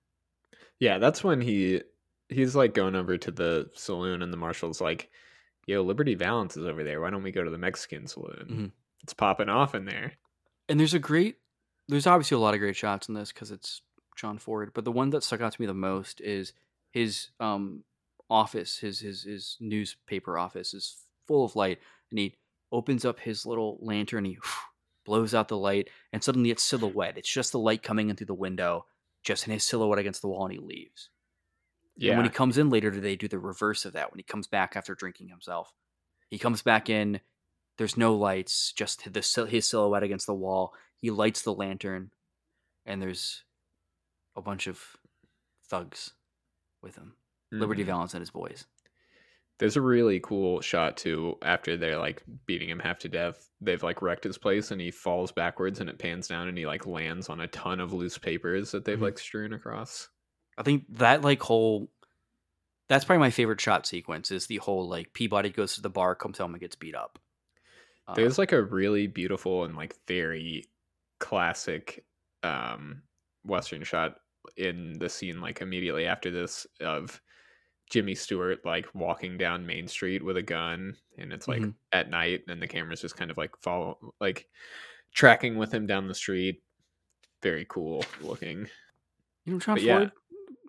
Yeah, 0.79 0.99
that's 0.99 1.23
when 1.25 1.41
he 1.41 1.83
he's 2.29 2.57
like 2.57 2.75
going 2.75 2.95
over 2.97 3.17
to 3.19 3.31
the 3.31 3.71
saloon 3.75 4.23
and 4.23 4.33
the 4.33 4.37
marshal's 4.37 4.81
like, 4.81 5.11
"Yo, 5.67 5.83
Liberty 5.83 6.15
Valance 6.15 6.57
is 6.57 6.67
over 6.67 6.83
there. 6.85 7.01
Why 7.01 7.11
don't 7.11 7.23
we 7.23 7.33
go 7.33 7.45
to 7.45 7.51
the 7.51 7.59
Mexican 7.59 8.07
saloon? 8.07 8.47
Mhm. 8.51 8.73
It's 9.03 9.15
popping 9.15 9.49
off 9.49 9.75
in 9.75 9.85
there." 9.85 10.15
And 10.69 10.81
there's 10.81 10.95
a 10.95 10.99
great, 10.99 11.37
there's 11.89 12.07
obviously 12.07 12.35
a 12.37 12.41
lot 12.41 12.55
of 12.55 12.61
great 12.61 12.77
shots 12.77 13.09
in 13.09 13.15
this 13.15 13.33
because 13.33 13.51
it's 13.51 13.83
John 14.17 14.39
Ford. 14.39 14.73
But 14.75 14.85
the 14.85 14.93
one 14.93 15.11
that 15.11 15.23
stuck 15.23 15.41
out 15.41 15.53
to 15.53 15.61
me 15.61 15.67
the 15.67 15.75
most 15.75 16.21
is 16.21 16.53
his 16.91 17.29
um 17.41 17.85
office, 18.29 18.79
his 18.79 19.01
his 19.01 19.23
his 19.23 19.57
newspaper 19.61 20.37
office 20.39 20.75
is 20.75 20.97
full 21.27 21.45
of 21.45 21.57
light, 21.57 21.79
and 22.11 22.19
he 22.19 22.35
opens 22.73 23.05
up 23.05 23.21
his 23.21 23.47
little 23.47 23.79
lantern, 23.81 24.25
he 24.25 24.39
blows 25.05 25.35
out 25.35 25.49
the 25.49 25.57
light, 25.57 25.89
and 26.13 26.23
suddenly 26.23 26.51
it's 26.51 26.63
silhouette. 26.63 27.17
It's 27.19 27.33
just 27.33 27.53
the 27.53 27.59
light 27.59 27.83
coming 27.83 28.11
in 28.11 28.17
through 28.17 28.27
the 28.27 28.35
window, 28.35 28.87
just 29.23 29.47
in 29.47 29.53
his 29.53 29.65
silhouette 29.65 29.99
against 29.99 30.21
the 30.23 30.29
wall, 30.29 30.45
and 30.47 30.53
he 30.55 30.59
leaves. 30.59 31.11
Yeah, 31.97 32.13
And 32.13 32.19
when 32.19 32.27
he 32.27 32.33
comes 32.33 32.59
in 32.59 32.69
later, 32.69 32.91
do 32.91 33.01
they 33.01 33.17
do 33.17 33.29
the 33.29 33.39
reverse 33.39 33.85
of 33.85 33.95
that. 33.95 34.11
When 34.11 34.19
he 34.19 34.23
comes 34.25 34.47
back 34.47 34.77
after 34.77 34.95
drinking 34.95 35.29
himself, 35.29 35.73
he 36.29 36.39
comes 36.39 36.61
back 36.63 36.91
in. 36.91 37.21
There's 37.79 37.97
no 37.97 38.15
lights, 38.15 38.73
just 38.73 39.11
the 39.13 39.47
his 39.47 39.67
silhouette 39.67 40.03
against 40.03 40.27
the 40.27 40.35
wall. 40.35 40.75
He 40.97 41.11
lights 41.11 41.43
the 41.43 41.55
lantern, 41.55 42.11
and 42.85 43.01
there's 43.01 43.45
a 44.35 44.43
bunch 44.43 44.67
of 44.67 44.97
thugs 45.69 46.13
with 46.83 46.97
him. 46.97 47.17
Liberty 47.53 47.83
Mhm. 47.83 47.87
Valance 47.87 48.15
and 48.15 48.21
his 48.21 48.31
boys. 48.31 48.67
There's 49.59 49.77
a 49.77 49.81
really 49.81 50.21
cool 50.21 50.61
shot 50.61 50.97
too. 50.99 51.39
After 51.43 51.77
they're 51.77 51.99
like 51.99 52.23
beating 52.47 52.69
him 52.69 52.79
half 52.79 52.99
to 53.01 53.09
death, 53.09 53.49
they've 53.61 53.83
like 53.83 54.03
wrecked 54.03 54.25
his 54.25 54.37
place, 54.39 54.71
and 54.71 54.81
he 54.81 54.91
falls 54.91 55.33
backwards, 55.33 55.81
and 55.81 55.89
it 55.89 55.99
pans 55.99 56.29
down, 56.29 56.49
and 56.49 56.59
he 56.59 56.67
like 56.67 56.87
lands 56.87 57.29
on 57.31 57.41
a 57.41 57.49
ton 57.49 57.81
of 57.81 57.93
loose 57.93 58.19
papers 58.19 58.71
that 58.73 58.85
they've 58.85 58.99
Mhm. 58.99 59.03
like 59.03 59.19
strewn 59.19 59.53
across. 59.55 60.09
I 60.59 60.63
think 60.63 60.85
that 60.97 61.23
like 61.23 61.43
whole 61.43 61.91
that's 62.89 63.05
probably 63.05 63.21
my 63.21 63.31
favorite 63.31 63.61
shot 63.61 63.85
sequence 63.87 64.31
is 64.31 64.47
the 64.47 64.59
whole 64.59 64.89
like 64.89 65.13
Peabody 65.13 65.51
goes 65.51 65.75
to 65.75 65.81
the 65.81 65.91
bar, 65.91 66.15
comes 66.15 66.39
home 66.39 66.53
and 66.55 66.61
gets 66.61 66.77
beat 66.77 66.95
up. 66.95 67.19
Uh, 68.07 68.15
There's 68.15 68.39
like 68.39 68.53
a 68.53 68.63
really 68.63 69.07
beautiful 69.09 69.65
and 69.65 69.75
like 69.75 69.97
very 70.07 70.67
classic 71.19 72.05
um 72.43 73.03
western 73.45 73.83
shot 73.83 74.17
in 74.57 74.93
the 74.99 75.09
scene 75.09 75.41
like 75.41 75.61
immediately 75.63 76.07
after 76.07 76.31
this 76.31 76.67
of 76.81 77.21
Jimmy 77.91 78.15
Stewart 78.15 78.65
like 78.65 78.87
walking 78.95 79.39
down 79.39 79.67
Main 79.67 79.87
Street 79.89 80.25
with 80.25 80.37
a 80.37 80.43
gun 80.43 80.97
and 81.19 81.33
it's 81.33 81.47
like 81.49 81.63
Mhm. 81.63 81.75
at 81.93 82.11
night 82.11 82.43
and 82.49 82.61
the 82.61 82.67
camera's 82.67 83.01
just 83.01 83.17
kind 83.17 83.31
of 83.31 83.37
like 83.37 83.57
follow 83.63 84.15
like 84.21 84.49
tracking 85.15 85.57
with 85.57 85.73
him 85.73 85.87
down 85.87 86.09
the 86.09 86.15
street. 86.15 86.63
Very 87.43 87.65
cool 87.69 88.05
looking. 88.21 88.69
you 89.45 89.53
know 89.53 89.59
John 89.61 89.77
but 89.77 89.83
yeah. 89.83 89.99
Ford, 89.99 90.13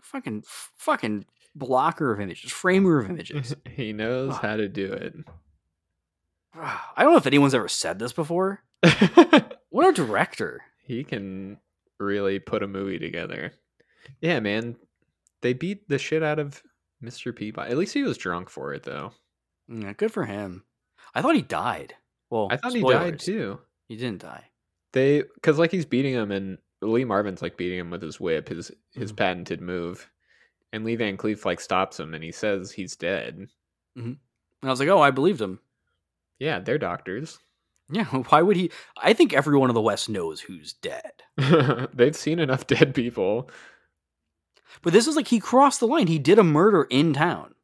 fucking 0.04 0.44
fucking 0.78 1.26
blocker 1.56 2.12
of 2.14 2.20
images, 2.22 2.52
framer 2.52 3.00
of 3.00 3.10
images. 3.10 3.56
he 3.72 3.94
knows 3.94 4.34
Ah. 4.36 4.40
how 4.42 4.56
to 4.58 4.70
do 4.70 4.94
it. 4.94 5.16
I 6.54 7.04
don't 7.04 7.12
know 7.12 7.18
if 7.18 7.28
anyone's 7.28 7.54
ever 7.56 7.68
said 7.68 8.00
this 8.00 8.14
before. 8.14 8.64
What 9.70 9.90
a 9.90 9.94
director. 9.94 10.64
he 10.86 11.04
can 11.04 11.58
really 12.00 12.40
put 12.40 12.64
a 12.64 12.68
movie 12.68 12.98
together. 12.98 13.52
Yeah, 14.22 14.40
man. 14.40 14.76
They 15.42 15.54
beat 15.54 15.88
the 15.90 16.00
shit 16.00 16.24
out 16.24 16.40
of 16.40 16.64
Mr. 17.04 17.36
Peabody. 17.36 17.72
At 17.72 17.78
least 17.78 17.94
he 17.94 18.04
was 18.04 18.18
drunk 18.18 18.50
for 18.50 18.74
it, 18.74 18.84
though. 18.84 19.12
Yeah, 19.68 19.94
good 19.94 20.12
for 20.12 20.26
him. 20.26 20.64
I 21.14 21.22
thought 21.22 21.36
he 21.36 21.42
died. 21.42 21.94
Well, 22.30 22.48
I 22.52 22.58
thought 22.58 22.74
he 22.74 22.82
died 22.84 23.20
too. 23.20 23.60
He 23.88 23.96
didn't 23.96 24.22
die. 24.22 24.46
They, 24.94 25.24
because 25.36 25.60
like 25.60 25.72
he's 25.72 25.86
beating 25.86 26.14
him, 26.14 26.32
and 26.32 26.58
Lee 26.82 27.06
Marvin's 27.06 27.42
like 27.42 27.58
beating 27.58 27.80
him 27.80 27.90
with 27.90 28.02
his 28.02 28.20
whip, 28.20 28.50
his 28.50 28.72
his 28.94 29.12
Mhm. 29.14 29.18
patented 29.18 29.62
move, 29.62 30.10
and 30.74 30.84
Lee 30.84 30.96
Van 30.96 31.18
Cleef 31.18 31.46
like 31.46 31.60
stops 31.60 32.00
him, 32.00 32.14
and 32.14 32.24
he 32.24 32.32
says 32.32 32.72
he's 32.72 32.96
dead. 32.96 33.48
And 33.96 34.18
I 34.64 34.68
was 34.70 34.80
like, 34.80 34.90
oh, 34.90 35.02
I 35.02 35.12
believed 35.12 35.42
him. 35.42 35.60
Yeah, 36.40 36.60
they're 36.60 36.78
doctors. 36.78 37.40
Yeah, 37.90 38.04
why 38.04 38.42
would 38.42 38.58
he? 38.58 38.70
I 39.02 39.14
think 39.14 39.32
everyone 39.32 39.70
in 39.70 39.74
the 39.74 39.80
West 39.82 40.10
knows 40.10 40.42
who's 40.42 40.74
dead. 40.74 41.24
They've 41.94 42.14
seen 42.18 42.38
enough 42.40 42.68
dead 42.68 42.94
people. 42.94 43.50
But 44.82 44.94
this 44.94 45.08
is 45.08 45.16
like 45.16 45.28
he 45.28 45.40
crossed 45.40 45.80
the 45.80 45.88
line. 45.88 46.08
He 46.08 46.20
did 46.20 46.40
a 46.40 46.44
murder 46.44 46.84
in 46.90 47.14
town. 47.14 47.56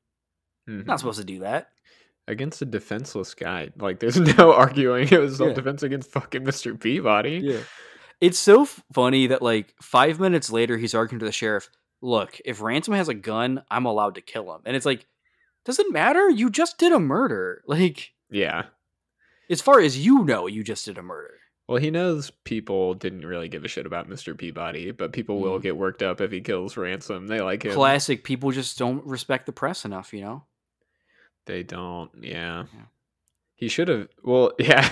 Mhm. 0.69 0.85
Not 0.85 0.99
supposed 0.99 1.19
to 1.19 1.25
do 1.25 1.39
that. 1.39 1.69
against 2.25 2.61
a 2.61 2.65
defenseless 2.65 3.34
guy. 3.34 3.69
Like, 3.77 3.99
there's 3.99 4.17
no 4.38 4.53
arguing. 4.53 5.09
It 5.11 5.19
was 5.19 5.34
Yeah. 5.34 5.38
self 5.47 5.55
defense 5.55 5.84
against 5.84 6.09
fucking 6.09 6.43
Mr. 6.45 6.80
Peabody. 6.80 7.41
Yeah. 7.43 7.59
It's 8.21 8.39
so 8.39 8.63
funny 8.93 9.27
that 9.27 9.41
like 9.41 9.75
five 9.81 10.21
minutes 10.21 10.49
later, 10.49 10.77
he's 10.77 10.95
arguing 10.95 11.19
to 11.19 11.25
the 11.25 11.34
sheriff. 11.34 11.69
Look, 12.01 12.39
if 12.45 12.61
Ransom 12.61 12.93
has 12.93 13.09
a 13.09 13.13
gun, 13.13 13.63
I'm 13.69 13.85
allowed 13.85 14.15
to 14.15 14.21
kill 14.21 14.55
him. 14.55 14.61
And 14.63 14.73
it's 14.73 14.85
like, 14.85 15.05
doesn't 15.65 15.91
matter. 15.91 16.30
You 16.30 16.49
just 16.49 16.77
did 16.77 16.93
a 16.93 16.99
murder. 16.99 17.61
Like, 17.67 18.13
yeah. 18.31 18.67
as 19.49 19.61
far 19.61 19.81
as 19.81 19.97
you 20.05 20.23
know, 20.23 20.47
you 20.47 20.63
just 20.63 20.85
did 20.85 20.97
a 20.97 21.03
murder. 21.03 21.34
Well, 21.73 21.81
he 21.81 21.89
knows 21.89 22.29
people 22.29 22.93
didn't 22.93 23.25
really 23.25 23.49
give 23.49 23.65
a 23.65 23.67
shit 23.67 23.87
about 23.87 24.07
Mr. 24.07 24.37
Peabody, 24.37 24.91
but 24.91 25.11
people 25.11 25.39
will 25.39 25.57
Mhm. 25.57 25.63
get 25.63 25.75
worked 25.77 26.03
up 26.03 26.21
if 26.21 26.31
he 26.31 26.39
kills 26.39 26.77
Ransom. 26.77 27.25
They 27.25 27.41
like 27.41 27.63
him. 27.65 27.71
Classic. 27.73 28.23
People 28.23 28.51
just 28.51 28.77
don't 28.77 29.03
respect 29.07 29.47
the 29.47 29.53
press 29.53 29.83
enough. 29.83 30.13
You 30.13 30.21
know. 30.21 30.43
They 31.47 31.63
don't. 31.63 32.11
Yeah. 32.21 32.65
Yeah. 32.71 32.81
He 33.55 33.69
should 33.69 33.87
have. 33.87 34.07
Well, 34.21 34.53
yeah. 34.59 34.87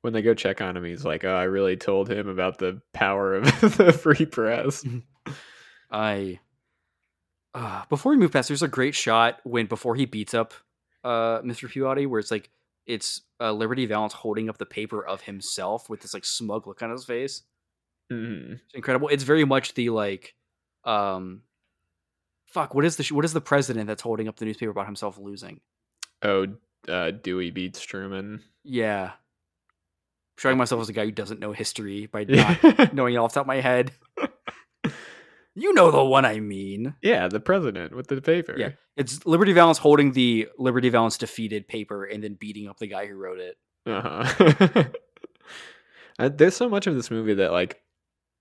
when 0.00 0.14
they 0.14 0.22
go 0.22 0.32
check 0.32 0.62
on 0.62 0.74
him, 0.74 0.84
he's 0.84 1.04
like, 1.04 1.22
"Oh, 1.22 1.34
I 1.36 1.42
really 1.42 1.76
told 1.76 2.10
him 2.10 2.28
about 2.28 2.56
the 2.56 2.80
power 2.94 3.34
of 3.34 3.44
the 3.76 3.92
free 3.92 4.24
press." 4.24 4.82
I 5.90 6.40
uh, 7.52 7.84
before 7.90 8.12
we 8.12 8.16
move 8.16 8.32
past, 8.32 8.48
there's 8.48 8.62
a 8.62 8.68
great 8.68 8.94
shot 8.94 9.38
when 9.44 9.66
before 9.66 9.96
he 9.96 10.06
beats 10.06 10.32
up 10.32 10.54
uh, 11.04 11.42
Mr. 11.42 11.68
Peabody, 11.68 12.06
where 12.06 12.20
it's 12.20 12.30
like 12.30 12.48
it's 12.90 13.22
uh, 13.40 13.52
Liberty 13.52 13.86
Valance 13.86 14.12
holding 14.12 14.48
up 14.48 14.58
the 14.58 14.66
paper 14.66 15.04
of 15.04 15.22
himself 15.22 15.88
with 15.88 16.00
this 16.00 16.12
like 16.14 16.24
smug 16.24 16.66
look 16.66 16.82
on 16.82 16.90
his 16.90 17.04
face. 17.04 17.42
Mhm. 18.12 18.54
It's 18.54 18.74
incredible. 18.74 19.08
It's 19.08 19.22
very 19.22 19.44
much 19.44 19.74
the 19.74 19.90
like, 19.90 20.34
um, 20.84 21.42
fuck. 22.46 22.74
What 22.74 22.84
is 22.84 22.96
the 22.96 23.02
sh- 23.04 23.12
what 23.12 23.24
is 23.24 23.32
the 23.32 23.40
president 23.40 23.86
that's 23.86 24.02
holding 24.02 24.28
up 24.28 24.36
the 24.36 24.44
newspaper 24.44 24.70
about 24.72 24.86
himself 24.86 25.18
losing? 25.18 25.60
Oh, 26.22 26.46
uh, 26.88 27.12
Dewey 27.12 27.50
beats 27.50 27.80
Truman. 27.80 28.42
Yeah, 28.64 29.12
showing 30.38 30.58
myself 30.58 30.80
as 30.80 30.88
a 30.88 30.92
guy 30.92 31.04
who 31.04 31.12
doesn't 31.12 31.40
know 31.40 31.52
history 31.52 32.06
by 32.06 32.24
not 32.28 32.92
knowing 32.94 33.14
it 33.14 33.18
off 33.18 33.32
the 33.32 33.40
top 33.40 33.44
of 33.44 33.48
my 33.48 33.60
head. 33.60 33.92
You 35.62 35.72
know 35.74 35.90
the 35.90 36.04
one 36.04 36.24
I 36.24 36.40
mean. 36.40 36.94
yeah, 37.02 37.28
the 37.28 37.40
president 37.40 37.94
with 37.94 38.08
the 38.08 38.20
paper. 38.20 38.54
Yeah. 38.56 38.70
It's 38.96 39.24
Liberty 39.26 39.52
Valance 39.52 39.78
holding 39.78 40.12
the 40.12 40.48
Liberty 40.58 40.88
Valance 40.88 41.18
defeated 41.18 41.68
paper 41.68 42.04
and 42.04 42.22
then 42.22 42.34
beating 42.34 42.68
up 42.68 42.78
the 42.78 42.86
guy 42.86 43.06
who 43.06 43.14
wrote 43.14 43.38
it. 43.40 43.56
Uh-huh. 43.86 44.84
Uh, 46.18 46.28
There's 46.28 46.54
so 46.54 46.68
much 46.68 46.86
of 46.86 46.94
this 46.94 47.10
movie 47.10 47.32
that 47.34 47.50
like 47.50 47.80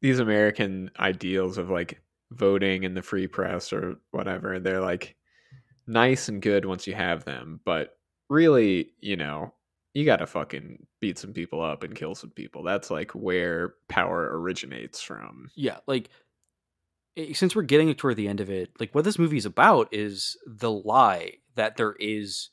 these 0.01 0.19
American 0.19 0.91
ideals 0.99 1.57
of 1.57 1.69
like 1.69 2.01
voting 2.31 2.83
and 2.83 2.95
the 2.95 3.01
free 3.01 3.25
press 3.27 3.71
or 3.71 3.95
whatever, 4.11 4.59
they're 4.59 4.81
like 4.81 5.15
nice 5.87 6.27
and 6.27 6.41
good 6.41 6.65
once 6.65 6.87
you 6.87 6.93
have 6.93 7.23
them, 7.23 7.61
but 7.63 7.97
really, 8.29 8.89
you 8.99 9.15
know, 9.15 9.53
you 9.93 10.03
got 10.03 10.17
to 10.17 10.27
fucking 10.27 10.85
beat 10.99 11.17
some 11.17 11.31
people 11.31 11.61
up 11.61 11.83
and 11.83 11.95
kill 11.95 12.15
some 12.15 12.31
people. 12.31 12.63
That's 12.63 12.91
like 12.91 13.11
where 13.11 13.75
power 13.87 14.37
originates 14.37 15.01
from. 15.01 15.49
Yeah, 15.55 15.77
like 15.87 16.09
since 17.33 17.55
we're 17.55 17.63
getting 17.63 17.93
toward 17.93 18.15
the 18.15 18.27
end 18.27 18.39
of 18.39 18.49
it, 18.49 18.71
like 18.79 18.93
what 18.93 19.03
this 19.03 19.19
movie 19.19 19.37
is 19.37 19.45
about 19.45 19.93
is 19.93 20.37
the 20.45 20.71
lie 20.71 21.33
that 21.55 21.77
there 21.77 21.95
is 21.99 22.49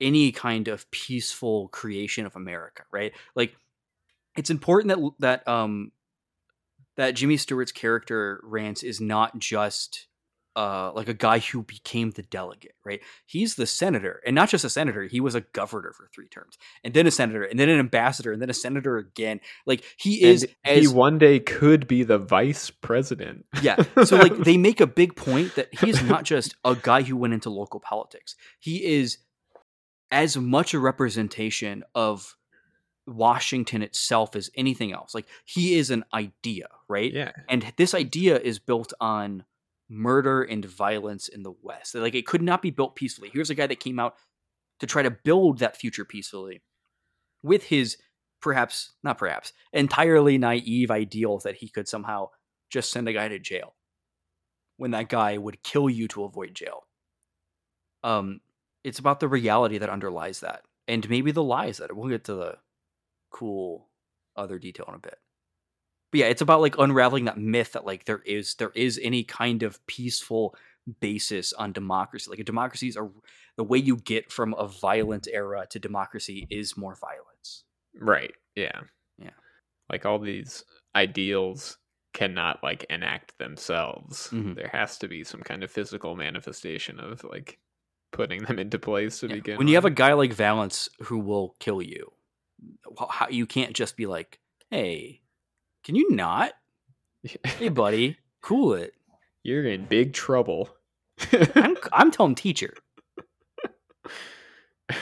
any 0.00 0.30
kind 0.32 0.68
of 0.68 0.90
peaceful 0.90 1.68
creation 1.68 2.26
of 2.26 2.36
America, 2.36 2.84
right? 2.92 3.12
Like 3.34 3.56
it's 4.36 4.50
important 4.50 4.94
that 4.94 5.10
that 5.18 5.48
um 5.48 5.92
that 6.96 7.12
Jimmy 7.12 7.36
Stewart's 7.36 7.72
character 7.72 8.40
Rance 8.42 8.82
is 8.82 9.00
not 9.00 9.38
just 9.38 10.05
uh 10.56 10.90
like 10.94 11.08
a 11.08 11.14
guy 11.14 11.38
who 11.38 11.62
became 11.62 12.10
the 12.10 12.22
delegate, 12.22 12.74
right? 12.84 13.00
He's 13.26 13.54
the 13.54 13.66
senator, 13.66 14.20
and 14.26 14.34
not 14.34 14.48
just 14.48 14.64
a 14.64 14.70
senator. 14.70 15.04
He 15.04 15.20
was 15.20 15.34
a 15.34 15.42
governor 15.42 15.92
for 15.92 16.08
three 16.12 16.28
terms, 16.28 16.56
and 16.82 16.94
then 16.94 17.06
a 17.06 17.10
senator, 17.10 17.44
and 17.44 17.60
then 17.60 17.68
an 17.68 17.78
ambassador, 17.78 18.32
and 18.32 18.40
then 18.40 18.50
a 18.50 18.54
senator 18.54 18.96
again. 18.96 19.40
Like 19.66 19.84
he 19.98 20.22
is 20.22 20.48
And 20.64 20.78
he 20.80 20.86
as 20.86 20.92
one 20.92 21.18
day 21.18 21.38
could 21.38 21.86
be 21.86 22.02
the 22.02 22.18
vice 22.18 22.70
president. 22.70 23.44
yeah. 23.62 23.76
So 24.04 24.16
like 24.16 24.36
they 24.44 24.56
make 24.56 24.80
a 24.80 24.86
big 24.86 25.14
point 25.14 25.54
that 25.56 25.68
he's 25.72 26.02
not 26.02 26.24
just 26.24 26.56
a 26.64 26.74
guy 26.74 27.02
who 27.02 27.16
went 27.16 27.34
into 27.34 27.50
local 27.50 27.80
politics. 27.80 28.34
He 28.58 28.84
is 28.84 29.18
as 30.10 30.36
much 30.36 30.72
a 30.72 30.78
representation 30.78 31.84
of 31.94 32.36
Washington 33.06 33.82
itself 33.82 34.34
as 34.34 34.50
anything 34.54 34.92
else. 34.92 35.14
Like 35.14 35.26
he 35.44 35.76
is 35.78 35.90
an 35.90 36.04
idea, 36.12 36.68
right? 36.88 37.12
yeah. 37.12 37.32
And 37.48 37.72
this 37.76 37.94
idea 37.94 38.38
is 38.38 38.58
built 38.58 38.92
on 39.00 39.44
murder 39.88 40.42
and 40.42 40.64
violence 40.64 41.28
in 41.28 41.42
the 41.42 41.54
West. 41.62 41.94
Like 41.94 42.14
it 42.14 42.26
could 42.26 42.42
not 42.42 42.62
be 42.62 42.70
built 42.70 42.96
peacefully. 42.96 43.30
Here's 43.32 43.50
a 43.50 43.54
guy 43.54 43.66
that 43.66 43.80
came 43.80 43.98
out 43.98 44.14
to 44.80 44.86
try 44.86 45.02
to 45.02 45.10
build 45.10 45.58
that 45.58 45.76
future 45.76 46.04
peacefully 46.04 46.62
with 47.42 47.64
his 47.64 47.96
perhaps 48.40 48.92
not 49.02 49.18
perhaps 49.18 49.52
entirely 49.72 50.38
naive 50.38 50.90
ideals 50.90 51.44
that 51.44 51.56
he 51.56 51.68
could 51.68 51.88
somehow 51.88 52.28
just 52.70 52.90
send 52.90 53.08
a 53.08 53.12
guy 53.12 53.28
to 53.28 53.38
jail. 53.38 53.74
when 54.76 54.90
that 54.92 55.08
guy 55.08 55.38
would 55.38 55.62
kill 55.62 55.88
you 55.88 56.08
to 56.08 56.24
avoid 56.24 56.54
jail. 56.54 56.86
Um, 58.04 58.40
it's 58.84 58.98
about 58.98 59.20
the 59.20 59.28
reality 59.28 59.78
that 59.78 59.90
underlies 59.90 60.40
that, 60.40 60.62
and 60.86 61.08
maybe 61.08 61.32
the 61.32 61.42
lies 61.42 61.78
that. 61.78 61.96
We'll 61.96 62.10
get 62.10 62.24
to 62.24 62.34
the 62.34 62.58
cool 63.30 63.88
other 64.36 64.58
detail 64.58 64.86
in 64.88 64.94
a 64.94 64.98
bit. 64.98 65.18
But 66.12 66.20
yeah, 66.20 66.26
it's 66.26 66.42
about 66.42 66.60
like 66.60 66.78
unraveling 66.78 67.24
that 67.24 67.38
myth 67.38 67.72
that 67.72 67.84
like 67.84 68.04
there 68.04 68.22
is 68.24 68.54
there 68.56 68.72
is 68.74 68.98
any 69.02 69.24
kind 69.24 69.62
of 69.62 69.84
peaceful 69.86 70.54
basis 71.00 71.52
on 71.52 71.72
democracy. 71.72 72.30
Like 72.30 72.38
a 72.38 72.44
democracy 72.44 72.88
is 72.88 72.96
a 72.96 73.08
the 73.56 73.64
way 73.64 73.78
you 73.78 73.96
get 73.96 74.30
from 74.30 74.54
a 74.54 74.68
violent 74.68 75.26
era 75.32 75.66
to 75.70 75.78
democracy 75.78 76.46
is 76.50 76.76
more 76.76 76.94
violence. 76.94 77.64
Right. 77.98 78.32
Yeah. 78.54 78.82
Yeah. 79.18 79.30
Like 79.90 80.04
all 80.06 80.18
these 80.18 80.64
ideals 80.94 81.78
cannot 82.12 82.62
like 82.62 82.84
enact 82.90 83.36
themselves. 83.38 84.28
Mhm. 84.30 84.54
There 84.56 84.70
has 84.72 84.98
to 84.98 85.08
be 85.08 85.24
some 85.24 85.40
kind 85.42 85.62
of 85.64 85.70
physical 85.70 86.16
manifestation 86.16 87.00
of 87.00 87.24
like 87.24 87.58
putting 88.12 88.42
them 88.44 88.58
into 88.58 88.78
place 88.78 89.20
to 89.20 89.28
Yeah. 89.28 89.34
begin. 89.34 89.58
When 89.58 89.68
you 89.68 89.74
have 89.74 89.84
a 89.84 89.90
guy 89.90 90.12
like 90.12 90.32
Valance 90.32 90.88
who 91.02 91.18
will 91.18 91.56
kill 91.60 91.82
you, 91.82 92.12
how, 93.10 93.28
you 93.28 93.44
can't 93.46 93.74
just 93.74 93.96
be 93.96 94.06
like, 94.06 94.38
"Hey, 94.70 95.22
can 95.86 95.94
you 95.94 96.10
not? 96.10 96.52
Hey, 97.44 97.70
buddy, 97.70 98.18
cool 98.42 98.74
it." 98.74 98.92
you're 99.42 99.64
in 99.66 99.86
big 99.86 100.12
trouble. 100.12 100.68
I'm 101.54 101.76
I'm 101.92 102.10
telling 102.10 102.34
teacher. 102.34 102.74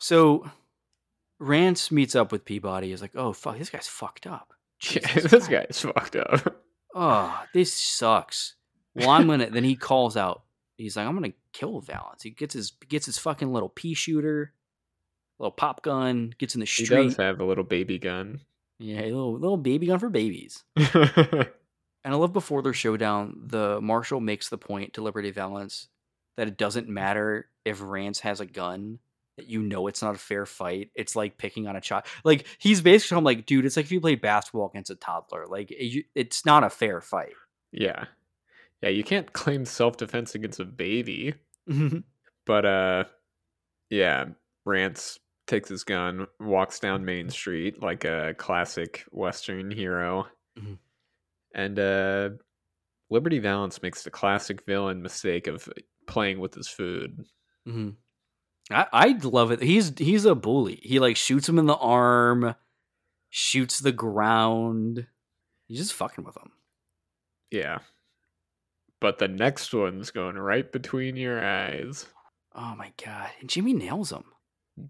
So 0.00 0.50
Rance 1.38 1.92
meets 1.92 2.16
up 2.16 2.32
with 2.32 2.44
Peabody. 2.44 2.90
Is 2.90 3.02
like, 3.02 3.14
"Oh 3.14 3.32
fuck, 3.32 3.58
this 3.58 3.70
guy's 3.70 3.86
fucked 3.86 4.26
up." 4.26 4.54
Yeah, 4.90 5.06
Jesus 5.06 5.30
this 5.30 5.46
guy's 5.46 5.80
fucked 5.80 6.16
up. 6.16 6.62
oh, 6.94 7.44
this 7.54 7.72
sucks. 7.72 8.54
Well, 8.94 9.10
I'm 9.10 9.26
gonna. 9.28 9.50
then 9.50 9.62
he 9.62 9.76
calls 9.76 10.16
out. 10.16 10.42
He's 10.76 10.96
like, 10.96 11.06
I'm 11.06 11.14
gonna 11.14 11.34
kill 11.52 11.80
Valance. 11.80 12.22
He 12.22 12.30
gets 12.30 12.54
his 12.54 12.72
gets 12.88 13.06
his 13.06 13.18
fucking 13.18 13.52
little 13.52 13.68
pea 13.68 13.94
shooter, 13.94 14.54
little 15.38 15.52
pop 15.52 15.82
gun. 15.82 16.34
Gets 16.38 16.54
in 16.54 16.60
the 16.60 16.66
street. 16.66 16.88
He 16.88 17.04
does 17.08 17.16
have 17.18 17.40
a 17.40 17.44
little 17.44 17.64
baby 17.64 17.98
gun. 17.98 18.40
Yeah, 18.80 19.02
a 19.02 19.04
little 19.12 19.34
little 19.34 19.56
baby 19.56 19.86
gun 19.86 19.98
for 20.00 20.08
babies. 20.08 20.64
And 22.02 22.14
I 22.14 22.16
love 22.16 22.32
before 22.32 22.62
their 22.62 22.72
showdown, 22.72 23.42
the 23.44 23.78
marshal 23.82 24.20
makes 24.20 24.48
the 24.48 24.56
point 24.56 24.94
to 24.94 25.02
Liberty 25.02 25.30
Valance 25.32 25.88
that 26.38 26.48
it 26.48 26.56
doesn't 26.56 26.88
matter 26.88 27.50
if 27.66 27.82
Rance 27.82 28.20
has 28.20 28.40
a 28.40 28.46
gun. 28.46 29.00
That 29.36 29.48
you 29.48 29.60
know 29.62 29.86
it's 29.86 30.00
not 30.00 30.14
a 30.14 30.18
fair 30.18 30.46
fight. 30.46 30.90
It's 30.94 31.14
like 31.14 31.36
picking 31.36 31.66
on 31.66 31.76
a 31.76 31.80
child. 31.82 32.04
Like 32.24 32.46
he's 32.58 32.80
basically 32.80 33.18
I'm 33.18 33.24
like, 33.24 33.44
dude, 33.44 33.66
it's 33.66 33.76
like 33.76 33.84
if 33.84 33.92
you 33.92 34.00
played 34.00 34.22
basketball 34.22 34.70
against 34.70 34.90
a 34.90 34.94
toddler. 34.94 35.46
Like 35.46 35.70
it- 35.70 36.06
it's 36.14 36.46
not 36.46 36.64
a 36.64 36.70
fair 36.70 37.02
fight. 37.02 37.34
yeah. 37.70 38.06
Yeah, 38.82 38.88
you 38.88 39.04
can't 39.04 39.30
claim 39.34 39.66
self 39.66 39.98
defense 39.98 40.34
against 40.34 40.58
a 40.58 40.64
baby. 40.64 41.34
But 42.46 42.64
uh 42.64 43.04
yeah, 43.90 44.24
Rance 44.64 45.18
takes 45.50 45.68
his 45.68 45.84
gun, 45.84 46.26
walks 46.38 46.80
down 46.80 47.04
Main 47.04 47.28
Street 47.28 47.82
like 47.82 48.04
a 48.04 48.34
classic 48.38 49.04
Western 49.10 49.70
hero. 49.70 50.26
Mhm. 50.58 50.78
And 51.54 51.78
uh 51.78 52.30
Liberty 53.10 53.40
Valance 53.40 53.82
makes 53.82 54.04
the 54.04 54.10
classic 54.10 54.64
villain 54.64 55.02
mistake 55.02 55.46
of 55.48 55.68
playing 56.06 56.38
with 56.40 56.54
his 56.54 56.68
food. 56.68 57.24
hmm 57.66 57.90
I 58.70 58.86
I 58.92 59.08
love 59.22 59.50
it. 59.50 59.60
He's 59.62 59.92
he's 59.98 60.24
a 60.24 60.34
bully. 60.34 60.80
He 60.82 60.98
like 61.00 61.16
shoots 61.16 61.48
him 61.48 61.58
in 61.58 61.66
the 61.66 61.76
arm, 61.76 62.54
shoots 63.28 63.80
the 63.80 63.92
ground. 63.92 65.06
He's 65.66 65.78
just 65.78 65.92
fucking 65.94 66.24
with 66.24 66.36
him. 66.36 66.52
Yeah. 67.50 67.78
But 69.00 69.18
the 69.18 69.28
next 69.28 69.72
one's 69.74 70.10
going 70.10 70.36
right 70.36 70.70
between 70.70 71.16
your 71.16 71.44
eyes. 71.44 72.06
Oh 72.54 72.74
my 72.76 72.92
god! 73.04 73.30
And 73.40 73.48
Jimmy 73.48 73.72
nails 73.72 74.12
him. 74.12 74.24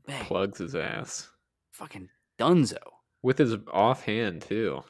Bang. 0.06 0.24
Plugs 0.24 0.58
his 0.58 0.74
ass. 0.74 1.28
Fucking 1.72 2.08
Dunzo. 2.38 2.78
With 3.22 3.38
his 3.38 3.54
offhand 3.72 4.42
too. 4.42 4.82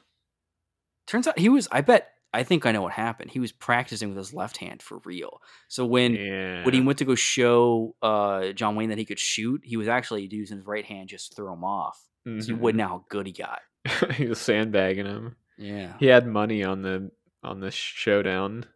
Turns 1.07 1.27
out 1.27 1.39
he 1.39 1.49
was. 1.49 1.67
I 1.71 1.81
bet. 1.81 2.09
I 2.33 2.43
think 2.43 2.65
I 2.65 2.71
know 2.71 2.81
what 2.81 2.93
happened. 2.93 3.29
He 3.29 3.41
was 3.41 3.51
practicing 3.51 4.09
with 4.09 4.17
his 4.17 4.33
left 4.33 4.55
hand 4.55 4.81
for 4.81 4.99
real. 5.03 5.41
So 5.67 5.85
when 5.85 6.13
yeah. 6.15 6.63
when 6.63 6.73
he 6.73 6.79
went 6.81 6.99
to 6.99 7.05
go 7.05 7.15
show 7.15 7.95
uh, 8.01 8.53
John 8.53 8.75
Wayne 8.75 8.89
that 8.89 8.97
he 8.97 9.05
could 9.05 9.19
shoot, 9.19 9.61
he 9.65 9.75
was 9.75 9.89
actually 9.89 10.27
using 10.31 10.57
his 10.57 10.65
right 10.65 10.85
hand 10.85 11.09
just 11.09 11.31
to 11.31 11.35
throw 11.35 11.53
him 11.53 11.63
off. 11.63 12.01
So 12.23 12.31
you 12.49 12.55
wouldn't 12.55 12.77
know 12.77 12.87
how 12.87 13.05
good 13.09 13.25
he 13.25 13.33
got. 13.33 13.61
he 14.13 14.27
was 14.27 14.39
sandbagging 14.39 15.07
him. 15.07 15.35
Yeah. 15.57 15.93
He 15.99 16.05
had 16.05 16.27
money 16.27 16.63
on 16.63 16.83
the 16.83 17.09
on 17.43 17.59
the 17.59 17.71
showdown. 17.71 18.65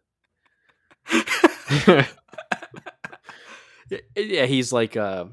Yeah, 3.88 3.98
yeah, 4.16 4.46
he's 4.46 4.72
like 4.72 4.96
uh 4.96 5.26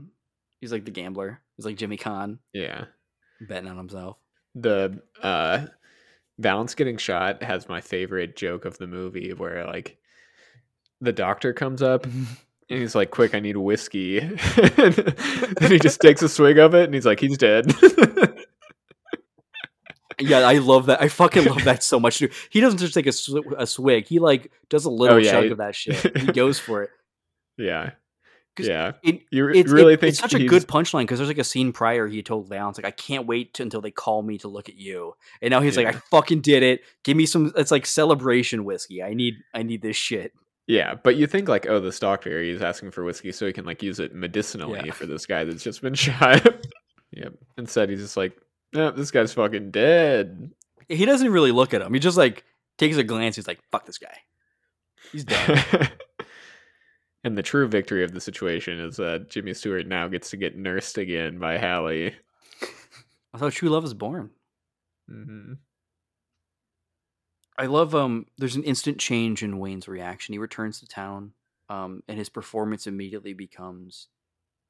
he's 0.64 0.72
like 0.72 0.86
the 0.86 0.92
gambler. 0.92 1.42
He's 1.58 1.66
like 1.66 1.76
Jimmy 1.76 1.98
Kahn 1.98 2.40
yeah. 2.54 2.86
betting 3.50 3.70
on 3.70 3.76
himself. 3.76 4.16
The 4.56 5.02
uh 5.22 5.66
Valance 6.40 6.74
getting 6.74 6.96
shot 6.96 7.44
has 7.44 7.68
my 7.68 7.82
favorite 7.82 8.38
joke 8.38 8.64
of 8.64 8.78
the 8.78 8.88
movie 8.88 9.34
where 9.34 9.66
like 9.66 9.98
the 11.02 11.12
doctor 11.12 11.52
comes 11.52 11.82
up 11.82 12.06
and 12.06 12.26
he's 12.70 12.96
like, 12.96 13.12
Quick, 13.12 13.36
I 13.36 13.42
need 13.42 13.58
whiskey. 13.58 14.20
and 14.20 15.66
he 15.68 15.80
just 15.80 16.00
takes 16.00 16.22
a 16.22 16.30
swig 16.30 16.58
of 16.60 16.74
it 16.74 16.86
and 16.86 16.94
he's 16.94 17.06
like, 17.06 17.20
He's 17.20 17.38
dead. 17.38 17.74
Yeah, 20.20 20.40
I 20.48 20.60
love 20.60 20.86
that. 20.86 21.02
I 21.02 21.10
fucking 21.10 21.44
love 21.46 21.64
that 21.64 21.82
so 21.84 22.00
much. 22.00 22.20
Dude. 22.20 22.32
He 22.52 22.62
doesn't 22.62 22.78
just 22.78 22.94
take 22.94 23.08
a, 23.08 23.12
sw- 23.12 23.40
a 23.58 23.66
swig. 23.66 24.06
He 24.06 24.20
like 24.20 24.52
does 24.70 24.86
a 24.86 24.90
little 24.90 25.16
Oh, 25.18 25.20
yeah, 25.20 25.32
chug 25.32 25.44
he- 25.46 25.50
of 25.50 25.58
that 25.58 25.76
shit. 25.76 26.16
He 26.16 26.28
goes 26.28 26.60
for 26.60 26.84
it. 26.84 26.92
yeah. 27.58 27.92
Yeah. 28.60 28.92
It, 29.04 29.22
You 29.32 29.46
re- 29.46 29.60
it's, 29.60 29.72
really 29.72 29.94
it- 29.96 30.00
think 30.00 30.10
it's 30.12 30.20
such 30.20 30.34
a 30.34 30.46
good 30.46 30.68
punchline 30.68 31.02
because 31.04 31.20
there's 31.20 31.30
like 31.30 31.38
a 31.40 31.44
scene 31.44 31.74
prior 31.74 32.08
he 32.08 32.22
told 32.22 32.48
Valance 32.50 32.78
like 32.78 32.86
I 32.86 32.92
can't 32.92 33.26
wait 33.26 33.54
t- 33.56 33.64
until 33.64 33.82
they 33.82 33.92
call 33.92 34.22
me 34.22 34.38
to 34.40 34.48
look 34.48 34.70
at 34.70 34.76
you, 34.76 35.14
and 35.42 35.52
now 35.52 35.62
he's 35.62 35.76
like 35.78 35.88
I 35.88 35.94
fucking 36.12 36.42
did 36.42 36.62
it. 36.64 36.82
Give 37.04 37.18
me 37.18 37.26
some. 37.26 37.52
It's 37.56 37.72
like 37.72 37.86
celebration 37.86 38.64
whiskey. 38.66 39.02
I 39.04 39.14
need 39.14 39.36
I 39.54 39.64
need 39.64 39.82
this 39.82 39.96
shit. 39.98 40.34
Yeah, 40.68 40.96
but 40.96 41.18
you 41.18 41.28
think 41.28 41.50
like, 41.50 41.68
oh, 41.68 41.80
this 41.82 42.00
doctor, 42.00 42.42
he's 42.42 42.62
asking 42.62 42.92
for 42.92 43.04
whiskey 43.04 43.32
so 43.34 43.46
he 43.46 43.52
can 43.52 43.66
like 43.66 43.84
use 43.84 44.00
it 44.00 44.14
medicinally 44.16 44.82
Yeah. 44.86 44.94
for 44.94 45.06
this 45.06 45.26
guy 45.26 45.44
that's 45.44 45.62
just 45.64 45.82
been 45.82 45.94
shot. 45.96 46.46
yep. 47.12 47.34
Instead, 47.58 47.90
he's 47.90 48.00
just 48.00 48.16
like, 48.16 48.38
no, 48.74 48.90
this 48.92 49.12
guy's 49.12 49.34
fucking 49.34 49.72
dead. 49.72 50.52
He 50.88 51.06
doesn't 51.06 51.32
really 51.32 51.52
look 51.52 51.74
at 51.74 51.82
him. 51.82 51.94
He 51.94 52.00
just 52.00 52.18
like 52.18 52.44
takes 52.78 52.96
a 52.98 53.04
glance. 53.04 53.36
He's 53.36 53.48
like 53.48 53.60
fuck 53.72 53.86
this 53.86 53.98
guy. 53.98 54.16
He's 55.12 55.26
done. 55.26 55.60
and 57.24 57.38
the 57.38 57.44
true 57.44 57.68
victory 57.68 58.04
of 58.04 58.14
the 58.14 58.22
situation 58.22 58.80
is 58.80 58.98
that 58.98 59.30
Jimmy 59.30 59.54
Stewart 59.54 59.88
now 59.88 60.08
gets 60.08 60.30
to 60.32 60.38
get 60.38 60.58
nursed 60.58 60.98
again 60.98 61.40
by 61.40 61.58
Hallie. 61.58 62.16
That's 63.32 63.42
how 63.42 63.50
true 63.50 63.70
love 63.70 63.84
is 63.86 63.94
born. 63.94 64.32
hmm 65.08 65.54
I 67.58 67.68
love 67.68 67.94
um 67.94 68.26
there's 68.38 68.56
an 68.56 68.64
instant 68.64 69.00
change 69.00 69.44
in 69.44 69.60
Wayne's 69.60 69.88
reaction. 69.88 70.34
He 70.34 70.40
returns 70.40 70.80
to 70.80 70.88
town, 70.88 71.34
um, 71.70 72.04
and 72.08 72.18
his 72.18 72.30
performance 72.30 72.88
immediately 72.88 73.34
becomes 73.34 74.08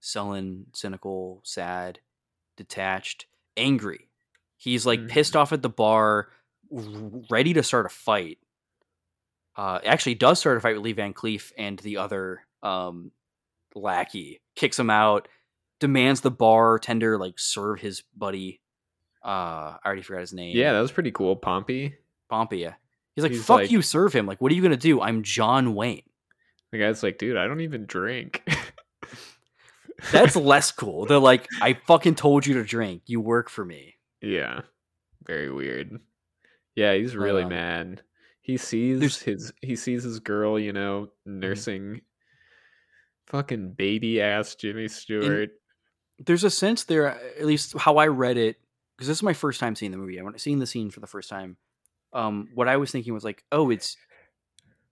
sullen, 0.02 0.68
cynical, 0.74 1.42
sad, 1.46 2.02
detached, 2.58 3.28
angry. 3.58 4.10
He's 4.58 4.86
like 4.86 5.02
Mhm. 5.02 5.08
pissed 5.08 5.36
off 5.38 5.54
at 5.54 5.64
the 5.64 5.70
bar, 5.70 6.30
ready 6.72 7.54
to 7.54 7.64
start 7.64 7.86
a 7.88 7.90
fight. 7.90 8.40
Uh 9.56 9.80
actually 9.84 10.16
does 10.16 10.40
start 10.40 10.58
a 10.58 10.60
fight 10.60 10.76
with 10.76 10.84
Lee 10.84 10.94
Van 10.94 11.14
Cleef 11.14 11.52
and 11.58 11.78
the 11.80 11.98
other 11.98 12.42
um 12.62 13.12
lackey, 13.76 14.42
kicks 14.56 14.80
him 14.80 14.90
out, 14.90 15.28
demands 15.80 16.22
the 16.22 16.32
bartender 16.32 17.18
like 17.18 17.38
serve 17.40 17.80
his 17.80 18.04
buddy. 18.16 18.62
Uh 19.24 19.78
I 19.78 19.80
already 19.86 20.02
forgot 20.02 20.22
his 20.22 20.34
name. 20.34 20.56
Yeah, 20.56 20.74
that 20.74 20.82
was 20.82 20.92
pretty 20.92 21.12
cool. 21.12 21.36
Pompey. 21.36 21.96
Pompey. 22.30 22.68
He's 23.16 23.24
like, 23.24 23.32
He's 23.32 23.46
fuck 23.46 23.58
like- 23.62 23.72
you, 23.72 23.82
serve 23.82 24.12
him. 24.14 24.26
Like, 24.26 24.42
what 24.42 24.52
are 24.52 24.56
you 24.56 24.62
gonna 24.62 24.76
do? 24.78 25.00
I'm 25.02 25.24
John 25.24 25.76
Wayne. 25.76 26.04
The 26.72 26.80
guy's 26.80 27.04
like, 27.04 27.20
dude, 27.20 27.38
I 27.38 27.46
don't 27.48 27.62
even 27.62 27.86
drink. 27.86 28.42
That's 30.12 30.36
less 30.36 30.72
cool. 30.72 31.06
They're 31.06 31.20
like, 31.20 31.48
I 31.62 31.74
fucking 31.86 32.16
told 32.16 32.46
you 32.46 32.56
to 32.56 32.64
drink. 32.64 33.04
You 33.06 33.22
work 33.22 33.50
for 33.50 33.64
me. 33.64 33.96
Yeah. 34.22 34.62
Very 35.26 35.52
weird. 35.52 36.00
Yeah, 36.76 36.94
he's 36.96 37.16
really 37.16 37.44
um, 37.44 37.50
mad. 37.50 38.02
He 38.44 38.58
sees 38.58 39.00
there's- 39.00 39.18
Mm-hmm. 39.24 39.32
his 39.32 39.54
he 39.62 39.76
sees 39.76 40.04
his 40.04 40.20
girl, 40.20 40.60
you 40.60 40.72
know, 40.74 41.10
nursing 41.26 42.02
fucking 43.28 43.72
baby 43.74 44.22
ass 44.22 44.56
Jimmy 44.56 44.88
Stewart. 44.88 45.50
There's 46.20 46.44
a 46.44 46.50
sense 46.50 46.84
there, 46.84 47.08
at 47.08 47.46
least 47.46 47.76
how 47.78 47.98
I 47.98 48.08
read 48.08 48.38
it, 48.38 48.58
because 48.96 49.08
this 49.08 49.18
is 49.18 49.24
my 49.24 49.34
first 49.34 49.60
time 49.60 49.76
seeing 49.76 49.92
the 49.92 49.98
movie. 49.98 50.20
I 50.20 50.24
went 50.24 50.40
seeing 50.40 50.60
the 50.60 50.68
scene 50.68 50.92
for 50.92 51.00
the 51.00 51.08
first 51.08 51.30
time. 51.30 51.58
Um, 52.14 52.50
what 52.54 52.68
I 52.68 52.78
was 52.78 52.92
thinking 52.92 53.14
was 53.14 53.24
like, 53.24 53.44
oh, 53.52 53.72
it's 53.72 53.98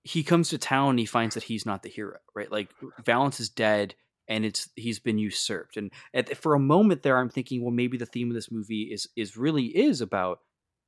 he 0.03 0.23
comes 0.23 0.49
to 0.49 0.57
town 0.57 0.91
and 0.91 0.99
he 0.99 1.05
finds 1.05 1.35
that 1.35 1.43
he's 1.43 1.65
not 1.65 1.83
the 1.83 1.89
hero, 1.89 2.17
right? 2.33 2.51
Like 2.51 2.69
Valance 3.05 3.39
is 3.39 3.49
dead 3.49 3.93
and 4.27 4.43
it's 4.45 4.69
he's 4.75 4.97
been 4.99 5.19
usurped. 5.19 5.77
And 5.77 5.91
at, 6.13 6.35
for 6.37 6.55
a 6.55 6.59
moment 6.59 7.03
there, 7.03 7.17
I'm 7.19 7.29
thinking, 7.29 7.61
well, 7.61 7.71
maybe 7.71 7.97
the 7.97 8.07
theme 8.07 8.29
of 8.29 8.33
this 8.35 8.49
movie 8.51 8.89
is 8.91 9.07
is 9.15 9.37
really 9.37 9.65
is 9.65 10.01
about 10.01 10.39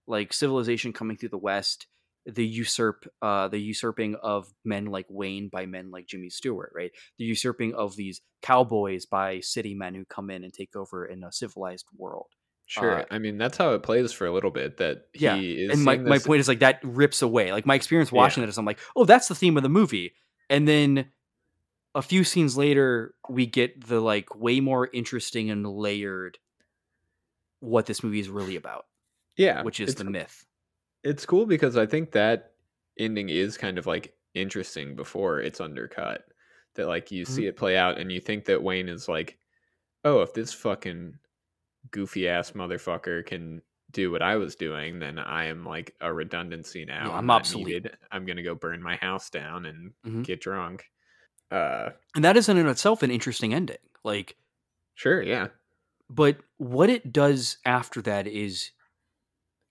like 0.08 0.34
civilization 0.34 0.94
coming 0.94 1.16
through 1.18 1.30
the 1.30 1.38
West 1.38 1.86
the 2.26 2.46
usurp 2.46 3.06
uh 3.22 3.48
the 3.50 3.60
usurping 3.60 4.16
of 4.16 4.48
men 4.64 4.86
like 4.86 5.06
Wayne 5.10 5.50
by 5.50 5.66
men 5.66 5.92
like 5.92 6.08
Jimmy 6.08 6.30
Stewart, 6.30 6.72
right? 6.74 6.92
The 7.18 7.26
usurping 7.26 7.74
of 7.74 7.96
these 7.96 8.22
cowboys 8.42 9.06
by 9.06 9.40
city 9.42 9.74
men 9.76 9.94
who 9.96 10.06
come 10.06 10.30
in 10.30 10.44
and 10.44 10.54
take 10.54 10.76
over 10.76 11.06
in 11.06 11.24
a 11.24 11.32
civilized 11.32 11.86
world. 11.98 12.28
Sure. 12.66 13.00
Uh, 13.02 13.06
I 13.12 13.20
mean, 13.20 13.38
that's 13.38 13.58
how 13.58 13.74
it 13.74 13.84
plays 13.84 14.14
for 14.14 14.26
a 14.26 14.34
little 14.34 14.52
bit. 14.52 14.78
That 14.78 15.08
he 15.12 15.26
Yeah, 15.26 15.36
is. 15.36 15.72
and 15.72 15.84
my, 15.84 15.98
my 15.98 16.18
point 16.18 16.40
is 16.40 16.48
like 16.48 16.60
that 16.60 16.80
rips 16.84 17.22
away. 17.22 17.52
Like 17.52 17.66
my 17.66 17.76
experience 17.76 18.12
watching 18.12 18.42
Yeah. 18.42 18.48
it 18.48 18.50
is 18.50 18.58
I'm 18.58 18.66
like, 18.66 18.80
oh, 18.96 19.04
that's 19.04 19.28
the 19.28 19.36
theme 19.36 19.58
of 19.58 19.64
the 19.64 19.70
movie. 19.70 20.14
And 20.50 20.66
then 20.66 21.08
a 21.94 22.02
few 22.02 22.24
scenes 22.24 22.56
later, 22.58 23.16
we 23.30 23.46
get 23.46 23.86
the 23.86 24.00
like 24.00 24.34
way 24.36 24.62
more 24.62 24.90
interesting 24.94 25.50
and 25.52 25.68
layered 25.68 26.38
what 27.60 27.86
this 27.86 28.02
movie 28.04 28.20
is 28.20 28.30
really 28.30 28.56
about, 28.56 28.86
yeah, 29.38 29.64
which 29.64 29.80
is 29.80 29.96
the 29.96 30.04
myth. 30.06 30.46
It's 31.04 31.26
cool 31.26 31.46
because 31.46 31.78
I 31.78 31.86
think 31.86 32.12
that 32.12 32.54
ending 33.00 33.30
is 33.30 33.58
kind 33.58 33.78
of 33.78 33.86
like 33.88 34.16
interesting 34.34 34.96
before 34.96 35.40
it's 35.40 35.62
undercut. 35.62 36.26
That 36.76 36.88
like 36.88 37.12
you 37.12 37.26
Mm-hmm. 37.28 37.34
see 37.36 37.46
it 37.48 37.58
play 37.58 37.78
out 37.78 38.00
and 38.00 38.12
you 38.12 38.20
think 38.20 38.46
that 38.46 38.64
Wayne 38.64 38.90
is 38.90 39.08
like, 39.08 39.38
oh, 40.06 40.22
if 40.22 40.34
this 40.34 40.54
fucking 40.54 41.20
goofy 41.92 42.28
ass 42.28 42.52
motherfucker 42.52 43.26
can 43.26 43.62
do 43.92 44.12
what 44.12 44.22
I 44.24 44.36
was 44.38 44.56
doing, 44.56 45.00
then 45.00 45.20
I 45.20 45.46
am 45.46 45.66
like 45.66 45.96
a 46.02 46.14
redundancy 46.14 46.86
now. 46.86 47.14
I'm 47.14 47.26
not 47.26 47.36
obsolete. 47.38 47.68
needed. 47.68 47.98
I'm 48.12 48.26
gonna 48.26 48.44
go 48.44 48.56
burn 48.56 48.82
my 48.82 48.96
house 48.98 49.30
down 49.30 49.66
and 49.66 49.94
Mhm. 50.06 50.24
get 50.24 50.42
drunk. 50.42 50.92
Uh, 51.52 51.92
And 52.16 52.24
that 52.24 52.38
is 52.38 52.50
in 52.50 52.58
itself 52.68 53.04
an 53.04 53.12
interesting 53.12 53.54
ending. 53.54 53.78
Like, 54.04 54.36
sure, 54.96 55.22
yeah, 55.22 55.50
but 56.10 56.38
what 56.58 56.90
it 56.90 57.12
does 57.12 57.58
after 57.66 58.02
that 58.04 58.28
is 58.28 58.72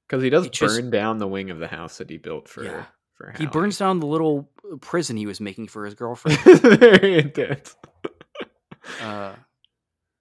because 0.08 0.22
he 0.22 0.30
does 0.30 0.46
It 0.46 0.52
just- 0.52 0.76
burn 0.80 0.90
down 0.90 1.18
the 1.18 1.26
wing 1.28 1.50
of 1.50 1.58
the 1.58 1.68
house 1.68 1.98
that 1.98 2.10
he 2.10 2.16
built 2.18 2.48
for 2.48 2.64
Yeah. 2.64 2.84
for. 3.14 3.32
he 3.38 3.46
burns 3.46 3.78
down 3.78 4.00
the 4.00 4.06
little 4.06 4.50
uh, 4.70 4.76
prison 4.76 5.16
he 5.16 5.26
was 5.26 5.40
making 5.40 5.68
for 5.68 5.84
his 5.84 5.94
girlfriend. 6.02 6.38
Very 6.40 7.18
intense. 7.18 7.76
Uh, 9.00 9.34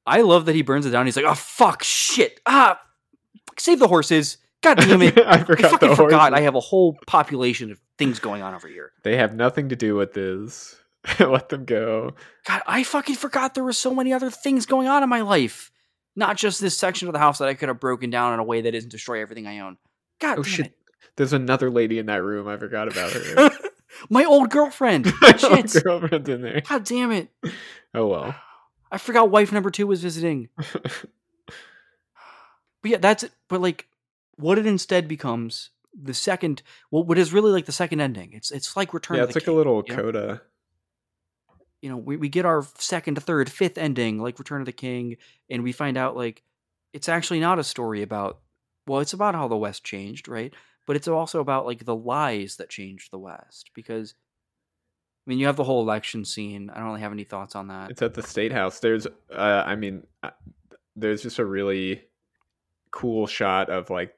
I 0.06 0.22
love 0.22 0.46
that 0.46 0.56
he 0.56 0.62
burns 0.62 0.86
it 0.86 0.92
down. 0.92 1.06
He's 1.06 1.16
like, 1.16 1.26
"Oh 1.26 1.34
fuck, 1.36 1.84
shit, 1.84 2.40
ah, 2.46 2.80
save 3.58 3.80
the 3.80 3.88
horses! 3.88 4.38
God 4.62 4.78
damn 4.78 5.02
it! 5.02 5.18
I 5.18 5.22
I 5.40 5.44
forgot. 5.44 5.72
fucking 5.72 5.90
the 5.90 5.96
forgot. 5.96 6.34
I 6.34 6.42
have 6.42 6.56
a 6.56 6.60
whole 6.60 6.98
population 7.08 7.72
of 7.72 7.80
things 7.98 8.20
going 8.20 8.42
on 8.42 8.54
over 8.54 8.68
here. 8.68 8.92
They 9.04 9.18
have 9.18 9.36
nothing 9.36 9.70
to 9.70 9.76
do 9.76 9.96
with 9.96 10.14
this. 10.14 10.76
Let 11.20 11.50
them 11.50 11.66
go. 11.66 12.12
God, 12.46 12.62
I 12.68 12.84
fucking 12.84 13.16
forgot 13.16 13.56
there 13.56 13.64
were 13.64 13.74
so 13.74 13.94
many 13.96 14.14
other 14.14 14.30
things 14.30 14.66
going 14.68 14.88
on 14.88 15.02
in 15.02 15.10
my 15.10 15.22
life, 15.22 15.71
not 16.16 16.38
just 16.38 16.60
this 16.62 16.78
section 16.78 17.08
of 17.08 17.14
the 17.14 17.20
house 17.20 17.38
that 17.40 17.48
I 17.48 17.54
could 17.54 17.70
have 17.70 17.80
broken 17.80 18.10
down 18.10 18.34
in 18.34 18.40
a 18.40 18.44
way 18.44 18.62
that 18.62 18.72
doesn't 18.72 18.90
destroy 18.92 19.22
everything 19.22 19.48
I 19.48 19.60
own. 19.60 19.78
God, 20.20 20.40
Oh 20.40 20.44
damn 20.44 20.52
shit! 20.52 20.78
There's 21.16 21.34
another 21.34 21.70
lady 21.70 22.00
in 22.00 22.06
that 22.08 22.24
room. 22.24 22.48
I 22.48 22.58
forgot 22.58 22.88
about 22.92 23.12
her. 23.12 23.50
my 24.10 24.24
old 24.26 24.50
girlfriend. 24.50 25.12
My 25.22 25.36
Shit. 25.38 25.52
old 25.76 25.84
girlfriend's 25.84 26.30
in 26.30 26.42
there. 26.42 26.62
God 26.62 26.84
damn 26.84 27.12
it! 27.12 27.30
Oh 27.94 28.08
well. 28.08 28.34
I 28.90 28.98
forgot 28.98 29.30
wife 29.32 29.52
number 29.52 29.70
two 29.70 29.86
was 29.88 30.02
visiting. 30.02 30.48
But 32.82 32.92
yeah, 32.92 32.98
that's 32.98 33.24
it. 33.24 33.32
But 33.48 33.62
like, 33.62 33.88
what 34.38 34.58
it 34.58 34.66
instead 34.66 35.08
becomes 35.08 35.70
the 35.94 36.14
second, 36.14 36.64
well, 36.90 37.04
what 37.04 37.18
is 37.18 37.32
really 37.34 37.52
like 37.52 37.66
the 37.66 37.72
second 37.72 38.00
ending. 38.00 38.32
It's 38.34 38.50
it's 38.52 38.76
like 38.76 38.94
Return. 38.94 39.18
yeah, 39.18 39.24
it's 39.24 39.36
like 39.36 39.46
King, 39.46 39.54
a 39.54 39.58
little 39.58 39.84
you 39.88 39.96
know? 39.96 40.02
coda. 40.02 40.42
You 41.82 41.90
know, 41.90 41.98
we, 41.98 42.16
we 42.18 42.30
get 42.30 42.46
our 42.46 42.64
second, 42.78 43.22
third, 43.22 43.52
fifth 43.52 43.78
ending 43.78 44.20
like 44.20 44.38
Return 44.40 44.62
of 44.62 44.66
the 44.66 44.72
King, 44.72 45.18
and 45.50 45.64
we 45.64 45.72
find 45.72 45.98
out 45.98 46.16
like 46.16 46.44
it's 46.94 47.10
actually 47.10 47.40
not 47.40 47.60
a 47.60 47.64
story 47.64 48.02
about. 48.02 48.40
Well, 48.88 49.00
it's 49.00 49.14
about 49.14 49.36
how 49.36 49.48
the 49.48 49.58
West 49.58 49.84
changed, 49.84 50.28
right? 50.28 50.54
But 50.88 50.96
it's 50.96 51.08
also 51.08 51.40
about 51.40 51.66
like 51.66 51.86
the 51.86 51.96
lies 51.96 52.58
that 52.58 52.70
changed 52.70 53.12
the 53.12 53.20
West 53.20 53.72
because. 53.74 54.14
I 55.28 55.30
mean, 55.30 55.38
you 55.38 55.46
have 55.46 55.56
the 55.56 55.64
whole 55.64 55.84
election 55.84 56.26
scene. 56.26 56.72
I 56.72 56.80
don't 56.80 56.88
really 56.88 57.02
have 57.02 57.12
any 57.12 57.26
thoughts 57.26 57.56
on 57.56 57.68
that. 57.68 57.92
It's 57.92 58.02
at 58.02 58.16
the 58.16 58.24
state 58.24 58.52
house. 58.52 58.80
There's, 58.80 59.06
uh, 59.06 59.64
I 59.68 59.76
mean, 59.76 60.08
uh, 60.24 60.32
there's 60.96 61.22
just 61.22 61.38
a 61.38 61.46
really 61.46 62.02
cool 62.90 63.28
shot 63.28 63.70
of 63.70 63.92
like. 63.92 64.16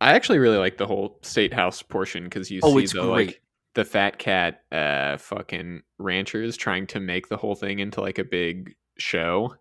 I 0.00 0.14
actually 0.14 0.40
really 0.40 0.58
like 0.58 0.78
the 0.78 0.86
whole 0.86 1.16
state 1.22 1.52
house 1.52 1.80
portion 1.80 2.24
because 2.24 2.50
you 2.50 2.58
Oh, 2.64 2.76
see 2.80 2.86
the 2.86 3.02
great. 3.02 3.26
like 3.28 3.41
the 3.74 3.84
fat 3.84 4.18
cat, 4.18 4.62
uh, 4.70 5.16
fucking 5.16 5.82
ranchers 5.98 6.56
trying 6.56 6.86
to 6.88 7.00
make 7.00 7.28
the 7.28 7.36
whole 7.36 7.54
thing 7.54 7.78
into 7.78 8.00
like 8.00 8.18
a 8.18 8.24
big 8.24 8.74
show, 8.98 9.54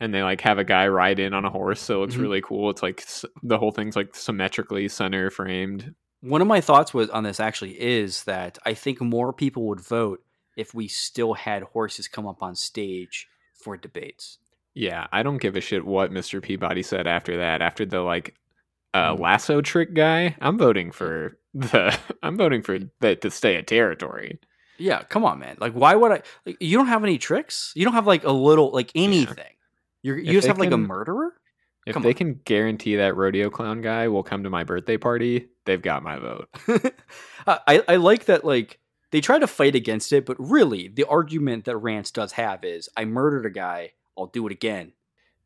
and 0.00 0.12
they 0.14 0.22
like 0.22 0.40
have 0.42 0.58
a 0.58 0.64
guy 0.64 0.88
ride 0.88 1.18
in 1.18 1.34
on 1.34 1.44
a 1.44 1.50
horse, 1.50 1.80
so 1.80 2.02
it's 2.02 2.16
Mhm. 2.16 2.20
really 2.22 2.40
cool. 2.42 2.70
It's 2.70 2.82
like 2.82 3.04
the 3.42 3.58
whole 3.58 3.72
thing's 3.72 3.96
like 3.96 4.14
symmetrically 4.14 4.88
center 4.88 5.30
framed. 5.30 5.94
One 6.22 6.40
of 6.40 6.46
my 6.48 6.60
thoughts 6.60 6.94
was 6.94 7.10
on 7.10 7.24
this 7.24 7.40
actually 7.40 7.80
is 7.80 8.24
that 8.24 8.58
I 8.64 8.74
think 8.74 9.00
more 9.00 9.32
people 9.32 9.66
would 9.68 9.80
vote 9.80 10.22
if 10.56 10.72
we 10.74 10.88
still 10.88 11.34
had 11.34 11.62
horses 11.62 12.08
come 12.08 12.26
up 12.26 12.42
on 12.42 12.54
stage 12.56 13.28
for 13.54 13.76
debates. 13.76 14.38
Yeah, 14.74 15.06
I 15.12 15.22
don't 15.22 15.38
give 15.38 15.56
a 15.56 15.60
shit 15.60 15.84
what 15.84 16.10
Mr. 16.10 16.42
Peabody 16.42 16.82
said 16.82 17.06
after 17.06 17.36
that. 17.38 17.60
After 17.62 17.84
the 17.84 18.00
like 18.00 18.34
uh, 18.94 19.14
Mm. 19.14 19.20
lasso 19.20 19.60
trick 19.60 19.92
guy, 19.92 20.36
I'm 20.40 20.56
voting 20.56 20.90
for 20.90 21.38
the. 21.60 21.98
I'm 22.22 22.36
voting 22.36 22.62
for 22.62 22.78
that 23.00 23.20
to 23.22 23.30
stay 23.30 23.56
a 23.56 23.62
territory. 23.62 24.38
Yeah, 24.78 25.02
come 25.02 25.24
on, 25.24 25.38
man. 25.38 25.56
Like, 25.58 25.72
why 25.72 25.94
would 25.94 26.12
I? 26.12 26.22
Like, 26.44 26.56
you 26.60 26.76
don't 26.76 26.88
have 26.88 27.02
any 27.02 27.18
tricks. 27.18 27.72
You 27.74 27.84
don't 27.84 27.94
have 27.94 28.06
like 28.06 28.24
a 28.24 28.32
little 28.32 28.70
like 28.72 28.90
anything. 28.94 29.54
You're, 30.02 30.18
you 30.18 30.32
just 30.32 30.46
have 30.46 30.58
like 30.58 30.70
a 30.70 30.76
murderer. 30.76 31.32
If 31.86 31.94
Come 31.94 32.02
they 32.02 32.10
on. 32.10 32.14
can 32.14 32.40
guarantee 32.44 32.96
that 32.96 33.14
rodeo 33.16 33.48
clown 33.48 33.80
guy 33.80 34.08
will 34.08 34.24
come 34.24 34.42
to 34.42 34.50
my 34.50 34.64
birthday 34.64 34.96
party, 34.96 35.48
they've 35.66 35.80
got 35.80 36.02
my 36.02 36.18
vote. 36.18 36.48
I 37.46 37.82
I 37.88 37.96
like 37.96 38.24
that. 38.24 38.44
Like 38.44 38.80
they 39.12 39.20
try 39.20 39.38
to 39.38 39.46
fight 39.46 39.76
against 39.76 40.12
it, 40.12 40.26
but 40.26 40.36
really 40.38 40.88
the 40.88 41.04
argument 41.04 41.64
that 41.66 41.76
Rance 41.76 42.10
does 42.10 42.32
have 42.32 42.64
is, 42.64 42.88
I 42.96 43.04
murdered 43.04 43.46
a 43.46 43.50
guy. 43.50 43.92
I'll 44.18 44.26
do 44.26 44.46
it 44.46 44.52
again. 44.52 44.92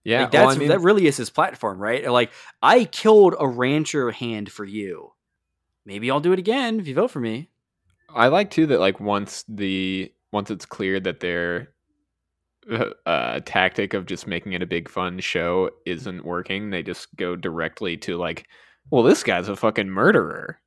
Yeah, 0.03 0.23
Like, 0.23 0.33
well, 0.33 0.47
that's 0.47 0.57
I 0.57 0.59
mean, 0.59 0.69
that 0.69 0.81
really 0.81 1.07
is 1.07 1.19
his 1.19 1.29
platform, 1.29 1.79
right? 1.79 2.11
Like 2.11 2.33
I 2.63 2.85
killed 2.87 3.35
a 3.39 3.47
rancher 3.47 4.11
hand 4.11 4.51
for 4.51 4.65
you. 4.65 5.13
Maybe 5.91 6.09
I'll 6.09 6.21
do 6.21 6.33
it 6.33 6.39
again 6.39 6.79
if 6.79 6.87
you 6.87 6.95
vote 6.95 7.11
for 7.11 7.19
me. 7.19 7.51
I 8.15 8.29
like 8.29 8.49
too 8.53 8.65
that 8.69 8.79
like 8.79 9.01
once 9.01 9.45
the 9.49 10.13
once 10.31 10.49
it's 10.49 10.65
clear 10.65 11.01
that 11.01 11.19
their 11.19 11.73
uh, 13.07 13.41
tactic 13.45 13.93
of 13.93 14.07
just 14.07 14.29
making 14.29 14.53
it 14.53 14.63
a 14.63 14.67
big 14.67 14.89
fun 14.89 15.19
show 15.19 15.69
isn't 15.87 16.25
working, 16.25 16.71
they 16.71 16.85
just 16.85 17.09
go 17.17 17.35
directly 17.35 17.97
to 17.97 18.17
like, 18.17 18.47
well, 18.93 19.03
this 19.03 19.25
guy's 19.25 19.49
a 19.49 19.57
fucking 19.57 19.89
murderer. 19.91 20.61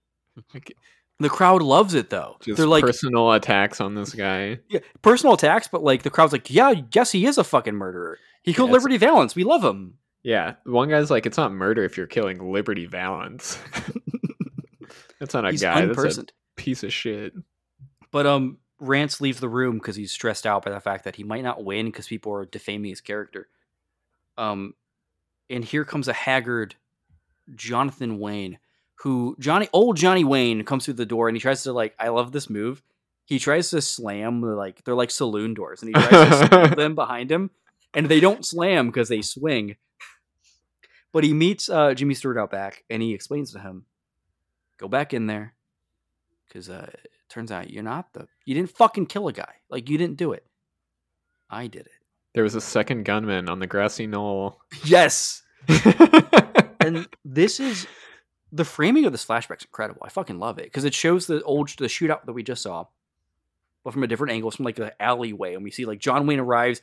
Like, 0.53 0.75
The 1.21 1.29
crowd 1.29 1.61
loves 1.61 1.93
it 1.93 2.09
though. 2.09 2.35
just 2.43 2.57
They're 2.57 2.67
like 2.67 2.83
personal 2.83 3.31
attacks 3.31 3.79
on 3.79 3.95
this 3.95 4.13
guy. 4.13 4.59
yeah, 4.67 4.81
personal 5.01 5.35
attacks, 5.35 5.69
but 5.69 5.83
like 5.83 6.03
the 6.03 6.09
crowd's 6.09 6.33
like, 6.33 6.49
yeah, 6.49 6.73
yes, 6.93 7.13
he 7.13 7.25
is 7.25 7.37
a 7.37 7.45
fucking 7.45 7.75
murderer. 7.75 8.17
He 8.41 8.51
killed 8.53 8.71
it's- 8.71 8.81
Liberty 8.83 8.97
Valance. 8.97 9.35
We 9.35 9.45
love 9.45 9.63
him. 9.63 9.99
Yeah, 10.21 10.55
one 10.65 10.89
guy's 10.89 11.09
like, 11.11 11.25
it's 11.25 11.37
not 11.37 11.53
murder 11.53 11.83
if 11.85 11.95
you're 11.97 12.07
killing 12.07 12.51
Liberty 12.51 12.85
Valance. 12.87 13.57
that's 15.23 15.33
not 15.33 15.45
a 15.45 15.51
He's 15.51 15.61
guy. 15.61 15.85
That's 15.85 15.97
a 15.97 16.01
unpersoned. 16.01 16.29
piece 16.55 16.83
of 16.83 16.91
shit. 16.93 17.33
But 18.11 18.25
um, 18.27 18.57
Rance 18.79 19.21
leaves 19.21 19.39
the 19.39 19.49
room 19.49 19.77
because 19.77 19.95
he's 19.95 20.11
stressed 20.11 20.45
out 20.45 20.65
by 20.65 20.71
the 20.71 20.79
fact 20.79 21.05
that 21.05 21.15
he 21.15 21.23
might 21.23 21.43
not 21.43 21.63
win 21.63 21.85
because 21.87 22.07
people 22.07 22.33
are 22.33 22.45
defaming 22.45 22.89
his 22.89 23.01
character. 23.01 23.47
Um, 24.37 24.73
and 25.49 25.63
here 25.63 25.85
comes 25.85 26.07
a 26.07 26.13
haggard 26.13 26.75
Jonathan 27.55 28.19
Wayne, 28.19 28.59
who 28.95 29.35
Johnny, 29.39 29.67
old 29.73 29.97
Johnny 29.97 30.23
Wayne, 30.23 30.63
comes 30.63 30.85
through 30.85 30.95
the 30.95 31.05
door 31.05 31.27
and 31.27 31.35
he 31.35 31.41
tries 31.41 31.63
to 31.63 31.73
like, 31.73 31.95
I 31.99 32.09
love 32.09 32.31
this 32.31 32.49
move. 32.49 32.83
He 33.25 33.39
tries 33.39 33.69
to 33.69 33.81
slam 33.81 34.41
the 34.41 34.47
like 34.47 34.83
they're 34.83 34.95
like 34.95 35.09
saloon 35.11 35.53
doors, 35.53 35.81
and 35.81 35.87
he 35.89 35.93
tries 35.93 36.09
to 36.41 36.47
slam 36.47 36.71
them 36.77 36.93
behind 36.93 37.31
him, 37.31 37.51
and 37.93 38.07
they 38.09 38.19
don't 38.19 38.45
slam 38.45 38.87
because 38.87 39.07
they 39.07 39.21
swing. 39.21 39.77
But 41.13 41.23
he 41.23 41.33
meets 41.33 41.69
uh, 41.69 41.93
Jimmy 41.93 42.15
Stewart 42.15 42.37
out 42.37 42.51
back, 42.51 42.83
and 42.89 43.01
he 43.01 43.13
explains 43.13 43.53
to 43.53 43.59
him, 43.59 43.85
"Go 44.77 44.87
back 44.87 45.13
in 45.13 45.27
there, 45.27 45.53
because 46.47 46.69
uh, 46.69 46.89
it 46.93 47.11
turns 47.29 47.51
out 47.51 47.69
you're 47.69 47.83
not 47.83 48.13
the 48.13 48.27
you 48.45 48.53
didn't 48.55 48.71
fucking 48.71 49.07
kill 49.07 49.27
a 49.27 49.33
guy. 49.33 49.55
Like 49.69 49.89
you 49.89 49.97
didn't 49.97 50.17
do 50.17 50.33
it. 50.33 50.45
I 51.49 51.67
did 51.67 51.85
it. 51.85 51.91
There 52.33 52.43
was 52.43 52.55
a 52.55 52.61
second 52.61 53.03
gunman 53.05 53.47
on 53.47 53.59
the 53.59 53.67
grassy 53.67 54.07
knoll. 54.07 54.61
Yes. 54.85 55.43
and 56.81 57.07
this 57.23 57.59
is 57.59 57.87
the 58.51 58.65
framing 58.65 59.05
of 59.05 59.11
this 59.11 59.25
flashback's 59.25 59.65
incredible. 59.65 60.01
I 60.03 60.09
fucking 60.09 60.39
love 60.39 60.59
it 60.59 60.65
because 60.65 60.83
it 60.83 60.93
shows 60.93 61.25
the 61.27 61.41
old 61.43 61.69
the 61.69 61.85
shootout 61.85 62.25
that 62.25 62.33
we 62.33 62.43
just 62.43 62.63
saw, 62.63 62.85
but 63.83 63.93
from 63.93 64.03
a 64.03 64.07
different 64.07 64.33
angle, 64.33 64.49
it's 64.49 64.57
from 64.57 64.65
like 64.65 64.75
the 64.75 65.01
alleyway, 65.01 65.55
and 65.55 65.63
we 65.63 65.71
see 65.71 65.85
like 65.85 65.99
John 65.99 66.27
Wayne 66.27 66.39
arrives. 66.39 66.81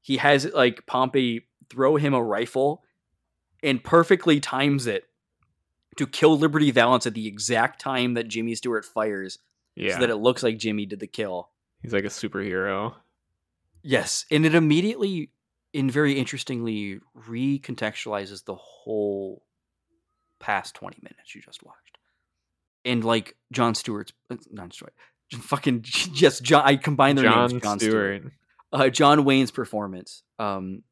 He 0.00 0.16
has 0.16 0.46
like 0.46 0.86
Pompey 0.86 1.46
throw 1.68 1.96
him 1.96 2.14
a 2.14 2.22
rifle, 2.22 2.82
and 3.62 3.82
perfectly 3.82 4.40
times 4.40 4.86
it 4.86 5.04
to 5.96 6.06
kill 6.06 6.38
Liberty 6.38 6.70
Valance 6.70 7.06
at 7.06 7.14
the 7.14 7.26
exact 7.26 7.80
time 7.80 8.14
that 8.14 8.28
Jimmy 8.28 8.54
Stewart 8.54 8.84
fires, 8.84 9.38
yeah, 9.76 9.94
so 9.94 10.00
that 10.00 10.10
it 10.10 10.16
looks 10.16 10.42
like 10.42 10.58
Jimmy 10.58 10.86
did 10.86 11.00
the 11.00 11.06
kill. 11.06 11.50
he's 11.82 11.92
like 11.92 12.04
a 12.04 12.08
superhero. 12.08 12.94
Yes, 13.82 14.24
and 14.30 14.46
it 14.46 14.54
immediately 14.54 15.30
and 15.74 15.90
very 15.90 16.18
interestingly 16.18 17.00
recontextualizes 17.18 18.44
the 18.44 18.54
whole 18.54 19.42
past 20.38 20.74
20 20.74 20.98
minutes 21.02 21.34
you 21.34 21.40
just 21.40 21.62
watched. 21.62 21.98
and 22.84 23.04
like 23.04 23.36
John 23.52 23.74
Stewart's 23.74 24.12
uh, 24.30 24.36
not 24.50 24.72
Stewart, 24.72 24.94
fucking 25.32 25.84
yes, 26.14 26.40
John. 26.40 26.62
I 26.64 26.76
combine 26.76 27.16
their 27.16 27.24
John, 27.24 27.50
names. 27.50 27.62
John 27.62 27.78
Stewart. 27.78 28.20
Stewart. 28.20 28.32
Uh, 28.72 28.88
John 28.88 29.24
Wayne's 29.24 29.50
performance. 29.50 30.22
Um, 30.38 30.82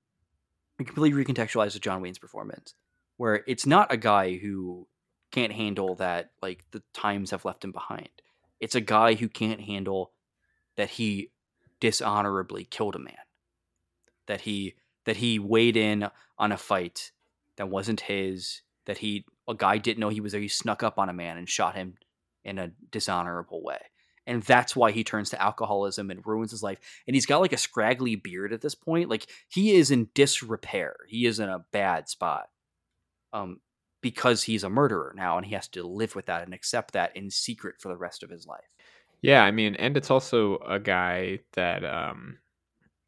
completely 0.79 1.25
recontextualize 1.25 1.75
the 1.75 1.79
John 1.79 2.01
Wayne's 2.03 2.19
performance, 2.19 2.75
where 3.17 3.43
it's 3.47 3.67
not 3.67 3.93
a 3.93 3.97
guy 3.97 4.37
who 4.37 4.87
can't 5.31 5.53
handle 5.53 5.95
that 5.97 6.31
like 6.43 6.65
the 6.71 6.83
times 6.93 7.31
have 7.31 7.45
left 7.45 7.65
him 7.65 7.73
behind. 7.73 8.09
It's 8.61 8.75
a 8.75 8.81
guy 8.81 9.15
who 9.15 9.29
can't 9.29 9.61
handle 9.61 10.13
that 10.77 10.91
he 10.91 11.31
dishonorably 11.81 12.65
killed 12.65 12.97
a 12.97 12.99
man. 12.99 13.15
That 14.27 14.43
he 14.43 14.75
that 15.07 15.17
he 15.17 15.39
weighed 15.39 15.77
in 15.77 16.09
on 16.39 16.53
a 16.53 16.57
fight 16.57 17.13
that 17.57 17.69
wasn't 17.69 18.03
his. 18.03 18.63
That 18.87 18.99
he 18.99 19.25
a 19.49 19.55
guy 19.55 19.79
didn't 19.79 19.99
know 19.99 20.09
he 20.09 20.21
was 20.21 20.33
there. 20.33 20.41
He 20.41 20.49
snuck 20.49 20.83
up 20.83 20.99
on 20.99 21.09
a 21.09 21.15
man 21.15 21.37
and 21.37 21.49
shot 21.49 21.75
him 21.75 21.97
in 22.45 22.59
a 22.59 22.73
dishonorable 22.91 23.63
way. 23.63 23.79
And 24.27 24.43
that's 24.43 24.77
why 24.77 24.93
he 24.93 25.03
turns 25.03 25.31
to 25.31 25.43
alcoholism 25.43 26.11
and 26.11 26.25
ruins 26.25 26.53
his 26.53 26.63
life. 26.63 26.79
And 27.07 27.17
he's 27.17 27.27
got 27.27 27.41
like 27.41 27.53
a 27.53 27.59
scraggly 27.59 28.15
beard 28.15 28.53
at 28.53 28.61
this 28.61 28.75
point. 28.75 29.09
Like 29.11 29.27
he 29.49 29.75
is 29.75 29.91
in 29.91 30.09
disrepair. 30.15 30.95
He 31.09 31.27
is 31.27 31.41
in 31.41 31.49
a 31.49 31.65
bad 31.73 32.09
spot. 32.09 32.49
Um, 33.33 33.61
because 34.03 34.43
he's 34.43 34.65
a 34.65 34.71
murderer 34.71 35.13
now 35.17 35.37
and 35.37 35.47
he 35.47 35.55
has 35.55 35.69
to 35.69 35.83
live 35.83 36.15
with 36.15 36.27
that 36.27 36.45
and 36.45 36.55
accept 36.55 36.93
that 36.95 37.15
in 37.17 37.31
secret 37.31 37.77
for 37.81 37.89
the 37.89 37.97
rest 37.97 38.23
of 38.23 38.31
his 38.31 38.47
life. 38.47 38.75
Yeah, 39.23 39.45
I 39.45 39.51
mean, 39.51 39.75
and 39.77 39.97
it's 39.97 40.11
also 40.11 40.57
a 40.59 40.79
guy 40.79 41.41
that 41.53 41.85
um 41.85 42.39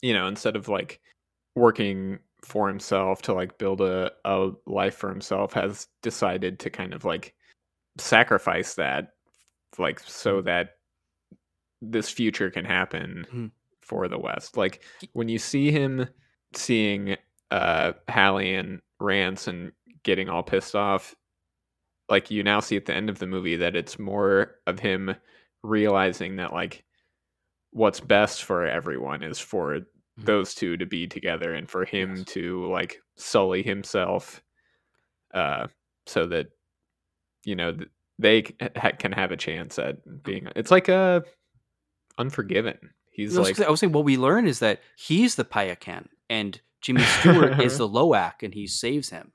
you 0.02 0.12
know, 0.14 0.26
instead 0.26 0.56
of 0.56 0.68
like 0.68 1.00
working 1.54 2.18
for 2.44 2.68
himself 2.68 3.22
to 3.22 3.32
like 3.34 3.58
build 3.58 3.80
a, 3.80 4.12
a 4.24 4.50
life 4.66 4.96
for 4.96 5.08
himself 5.10 5.52
has 5.52 5.88
decided 6.02 6.58
to 6.60 6.70
kind 6.70 6.92
of 6.94 7.04
like 7.04 7.34
sacrifice 7.98 8.74
that 8.74 9.12
like 9.78 10.00
so 10.00 10.36
Mm-hmm. 10.38 10.46
that 10.46 10.70
this 11.80 12.08
future 12.08 12.50
can 12.50 12.64
happen 12.64 13.26
Mhm. 13.32 13.50
for 13.80 14.08
the 14.08 14.18
west 14.18 14.56
like 14.56 14.82
when 15.12 15.28
you 15.28 15.38
see 15.38 15.70
him 15.70 16.08
seeing 16.54 17.16
uh 17.50 17.92
hallie 18.08 18.54
and 18.54 18.80
rance 19.00 19.48
and 19.48 19.72
getting 20.04 20.28
all 20.28 20.42
pissed 20.42 20.74
off 20.74 21.14
like 22.08 22.30
you 22.30 22.42
now 22.42 22.60
see 22.60 22.76
at 22.76 22.84
the 22.86 22.94
end 22.94 23.08
of 23.08 23.18
the 23.18 23.26
movie 23.26 23.56
that 23.56 23.76
it's 23.76 23.98
more 23.98 24.56
of 24.66 24.78
him 24.80 25.14
realizing 25.62 26.36
that 26.36 26.52
like 26.52 26.84
what's 27.70 28.00
best 28.00 28.44
for 28.44 28.66
everyone 28.66 29.22
is 29.22 29.38
for 29.38 29.78
Mhm. 29.78 29.84
those 30.18 30.54
two 30.54 30.76
to 30.76 30.84
be 30.84 31.06
together 31.06 31.54
and 31.54 31.70
for 31.70 31.84
him 31.86 32.16
Yes. 32.16 32.24
to 32.26 32.66
like 32.70 33.00
sully 33.16 33.62
himself 33.62 34.42
uh 35.32 35.68
so 36.06 36.26
that 36.26 36.48
you 37.44 37.54
know 37.56 37.76
they 38.18 38.42
can 38.42 39.12
have 39.12 39.32
a 39.32 39.36
chance 39.36 39.78
at 39.78 40.22
being 40.22 40.48
it's 40.54 40.70
like 40.70 40.88
a 40.88 41.24
unforgiven 42.18 42.78
he's 43.10 43.36
I 43.38 43.42
like 43.42 43.60
I 43.60 43.70
was 43.70 43.80
saying 43.80 43.92
what 43.92 44.04
we 44.04 44.16
learn 44.18 44.46
is 44.46 44.58
that 44.58 44.80
he's 44.96 45.34
the 45.36 45.44
Payakan 45.44 46.08
and 46.28 46.60
Jimmy 46.82 47.02
Stewart 47.02 47.58
is 47.60 47.78
the 47.78 47.88
Lo'ak 47.88 48.42
and 48.42 48.52
he 48.52 48.66
saves 48.66 49.10
him. 49.10 49.32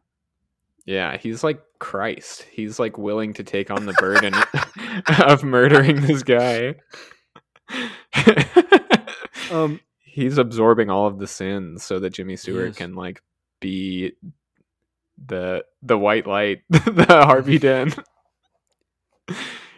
Yeah 0.87 1.17
he's 1.17 1.43
like 1.43 1.61
christ 1.79 2.41
he's 2.51 2.79
like 2.79 2.97
willing 2.97 3.33
to 3.33 3.43
take 3.43 3.69
on 3.69 3.85
the 3.85 3.93
burden 3.93 4.33
of 5.23 5.43
murdering 5.43 6.01
this 6.01 6.23
guy 6.23 6.73
Um, 9.51 9.79
he's 10.03 10.37
absorbing 10.37 10.89
all 10.89 11.07
of 11.07 11.19
the 11.19 11.27
sins 11.27 11.83
so 11.83 11.99
that 11.99 12.09
Jimmy 12.09 12.35
Stewart 12.35 12.75
can 12.75 12.95
like 12.95 13.21
be 13.61 14.11
the 15.25 15.63
the 15.81 15.97
white 15.97 16.27
light, 16.27 16.63
the 16.69 17.05
Harvey 17.07 17.57
Dent. 17.57 17.97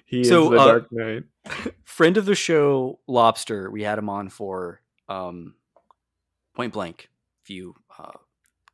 he 0.05 0.23
So, 0.23 0.45
is 0.45 0.49
the 0.49 0.57
uh, 0.57 0.65
Dark 0.65 0.87
Knight. 0.91 1.23
friend 1.83 2.17
of 2.17 2.25
the 2.25 2.33
show, 2.33 2.99
Lobster, 3.07 3.69
we 3.69 3.83
had 3.83 3.99
him 3.99 4.09
on 4.09 4.29
for 4.29 4.81
um, 5.07 5.53
Point 6.55 6.73
Blank. 6.73 7.09
You 7.47 7.75
uh, 7.97 8.11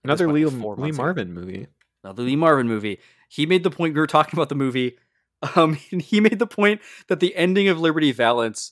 Another 0.03 0.32
Lee, 0.32 0.45
Lee. 0.45 0.91
Marvin 0.91 1.34
movie. 1.34 1.68
Another 2.06 2.23
Lee 2.23 2.36
Marvin 2.36 2.68
movie. 2.68 2.99
He 3.30 3.45
made 3.45 3.64
the 3.64 3.72
point 3.72 3.94
we 3.94 3.99
were 3.99 4.07
talking 4.07 4.38
about 4.38 4.49
the 4.49 4.56
movie. 4.56 4.98
Um, 5.56 5.77
and 5.91 6.02
he 6.02 6.22
made 6.22 6.40
the 6.40 6.48
point 6.48 6.82
that 7.07 7.19
the 7.19 7.36
ending 7.36 7.68
of 7.68 7.80
Liberty 7.80 8.11
Valance 8.14 8.72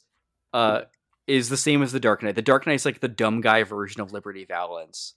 uh, 0.53 0.83
is 1.27 1.49
the 1.49 1.57
same 1.57 1.83
as 1.83 1.91
the 1.91 1.99
Dark 1.99 2.23
Knight. 2.23 2.35
The 2.35 2.41
Dark 2.41 2.65
Knight 2.65 2.75
is 2.75 2.85
like 2.85 3.01
the 3.01 3.09
dumb 3.09 3.41
guy 3.41 3.63
version 3.63 4.01
of 4.01 4.11
Liberty 4.11 4.45
Valance, 4.45 5.13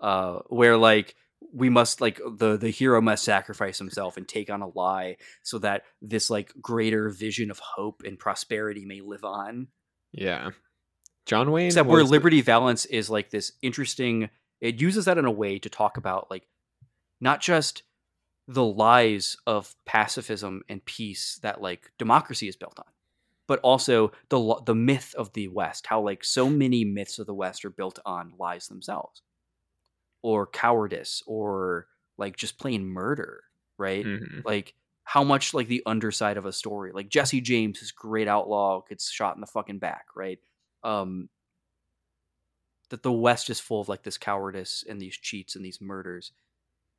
uh, 0.00 0.40
where 0.48 0.76
like 0.76 1.14
we 1.54 1.70
must 1.70 2.00
like 2.00 2.20
the 2.36 2.56
the 2.56 2.70
hero 2.70 3.00
must 3.00 3.24
sacrifice 3.24 3.78
himself 3.78 4.16
and 4.16 4.26
take 4.26 4.50
on 4.50 4.62
a 4.62 4.68
lie 4.68 5.16
so 5.42 5.58
that 5.58 5.84
this 6.02 6.28
like 6.28 6.52
greater 6.60 7.08
vision 7.08 7.50
of 7.50 7.60
hope 7.60 8.02
and 8.04 8.18
prosperity 8.18 8.84
may 8.84 9.00
live 9.00 9.24
on. 9.24 9.68
Yeah, 10.12 10.50
John 11.24 11.50
Wayne. 11.50 11.66
Except 11.66 11.88
where 11.88 12.04
Liberty 12.04 12.42
Valance 12.42 12.84
is 12.84 13.08
like 13.08 13.30
this 13.30 13.52
interesting. 13.62 14.28
It 14.60 14.80
uses 14.80 15.04
that 15.04 15.18
in 15.18 15.24
a 15.24 15.30
way 15.30 15.58
to 15.60 15.70
talk 15.70 15.96
about 15.96 16.30
like 16.30 16.46
not 17.20 17.40
just 17.40 17.82
the 18.48 18.64
lies 18.64 19.36
of 19.46 19.74
pacifism 19.86 20.62
and 20.68 20.84
peace 20.84 21.38
that 21.42 21.60
like 21.60 21.92
democracy 21.98 22.48
is 22.48 22.56
built 22.56 22.78
on, 22.78 22.92
but 23.48 23.60
also 23.60 24.12
the 24.30 24.62
the 24.66 24.74
myth 24.74 25.14
of 25.18 25.32
the 25.32 25.48
West. 25.48 25.86
How 25.86 26.00
like 26.00 26.24
so 26.24 26.48
many 26.50 26.84
myths 26.84 27.18
of 27.18 27.26
the 27.26 27.34
West 27.34 27.64
are 27.64 27.70
built 27.70 27.98
on 28.06 28.34
lies 28.38 28.68
themselves, 28.68 29.22
or 30.22 30.46
cowardice, 30.46 31.22
or 31.26 31.86
like 32.18 32.36
just 32.36 32.58
plain 32.58 32.84
murder. 32.86 33.42
Right? 33.78 34.06
Mhm. 34.06 34.42
like 34.46 34.74
how 35.04 35.22
much 35.22 35.52
like 35.52 35.68
the 35.68 35.82
underside 35.84 36.38
of 36.38 36.46
a 36.46 36.52
story 36.52 36.90
like 36.92 37.10
jesse 37.10 37.42
james 37.42 37.78
this 37.78 37.92
great 37.92 38.26
outlaw 38.26 38.80
gets 38.88 39.10
shot 39.10 39.34
in 39.36 39.40
the 39.42 39.46
fucking 39.46 39.78
back 39.78 40.06
right 40.16 40.38
um 40.82 41.28
that 42.90 43.02
the 43.02 43.12
west 43.12 43.50
is 43.50 43.60
full 43.60 43.80
of 43.80 43.88
like 43.88 44.02
this 44.02 44.18
cowardice 44.18 44.84
and 44.88 45.00
these 45.00 45.16
cheats 45.16 45.56
and 45.56 45.64
these 45.64 45.80
murders 45.80 46.32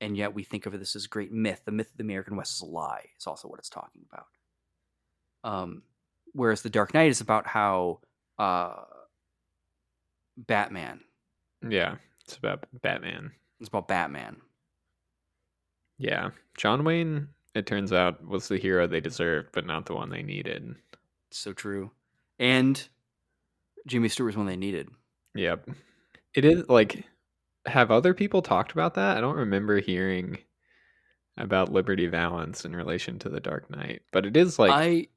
and 0.01 0.15
yet 0.17 0.33
we 0.33 0.43
think 0.43 0.65
of 0.65 0.77
this 0.79 0.95
as 0.95 1.07
great 1.07 1.31
myth 1.31 1.61
the 1.65 1.71
myth 1.71 1.89
of 1.91 1.97
the 1.97 2.03
american 2.03 2.35
west 2.35 2.53
is 2.55 2.61
a 2.61 2.65
lie 2.65 3.05
is 3.19 3.27
also 3.27 3.47
what 3.47 3.59
it's 3.59 3.69
talking 3.69 4.01
about 4.11 4.25
um 5.43 5.81
whereas 6.33 6.61
the 6.61 6.69
dark 6.69 6.93
knight 6.93 7.09
is 7.09 7.21
about 7.21 7.47
how 7.47 7.99
uh 8.39 8.83
batman 10.37 10.99
Yeah, 11.67 11.95
it's 12.25 12.37
about 12.37 12.65
Batman. 12.81 13.31
it's 13.59 13.69
about 13.69 13.87
batman 13.87 14.37
Yeah, 15.97 16.29
John 16.57 16.83
Wayne. 16.83 17.29
It 17.55 17.65
turns 17.65 17.91
out 17.91 18.23
was 18.23 18.47
the 18.47 18.57
hero 18.57 18.85
they 18.85 18.99
deserved, 18.99 19.49
but 19.51 19.65
not 19.65 19.87
the 19.87 19.95
one 19.95 20.09
they 20.11 20.21
needed. 20.21 20.75
so 21.31 21.53
true 21.53 21.89
and 22.39 22.87
jimmy 23.87 24.07
stewart 24.09 24.27
was 24.27 24.37
one 24.37 24.45
they 24.45 24.55
needed 24.57 24.89
Yep. 25.33 25.69
It 26.35 26.45
is 26.45 26.67
like 26.69 27.03
have 27.67 27.91
other 27.91 28.13
people 28.13 28.41
talked 28.41 28.71
about 28.71 28.95
that? 28.95 29.17
I 29.17 29.21
don't 29.21 29.35
remember 29.35 29.79
hearing 29.79 30.39
about 31.37 31.71
Liberty 31.71 32.07
Valance 32.07 32.65
in 32.65 32.75
relation 32.75 33.19
to 33.19 33.29
the 33.29 33.39
Dark 33.39 33.69
Knight, 33.69 34.01
but 34.11 34.25
it 34.25 34.35
is 34.35 34.57
like 34.57 34.71
I 34.71 35.07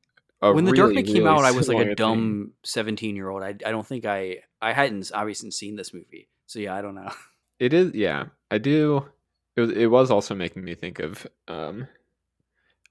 when 0.48 0.64
the 0.64 0.72
Dark 0.72 0.92
Knight 0.92 1.06
came 1.06 1.24
really 1.24 1.28
out, 1.28 1.44
I 1.44 1.52
was 1.52 1.68
like 1.68 1.86
a 1.86 1.94
dumb 1.94 2.52
seventeen 2.64 3.16
year 3.16 3.28
old. 3.28 3.42
I 3.42 3.48
I 3.48 3.70
don't 3.70 3.86
think 3.86 4.04
I 4.04 4.38
I 4.60 4.72
hadn't 4.72 5.10
obviously 5.14 5.50
seen 5.50 5.76
this 5.76 5.94
movie, 5.94 6.28
so 6.46 6.58
yeah, 6.58 6.74
I 6.74 6.82
don't 6.82 6.94
know. 6.94 7.10
It 7.60 7.74
is, 7.74 7.94
yeah. 7.94 8.24
I 8.50 8.56
do. 8.56 9.06
It 9.54 9.60
was, 9.60 9.70
it 9.70 9.86
was 9.86 10.10
also 10.10 10.34
making 10.34 10.64
me 10.64 10.74
think 10.74 10.98
of 10.98 11.26
um, 11.46 11.86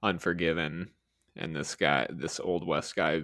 Unforgiven 0.04 0.92
and 1.36 1.56
this 1.56 1.74
guy, 1.76 2.06
this 2.12 2.40
old 2.40 2.68
west 2.68 2.96
guy, 2.96 3.24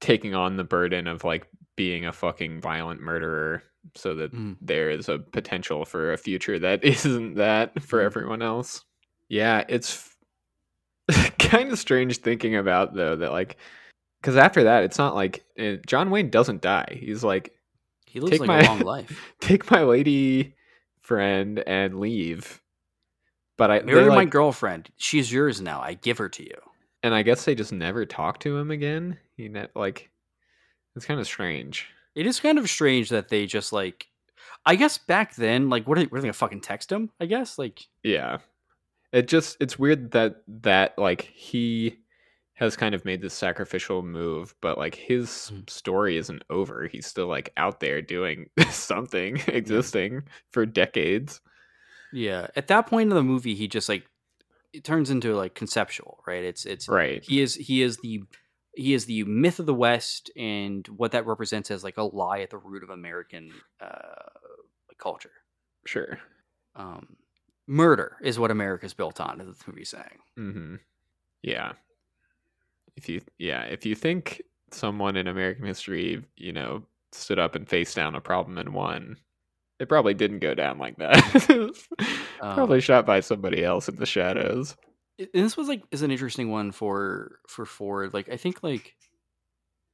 taking 0.00 0.36
on 0.36 0.56
the 0.56 0.62
burden 0.62 1.08
of 1.08 1.24
like 1.24 1.48
being 1.74 2.06
a 2.06 2.12
fucking 2.12 2.60
violent 2.60 3.00
murderer, 3.00 3.64
so 3.94 4.14
that 4.16 4.32
Mm. 4.34 4.56
there 4.60 4.90
is 4.90 5.08
a 5.08 5.18
potential 5.18 5.84
for 5.84 6.12
a 6.12 6.18
future 6.18 6.58
that 6.58 6.82
isn't 6.84 7.34
that 7.34 7.80
for 7.82 8.00
Mhm. 8.00 8.04
everyone 8.06 8.42
else. 8.42 8.84
Yeah, 9.28 9.64
it's 9.68 10.14
kind 11.38 11.70
of 11.70 11.78
strange 11.78 12.18
thinking 12.18 12.56
about 12.56 12.94
though 12.94 13.16
that 13.16 13.32
like 13.32 13.56
because 14.20 14.36
after 14.36 14.64
that, 14.64 14.82
it's 14.84 14.98
not 14.98 15.14
like 15.14 15.44
eh, 15.56 15.76
John 15.86 16.10
Wayne 16.10 16.30
doesn't 16.30 16.60
die. 16.62 16.98
He's 17.00 17.22
like 17.22 17.52
He 18.06 18.20
lives 18.20 18.40
like 18.40 18.48
my- 18.48 18.60
a 18.60 18.66
long 18.66 18.80
life. 18.94 19.32
take 19.40 19.70
my 19.70 19.82
lady 19.82 20.54
friend 21.00 21.60
and 21.66 22.00
leave. 22.00 22.60
But 23.56 23.70
I 23.70 23.80
Marry 23.82 24.02
they, 24.02 24.08
my 24.08 24.16
like, 24.16 24.30
girlfriend. 24.30 24.90
She's 24.96 25.32
yours 25.32 25.60
now. 25.62 25.80
I 25.80 25.94
give 25.94 26.18
her 26.18 26.28
to 26.28 26.42
you. 26.42 26.56
and 27.02 27.14
I 27.14 27.22
guess 27.22 27.44
they 27.44 27.54
just 27.54 27.72
never 27.72 28.04
talk 28.04 28.40
to 28.40 28.56
him 28.56 28.70
again. 28.72 29.18
He 29.36 29.48
ne- 29.48 29.68
like 29.76 30.10
it's 30.96 31.06
kind 31.06 31.20
of 31.20 31.26
strange. 31.26 31.88
It 32.16 32.26
is 32.26 32.40
kind 32.40 32.58
of 32.58 32.68
strange 32.68 33.10
that 33.10 33.28
they 33.28 33.46
just 33.46 33.72
like. 33.72 34.08
I 34.68 34.74
guess 34.74 34.98
back 34.98 35.36
then, 35.36 35.68
like, 35.68 35.86
what 35.86 35.96
are, 35.96 36.02
what 36.06 36.18
are 36.18 36.20
they 36.22 36.26
gonna 36.26 36.32
fucking 36.32 36.62
text 36.62 36.90
him? 36.90 37.10
I 37.20 37.26
guess 37.26 37.56
like 37.58 37.86
Yeah. 38.02 38.38
It 39.12 39.28
just 39.28 39.56
it's 39.60 39.78
weird 39.78 40.10
that 40.10 40.42
that 40.48 40.98
like 40.98 41.22
he 41.22 41.98
has 42.54 42.74
kind 42.74 42.94
of 42.94 43.04
made 43.04 43.20
this 43.20 43.34
sacrificial 43.34 44.02
move, 44.02 44.54
but 44.60 44.76
like 44.78 44.94
his 44.96 45.28
Mhm. 45.54 45.70
story 45.70 46.16
isn't 46.16 46.42
over. 46.50 46.88
He's 46.88 47.06
still 47.06 47.28
like 47.28 47.52
out 47.56 47.78
there 47.80 48.02
doing 48.02 48.48
something, 48.70 49.40
existing 49.46 50.22
for 50.50 50.66
decades. 50.66 51.40
yeah. 52.12 52.48
At 52.56 52.66
that 52.68 52.86
point 52.88 53.10
in 53.10 53.14
the 53.16 53.22
movie, 53.22 53.54
he 53.54 53.68
just 53.68 53.88
like 53.88 54.04
it 54.72 54.82
turns 54.84 55.10
into 55.10 55.34
like 55.36 55.54
conceptual, 55.54 56.24
right? 56.26 56.42
It's 56.42 56.66
it's 56.66 56.88
Right. 56.88 57.22
he 57.24 57.40
is 57.40 57.54
he 57.54 57.82
is 57.82 57.98
the 57.98 58.22
he 58.76 58.94
is 58.94 59.06
the 59.06 59.24
myth 59.24 59.58
of 59.58 59.66
the 59.66 59.74
West 59.74 60.30
and 60.36 60.86
what 60.88 61.12
that 61.12 61.26
represents 61.26 61.70
as 61.70 61.82
like 61.82 61.96
a 61.96 62.02
lie 62.02 62.40
at 62.40 62.50
the 62.50 62.58
root 62.58 62.82
of 62.82 62.90
American 62.90 63.50
uh, 63.80 64.30
culture. 64.98 65.30
Sure. 65.86 66.18
Um, 66.74 67.16
murder 67.66 68.16
is 68.22 68.38
what 68.38 68.50
America's 68.50 68.94
built 68.94 69.20
on, 69.20 69.40
as 69.40 69.46
the 69.58 69.64
movie's 69.66 69.88
saying. 69.90 70.18
hmm 70.36 70.74
Yeah. 71.42 71.72
If 72.96 73.08
you 73.08 73.20
yeah, 73.38 73.62
if 73.62 73.84
you 73.84 73.94
think 73.94 74.42
someone 74.70 75.16
in 75.16 75.26
American 75.26 75.66
history, 75.66 76.24
you 76.36 76.52
know, 76.52 76.82
stood 77.12 77.38
up 77.38 77.54
and 77.54 77.68
faced 77.68 77.96
down 77.96 78.14
a 78.14 78.20
problem 78.20 78.58
and 78.58 78.72
won, 78.72 79.16
it 79.78 79.88
probably 79.88 80.14
didn't 80.14 80.38
go 80.40 80.54
down 80.54 80.78
like 80.78 80.96
that. 80.98 81.72
Um, 82.38 82.54
probably 82.54 82.82
shot 82.82 83.06
by 83.06 83.20
somebody 83.20 83.64
else 83.64 83.88
in 83.88 83.96
the 83.96 84.04
shadows. 84.04 84.76
And 85.18 85.28
this 85.32 85.56
was 85.56 85.68
like 85.68 85.82
is 85.90 86.02
an 86.02 86.10
interesting 86.10 86.50
one 86.50 86.72
for 86.72 87.38
for 87.48 87.64
Ford. 87.64 88.12
Like 88.14 88.28
I 88.28 88.36
think 88.36 88.62
like 88.62 88.96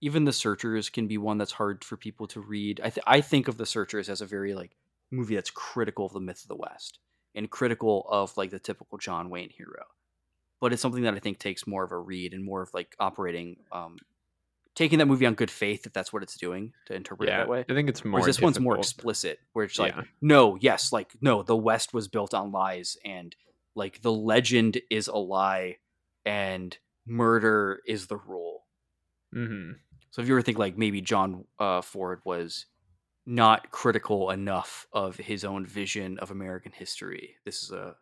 even 0.01 0.25
the 0.25 0.33
Searchers 0.33 0.91
can 0.91 1.07
be 1.07 1.17
one 1.19 1.39
that's 1.39 1.53
hard 1.53 1.85
for 1.85 1.97
people 1.97 2.27
to 2.29 2.41
read. 2.41 2.81
I 2.83 2.91
th- 2.91 3.05
I 3.07 3.21
think 3.21 3.49
of 3.49 3.57
the 3.57 3.67
Searchers 3.67 4.09
as 4.09 4.21
a 4.21 4.27
very 4.27 4.55
like 4.55 4.77
movie 5.11 5.35
that's 5.37 5.51
critical 5.51 6.07
of 6.07 6.13
the 6.13 6.21
myth 6.21 6.43
of 6.43 6.49
the 6.49 6.57
West 6.57 6.99
and 7.35 7.49
critical 7.51 8.07
of 8.11 8.37
like 8.37 8.51
the 8.51 8.59
typical 8.59 8.99
John 8.99 9.31
Wayne 9.31 9.51
hero. 9.51 9.85
But 10.61 10.73
it's 10.73 10.83
something 10.83 11.03
that 11.03 11.15
I 11.15 11.19
think 11.19 11.39
takes 11.39 11.67
more 11.67 11.85
of 11.85 11.93
a 11.93 11.99
read 11.99 12.35
and 12.35 12.45
more 12.45 12.63
of 12.63 12.73
like 12.73 12.95
operating, 13.01 13.57
um, 13.73 13.97
taking 14.77 15.01
that 15.01 15.07
movie 15.07 15.27
on 15.27 15.35
good 15.35 15.51
faith 15.51 15.87
if 15.87 15.93
that's 15.93 16.13
what 16.13 16.23
it's 16.23 16.37
doing 16.37 16.73
to 16.87 16.95
interpret 16.95 17.29
it 17.29 17.33
that 17.33 17.49
way. 17.49 17.65
I 17.69 17.75
think 17.75 17.89
it's 17.89 18.05
more. 18.05 18.21
Whereas 18.21 18.37
this 18.37 18.43
one's 18.43 18.61
more 18.61 18.79
explicit, 18.79 19.39
where 19.55 19.65
it's 19.65 19.79
like, 19.79 19.95
Yeah. 19.97 20.03
no, 20.21 20.57
yes, 20.61 20.93
like 20.93 21.13
no, 21.21 21.43
the 21.43 21.57
West 21.57 21.93
was 21.93 22.07
built 22.09 22.33
on 22.33 22.53
lies, 22.53 22.97
and 23.05 23.35
like 23.75 24.03
the 24.03 24.13
legend 24.13 24.81
is 24.91 25.09
a 25.09 25.17
lie, 25.17 25.79
and 26.25 26.77
murder 27.07 27.81
is 27.87 28.07
the 28.07 28.17
rule. 28.17 28.67
Mhm. 29.35 29.79
So 30.11 30.23
if 30.23 30.29
you 30.29 30.35
ever 30.35 30.43
think 30.43 30.59
like 30.59 30.77
maybe 30.77 31.01
John 31.01 31.47
uh, 31.59 31.81
Ford 31.81 32.21
was 32.25 32.67
not 33.25 33.71
critical 33.71 34.31
enough 34.31 34.87
of 34.93 35.17
his 35.17 35.45
own 35.45 35.65
vision 35.67 36.19
of 36.19 36.31
American 36.31 36.73
history, 36.73 37.37
this 37.45 37.63
is 37.63 37.71
a 37.71 37.97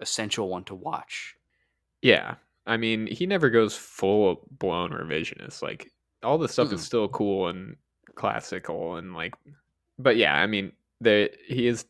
essential 0.00 0.48
one 0.48 0.64
to 0.64 0.74
watch. 0.74 1.36
Yeah. 2.02 2.36
I 2.66 2.76
mean, 2.76 3.06
he 3.06 3.26
never 3.26 3.50
goes 3.50 3.76
full 3.76 4.46
blown 4.50 4.90
revisionist. 4.90 5.62
Like 5.62 5.92
all 6.22 6.38
the 6.38 6.48
stuff 6.48 6.68
Mm-mm. 6.68 6.74
is 6.74 6.82
still 6.84 7.08
cool 7.08 7.48
and 7.48 7.76
classical 8.14 8.96
and 8.96 9.14
like 9.14 9.34
but 9.98 10.16
yeah, 10.16 10.34
I 10.34 10.46
mean, 10.46 10.72
the 11.00 11.30
he 11.46 11.66
is 11.66 11.86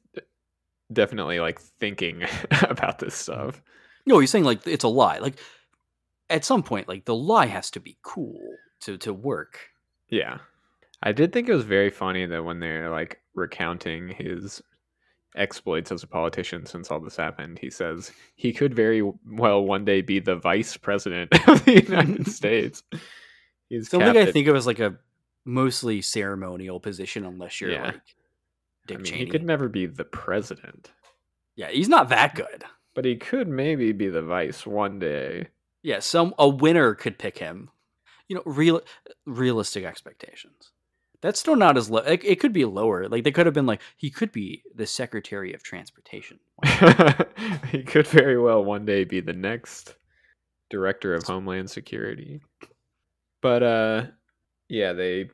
definitely 0.94 1.40
like 1.40 1.60
thinking 1.60 2.22
about 2.62 2.98
this 2.98 3.14
mm-hmm. 3.14 3.50
stuff. 3.50 3.62
No, 4.06 4.18
he's 4.18 4.30
saying 4.30 4.44
like 4.44 4.66
it's 4.66 4.84
a 4.84 4.88
lie. 4.88 5.18
Like 5.18 5.38
at 6.30 6.44
some 6.44 6.62
point, 6.62 6.88
like 6.88 7.04
the 7.04 7.14
lie 7.14 7.46
has 7.46 7.70
to 7.72 7.80
be 7.80 7.98
cool 8.02 8.40
to 8.80 8.96
to 8.98 9.12
work. 9.12 9.58
Yeah. 10.08 10.38
I 11.02 11.12
did 11.12 11.32
think 11.32 11.48
it 11.48 11.54
was 11.54 11.64
very 11.64 11.90
funny 11.90 12.24
that 12.26 12.44
when 12.44 12.60
they're 12.60 12.90
like 12.90 13.20
recounting 13.34 14.08
his 14.08 14.62
exploits 15.36 15.90
as 15.90 16.02
a 16.02 16.06
politician 16.06 16.64
since 16.64 16.90
all 16.90 17.00
this 17.00 17.16
happened, 17.16 17.58
he 17.58 17.68
says 17.68 18.12
he 18.36 18.52
could 18.52 18.74
very 18.74 19.02
well 19.26 19.62
one 19.62 19.84
day 19.84 20.00
be 20.00 20.18
the 20.20 20.36
vice 20.36 20.76
president 20.76 21.30
of 21.48 21.64
the 21.64 21.82
United 21.82 22.28
States. 22.30 22.82
He's 23.68 23.90
Something 23.90 24.16
I 24.16 24.30
think 24.30 24.46
of 24.46 24.56
as 24.56 24.66
like 24.66 24.78
a 24.78 24.96
mostly 25.44 26.00
ceremonial 26.00 26.80
position, 26.80 27.24
unless 27.24 27.60
you're 27.60 27.72
Yeah. 27.72 27.86
like 27.86 28.16
I 28.88 28.96
mean, 28.96 29.04
Cheney. 29.04 29.24
he 29.24 29.30
could 29.30 29.44
never 29.44 29.68
be 29.68 29.86
the 29.86 30.04
president, 30.04 30.92
yeah, 31.56 31.70
he's 31.70 31.88
not 31.88 32.08
that 32.10 32.34
good. 32.34 32.64
but 32.94 33.04
he 33.04 33.16
could 33.16 33.48
maybe 33.48 33.92
be 33.92 34.08
the 34.08 34.22
vice 34.22 34.66
one 34.66 34.98
day. 34.98 35.48
Yeah, 35.82 36.00
some 36.00 36.34
a 36.38 36.48
winner 36.48 36.94
could 36.94 37.18
pick 37.18 37.38
him. 37.38 37.70
You 38.28 38.36
know, 38.36 38.42
real 38.46 38.80
realistic 39.26 39.84
expectations. 39.84 40.72
That's 41.20 41.40
still 41.40 41.56
not 41.56 41.76
as 41.78 41.88
low. 41.90 42.00
It, 42.00 42.22
it 42.24 42.40
could 42.40 42.52
be 42.52 42.64
lower. 42.66 43.08
Like 43.08 43.24
they 43.24 43.32
could 43.32 43.46
have 43.46 43.54
been 43.54 43.66
like 43.66 43.80
he 43.96 44.10
could 44.10 44.32
be 44.32 44.62
the 44.74 44.86
Secretary 44.86 45.54
of 45.54 45.62
Transportation. 45.62 46.38
he 47.70 47.82
could 47.82 48.06
very 48.06 48.38
well 48.38 48.64
one 48.64 48.84
day 48.84 49.04
be 49.04 49.20
the 49.20 49.32
next 49.32 49.96
director 50.70 51.14
of 51.14 51.24
Homeland 51.24 51.70
Security. 51.70 52.40
But 53.40 53.62
uh 53.62 54.02
yeah, 54.68 54.92
they 54.92 55.30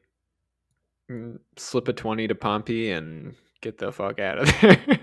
slip 1.57 1.89
a 1.89 1.93
20 1.93 2.28
to 2.28 2.35
Pompey 2.35 2.91
and 2.91 3.35
get 3.61 3.78
the 3.78 3.93
fuck 3.93 4.19
out 4.19 4.39
of 4.39 4.49
there. 4.61 4.99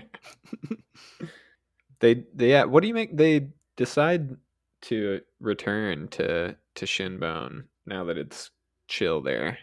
they 2.00 2.24
they 2.34 2.50
yeah, 2.50 2.64
what 2.64 2.80
do 2.80 2.88
you 2.88 2.94
make 2.94 3.16
they 3.16 3.48
decide 3.76 4.36
to 4.82 5.20
return 5.40 6.08
to 6.08 6.56
to 6.74 6.84
Shinbone 6.86 7.64
now 7.86 8.04
that 8.04 8.18
it's 8.18 8.50
chill 8.88 9.20
there 9.20 9.58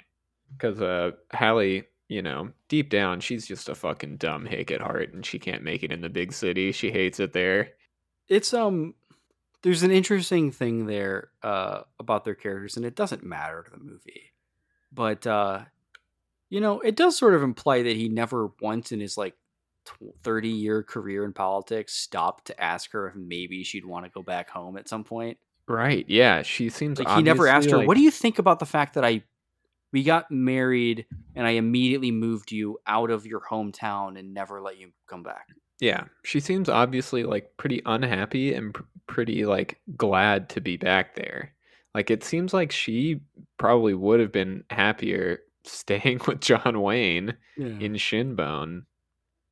cuz 0.60 0.82
uh 0.82 1.12
Hallie, 1.34 1.86
you 2.08 2.22
know, 2.22 2.52
deep 2.70 2.90
down 2.90 3.20
she's 3.20 3.48
just 3.48 3.70
a 3.70 3.76
fucking 3.76 4.18
dumb 4.18 4.46
hick 4.46 4.72
at 4.72 4.82
heart 4.82 5.14
and 5.14 5.26
she 5.26 5.40
can't 5.40 5.64
make 5.64 5.84
it 5.84 5.92
in 5.92 6.02
the 6.02 6.10
big 6.10 6.34
city. 6.34 6.72
She 6.72 6.92
hates 6.92 7.20
it 7.20 7.34
there. 7.34 7.72
It's 8.28 8.54
um 8.54 8.94
there's 9.62 9.84
an 9.84 9.92
interesting 9.92 10.52
thing 10.52 10.86
there 10.86 11.30
uh 11.44 11.82
about 12.00 12.24
their 12.24 12.36
characters 12.36 12.78
and 12.78 12.86
it 12.86 12.96
doesn't 12.96 13.24
matter 13.24 13.64
to 13.64 13.72
the 13.72 13.84
movie. 13.84 14.32
But 14.92 15.26
uh 15.26 15.66
you 16.56 16.62
know, 16.62 16.80
it 16.80 16.96
does 16.96 17.18
sort 17.18 17.34
of 17.34 17.44
imply 17.44 17.82
that 17.82 17.98
he 17.98 18.08
never 18.08 18.48
once 18.62 18.94
in 18.94 19.02
his 19.02 19.18
like 19.18 19.34
30 20.24 20.48
year 20.48 20.84
career 20.84 21.26
in 21.26 21.34
politics 21.34 21.94
stopped 21.94 22.46
to 22.46 22.64
ask 22.64 22.94
her 22.94 23.10
if 23.10 23.16
maybe 23.16 23.62
she'd 23.66 23.86
want 23.86 24.06
to 24.06 24.10
go 24.10 24.24
back 24.24 24.50
home 24.50 24.78
at 24.78 24.88
some 24.88 25.04
point. 25.04 25.38
Right. 25.68 26.06
Yeah, 26.08 26.44
she 26.44 26.70
seems 26.70 26.98
Like 26.98 27.10
he 27.10 27.24
never 27.24 27.50
asked 27.50 27.70
her, 27.70 27.76
obviously, 27.76 27.88
"What 27.88 27.98
do 27.98 28.04
you 28.04 28.10
think 28.10 28.40
about 28.40 28.60
the 28.60 28.66
fact 28.66 28.94
that 28.94 29.04
I 29.04 29.24
we 29.92 30.04
got 30.04 30.32
married 30.32 31.06
and 31.36 31.46
I 31.46 31.52
immediately 31.52 32.12
moved 32.12 32.54
you 32.54 32.80
out 32.88 33.12
of 33.12 33.26
your 33.26 33.42
hometown 33.42 34.18
and 34.18 34.34
never 34.34 34.62
let 34.62 34.78
you 34.80 34.92
come 35.08 35.24
back?" 35.24 35.50
Yeah, 35.82 36.06
she 36.24 36.40
seems 36.40 36.70
obviously 36.70 37.24
like 37.24 37.52
pretty 37.58 37.82
unhappy 37.86 38.54
and 38.54 38.74
pr- 38.74 38.84
pretty 39.08 39.46
like 39.46 39.82
glad 39.98 40.48
to 40.50 40.62
be 40.62 40.78
back 40.78 41.16
there. 41.16 41.52
Like 41.94 42.10
it 42.10 42.24
seems 42.24 42.54
like 42.54 42.72
she 42.72 43.20
probably 43.58 43.94
would 43.94 44.22
have 44.22 44.32
been 44.32 44.64
happier 44.70 45.40
staying 45.66 46.22
with 46.28 46.42
John 46.42 46.82
Wayne 46.82 47.36
Yeah. 47.58 47.68
in 47.80 47.94
Shinbone. 47.96 48.86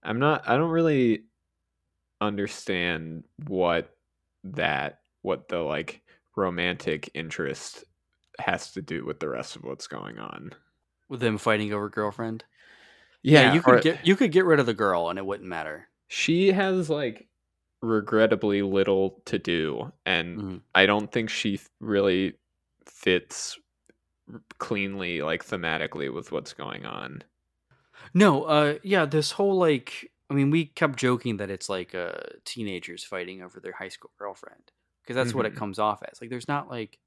I'm 0.03 0.19
not 0.19 0.47
I 0.47 0.57
don't 0.57 0.71
really 0.71 1.23
understand 2.21 3.23
what 3.47 3.95
that 4.43 4.99
what 5.21 5.47
the 5.49 5.59
like 5.59 6.01
romantic 6.35 7.09
interest 7.13 7.83
has 8.39 8.71
to 8.71 8.81
do 8.81 9.05
with 9.05 9.19
the 9.19 9.29
rest 9.29 9.55
of 9.55 9.63
what's 9.63 9.87
going 9.87 10.17
on. 10.19 10.51
With 11.09 11.19
them 11.19 11.37
fighting 11.37 11.71
over 11.73 11.89
girlfriend. 11.89 12.43
Yeah, 13.21 13.53
you 13.53 13.61
could 13.61 13.75
or- 13.75 13.79
get 13.81 14.05
you 14.05 14.15
could 14.15 14.31
get 14.31 14.45
rid 14.45 14.59
of 14.59 14.65
the 14.65 14.73
girl 14.73 15.09
and 15.09 15.19
it 15.19 15.25
wouldn't 15.25 15.47
matter. 15.49 15.87
she 16.07 16.51
has 16.51 16.89
like 16.89 17.27
regrettably 17.81 18.61
little 18.61 19.21
to 19.25 19.37
do 19.39 19.91
and 20.05 20.37
Mhm. 20.39 20.61
i 20.75 20.85
don't 20.85 21.11
think 21.11 21.29
she 21.29 21.59
really 21.81 22.33
fits 22.85 23.57
cleanly 24.57 25.21
like 25.21 25.45
thematically 25.45 26.13
with 26.13 26.31
what's 26.31 26.53
going 26.53 26.85
on 26.85 27.23
No, 28.13 28.43
uh 28.43 28.75
yeah, 28.83 29.05
this 29.05 29.31
whole 29.31 29.57
like 29.57 30.11
I 30.29 30.33
mean, 30.35 30.49
we 30.49 30.65
kept 30.65 30.97
joking 30.97 31.37
that 31.37 31.51
it's 31.51 31.69
like 31.69 31.93
uh 31.93 32.13
teenagers 32.45 33.03
fighting 33.03 33.41
over 33.41 33.59
their 33.59 33.73
high 33.73 33.89
school 33.89 34.11
girlfriend 34.17 34.71
because 35.01 35.15
that's 35.15 35.33
what 35.35 35.45
it 35.45 35.53
Mhm. 35.53 35.57
comes 35.57 35.79
off 35.79 36.01
as. 36.09 36.19
Like 36.21 36.29
there's 36.29 36.47
not 36.47 36.69
like 36.69 36.97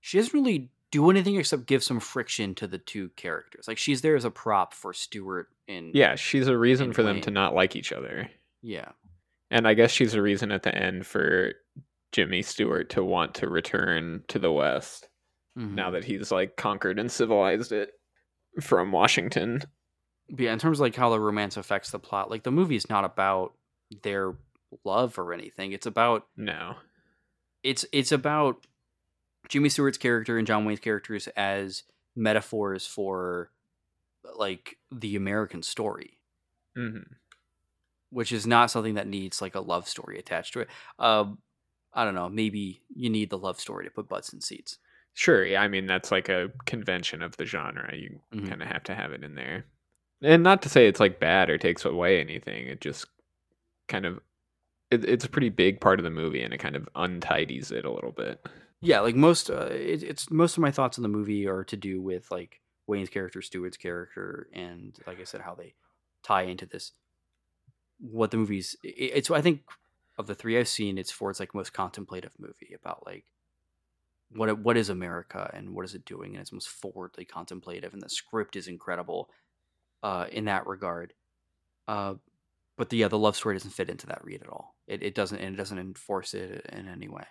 she 0.00 0.18
doesn't 0.18 0.34
really 0.34 0.70
do 0.90 1.08
anything 1.10 1.36
except 1.36 1.66
give 1.66 1.82
some 1.84 2.00
friction 2.00 2.54
to 2.56 2.66
the 2.66 2.78
two 2.78 3.10
characters. 3.10 3.66
Like 3.68 3.78
she's 3.78 4.02
there 4.02 4.16
as 4.16 4.24
a 4.24 4.30
prop 4.30 4.74
for 4.74 4.92
Stewart 4.92 5.48
and 5.68 5.94
yeah 5.94 6.16
she's 6.16 6.48
a 6.48 6.56
reason 6.58 6.92
for 6.92 7.02
them 7.02 7.20
to 7.20 7.30
not 7.30 7.54
like 7.54 7.76
each 7.76 7.92
other 7.92 8.28
yeah. 8.62 8.88
and 9.50 9.68
i 9.68 9.74
guess 9.74 9.92
she's 9.92 10.12
a 10.14 10.20
reason 10.20 10.50
at 10.50 10.64
the 10.64 10.74
end 10.74 11.06
for 11.06 11.52
jimmy 12.10 12.42
stewart 12.42 12.90
to 12.90 13.04
want 13.04 13.32
to 13.34 13.48
return 13.48 14.24
to 14.26 14.40
the 14.40 14.50
west 14.50 15.08
Mhm. 15.58 15.74
now 15.74 15.90
that 15.90 16.04
he's 16.04 16.30
like 16.32 16.56
conquered 16.56 16.98
and 16.98 17.10
civilized 17.12 17.72
it 17.72 17.92
from 18.60 18.92
washington 18.92 19.62
But 20.30 20.40
yeah, 20.40 20.52
in 20.52 20.58
terms 20.58 20.78
of 20.78 20.82
like 20.82 20.96
how 20.96 21.10
the 21.10 21.20
romance 21.20 21.56
affects 21.56 21.90
the 21.90 21.98
plot, 21.98 22.30
like 22.30 22.42
the 22.42 22.50
movie 22.50 22.76
is 22.76 22.88
not 22.88 23.04
about 23.04 23.54
their 24.02 24.34
love 24.84 25.18
or 25.18 25.32
anything. 25.34 25.72
It's 25.72 25.86
about 25.86 26.26
no 26.36 26.76
it's 27.62 27.84
it's 27.92 28.12
about 28.12 28.66
Jimmy 29.48 29.68
Stewart's 29.68 29.98
character 29.98 30.38
and 30.38 30.46
John 30.46 30.64
Wayne's 30.64 30.80
characters 30.80 31.28
as 31.36 31.84
metaphors 32.16 32.86
for 32.86 33.50
like 34.36 34.78
the 34.92 35.16
American 35.16 35.62
story, 35.62 36.18
hmm 36.76 37.02
which 38.10 38.32
is 38.32 38.46
not 38.46 38.70
something 38.70 38.94
that 38.94 39.08
needs 39.08 39.40
like 39.40 39.54
a 39.54 39.60
love 39.60 39.88
story 39.88 40.18
attached 40.18 40.52
to 40.52 40.60
it. 40.60 40.68
Um, 40.98 41.38
I 41.94 42.04
don't 42.04 42.14
know. 42.14 42.28
Maybe 42.28 42.82
you 42.94 43.08
need 43.10 43.30
the 43.30 43.38
love 43.38 43.58
story 43.60 43.84
to 43.84 43.90
put 43.90 44.08
butts 44.08 44.32
in 44.32 44.40
seats. 44.40 44.78
Sure, 45.14 45.44
yeah, 45.44 45.60
I 45.62 45.68
mean 45.68 45.86
that's 45.86 46.10
like 46.10 46.28
a 46.28 46.50
convention 46.64 47.22
of 47.22 47.36
the 47.36 47.44
genre. 47.44 47.94
You 47.94 48.20
Mhm. 48.32 48.48
kind 48.48 48.62
of 48.62 48.68
have 48.68 48.82
to 48.84 48.94
have 48.94 49.12
it 49.12 49.22
in 49.22 49.34
there. 49.34 49.66
And 50.22 50.42
not 50.42 50.62
to 50.62 50.68
say 50.68 50.86
it's 50.86 51.00
like 51.00 51.20
bad 51.20 51.50
or 51.50 51.58
takes 51.58 51.84
away 51.84 52.20
anything. 52.20 52.66
It 52.66 52.80
just 52.80 53.06
kind 53.88 54.06
of 54.06 54.20
it, 54.90 55.04
it's 55.06 55.24
a 55.24 55.28
pretty 55.28 55.48
big 55.48 55.80
part 55.80 55.98
of 55.98 56.04
the 56.04 56.10
movie, 56.10 56.42
and 56.42 56.52
it 56.52 56.58
kind 56.58 56.76
of 56.76 56.88
untidies 56.94 57.70
it 57.70 57.84
a 57.84 57.90
little 57.90 58.12
bit. 58.12 58.46
Yeah, 58.82 59.00
like 59.00 59.14
most, 59.14 59.48
uh, 59.48 59.68
it, 59.70 60.02
it's 60.02 60.30
most 60.30 60.56
of 60.56 60.60
my 60.60 60.70
thoughts 60.70 60.98
on 60.98 61.02
the 61.02 61.08
movie 61.08 61.46
are 61.46 61.64
to 61.64 61.76
do 61.76 62.00
with 62.02 62.30
like 62.30 62.60
Wayne's 62.86 63.08
character, 63.08 63.40
Stewart's 63.40 63.76
character, 63.78 64.48
and 64.52 64.98
like 65.06 65.20
I 65.20 65.24
said, 65.24 65.40
how 65.42 65.54
they 65.54 65.74
tie 66.22 66.42
into 66.42 66.66
this. 66.66 66.92
What 67.98 68.32
the 68.32 68.36
movie's, 68.38 68.76
it, 68.82 68.88
it's 69.14 69.30
I 69.30 69.40
think 69.40 69.62
of 70.18 70.26
the 70.26 70.34
three 70.34 70.58
I've 70.58 70.68
seen, 70.68 70.98
it's 70.98 71.10
Ford's 71.12 71.40
like 71.40 71.54
most 71.54 71.72
contemplative 71.72 72.32
movie 72.38 72.74
about 72.74 73.06
like 73.06 73.24
what 74.34 74.58
what 74.58 74.76
is 74.76 74.88
America 74.88 75.50
and 75.52 75.70
what 75.70 75.84
is 75.84 75.94
it 75.94 76.04
doing, 76.04 76.32
and 76.32 76.40
it's 76.40 76.52
most 76.52 76.68
forwardly 76.68 77.24
contemplative, 77.24 77.92
and 77.92 78.02
the 78.02 78.08
script 78.08 78.56
is 78.56 78.68
incredible 78.68 79.30
uh, 80.02 80.26
in 80.30 80.46
that 80.46 80.66
regard. 80.66 81.14
Uh, 81.88 82.14
but 82.76 82.88
the, 82.88 82.96
yeah, 82.96 83.08
the 83.08 83.18
love 83.18 83.36
story 83.36 83.54
doesn't 83.54 83.70
fit 83.70 83.90
into 83.90 84.06
that 84.06 84.24
read 84.24 84.42
at 84.42 84.48
all. 84.48 84.74
It, 84.86 85.02
it 85.02 85.14
doesn't, 85.14 85.38
and 85.38 85.54
it 85.54 85.58
doesn't 85.58 85.78
enforce 85.78 86.34
it 86.34 86.66
in 86.72 86.88
any 86.88 87.08
way. 87.08 87.24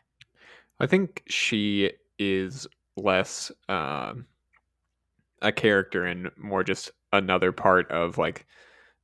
I 0.79 0.87
think 0.87 1.23
she 1.27 1.91
is 2.19 2.67
less 2.97 3.51
um, 3.69 4.25
a 5.41 5.51
character 5.51 6.05
and 6.05 6.29
more 6.37 6.63
just 6.63 6.91
another 7.11 7.51
part 7.51 7.89
of 7.91 8.17
like 8.17 8.45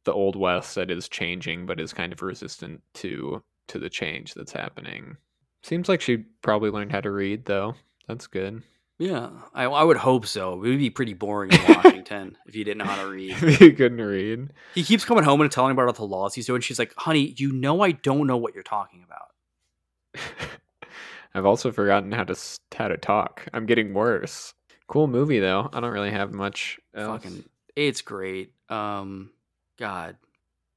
the 0.04 0.14
old 0.14 0.36
west 0.36 0.76
that 0.76 0.92
is 0.92 1.10
changing, 1.10 1.66
but 1.66 1.80
is 1.80 1.94
kind 1.94 2.14
of 2.14 2.22
resistant 2.22 2.82
to 2.96 3.44
to 3.68 3.80
the 3.80 3.90
change 3.90 4.34
that's 4.34 4.54
happening. 4.54 5.18
Seems 5.64 5.90
like 5.90 6.00
she 6.00 6.18
probably 6.42 6.70
learned 6.70 6.92
how 6.94 7.02
to 7.02 7.12
read, 7.12 7.46
though. 7.46 7.76
That's 8.08 8.28
good. 8.28 8.64
Yeah, 9.00 9.30
I, 9.54 9.66
I 9.66 9.84
would 9.84 9.98
hope 9.98 10.26
so. 10.26 10.54
It 10.64 10.70
would 10.70 10.80
be 10.80 10.90
pretty 10.90 11.14
boring 11.14 11.52
in 11.52 11.60
Washington 11.76 12.38
if 12.48 12.56
you 12.56 12.64
didn't 12.64 12.80
know 12.80 12.86
how 12.86 13.04
to 13.04 13.10
read. 13.10 13.32
If 13.32 13.62
you 13.62 13.74
couldn't 13.74 14.02
read. 14.02 14.50
He 14.74 14.84
keeps 14.84 15.06
coming 15.06 15.24
home 15.24 15.42
and 15.42 15.52
telling 15.52 15.72
about 15.72 15.88
all 15.88 15.94
the 15.94 16.04
laws 16.04 16.34
he's 16.34 16.48
doing. 16.48 16.62
She's 16.62 16.80
like, 16.80 16.94
"Honey, 16.98 17.36
you 17.38 17.52
know 17.52 17.82
I 17.82 17.92
don't 17.92 18.26
know 18.26 18.38
what 18.38 18.56
you're 18.56 18.64
talking 18.64 19.06
about." 19.06 20.24
I've 21.36 21.46
also 21.46 21.72
forgotten 21.72 22.12
how 22.12 22.24
to 22.24 22.36
how 22.76 22.88
to 22.88 22.98
talk. 22.98 23.48
I'm 23.54 23.68
getting 23.68 23.94
worse. 23.94 24.56
Cool 24.88 25.08
movie 25.08 25.40
though. 25.40 25.70
I 25.72 25.80
don't 25.80 25.94
really 25.94 26.12
have 26.12 26.34
much. 26.34 26.80
Else. 26.96 27.24
Fucking, 27.24 27.44
it's 27.76 28.02
great. 28.02 28.54
Um, 28.70 29.30
God, 29.78 30.18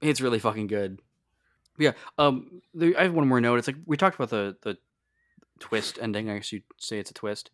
it's 0.03 0.21
really 0.21 0.41
fucking 0.41 0.67
good. 0.67 1.01
Yeah. 1.79 1.93
Um, 2.19 2.61
there, 2.75 2.93
I 2.99 3.05
have 3.05 3.15
one 3.15 3.29
more 3.29 3.41
note. 3.41 3.59
It's 3.61 3.69
like 3.69 3.77
we 3.87 3.97
talked 3.97 4.17
about 4.17 4.29
the 4.29 4.57
the 4.63 4.77
twist 5.61 5.99
ending. 6.01 6.29
I 6.29 6.37
guess 6.37 6.53
you'd 6.53 6.65
say 6.79 6.99
it's 6.99 7.11
a 7.11 7.15
twist. 7.15 7.51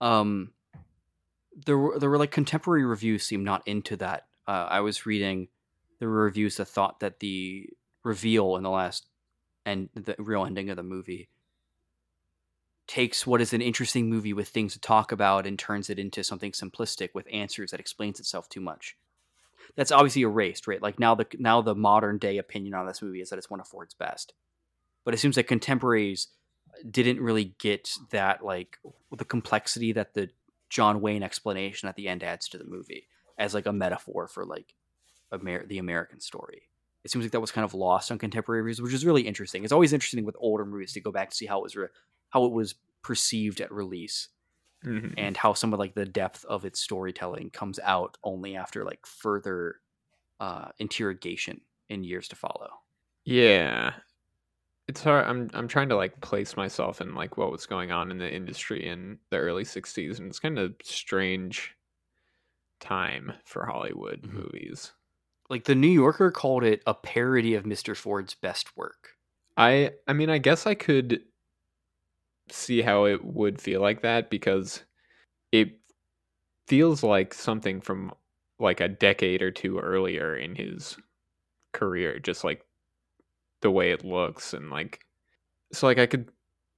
Um, 0.00 0.52
there 1.66 1.78
were 1.78 1.98
there 1.98 2.10
were 2.10 2.18
like 2.18 2.30
contemporary 2.30 2.84
reviews 2.84 3.24
seem 3.24 3.44
not 3.44 3.66
into 3.66 3.96
that. 3.98 4.26
Uh, 4.48 4.66
I 4.70 4.80
was 4.80 5.06
reading 5.06 5.48
there 5.98 6.08
were 6.08 6.24
reviews 6.24 6.56
that 6.56 6.66
thought 6.66 7.00
that 7.00 7.20
the 7.20 7.68
reveal 8.02 8.56
in 8.56 8.62
the 8.62 8.70
last 8.70 9.06
and 9.66 9.88
the 9.94 10.16
real 10.18 10.44
ending 10.44 10.70
of 10.70 10.76
the 10.76 10.82
movie 10.82 11.28
takes 12.86 13.26
what 13.26 13.40
is 13.40 13.52
an 13.52 13.60
interesting 13.60 14.10
movie 14.10 14.32
with 14.32 14.48
things 14.48 14.72
to 14.72 14.80
talk 14.80 15.12
about 15.12 15.46
and 15.46 15.58
turns 15.58 15.90
it 15.90 15.98
into 15.98 16.24
something 16.24 16.50
simplistic 16.50 17.10
with 17.14 17.28
answers 17.32 17.70
that 17.70 17.78
explains 17.78 18.18
itself 18.18 18.48
too 18.48 18.60
much. 18.60 18.96
That's 19.76 19.92
obviously 19.92 20.22
erased, 20.22 20.66
right? 20.66 20.82
Like 20.82 20.98
now 20.98 21.14
the 21.14 21.26
now 21.38 21.60
the 21.60 21.74
modern 21.74 22.18
day 22.18 22.38
opinion 22.38 22.74
on 22.74 22.86
this 22.86 23.02
movie 23.02 23.20
is 23.20 23.30
that 23.30 23.38
it's 23.38 23.50
one 23.50 23.60
of 23.60 23.68
Ford's 23.68 23.94
best. 23.94 24.32
But 25.04 25.14
it 25.14 25.18
seems 25.18 25.36
that 25.36 25.44
contemporaries 25.44 26.28
didn't 26.90 27.20
really 27.20 27.54
get 27.58 27.90
that 28.10 28.44
like 28.44 28.78
the 29.16 29.24
complexity 29.24 29.92
that 29.92 30.14
the 30.14 30.30
John 30.68 31.00
Wayne 31.00 31.22
explanation 31.22 31.88
at 31.88 31.96
the 31.96 32.08
end 32.08 32.22
adds 32.22 32.48
to 32.48 32.58
the 32.58 32.64
movie 32.64 33.06
as 33.38 33.54
like 33.54 33.66
a 33.66 33.72
metaphor 33.72 34.28
for 34.28 34.44
like 34.44 34.74
Amer- 35.32 35.66
the 35.66 35.78
American 35.78 36.20
story. 36.20 36.62
It 37.04 37.10
seems 37.10 37.24
like 37.24 37.32
that 37.32 37.40
was 37.40 37.50
kind 37.50 37.64
of 37.64 37.72
lost 37.74 38.10
on 38.10 38.18
contemporary 38.18 38.62
reviews, 38.62 38.80
which 38.82 38.92
is 38.92 39.06
really 39.06 39.22
interesting. 39.22 39.64
It's 39.64 39.72
always 39.72 39.92
interesting 39.92 40.24
with 40.24 40.36
older 40.38 40.64
movies 40.66 40.92
to 40.92 41.00
go 41.00 41.10
back 41.10 41.30
to 41.30 41.36
see 41.36 41.46
how 41.46 41.58
it 41.60 41.62
was 41.62 41.76
re- 41.76 41.88
how 42.28 42.44
it 42.44 42.52
was 42.52 42.74
perceived 43.02 43.60
at 43.60 43.72
release 43.72 44.28
Mhm. 44.84 45.14
and 45.16 45.36
how 45.36 45.52
some 45.54 45.72
of 45.72 45.78
like 45.78 45.94
the 45.94 46.04
depth 46.06 46.44
of 46.46 46.64
its 46.64 46.80
storytelling 46.80 47.50
comes 47.50 47.78
out 47.80 48.16
only 48.22 48.54
after 48.56 48.84
like 48.84 49.06
further 49.06 49.80
uh 50.40 50.68
interrogation 50.78 51.60
in 51.88 52.04
years 52.04 52.28
to 52.28 52.36
follow. 52.36 52.70
Yeah. 53.24 53.94
It's 54.90 55.04
hard. 55.04 55.24
I'm 55.26 55.48
I'm 55.54 55.68
trying 55.68 55.88
to 55.90 55.94
like 55.96 56.20
place 56.20 56.56
myself 56.56 57.00
in 57.00 57.14
like 57.14 57.36
what 57.36 57.52
was 57.52 57.64
going 57.64 57.92
on 57.92 58.10
in 58.10 58.18
the 58.18 58.28
industry 58.28 58.84
in 58.84 59.20
the 59.30 59.36
early 59.38 59.64
60s 59.64 60.18
and 60.18 60.28
it's 60.28 60.40
kind 60.40 60.58
of 60.58 60.74
strange 60.82 61.76
time 62.80 63.32
for 63.44 63.66
Hollywood 63.66 64.22
Mhm. 64.22 64.32
movies. 64.32 64.92
Like 65.50 65.64
the 65.64 65.74
New 65.74 65.88
Yorker 65.88 66.30
called 66.30 66.64
it 66.64 66.82
a 66.86 66.94
parody 66.94 67.54
of 67.54 67.66
Mr. 67.66 67.94
Ford's 67.94 68.34
best 68.34 68.76
work. 68.76 69.18
I 69.56 69.92
I 70.08 70.12
mean 70.12 70.30
I 70.30 70.38
guess 70.38 70.66
I 70.66 70.74
could 70.74 71.24
see 72.50 72.82
how 72.82 73.04
it 73.04 73.24
would 73.24 73.60
feel 73.60 73.80
like 73.80 74.02
that 74.02 74.30
because 74.30 74.84
it 75.52 75.78
feels 76.68 77.04
like 77.04 77.34
something 77.34 77.80
from 77.80 78.12
like 78.60 78.80
a 78.80 78.88
decade 78.88 79.42
or 79.42 79.50
two 79.52 79.78
earlier 79.80 80.36
in 80.36 80.54
his 80.56 80.98
career 81.72 82.18
just 82.20 82.44
like 82.44 82.66
the 83.62 83.70
way 83.70 83.90
it 83.92 84.04
looks 84.04 84.54
and 84.54 84.70
like 84.70 85.00
so 85.72 85.86
like 85.86 85.98
I 85.98 86.06
could 86.06 86.30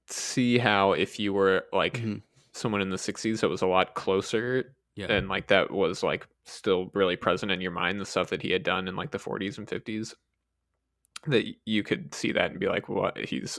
see 0.09 0.57
how 0.57 0.91
if 0.93 1.19
you 1.19 1.33
were 1.33 1.65
like 1.71 1.99
Mhm. 1.99 2.21
someone 2.53 2.81
in 2.81 2.89
the 2.89 2.97
60s 2.97 3.39
that 3.41 3.49
was 3.49 3.61
a 3.61 3.67
lot 3.67 3.95
closer 3.95 4.75
Yeah. 4.95 5.11
and 5.11 5.27
like 5.29 5.47
that 5.47 5.71
was 5.71 6.03
like 6.03 6.27
still 6.45 6.91
really 6.93 7.15
present 7.15 7.51
in 7.51 7.61
your 7.61 7.71
mind 7.71 7.99
the 8.01 8.05
stuff 8.05 8.29
that 8.29 8.41
he 8.41 8.51
had 8.51 8.63
done 8.63 8.87
in 8.87 8.95
like 8.95 9.11
the 9.11 9.17
40s 9.19 9.57
and 9.57 9.67
50s 9.67 10.13
that 11.27 11.45
you 11.65 11.83
could 11.83 12.13
see 12.13 12.33
that 12.33 12.51
and 12.51 12.59
be 12.59 12.67
like 12.67 12.89
what 12.89 13.17
he's 13.17 13.57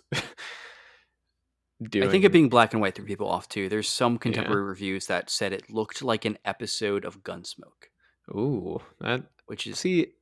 doing 1.82 2.06
I 2.08 2.10
think 2.10 2.24
it 2.24 2.32
being 2.32 2.48
black 2.50 2.72
and 2.74 2.80
white 2.82 2.94
threw 2.94 3.06
people 3.06 3.28
off 3.28 3.48
too. 3.48 3.68
There's 3.68 3.88
some 3.88 4.18
contemporary 4.18 4.62
reviews 4.64 5.06
that 5.06 5.30
said 5.30 5.52
it 5.52 5.70
looked 5.70 6.02
like 6.02 6.24
an 6.26 6.38
episode 6.44 7.04
of 7.06 7.22
Gunsmoke, 7.22 7.88
ooh 8.30 8.80
that 9.00 9.24
which 9.46 9.66
is 9.66 9.78
see 9.78 10.12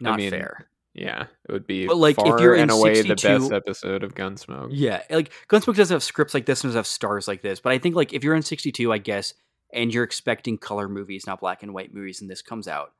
not 0.00 0.16
mean, 0.18 0.30
fair. 0.30 0.68
Yeah 0.96 1.26
it 1.48 1.52
would 1.52 1.66
be 1.66 1.86
But, 1.86 1.98
like, 1.98 2.16
if 2.18 2.24
far 2.24 2.40
you're 2.40 2.54
in 2.54 2.62
and 2.62 2.70
away 2.70 3.02
the 3.02 3.08
62 3.16 3.38
best 3.38 3.52
episode 3.52 4.02
of 4.02 4.14
gunsmoke 4.14 4.68
Yeah, 4.70 5.02
like 5.10 5.32
Gunsmoke 5.48 5.76
doesn't 5.76 5.94
have 5.94 6.02
scripts 6.02 6.34
like 6.34 6.46
this 6.46 6.64
and 6.64 6.70
doesn't 6.70 6.78
have 6.78 6.86
stars 6.86 7.28
like 7.28 7.42
this. 7.42 7.60
But 7.60 7.72
I 7.72 7.78
think 7.78 7.94
like 7.94 8.12
if 8.12 8.24
you're 8.24 8.34
in 8.34 8.42
62, 8.42 8.92
I 8.92 8.98
guess, 8.98 9.34
and 9.72 9.92
you're 9.92 10.04
expecting 10.04 10.56
color 10.58 10.88
movies, 10.88 11.26
not 11.26 11.40
black 11.40 11.62
and 11.62 11.74
white 11.74 11.92
movies, 11.94 12.20
and 12.20 12.30
this 12.30 12.40
comes 12.42 12.66
out, 12.66 12.92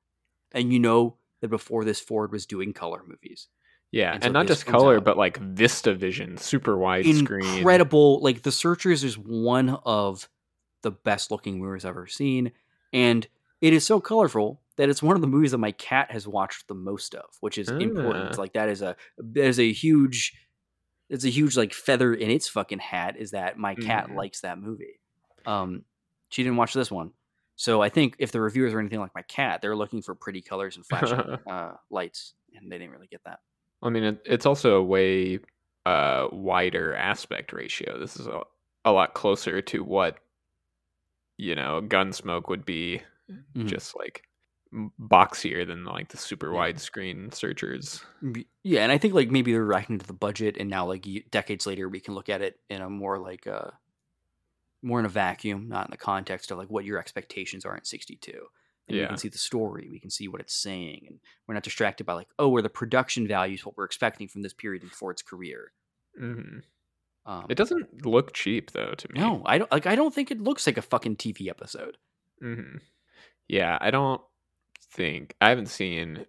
and 0.52 0.73
you 0.73 0.78
know 0.78 1.16
that 1.40 1.48
before 1.48 1.85
this 1.85 2.01
Ford 2.01 2.32
was 2.32 2.44
doing 2.47 2.73
color 2.73 3.02
movies, 3.06 3.48
yeah 3.93 4.12
And 4.14 4.24
and, 4.24 4.32
not 4.35 4.47
just 4.47 4.66
color 4.66 4.97
out. 4.97 5.05
but 5.05 5.16
like 5.16 5.39
vista 5.39 5.94
vision 5.94 6.36
super 6.36 6.77
wide 6.77 7.06
screen 7.06 7.59
incredible. 7.59 8.20
Like 8.20 8.43
The 8.43 8.52
Searchers 8.52 9.05
is 9.05 9.16
one 9.16 9.70
of 9.85 10.28
the 10.82 10.90
best 10.90 11.31
looking 11.31 11.59
movies 11.60 11.85
I've 11.85 11.90
ever 11.90 12.06
seen, 12.06 12.52
and 12.93 13.27
it 13.60 13.73
is 13.73 13.86
so 13.86 14.01
colorful 14.01 14.60
that 14.77 14.89
it's 14.89 15.03
one 15.03 15.16
of 15.16 15.23
the 15.23 15.28
movies 15.28 15.53
that 15.53 15.59
my 15.59 15.73
cat 15.73 16.11
has 16.11 16.27
watched 16.28 16.69
the 16.69 16.74
most 16.74 17.15
of, 17.15 17.24
which 17.40 17.59
is 17.59 17.69
important. 17.81 18.35
Ah. 18.39 18.40
Like 18.40 18.53
that 18.55 18.69
is 18.69 18.82
a 18.82 18.97
there's 19.19 19.59
a 19.61 19.73
huge 19.73 20.35
it's 21.09 21.24
a 21.24 21.31
huge 21.31 21.57
like 21.57 21.73
feather 21.73 22.12
in 22.15 22.31
its 22.31 22.48
fucking 22.48 22.81
hat 22.81 23.16
is 23.16 23.31
that 23.31 23.59
my 23.59 23.74
cat 23.77 24.09
Mhm. 24.09 24.16
likes 24.16 24.40
that 24.40 24.59
movie. 24.59 25.01
Um 25.47 25.85
she 26.31 26.43
didn't 26.43 26.57
watch 26.59 26.74
this 26.74 26.90
one. 26.90 27.12
So 27.59 27.81
I 27.81 27.89
think 27.89 28.16
if 28.19 28.32
the 28.32 28.40
reviewers 28.40 28.74
are 28.74 28.81
anything 28.81 29.01
like 29.01 29.15
my 29.15 29.23
cat, 29.23 29.62
they're 29.62 29.77
looking 29.77 30.03
for 30.03 30.15
pretty 30.15 30.43
colors 30.43 30.77
and 30.77 30.85
flashing 30.85 31.19
uh, 31.51 31.73
lights, 31.90 32.35
and 32.55 32.70
they 32.70 32.77
didn't 32.77 32.90
really 32.93 33.07
get 33.07 33.23
that. 33.24 33.39
I 33.82 33.89
mean, 33.89 34.05
it, 34.05 34.20
it's 34.27 34.44
also 34.44 34.77
a 34.77 34.82
way 34.82 35.39
uh, 35.86 36.28
wider 36.32 36.94
aspect 36.94 37.53
ratio. 37.55 37.98
This 37.98 38.19
is 38.19 38.27
a, 38.27 38.43
a 38.85 38.93
lot 38.93 39.15
closer 39.15 39.62
to 39.62 39.82
what 39.85 40.19
you 41.36 41.55
know 41.55 41.81
Gunsmoke 41.82 42.48
would 42.48 42.65
be, 42.65 43.03
Mhm. 43.31 43.66
just 43.66 43.97
like 43.97 44.26
boxier 45.01 45.66
than 45.66 45.85
like 45.85 46.09
the 46.09 46.16
super 46.16 46.53
Yeah. 46.53 46.59
widescreen 46.59 47.32
searchers. 47.32 48.05
Yeah, 48.62 48.82
and 48.82 48.93
I 48.93 48.98
think 48.98 49.15
like 49.15 49.31
maybe 49.31 49.53
they're 49.53 49.65
reacting 49.65 49.98
to 49.98 50.07
the 50.07 50.12
budget, 50.12 50.57
and 50.59 50.69
now 50.69 50.86
like 50.86 51.07
decades 51.31 51.66
later, 51.66 51.89
we 51.89 52.01
can 52.01 52.15
look 52.15 52.28
at 52.28 52.43
it 52.43 52.61
in 52.69 52.82
a 52.82 52.90
more 52.90 53.19
like 53.19 53.47
a 53.47 53.78
more 54.82 55.01
in 55.01 55.07
a 55.07 55.09
vacuum, 55.11 55.69
not 55.69 55.86
in 55.86 55.90
the 55.90 55.97
context 55.97 56.51
of 56.51 56.59
like 56.59 56.69
what 56.70 56.85
your 56.85 56.98
expectations 56.98 57.65
are 57.65 57.77
in 57.77 57.85
'62. 57.85 58.32
And 58.89 58.97
we 58.98 59.07
can 59.09 59.16
see 59.19 59.28
the 59.28 59.39
story, 59.39 59.89
we 59.90 59.98
can 59.98 60.11
see 60.11 60.28
what 60.28 60.40
it's 60.40 60.55
saying, 60.55 61.07
and 61.09 61.19
we're 61.47 61.55
not 61.55 61.65
distracted 61.65 62.05
by 62.05 62.12
like, 62.12 62.28
oh, 62.39 62.48
where 62.48 62.62
the 62.62 62.69
production 62.69 63.27
values 63.27 63.66
what 63.66 63.77
we're 63.77 63.85
expecting 63.85 64.28
from 64.28 64.43
this 64.43 64.53
period 64.53 64.85
in 64.85 64.90
Ford's 64.90 65.23
career. 65.23 65.73
hmm 66.16 66.59
Um, 67.24 67.47
It 67.48 67.57
doesn't 67.57 68.07
look 68.07 68.32
cheap 68.32 68.70
though 68.70 68.93
to 68.97 69.12
me. 69.12 69.19
no, 69.19 69.43
I 69.44 69.59
don't 69.59 69.73
like. 69.73 69.86
I 69.86 69.97
don't 69.97 70.15
think 70.15 70.31
it 70.31 70.40
looks 70.40 70.66
like 70.69 70.77
a 70.77 70.82
fucking 70.82 71.16
TV 71.16 71.48
episode. 71.48 71.97
Mm-hmm. 72.40 72.77
Yeah, 73.48 73.77
I 73.81 73.90
don't 73.90 74.20
think 74.97 75.36
I 75.40 75.51
haven't 75.51 75.68
seen 75.68 76.27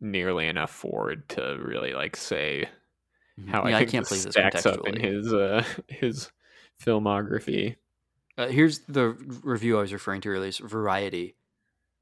nearly 0.00 0.48
enough 0.48 0.70
Ford 0.70 1.28
to 1.30 1.58
really 1.62 1.92
like 1.92 2.16
say 2.16 2.68
how 3.46 3.66
yeah, 3.66 3.76
I 3.76 3.78
think 3.80 3.90
can't 3.90 4.08
this 4.08 4.24
believe 4.24 4.24
this 4.24 4.32
stacks 4.34 4.66
up 4.66 4.86
in 4.88 4.98
his 4.98 5.32
uh 5.32 5.62
his 5.88 6.32
filmography. 6.82 7.76
Uh, 8.36 8.48
here's 8.48 8.80
the 8.80 9.10
review 9.42 9.78
I 9.78 9.82
was 9.82 9.92
referring 9.92 10.20
to 10.22 10.28
earlier. 10.28 10.52
Variety. 10.62 11.36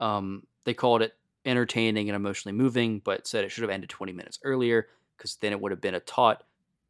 Um, 0.00 0.46
they 0.64 0.74
called 0.74 1.00
it 1.02 1.14
entertaining 1.46 2.10
and 2.10 2.16
emotionally 2.16 2.56
moving, 2.56 3.00
but 3.00 3.26
said 3.26 3.44
it 3.44 3.50
should 3.50 3.62
have 3.62 3.70
ended 3.70 3.88
20 3.88 4.12
minutes 4.12 4.38
earlier. 4.44 4.88
because 5.16 5.36
then 5.36 5.52
it 5.52 5.60
would 5.60 5.72
have 5.72 5.80
been 5.80 5.94
a 5.94 6.00
taut, 6.00 6.42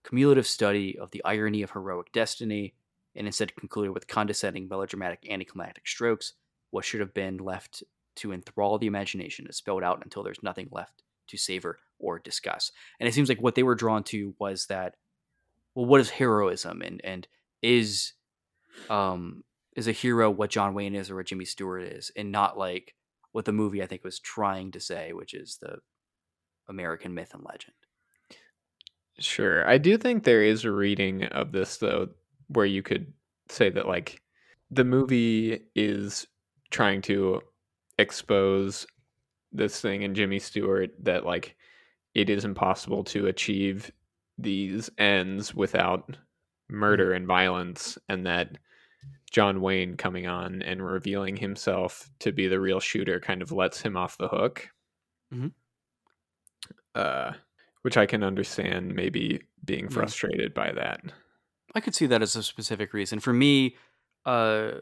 cumulative 0.03 0.47
study 0.49 0.99
of 0.99 1.13
the 1.13 1.23
irony 1.25 1.63
of 1.63 1.71
heroic 1.71 2.11
destiny, 2.13 2.75
and 3.15 3.27
instead 3.29 3.55
concluded 3.55 3.93
with 3.93 4.09
condescending, 4.09 4.67
melodramatic, 4.67 5.25
anticlimactic 5.31 5.87
strokes. 5.87 6.33
What 6.71 6.85
should 6.85 7.01
have 7.01 7.15
been 7.15 7.37
left 7.37 7.85
to 8.17 8.33
enthrall 8.33 8.79
the 8.79 8.87
imagination 8.87 9.47
is 9.49 9.57
spelled 9.57 9.83
out 9.83 10.03
until 10.05 10.23
there's 10.23 10.43
nothing 10.43 10.69
left 10.71 11.03
to 11.29 11.37
savor 11.37 11.79
or 11.99 12.19
discuss. 12.19 12.73
And 13.01 13.09
it 13.09 13.15
seems 13.15 13.29
like 13.29 13.41
what 13.41 13.55
they 13.55 13.63
were 13.63 13.75
drawn 13.75 14.05
to 14.05 14.35
was 14.39 14.67
that, 14.67 14.97
well, 15.75 15.87
what 15.87 16.01
is 16.01 16.11
heroism, 16.11 16.83
and 16.83 17.01
and 17.05 17.27
is 17.63 18.13
um 18.91 19.43
is 19.75 19.89
a 19.89 19.93
hero 19.93 20.31
what 20.31 20.51
John 20.51 20.75
Wayne 20.75 20.95
is 20.95 21.11
or 21.11 21.17
what 21.17 21.27
Jimmy 21.27 21.45
Stewart 21.45 21.83
is, 21.83 22.11
and 22.17 22.33
not 22.33 22.59
like 22.59 22.95
what 23.33 23.45
the 23.45 23.53
movie 23.53 23.83
I 23.83 23.87
think 23.87 24.05
was 24.05 24.19
trying 24.19 24.73
to 24.73 24.81
say, 24.81 25.13
which 25.13 25.35
is 25.35 25.59
the 25.61 25.79
American 26.69 27.15
myth 27.15 27.35
and 27.35 27.45
legend. 27.45 27.75
Sure. 29.19 29.69
I 29.69 29.79
do 29.79 29.97
think 29.97 30.25
there 30.25 30.43
is 30.43 30.65
a 30.65 30.71
reading 30.71 31.25
of 31.25 31.53
this 31.53 31.79
though 31.79 32.09
where 32.49 32.67
you 32.67 32.83
could 32.83 33.13
say 33.49 33.71
that 33.71 33.87
like 33.87 34.21
the 34.71 34.85
movie 34.85 35.61
is 35.75 36.27
trying 36.71 37.03
to 37.03 37.41
expose 37.99 38.87
this 39.53 39.81
thing 39.81 40.03
in 40.03 40.15
Jimmy 40.15 40.39
Stewart 40.39 40.91
that 41.03 41.25
like 41.25 41.57
it 42.15 42.31
is 42.31 42.45
impossible 42.45 43.05
to 43.05 43.27
achieve 43.27 43.91
these 44.39 44.91
ends 44.99 45.55
without 45.55 46.17
murder 46.69 47.13
and 47.13 47.27
violence 47.27 47.99
and 48.09 48.27
that 48.27 48.59
John 49.31 49.61
Wayne 49.61 49.97
coming 49.97 50.27
on 50.27 50.63
and 50.63 50.85
revealing 50.85 51.37
himself 51.37 52.09
to 52.21 52.33
be 52.33 52.49
the 52.49 52.61
real 52.61 52.81
shooter 52.81 53.21
kind 53.21 53.43
of 53.43 53.53
lets 53.53 53.81
him 53.81 53.97
off 53.97 54.19
the 54.19 54.29
hook. 54.29 54.69
Mhm. 55.33 55.55
Uh, 56.95 57.33
which 57.83 57.97
I 57.97 58.07
can 58.07 58.23
understand 58.25 58.95
maybe 58.95 59.43
being 59.65 59.89
frustrated 59.89 60.55
by 60.55 60.73
that. 60.73 61.03
I 61.75 61.81
could 61.81 61.95
see 61.95 62.07
that 62.07 62.23
as 62.23 62.35
a 62.37 62.43
specific 62.43 62.93
reason. 62.93 63.21
For 63.21 63.33
me, 63.33 63.77
uh, 64.25 64.81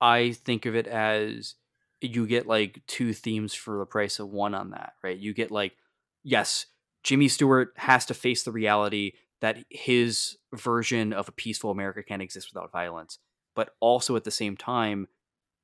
I 0.00 0.32
think 0.32 0.66
of 0.66 0.74
it 0.76 0.86
as 0.86 1.56
you 2.00 2.26
get 2.26 2.46
like 2.46 2.82
two 2.86 3.12
themes 3.12 3.54
for 3.54 3.78
the 3.78 3.86
price 3.86 4.18
of 4.18 4.28
one 4.28 4.54
on 4.54 4.70
that, 4.70 4.94
right? 5.02 5.16
You 5.16 5.32
get 5.32 5.50
like, 5.50 5.76
yes, 6.22 6.66
Jimmy 7.02 7.28
Stewart 7.28 7.72
has 7.76 8.06
to 8.06 8.14
face 8.14 8.42
the 8.42 8.52
reality 8.52 9.12
that 9.40 9.58
his 9.70 10.36
version 10.54 11.12
of 11.12 11.28
a 11.28 11.32
peaceful 11.32 11.70
America 11.70 12.02
can't 12.02 12.22
exist 12.22 12.50
without 12.52 12.72
violence. 12.72 13.18
But 13.54 13.70
also 13.80 14.16
at 14.16 14.24
the 14.24 14.30
same 14.30 14.56
time, 14.56 15.06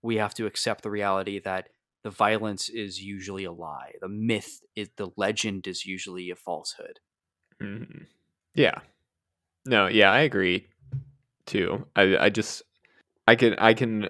we 0.03 0.17
have 0.17 0.35
to 0.35 0.47
accept 0.47 0.83
the 0.83 0.91
reality 0.91 1.39
that 1.41 1.69
the 2.03 2.11
violence 2.11 2.69
is 2.69 3.03
usually 3.03 3.45
a 3.45 3.53
lie. 3.53 3.93
The 4.01 4.09
myth 4.09 4.63
is 4.75 4.91
the 4.97 5.11
legend 5.17 5.67
is 5.67 5.85
usually 5.85 6.31
a 6.31 6.37
falsehood. 6.37 7.01
Mhm. 7.61 8.07
Yeah. 8.55 8.81
No, 9.67 9.87
yeah, 9.87 10.11
I 10.11 10.21
agree 10.21 10.67
too. 11.47 11.87
I 11.95 12.17
I 12.17 12.31
just 12.31 12.63
I 13.27 13.35
can 13.35 13.55
I 13.59 13.75
can 13.75 14.09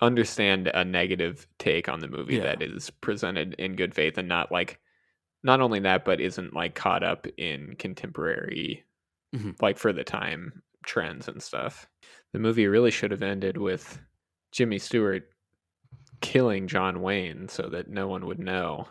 understand 0.00 0.68
a 0.72 0.84
negative 0.84 1.46
take 1.58 1.88
on 1.88 2.00
the 2.00 2.08
movie 2.08 2.36
Yeah. 2.36 2.42
that 2.44 2.62
is 2.62 2.90
presented 3.00 3.54
in 3.54 3.76
good 3.76 3.94
faith 3.94 4.16
and 4.18 4.28
not 4.28 4.50
like 4.50 4.78
not 5.42 5.60
only 5.60 5.80
that 5.80 6.04
but 6.04 6.20
isn't 6.20 6.54
like 6.54 6.74
caught 6.74 7.02
up 7.02 7.26
in 7.36 7.74
contemporary 7.76 8.84
Mhm. 9.34 9.60
like 9.62 9.78
for 9.78 9.92
the 9.92 10.04
time 10.04 10.62
trends 10.84 11.28
and 11.28 11.42
stuff. 11.42 11.86
The 12.32 12.38
movie 12.38 12.66
really 12.66 12.90
should 12.90 13.10
have 13.10 13.22
ended 13.22 13.56
with 13.58 14.00
Jimmy 14.52 14.78
Stewart 14.78 15.28
killing 16.20 16.66
John 16.66 17.00
Wayne 17.02 17.48
so 17.48 17.68
that 17.68 17.88
no 17.88 18.08
one 18.08 18.26
would 18.26 18.38
know 18.38 18.88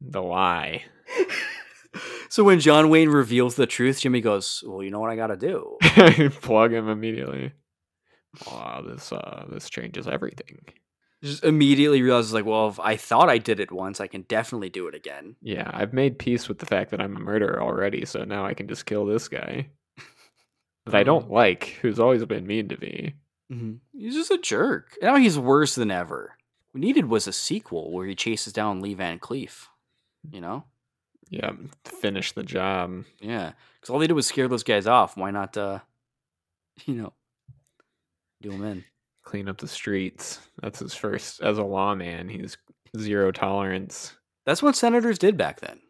the 0.00 0.22
lie. 0.22 0.84
so 2.28 2.44
when 2.44 2.60
John 2.60 2.88
Wayne 2.88 3.08
reveals 3.08 3.54
the 3.56 3.66
truth, 3.66 4.00
Jimmy 4.00 4.20
goes, 4.20 4.62
"Well, 4.66 4.82
you 4.82 4.90
know 4.90 5.00
what 5.00 5.10
I 5.10 5.16
got 5.16 5.28
to 5.28 5.36
do." 5.36 5.76
plug 6.40 6.72
him 6.72 6.88
immediately. 6.88 7.52
Wow, 8.46 8.84
this 8.86 9.12
uh 9.12 9.46
this 9.50 9.68
changes 9.68 10.06
everything. 10.06 10.60
Just 11.22 11.44
immediately 11.44 12.00
realizes, 12.00 12.32
like, 12.32 12.46
well, 12.46 12.68
if 12.68 12.80
I 12.80 12.96
thought 12.96 13.28
I 13.28 13.36
did 13.36 13.60
it 13.60 13.70
once, 13.70 14.00
I 14.00 14.06
can 14.06 14.22
definitely 14.22 14.70
do 14.70 14.88
it 14.88 14.94
again. 14.94 15.36
Yeah, 15.42 15.70
I've 15.70 15.92
made 15.92 16.18
peace 16.18 16.48
with 16.48 16.60
the 16.60 16.66
fact 16.66 16.90
that 16.92 17.00
I'm 17.00 17.14
a 17.14 17.20
murderer 17.20 17.62
already, 17.62 18.06
so 18.06 18.24
now 18.24 18.46
I 18.46 18.54
can 18.54 18.68
just 18.68 18.86
kill 18.86 19.04
this 19.06 19.28
guy. 19.28 19.68
That 20.86 20.94
I 20.94 21.02
don't 21.02 21.30
like, 21.30 21.76
who's 21.82 22.00
always 22.00 22.24
been 22.24 22.46
mean 22.46 22.68
to 22.68 22.80
me. 22.80 23.14
He's 23.92 24.14
just 24.14 24.30
a 24.30 24.38
jerk. 24.38 24.96
Now 25.02 25.16
he's 25.16 25.38
worse 25.38 25.74
than 25.74 25.90
ever. 25.90 26.36
What 26.70 26.80
we 26.80 26.86
needed 26.86 27.06
was 27.06 27.26
a 27.26 27.32
sequel 27.32 27.92
where 27.92 28.06
he 28.06 28.14
chases 28.14 28.52
down 28.52 28.80
Lee 28.80 28.94
Van 28.94 29.18
Cleef. 29.18 29.66
You 30.30 30.40
know? 30.40 30.64
Yeah, 31.30 31.52
finish 31.84 32.32
the 32.32 32.42
job. 32.42 33.04
Yeah, 33.20 33.52
because 33.74 33.90
all 33.90 33.98
they 33.98 34.06
did 34.06 34.14
was 34.14 34.26
scare 34.26 34.48
those 34.48 34.62
guys 34.62 34.86
off. 34.86 35.16
Why 35.16 35.30
not, 35.30 35.56
uh, 35.56 35.80
you 36.86 36.94
know, 36.94 37.12
do 38.42 38.50
them 38.50 38.64
in? 38.64 38.84
Clean 39.24 39.48
up 39.48 39.58
the 39.58 39.68
streets. 39.68 40.40
That's 40.62 40.78
his 40.80 40.94
first 40.94 41.40
as 41.42 41.58
a 41.58 41.62
lawman. 41.64 42.28
He's 42.28 42.56
zero 42.96 43.30
tolerance. 43.32 44.14
That's 44.46 44.62
what 44.62 44.76
senators 44.76 45.18
did 45.18 45.36
back 45.36 45.60
then. 45.60 45.80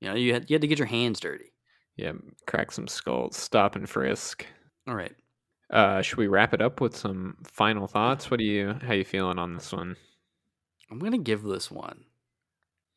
You 0.00 0.08
know, 0.10 0.14
you 0.14 0.32
had 0.34 0.48
you 0.50 0.54
had 0.54 0.60
to 0.62 0.68
get 0.68 0.78
your 0.78 0.86
hands 0.86 1.18
dirty. 1.20 1.52
Yeah, 1.96 2.12
crack 2.46 2.72
some 2.72 2.88
skulls, 2.88 3.36
stop 3.36 3.76
and 3.76 3.88
frisk. 3.88 4.44
All 4.86 4.94
right. 4.94 5.14
Uh, 5.70 6.02
should 6.02 6.18
we 6.18 6.26
wrap 6.26 6.52
it 6.52 6.60
up 6.60 6.80
with 6.80 6.94
some 6.94 7.36
final 7.44 7.86
thoughts? 7.86 8.30
What 8.30 8.38
do 8.38 8.44
you 8.44 8.76
how 8.82 8.92
you 8.92 9.04
feeling 9.04 9.38
on 9.38 9.54
this 9.54 9.72
one? 9.72 9.96
I'm 10.90 10.98
gonna 10.98 11.18
give 11.18 11.42
this 11.42 11.70
one. 11.70 12.04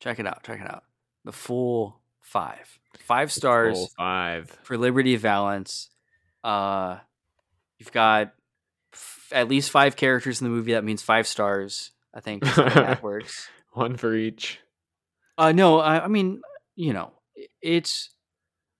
Check 0.00 0.18
it 0.20 0.26
out. 0.26 0.42
Check 0.44 0.60
it 0.60 0.70
out. 0.70 0.84
The 1.24 1.32
full 1.32 2.00
five. 2.20 2.78
Five 3.00 3.32
stars 3.32 3.76
Full 3.78 3.90
five. 3.96 4.56
for 4.62 4.76
Liberty 4.76 5.16
Valance. 5.16 5.88
Uh, 6.44 6.98
you've 7.78 7.92
got 7.92 8.32
f- 8.92 9.30
at 9.32 9.48
least 9.48 9.70
five 9.70 9.96
characters 9.96 10.40
in 10.40 10.46
the 10.46 10.50
movie. 10.50 10.72
That 10.72 10.84
means 10.84 11.02
five 11.02 11.26
stars. 11.26 11.92
I 12.14 12.20
think 12.20 12.44
is 12.46 12.54
the 12.54 12.64
way 12.64 12.70
that 12.74 13.02
works. 13.02 13.48
One 13.72 13.96
for 13.96 14.14
each. 14.14 14.60
Uh, 15.36 15.52
no, 15.52 15.78
I, 15.78 16.04
I 16.04 16.08
mean, 16.08 16.40
you 16.74 16.92
know, 16.92 17.12
it's 17.62 18.10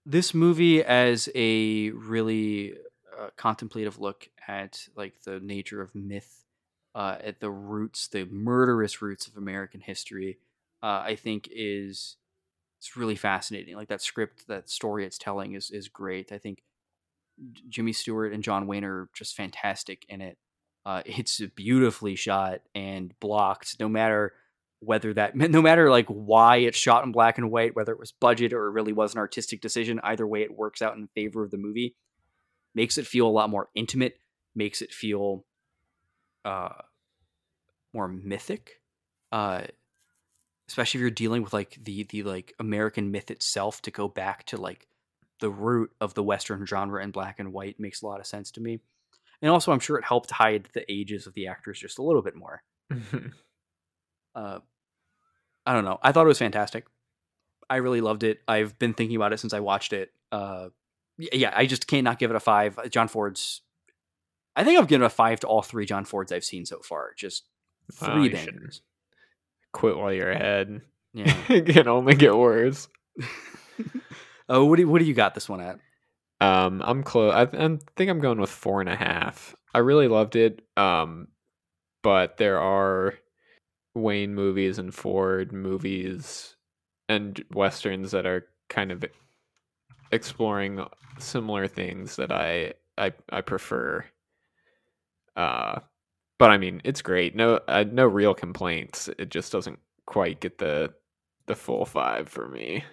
this 0.05 0.35
movie 0.35 0.83
as 0.83 1.29
a 1.35 1.91
really 1.91 2.75
uh, 3.19 3.29
contemplative 3.37 4.01
look 4.01 4.29
at 4.47 4.89
like 4.97 5.23
the 5.23 5.39
nature 5.39 5.83
of 5.83 5.95
myth, 5.95 6.45
uh, 6.95 7.17
at 7.23 7.41
the 7.41 7.51
roots, 7.51 8.09
the 8.09 8.25
murderous 8.25 9.03
roots 9.03 9.27
of 9.27 9.37
American 9.37 9.81
history. 9.81 10.39
Uh, 10.83 11.03
I 11.05 11.17
think 11.17 11.49
is 11.53 12.17
it's 12.79 12.97
really 12.97 13.17
fascinating. 13.17 13.77
Like 13.77 13.89
that 13.89 14.03
script, 14.03 14.49
that 14.49 14.71
story 14.71 15.05
it's 15.05 15.19
telling 15.19 15.55
is 15.55 15.71
is 15.71 15.89
great. 15.89 16.33
I 16.33 16.39
think 16.39 16.63
Jimmy 17.69 17.93
Stewart 17.93 18.33
and 18.33 18.43
John 18.43 18.67
Wayne 18.67 18.85
are 18.85 19.09
just 19.15 19.37
fantastic 19.37 20.05
in 20.09 20.21
it. 20.21 20.39
Uh, 20.87 21.03
it's 21.05 21.41
beautifully 21.55 22.17
shot 22.17 22.61
and 22.75 23.13
blocked, 23.21 23.77
no 23.79 23.89
matter 23.89 24.33
whether 24.81 25.13
that 25.15 25.35
no 25.37 25.63
matter 25.63 25.91
like 25.91 26.07
why 26.07 26.59
it's 26.59 26.79
shot 26.79 27.05
in 27.05 27.13
black 27.13 27.39
and 27.39 27.51
white 27.51 27.75
whether 27.75 27.93
it 27.93 27.99
was 27.99 28.13
budget 28.13 28.53
or 28.53 28.67
it 28.67 28.73
really 28.73 28.93
was 28.93 29.13
an 29.13 29.19
artistic 29.19 29.61
decision 29.61 30.01
either 30.05 30.27
way 30.27 30.43
it 30.43 30.57
works 30.57 30.83
out 30.83 30.97
in 30.97 31.09
favor 31.15 31.43
of 31.43 31.51
the 31.51 31.57
movie 31.57 31.97
makes 32.75 32.99
it 32.99 33.07
feel 33.07 33.27
a 33.27 33.29
lot 33.29 33.51
more 33.51 33.69
intimate 33.75 34.19
makes 34.55 34.81
it 34.83 34.93
feel 34.93 35.45
uh 36.45 36.69
more 37.93 38.09
mythic 38.09 38.81
uh 39.33 39.63
especially 40.69 40.99
if 40.99 41.03
you're 41.03 41.11
dealing 41.11 41.43
with 41.43 41.53
like 41.53 41.77
the 41.83 42.05
the 42.05 42.23
like 42.23 42.55
american 42.61 43.11
myth 43.11 43.31
itself 43.31 43.83
to 43.83 43.91
go 43.91 44.07
back 44.07 44.45
to 44.45 44.57
like 44.57 44.87
the 45.41 45.51
root 45.51 45.91
of 46.01 46.15
the 46.15 46.23
western 46.23 46.67
genre 46.67 47.03
in 47.03 47.11
black 47.11 47.39
and 47.39 47.53
white 47.53 47.79
makes 47.79 48.03
a 48.03 48.07
lot 48.07 48.21
of 48.21 48.27
sense 48.27 48.51
to 48.51 48.61
me 48.61 48.81
and 49.43 49.51
also 49.51 49.73
i'm 49.73 49.81
sure 49.81 49.99
it 49.99 50.05
helped 50.05 50.31
hide 50.31 50.69
the 50.73 50.91
ages 50.91 51.27
of 51.27 51.35
the 51.35 51.47
actors 51.47 51.79
just 51.79 51.99
a 51.99 52.03
little 52.03 52.23
bit 52.23 52.35
more 52.35 52.63
uh, 54.35 54.59
I 55.69 55.75
don't 55.75 55.85
know. 55.85 55.99
I 56.03 56.13
thought 56.13 56.25
it 56.25 56.29
was 56.29 56.39
fantastic. 56.39 56.87
I 57.69 57.77
really 57.77 58.01
loved 58.01 58.23
it. 58.23 58.41
I've 58.49 58.79
been 58.79 58.95
thinking 58.95 59.17
about 59.17 59.35
it 59.35 59.41
since 59.41 59.53
I 59.53 59.61
watched 59.61 59.93
it. 59.93 60.11
Uh, 60.33 60.69
yeah, 61.19 61.53
I 61.55 61.67
just 61.67 61.87
can't 61.87 62.05
not 62.05 62.19
give 62.19 62.31
it 62.31 62.37
a 62.37 62.41
five. 62.41 62.79
John 62.91 63.07
Ford's. 63.07 63.61
I 64.57 64.65
think 64.65 64.79
I've 64.79 64.89
given 64.89 65.05
a 65.05 65.11
five 65.11 65.41
to 65.41 65.47
all 65.47 65.61
three 65.61 65.85
John 65.85 66.07
Fords 66.07 66.33
I've 66.33 66.45
seen 66.45 66.65
so 66.65 66.81
far. 66.81 67.13
Just 67.17 67.45
Wow, 68.01 68.15
three 68.15 68.31
bangers. 68.31 68.81
Quit 69.73 69.99
while 69.99 70.13
you're 70.13 70.31
ahead. 70.31 70.81
Yeah. 71.13 71.37
it 71.51 71.67
can 71.67 71.87
only 71.87 72.15
get 72.15 72.35
worse. 72.35 72.89
oh, 74.49 74.65
what 74.65 74.77
do 74.77 74.83
you, 74.83 74.89
what 74.89 74.99
do 75.01 75.05
you 75.05 75.15
got 75.15 75.35
this 75.35 75.49
one 75.49 75.61
at? 75.61 75.79
Um, 76.41 76.83
I'm 76.85 77.03
close. 77.03 77.35
I, 77.35 77.43
I 77.43 77.79
think 77.97 78.11
I'm 78.11 78.21
going 78.21 78.41
with 78.41 78.51
four 78.51 78.81
and 78.81 78.89
a 78.89 78.97
half. 78.97 79.57
I 79.75 79.79
really 79.79 80.09
loved 80.09 80.37
it. 80.37 80.63
Um, 80.77 81.29
but 82.03 82.37
there 82.37 82.59
are 82.59 83.15
Wayne 83.95 84.35
movies 84.35 84.79
and 84.79 84.95
Ford 84.95 85.53
movies 85.53 86.57
and 87.09 87.43
westerns 87.53 88.13
that 88.13 88.27
are 88.27 88.47
kind 88.69 88.93
of 88.93 89.05
exploring 90.13 90.85
similar 91.19 91.67
things 91.67 92.17
that 92.17 92.31
I 92.31 92.75
I 92.97 93.13
I 93.31 93.41
prefer. 93.41 94.05
Uh, 95.37 95.81
but 96.39 96.51
I 96.51 96.59
mean, 96.59 96.81
it's 96.85 97.03
great. 97.03 97.35
No, 97.35 97.61
uh, 97.69 97.85
no 97.91 98.07
real 98.07 98.35
complaints. 98.35 99.09
It 99.19 99.31
just 99.31 99.53
doesn't 99.53 99.79
quite 100.07 100.41
get 100.41 100.59
the 100.59 100.95
the 101.47 101.55
full 101.55 101.85
five 101.85 102.29
for 102.29 102.49
me. 102.49 102.85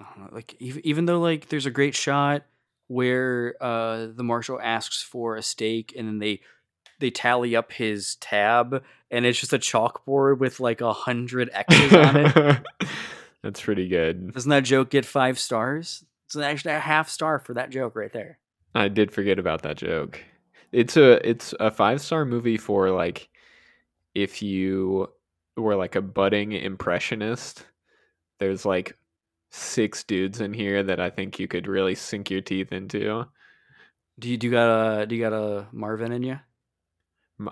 Know, 0.00 0.28
like 0.32 0.56
even, 0.60 0.86
even 0.86 1.04
though 1.06 1.20
like 1.20 1.48
there's 1.48 1.66
a 1.66 1.70
great 1.70 1.94
shot 1.94 2.44
where 2.88 3.54
uh 3.60 4.06
the 4.14 4.22
marshal 4.22 4.60
asks 4.60 5.02
for 5.02 5.36
a 5.36 5.42
steak 5.42 5.94
and 5.96 6.06
then 6.06 6.18
they 6.18 6.40
they 7.00 7.10
tally 7.10 7.56
up 7.56 7.72
his 7.72 8.16
tab 8.16 8.82
and 9.10 9.24
it's 9.24 9.38
just 9.38 9.52
a 9.52 9.58
chalkboard 9.58 10.38
with 10.38 10.60
like 10.60 10.80
a 10.80 10.92
hundred 10.92 11.50
X's 11.52 11.92
on 11.92 12.16
it. 12.16 12.58
That's 13.42 13.60
pretty 13.60 13.88
good. 13.88 14.32
Doesn't 14.32 14.50
that 14.50 14.64
joke 14.64 14.90
get 14.90 15.04
five 15.04 15.38
stars? 15.38 16.04
It's 16.26 16.36
actually 16.36 16.72
a 16.72 16.80
half 16.80 17.08
star 17.08 17.38
for 17.38 17.54
that 17.54 17.70
joke 17.70 17.94
right 17.94 18.12
there. 18.12 18.38
I 18.74 18.88
did 18.88 19.12
forget 19.12 19.38
about 19.38 19.62
that 19.62 19.76
joke. 19.76 20.20
It's 20.72 20.96
a 20.96 21.26
it's 21.28 21.54
a 21.60 21.70
five 21.70 22.00
star 22.00 22.24
movie 22.24 22.56
for 22.56 22.90
like 22.90 23.28
if 24.14 24.42
you 24.42 25.08
were 25.56 25.76
like 25.76 25.94
a 25.94 26.02
budding 26.02 26.52
impressionist. 26.52 27.66
There's 28.40 28.64
like 28.64 28.96
six 29.56 30.02
dudes 30.02 30.40
in 30.40 30.52
here 30.52 30.82
that 30.82 30.98
I 30.98 31.10
think 31.10 31.38
you 31.38 31.46
could 31.46 31.66
really 31.68 31.94
sink 31.94 32.30
your 32.30 32.40
teeth 32.40 32.72
into. 32.72 33.24
Do 34.18 34.28
you 34.28 34.36
do 34.36 34.46
you 34.48 34.50
got 34.52 35.00
a 35.02 35.06
do 35.06 35.14
you 35.14 35.22
got 35.22 35.32
a 35.32 35.66
Marvin 35.72 36.12
in 36.12 36.22
you? 36.22 36.38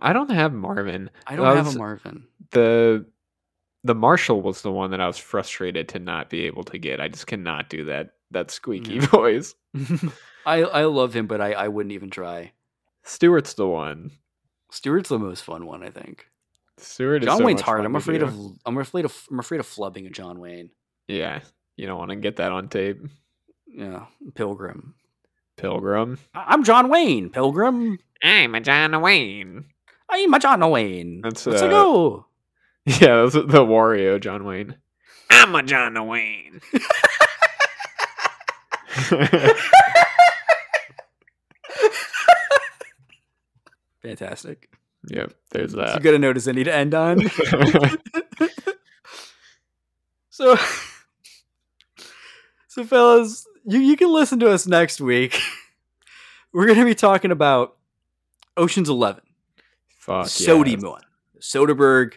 I 0.00 0.12
don't 0.12 0.30
have 0.30 0.52
Marvin. 0.52 1.10
I 1.26 1.36
don't 1.36 1.46
That 1.46 1.64
have 1.64 1.74
a 1.74 1.78
Marvin. 1.78 2.24
The 2.50 3.06
the 3.84 3.94
Marshall 3.94 4.42
was 4.42 4.62
the 4.62 4.70
one 4.70 4.90
that 4.92 5.00
I 5.00 5.06
was 5.06 5.18
frustrated 5.18 5.88
to 5.90 5.98
not 5.98 6.30
be 6.30 6.46
able 6.46 6.62
to 6.64 6.78
get. 6.78 7.00
I 7.00 7.08
just 7.08 7.26
cannot 7.26 7.68
do 7.68 7.84
that 7.86 8.14
that 8.30 8.50
squeaky 8.50 8.94
Yeah. 8.94 9.06
voice. 9.06 9.54
I 10.46 10.62
I 10.62 10.84
love 10.84 11.14
him, 11.14 11.26
but 11.26 11.40
I 11.40 11.52
I 11.52 11.68
wouldn't 11.68 11.92
even 11.92 12.10
try. 12.10 12.52
Stewart's 13.04 13.54
the 13.54 13.66
one. 13.66 14.10
Stewart's 14.70 15.08
the 15.08 15.18
most 15.18 15.44
fun 15.44 15.66
one, 15.66 15.82
I 15.82 15.90
think. 15.90 16.26
Stewart 16.78 17.22
is 17.22 17.26
John 17.26 17.38
so 17.38 17.44
Wayne's 17.44 17.60
hard. 17.60 17.84
I'm 17.84 17.94
afraid 17.96 18.22
of 18.22 18.34
I'm 18.64 18.78
afraid 18.78 19.04
of 19.04 19.26
I'm 19.30 19.38
afraid 19.38 19.60
of 19.60 19.66
flubbing 19.66 20.06
a 20.06 20.10
John 20.10 20.38
Wayne. 20.38 20.70
Yeah, 21.08 21.40
you 21.76 21.86
don't 21.86 21.98
want 21.98 22.10
to 22.10 22.16
get 22.16 22.36
that 22.36 22.52
on 22.52 22.68
tape. 22.68 23.00
Yeah, 23.66 24.06
Pilgrim. 24.34 24.94
Pilgrim. 25.56 26.18
I- 26.34 26.44
I'm 26.48 26.64
John 26.64 26.88
Wayne. 26.88 27.30
Pilgrim. 27.30 27.98
I'm 28.22 28.54
a 28.54 28.60
John 28.60 29.00
Wayne. 29.00 29.64
I'm 30.08 30.34
a 30.34 30.38
John 30.38 30.70
Wayne. 30.70 31.20
That's, 31.22 31.46
Let's 31.46 31.62
uh, 31.62 31.68
go. 31.68 32.26
Yeah, 32.84 33.22
that's 33.22 33.34
the 33.34 33.64
Wario 33.64 34.20
John 34.20 34.44
Wayne. 34.44 34.74
I'm 35.30 35.54
a 35.54 35.62
John 35.62 36.04
Wayne. 36.08 36.60
Fantastic. 44.02 44.68
yep, 45.08 45.32
there's 45.50 45.74
It's 45.74 45.74
a 45.74 45.76
that. 45.76 46.02
good 46.02 46.14
a 46.14 46.18
note 46.18 46.36
as 46.36 46.48
any 46.48 46.64
to 46.64 46.74
end 46.74 46.94
on. 46.94 47.20
so, 50.30 50.56
so 52.72 52.84
fellas, 52.84 53.46
you 53.66 53.80
you 53.80 53.96
can 53.96 54.10
listen 54.10 54.40
to 54.40 54.50
us 54.50 54.66
next 54.66 54.98
week. 54.98 55.38
We're 56.54 56.66
gonna 56.66 56.86
be 56.86 56.94
talking 56.94 57.30
about 57.30 57.76
Ocean's 58.56 58.88
Eleven, 58.88 59.22
Fuck 59.98 60.24
yes. 60.40 60.48
Moon, 60.48 60.94
Soderbergh, 61.38 62.14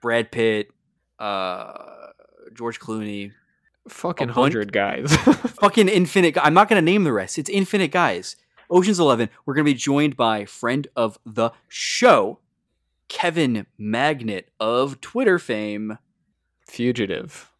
Brad 0.00 0.32
Pitt, 0.32 0.70
uh, 1.18 1.74
George 2.54 2.80
Clooney, 2.80 3.32
Fucking 3.86 4.30
hundred 4.30 4.72
guys. 4.72 5.14
fucking 5.60 5.88
infinite. 5.90 6.38
I'm 6.38 6.54
not 6.54 6.70
gonna 6.70 6.80
name 6.80 7.04
the 7.04 7.12
rest. 7.12 7.38
It's 7.38 7.50
infinite 7.50 7.90
guys. 7.90 8.36
Ocean's 8.70 8.98
Eleven. 8.98 9.28
We're 9.44 9.52
gonna 9.52 9.64
be 9.64 9.74
joined 9.74 10.16
by 10.16 10.46
friend 10.46 10.88
of 10.96 11.18
the 11.26 11.50
show, 11.68 12.38
Kevin 13.08 13.66
Magnet 13.76 14.48
of 14.58 15.02
Twitter 15.02 15.38
fame, 15.38 15.98
Fugitive. 16.66 17.50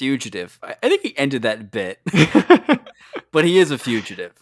Fugitive. 0.00 0.58
I, 0.62 0.74
I 0.82 0.88
think 0.88 1.02
he 1.02 1.16
ended 1.18 1.42
that 1.42 1.70
bit, 1.70 2.00
but 3.32 3.44
he 3.44 3.58
is 3.58 3.70
a 3.70 3.78
fugitive. 3.78 4.32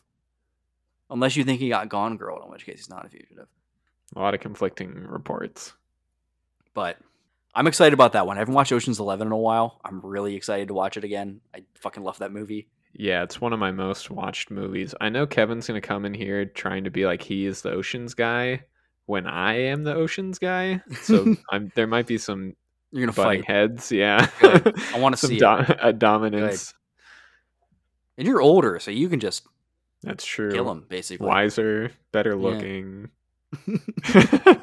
Unless 1.11 1.37
you 1.37 1.45
think 1.45 1.59
he 1.59 1.69
got 1.69 1.89
Gone 1.89 2.17
Girl, 2.17 2.43
in 2.45 2.51
which 2.51 2.65
case 2.65 2.77
he's 2.77 2.91
not 2.91 3.05
a 3.05 3.09
fugitive. 3.09 3.49
A 4.15 4.21
lot 4.21 4.35
of 4.35 4.41
conflicting 4.41 5.07
reports. 5.09 5.73
But 6.75 6.99
I'm 7.55 7.67
excited 7.67 7.93
about 7.93 8.13
that 8.13 8.27
one. 8.27 8.37
I 8.37 8.41
haven't 8.41 8.55
watched 8.55 8.73
Ocean's 8.73 9.01
Eleven 9.01 9.27
in 9.27 9.33
a 9.33 9.37
while. 9.37 9.81
I'm 9.85 10.01
really 10.01 10.37
excited 10.37 10.69
to 10.69 10.75
watch 10.75 10.97
it 10.97 11.05
again. 11.05 11.41
I 11.55 11.65
fucking 11.75 12.05
love 12.05 12.19
that 12.19 12.31
movie. 12.31 12.69
Yeah, 12.93 13.23
it's 13.23 13.41
one 13.41 13.53
of 13.53 13.59
my 13.59 13.73
most 13.73 14.11
watched 14.11 14.51
movies. 14.51 14.95
I 15.01 15.09
know 15.09 15.27
Kevin's 15.27 15.67
gonna 15.67 15.81
come 15.81 16.05
in 16.05 16.15
here 16.15 16.45
trying 16.45 16.85
to 16.85 16.91
be 16.91 17.05
like 17.05 17.23
he 17.23 17.47
is 17.47 17.63
the 17.63 17.73
oceans 17.73 18.15
guy 18.15 18.65
when 19.07 19.27
I 19.27 19.55
am 19.55 19.83
the 19.83 19.95
oceans 19.95 20.39
guy. 20.39 20.83
So 21.03 21.35
I'm 21.51 21.73
there 21.75 21.87
might 21.87 22.07
be 22.07 22.19
some 22.19 22.55
You're 22.93 23.03
gonna 23.03 23.13
fight, 23.13 23.45
heads. 23.45 23.93
Yeah, 23.93 24.29
Good. 24.41 24.75
I 24.95 24.99
wanna 24.99 25.17
see 25.19 25.37
it. 25.37 25.41
do- 25.41 25.75
a 25.81 25.93
dominance. 25.93 26.73
and 28.17 28.27
you're 28.27 28.41
older, 28.41 28.79
so 28.81 28.91
you 28.91 29.09
can 29.09 29.21
just 29.21 29.45
That's 30.03 30.25
true. 30.25 30.51
kill 30.53 30.71
him 30.71 30.85
basically. 30.89 31.27
Wiser, 31.27 31.91
better 32.13 32.31
Yeah. 32.31 32.37
looking. 32.37 33.11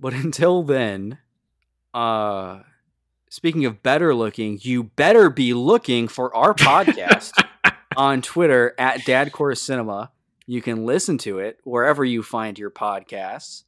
But 0.00 0.12
until 0.12 0.62
then, 0.62 1.18
uh 1.94 2.60
speaking 3.30 3.64
of 3.64 3.82
better 3.82 4.14
looking, 4.14 4.58
you 4.62 4.84
better 4.84 5.30
be 5.30 5.54
looking 5.54 6.08
for 6.08 6.34
our 6.36 6.52
podcast 6.54 7.32
on 7.96 8.20
Twitter 8.22 8.74
at 8.78 9.00
Dadcore 9.00 9.56
Cinema. 9.56 10.10
You 10.46 10.60
can 10.60 10.84
listen 10.84 11.16
to 11.18 11.38
it 11.38 11.58
wherever 11.64 12.04
you 12.04 12.22
find 12.22 12.58
your 12.58 12.70
podcasts. 12.70 13.64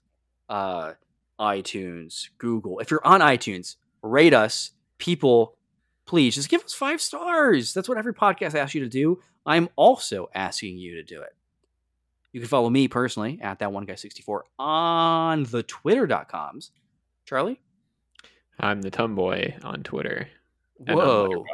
Uh 0.49 0.93
iTunes, 1.41 2.29
Google. 2.39 2.79
If 2.81 2.91
you're 2.91 3.07
on 3.07 3.21
iTunes, 3.21 3.77
rate 4.03 4.35
us. 4.35 4.73
People, 4.99 5.57
please 6.07 6.35
just 6.35 6.49
give 6.49 6.63
us 6.65 6.73
five 6.73 7.01
stars. 7.01 7.75
That's 7.75 7.89
what 7.89 7.99
every 7.99 8.15
podcast 8.15 8.55
asks 8.55 8.75
you 8.75 8.81
to 8.83 8.89
do. 8.89 9.21
I'm 9.45 9.69
also 9.77 10.29
asking 10.35 10.79
you 10.79 10.95
to 10.97 11.03
do 11.03 11.21
it. 11.23 11.35
You 12.33 12.41
can 12.41 12.49
follow 12.49 12.69
me 12.69 12.89
personally 12.89 13.39
at 13.41 13.61
that 13.61 13.73
one 13.73 13.85
guy 13.85 13.95
64 13.95 14.45
on 14.59 15.45
the 15.45 15.63
twitter.coms. 15.63 16.71
Charlie? 17.25 17.61
I'm 18.59 18.83
the 18.83 18.91
Tomboy 18.91 19.55
on 19.63 19.83
Twitter. 19.83 20.29
Whoa. 20.79 21.45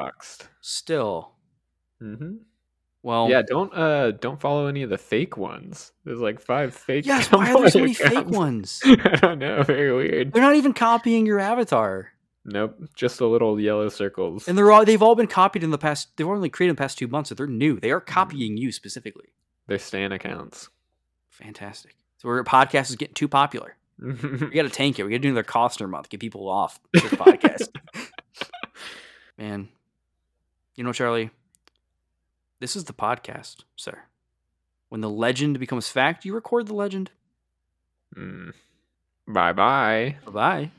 Still. 0.61 1.33
Mm-hmm. 2.03 2.35
Well, 3.05 3.29
yeah, 3.29 3.43
don't 3.43 3.75
uh 3.75 4.13
don't 4.13 4.41
follow 4.41 4.67
any 4.67 4.83
of 4.83 4.91
the 4.91 4.99
fake 4.99 5.37
ones. 5.37 5.93
There's 6.05 6.21
like 6.21 6.41
five 6.41 6.73
fake. 6.75 7.05
yes, 7.05 7.31
why 7.33 7.51
are 7.53 7.61
there 7.61 7.71
so 7.71 7.81
many 7.81 7.95
fake 7.95 8.27
ones? 8.29 8.81
I 8.85 9.17
don't 9.21 9.39
know. 9.41 9.63
Very 9.65 9.93
weird. 9.93 10.33
They're 10.33 10.43
not 10.43 10.55
even 10.55 10.73
copying 10.73 11.27
your 11.27 11.41
avatar. 11.41 12.13
Nope, 12.45 12.77
just 12.95 13.19
the 13.19 13.29
little 13.29 13.59
yellow 13.61 13.89
circles. 13.89 14.47
And 14.49 14.57
they're 14.57 14.71
all 14.71 14.85
they've 14.85 15.03
all 15.03 15.15
been 15.17 15.27
copied 15.27 15.65
in 15.65 15.71
the 15.71 15.79
past 15.79 16.17
they've 16.17 16.27
only 16.27 16.49
created 16.49 16.71
in 16.71 16.77
the 16.77 16.81
past 16.81 16.99
two 16.99 17.09
months, 17.09 17.29
so 17.31 17.35
they're 17.35 17.47
new. 17.47 17.81
They 17.81 17.91
are 17.91 18.01
copying 18.01 18.57
you 18.57 18.71
specifically. 18.73 19.33
They're 19.67 19.79
Stan 19.79 20.13
accounts. 20.13 20.69
Fantastic. 21.31 21.97
So 22.19 22.29
our 22.29 22.45
podcast 22.45 22.91
is 22.91 22.97
getting 22.97 23.15
too 23.15 23.29
popular. 23.29 23.77
We 23.99 24.13
gotta 24.55 24.69
tank 24.71 24.99
it. 24.99 25.05
We 25.05 25.11
gotta 25.11 25.21
do 25.21 25.29
another 25.31 25.43
Costner 25.45 25.89
month, 25.89 26.09
get 26.09 26.21
people 26.21 26.49
off 26.49 26.79
this 26.93 27.05
podcast. 27.05 27.69
Man. 29.39 29.69
You 30.75 30.85
know, 30.85 30.93
Charlie, 30.93 31.31
this 32.63 32.77
is 32.77 32.85
the 32.85 32.93
podcast, 32.93 33.65
sir. 33.77 34.05
When 34.89 35.01
the 35.01 35.11
legend 35.11 35.59
becomes 35.59 35.89
fact, 35.89 36.25
you 36.25 36.33
record 36.33 36.69
the 36.69 36.75
legend. 36.75 37.11
mm. 38.17 38.53
Bye 39.27 39.53
bye. 39.53 40.17
Bye 40.25 40.33
bye. 40.33 40.71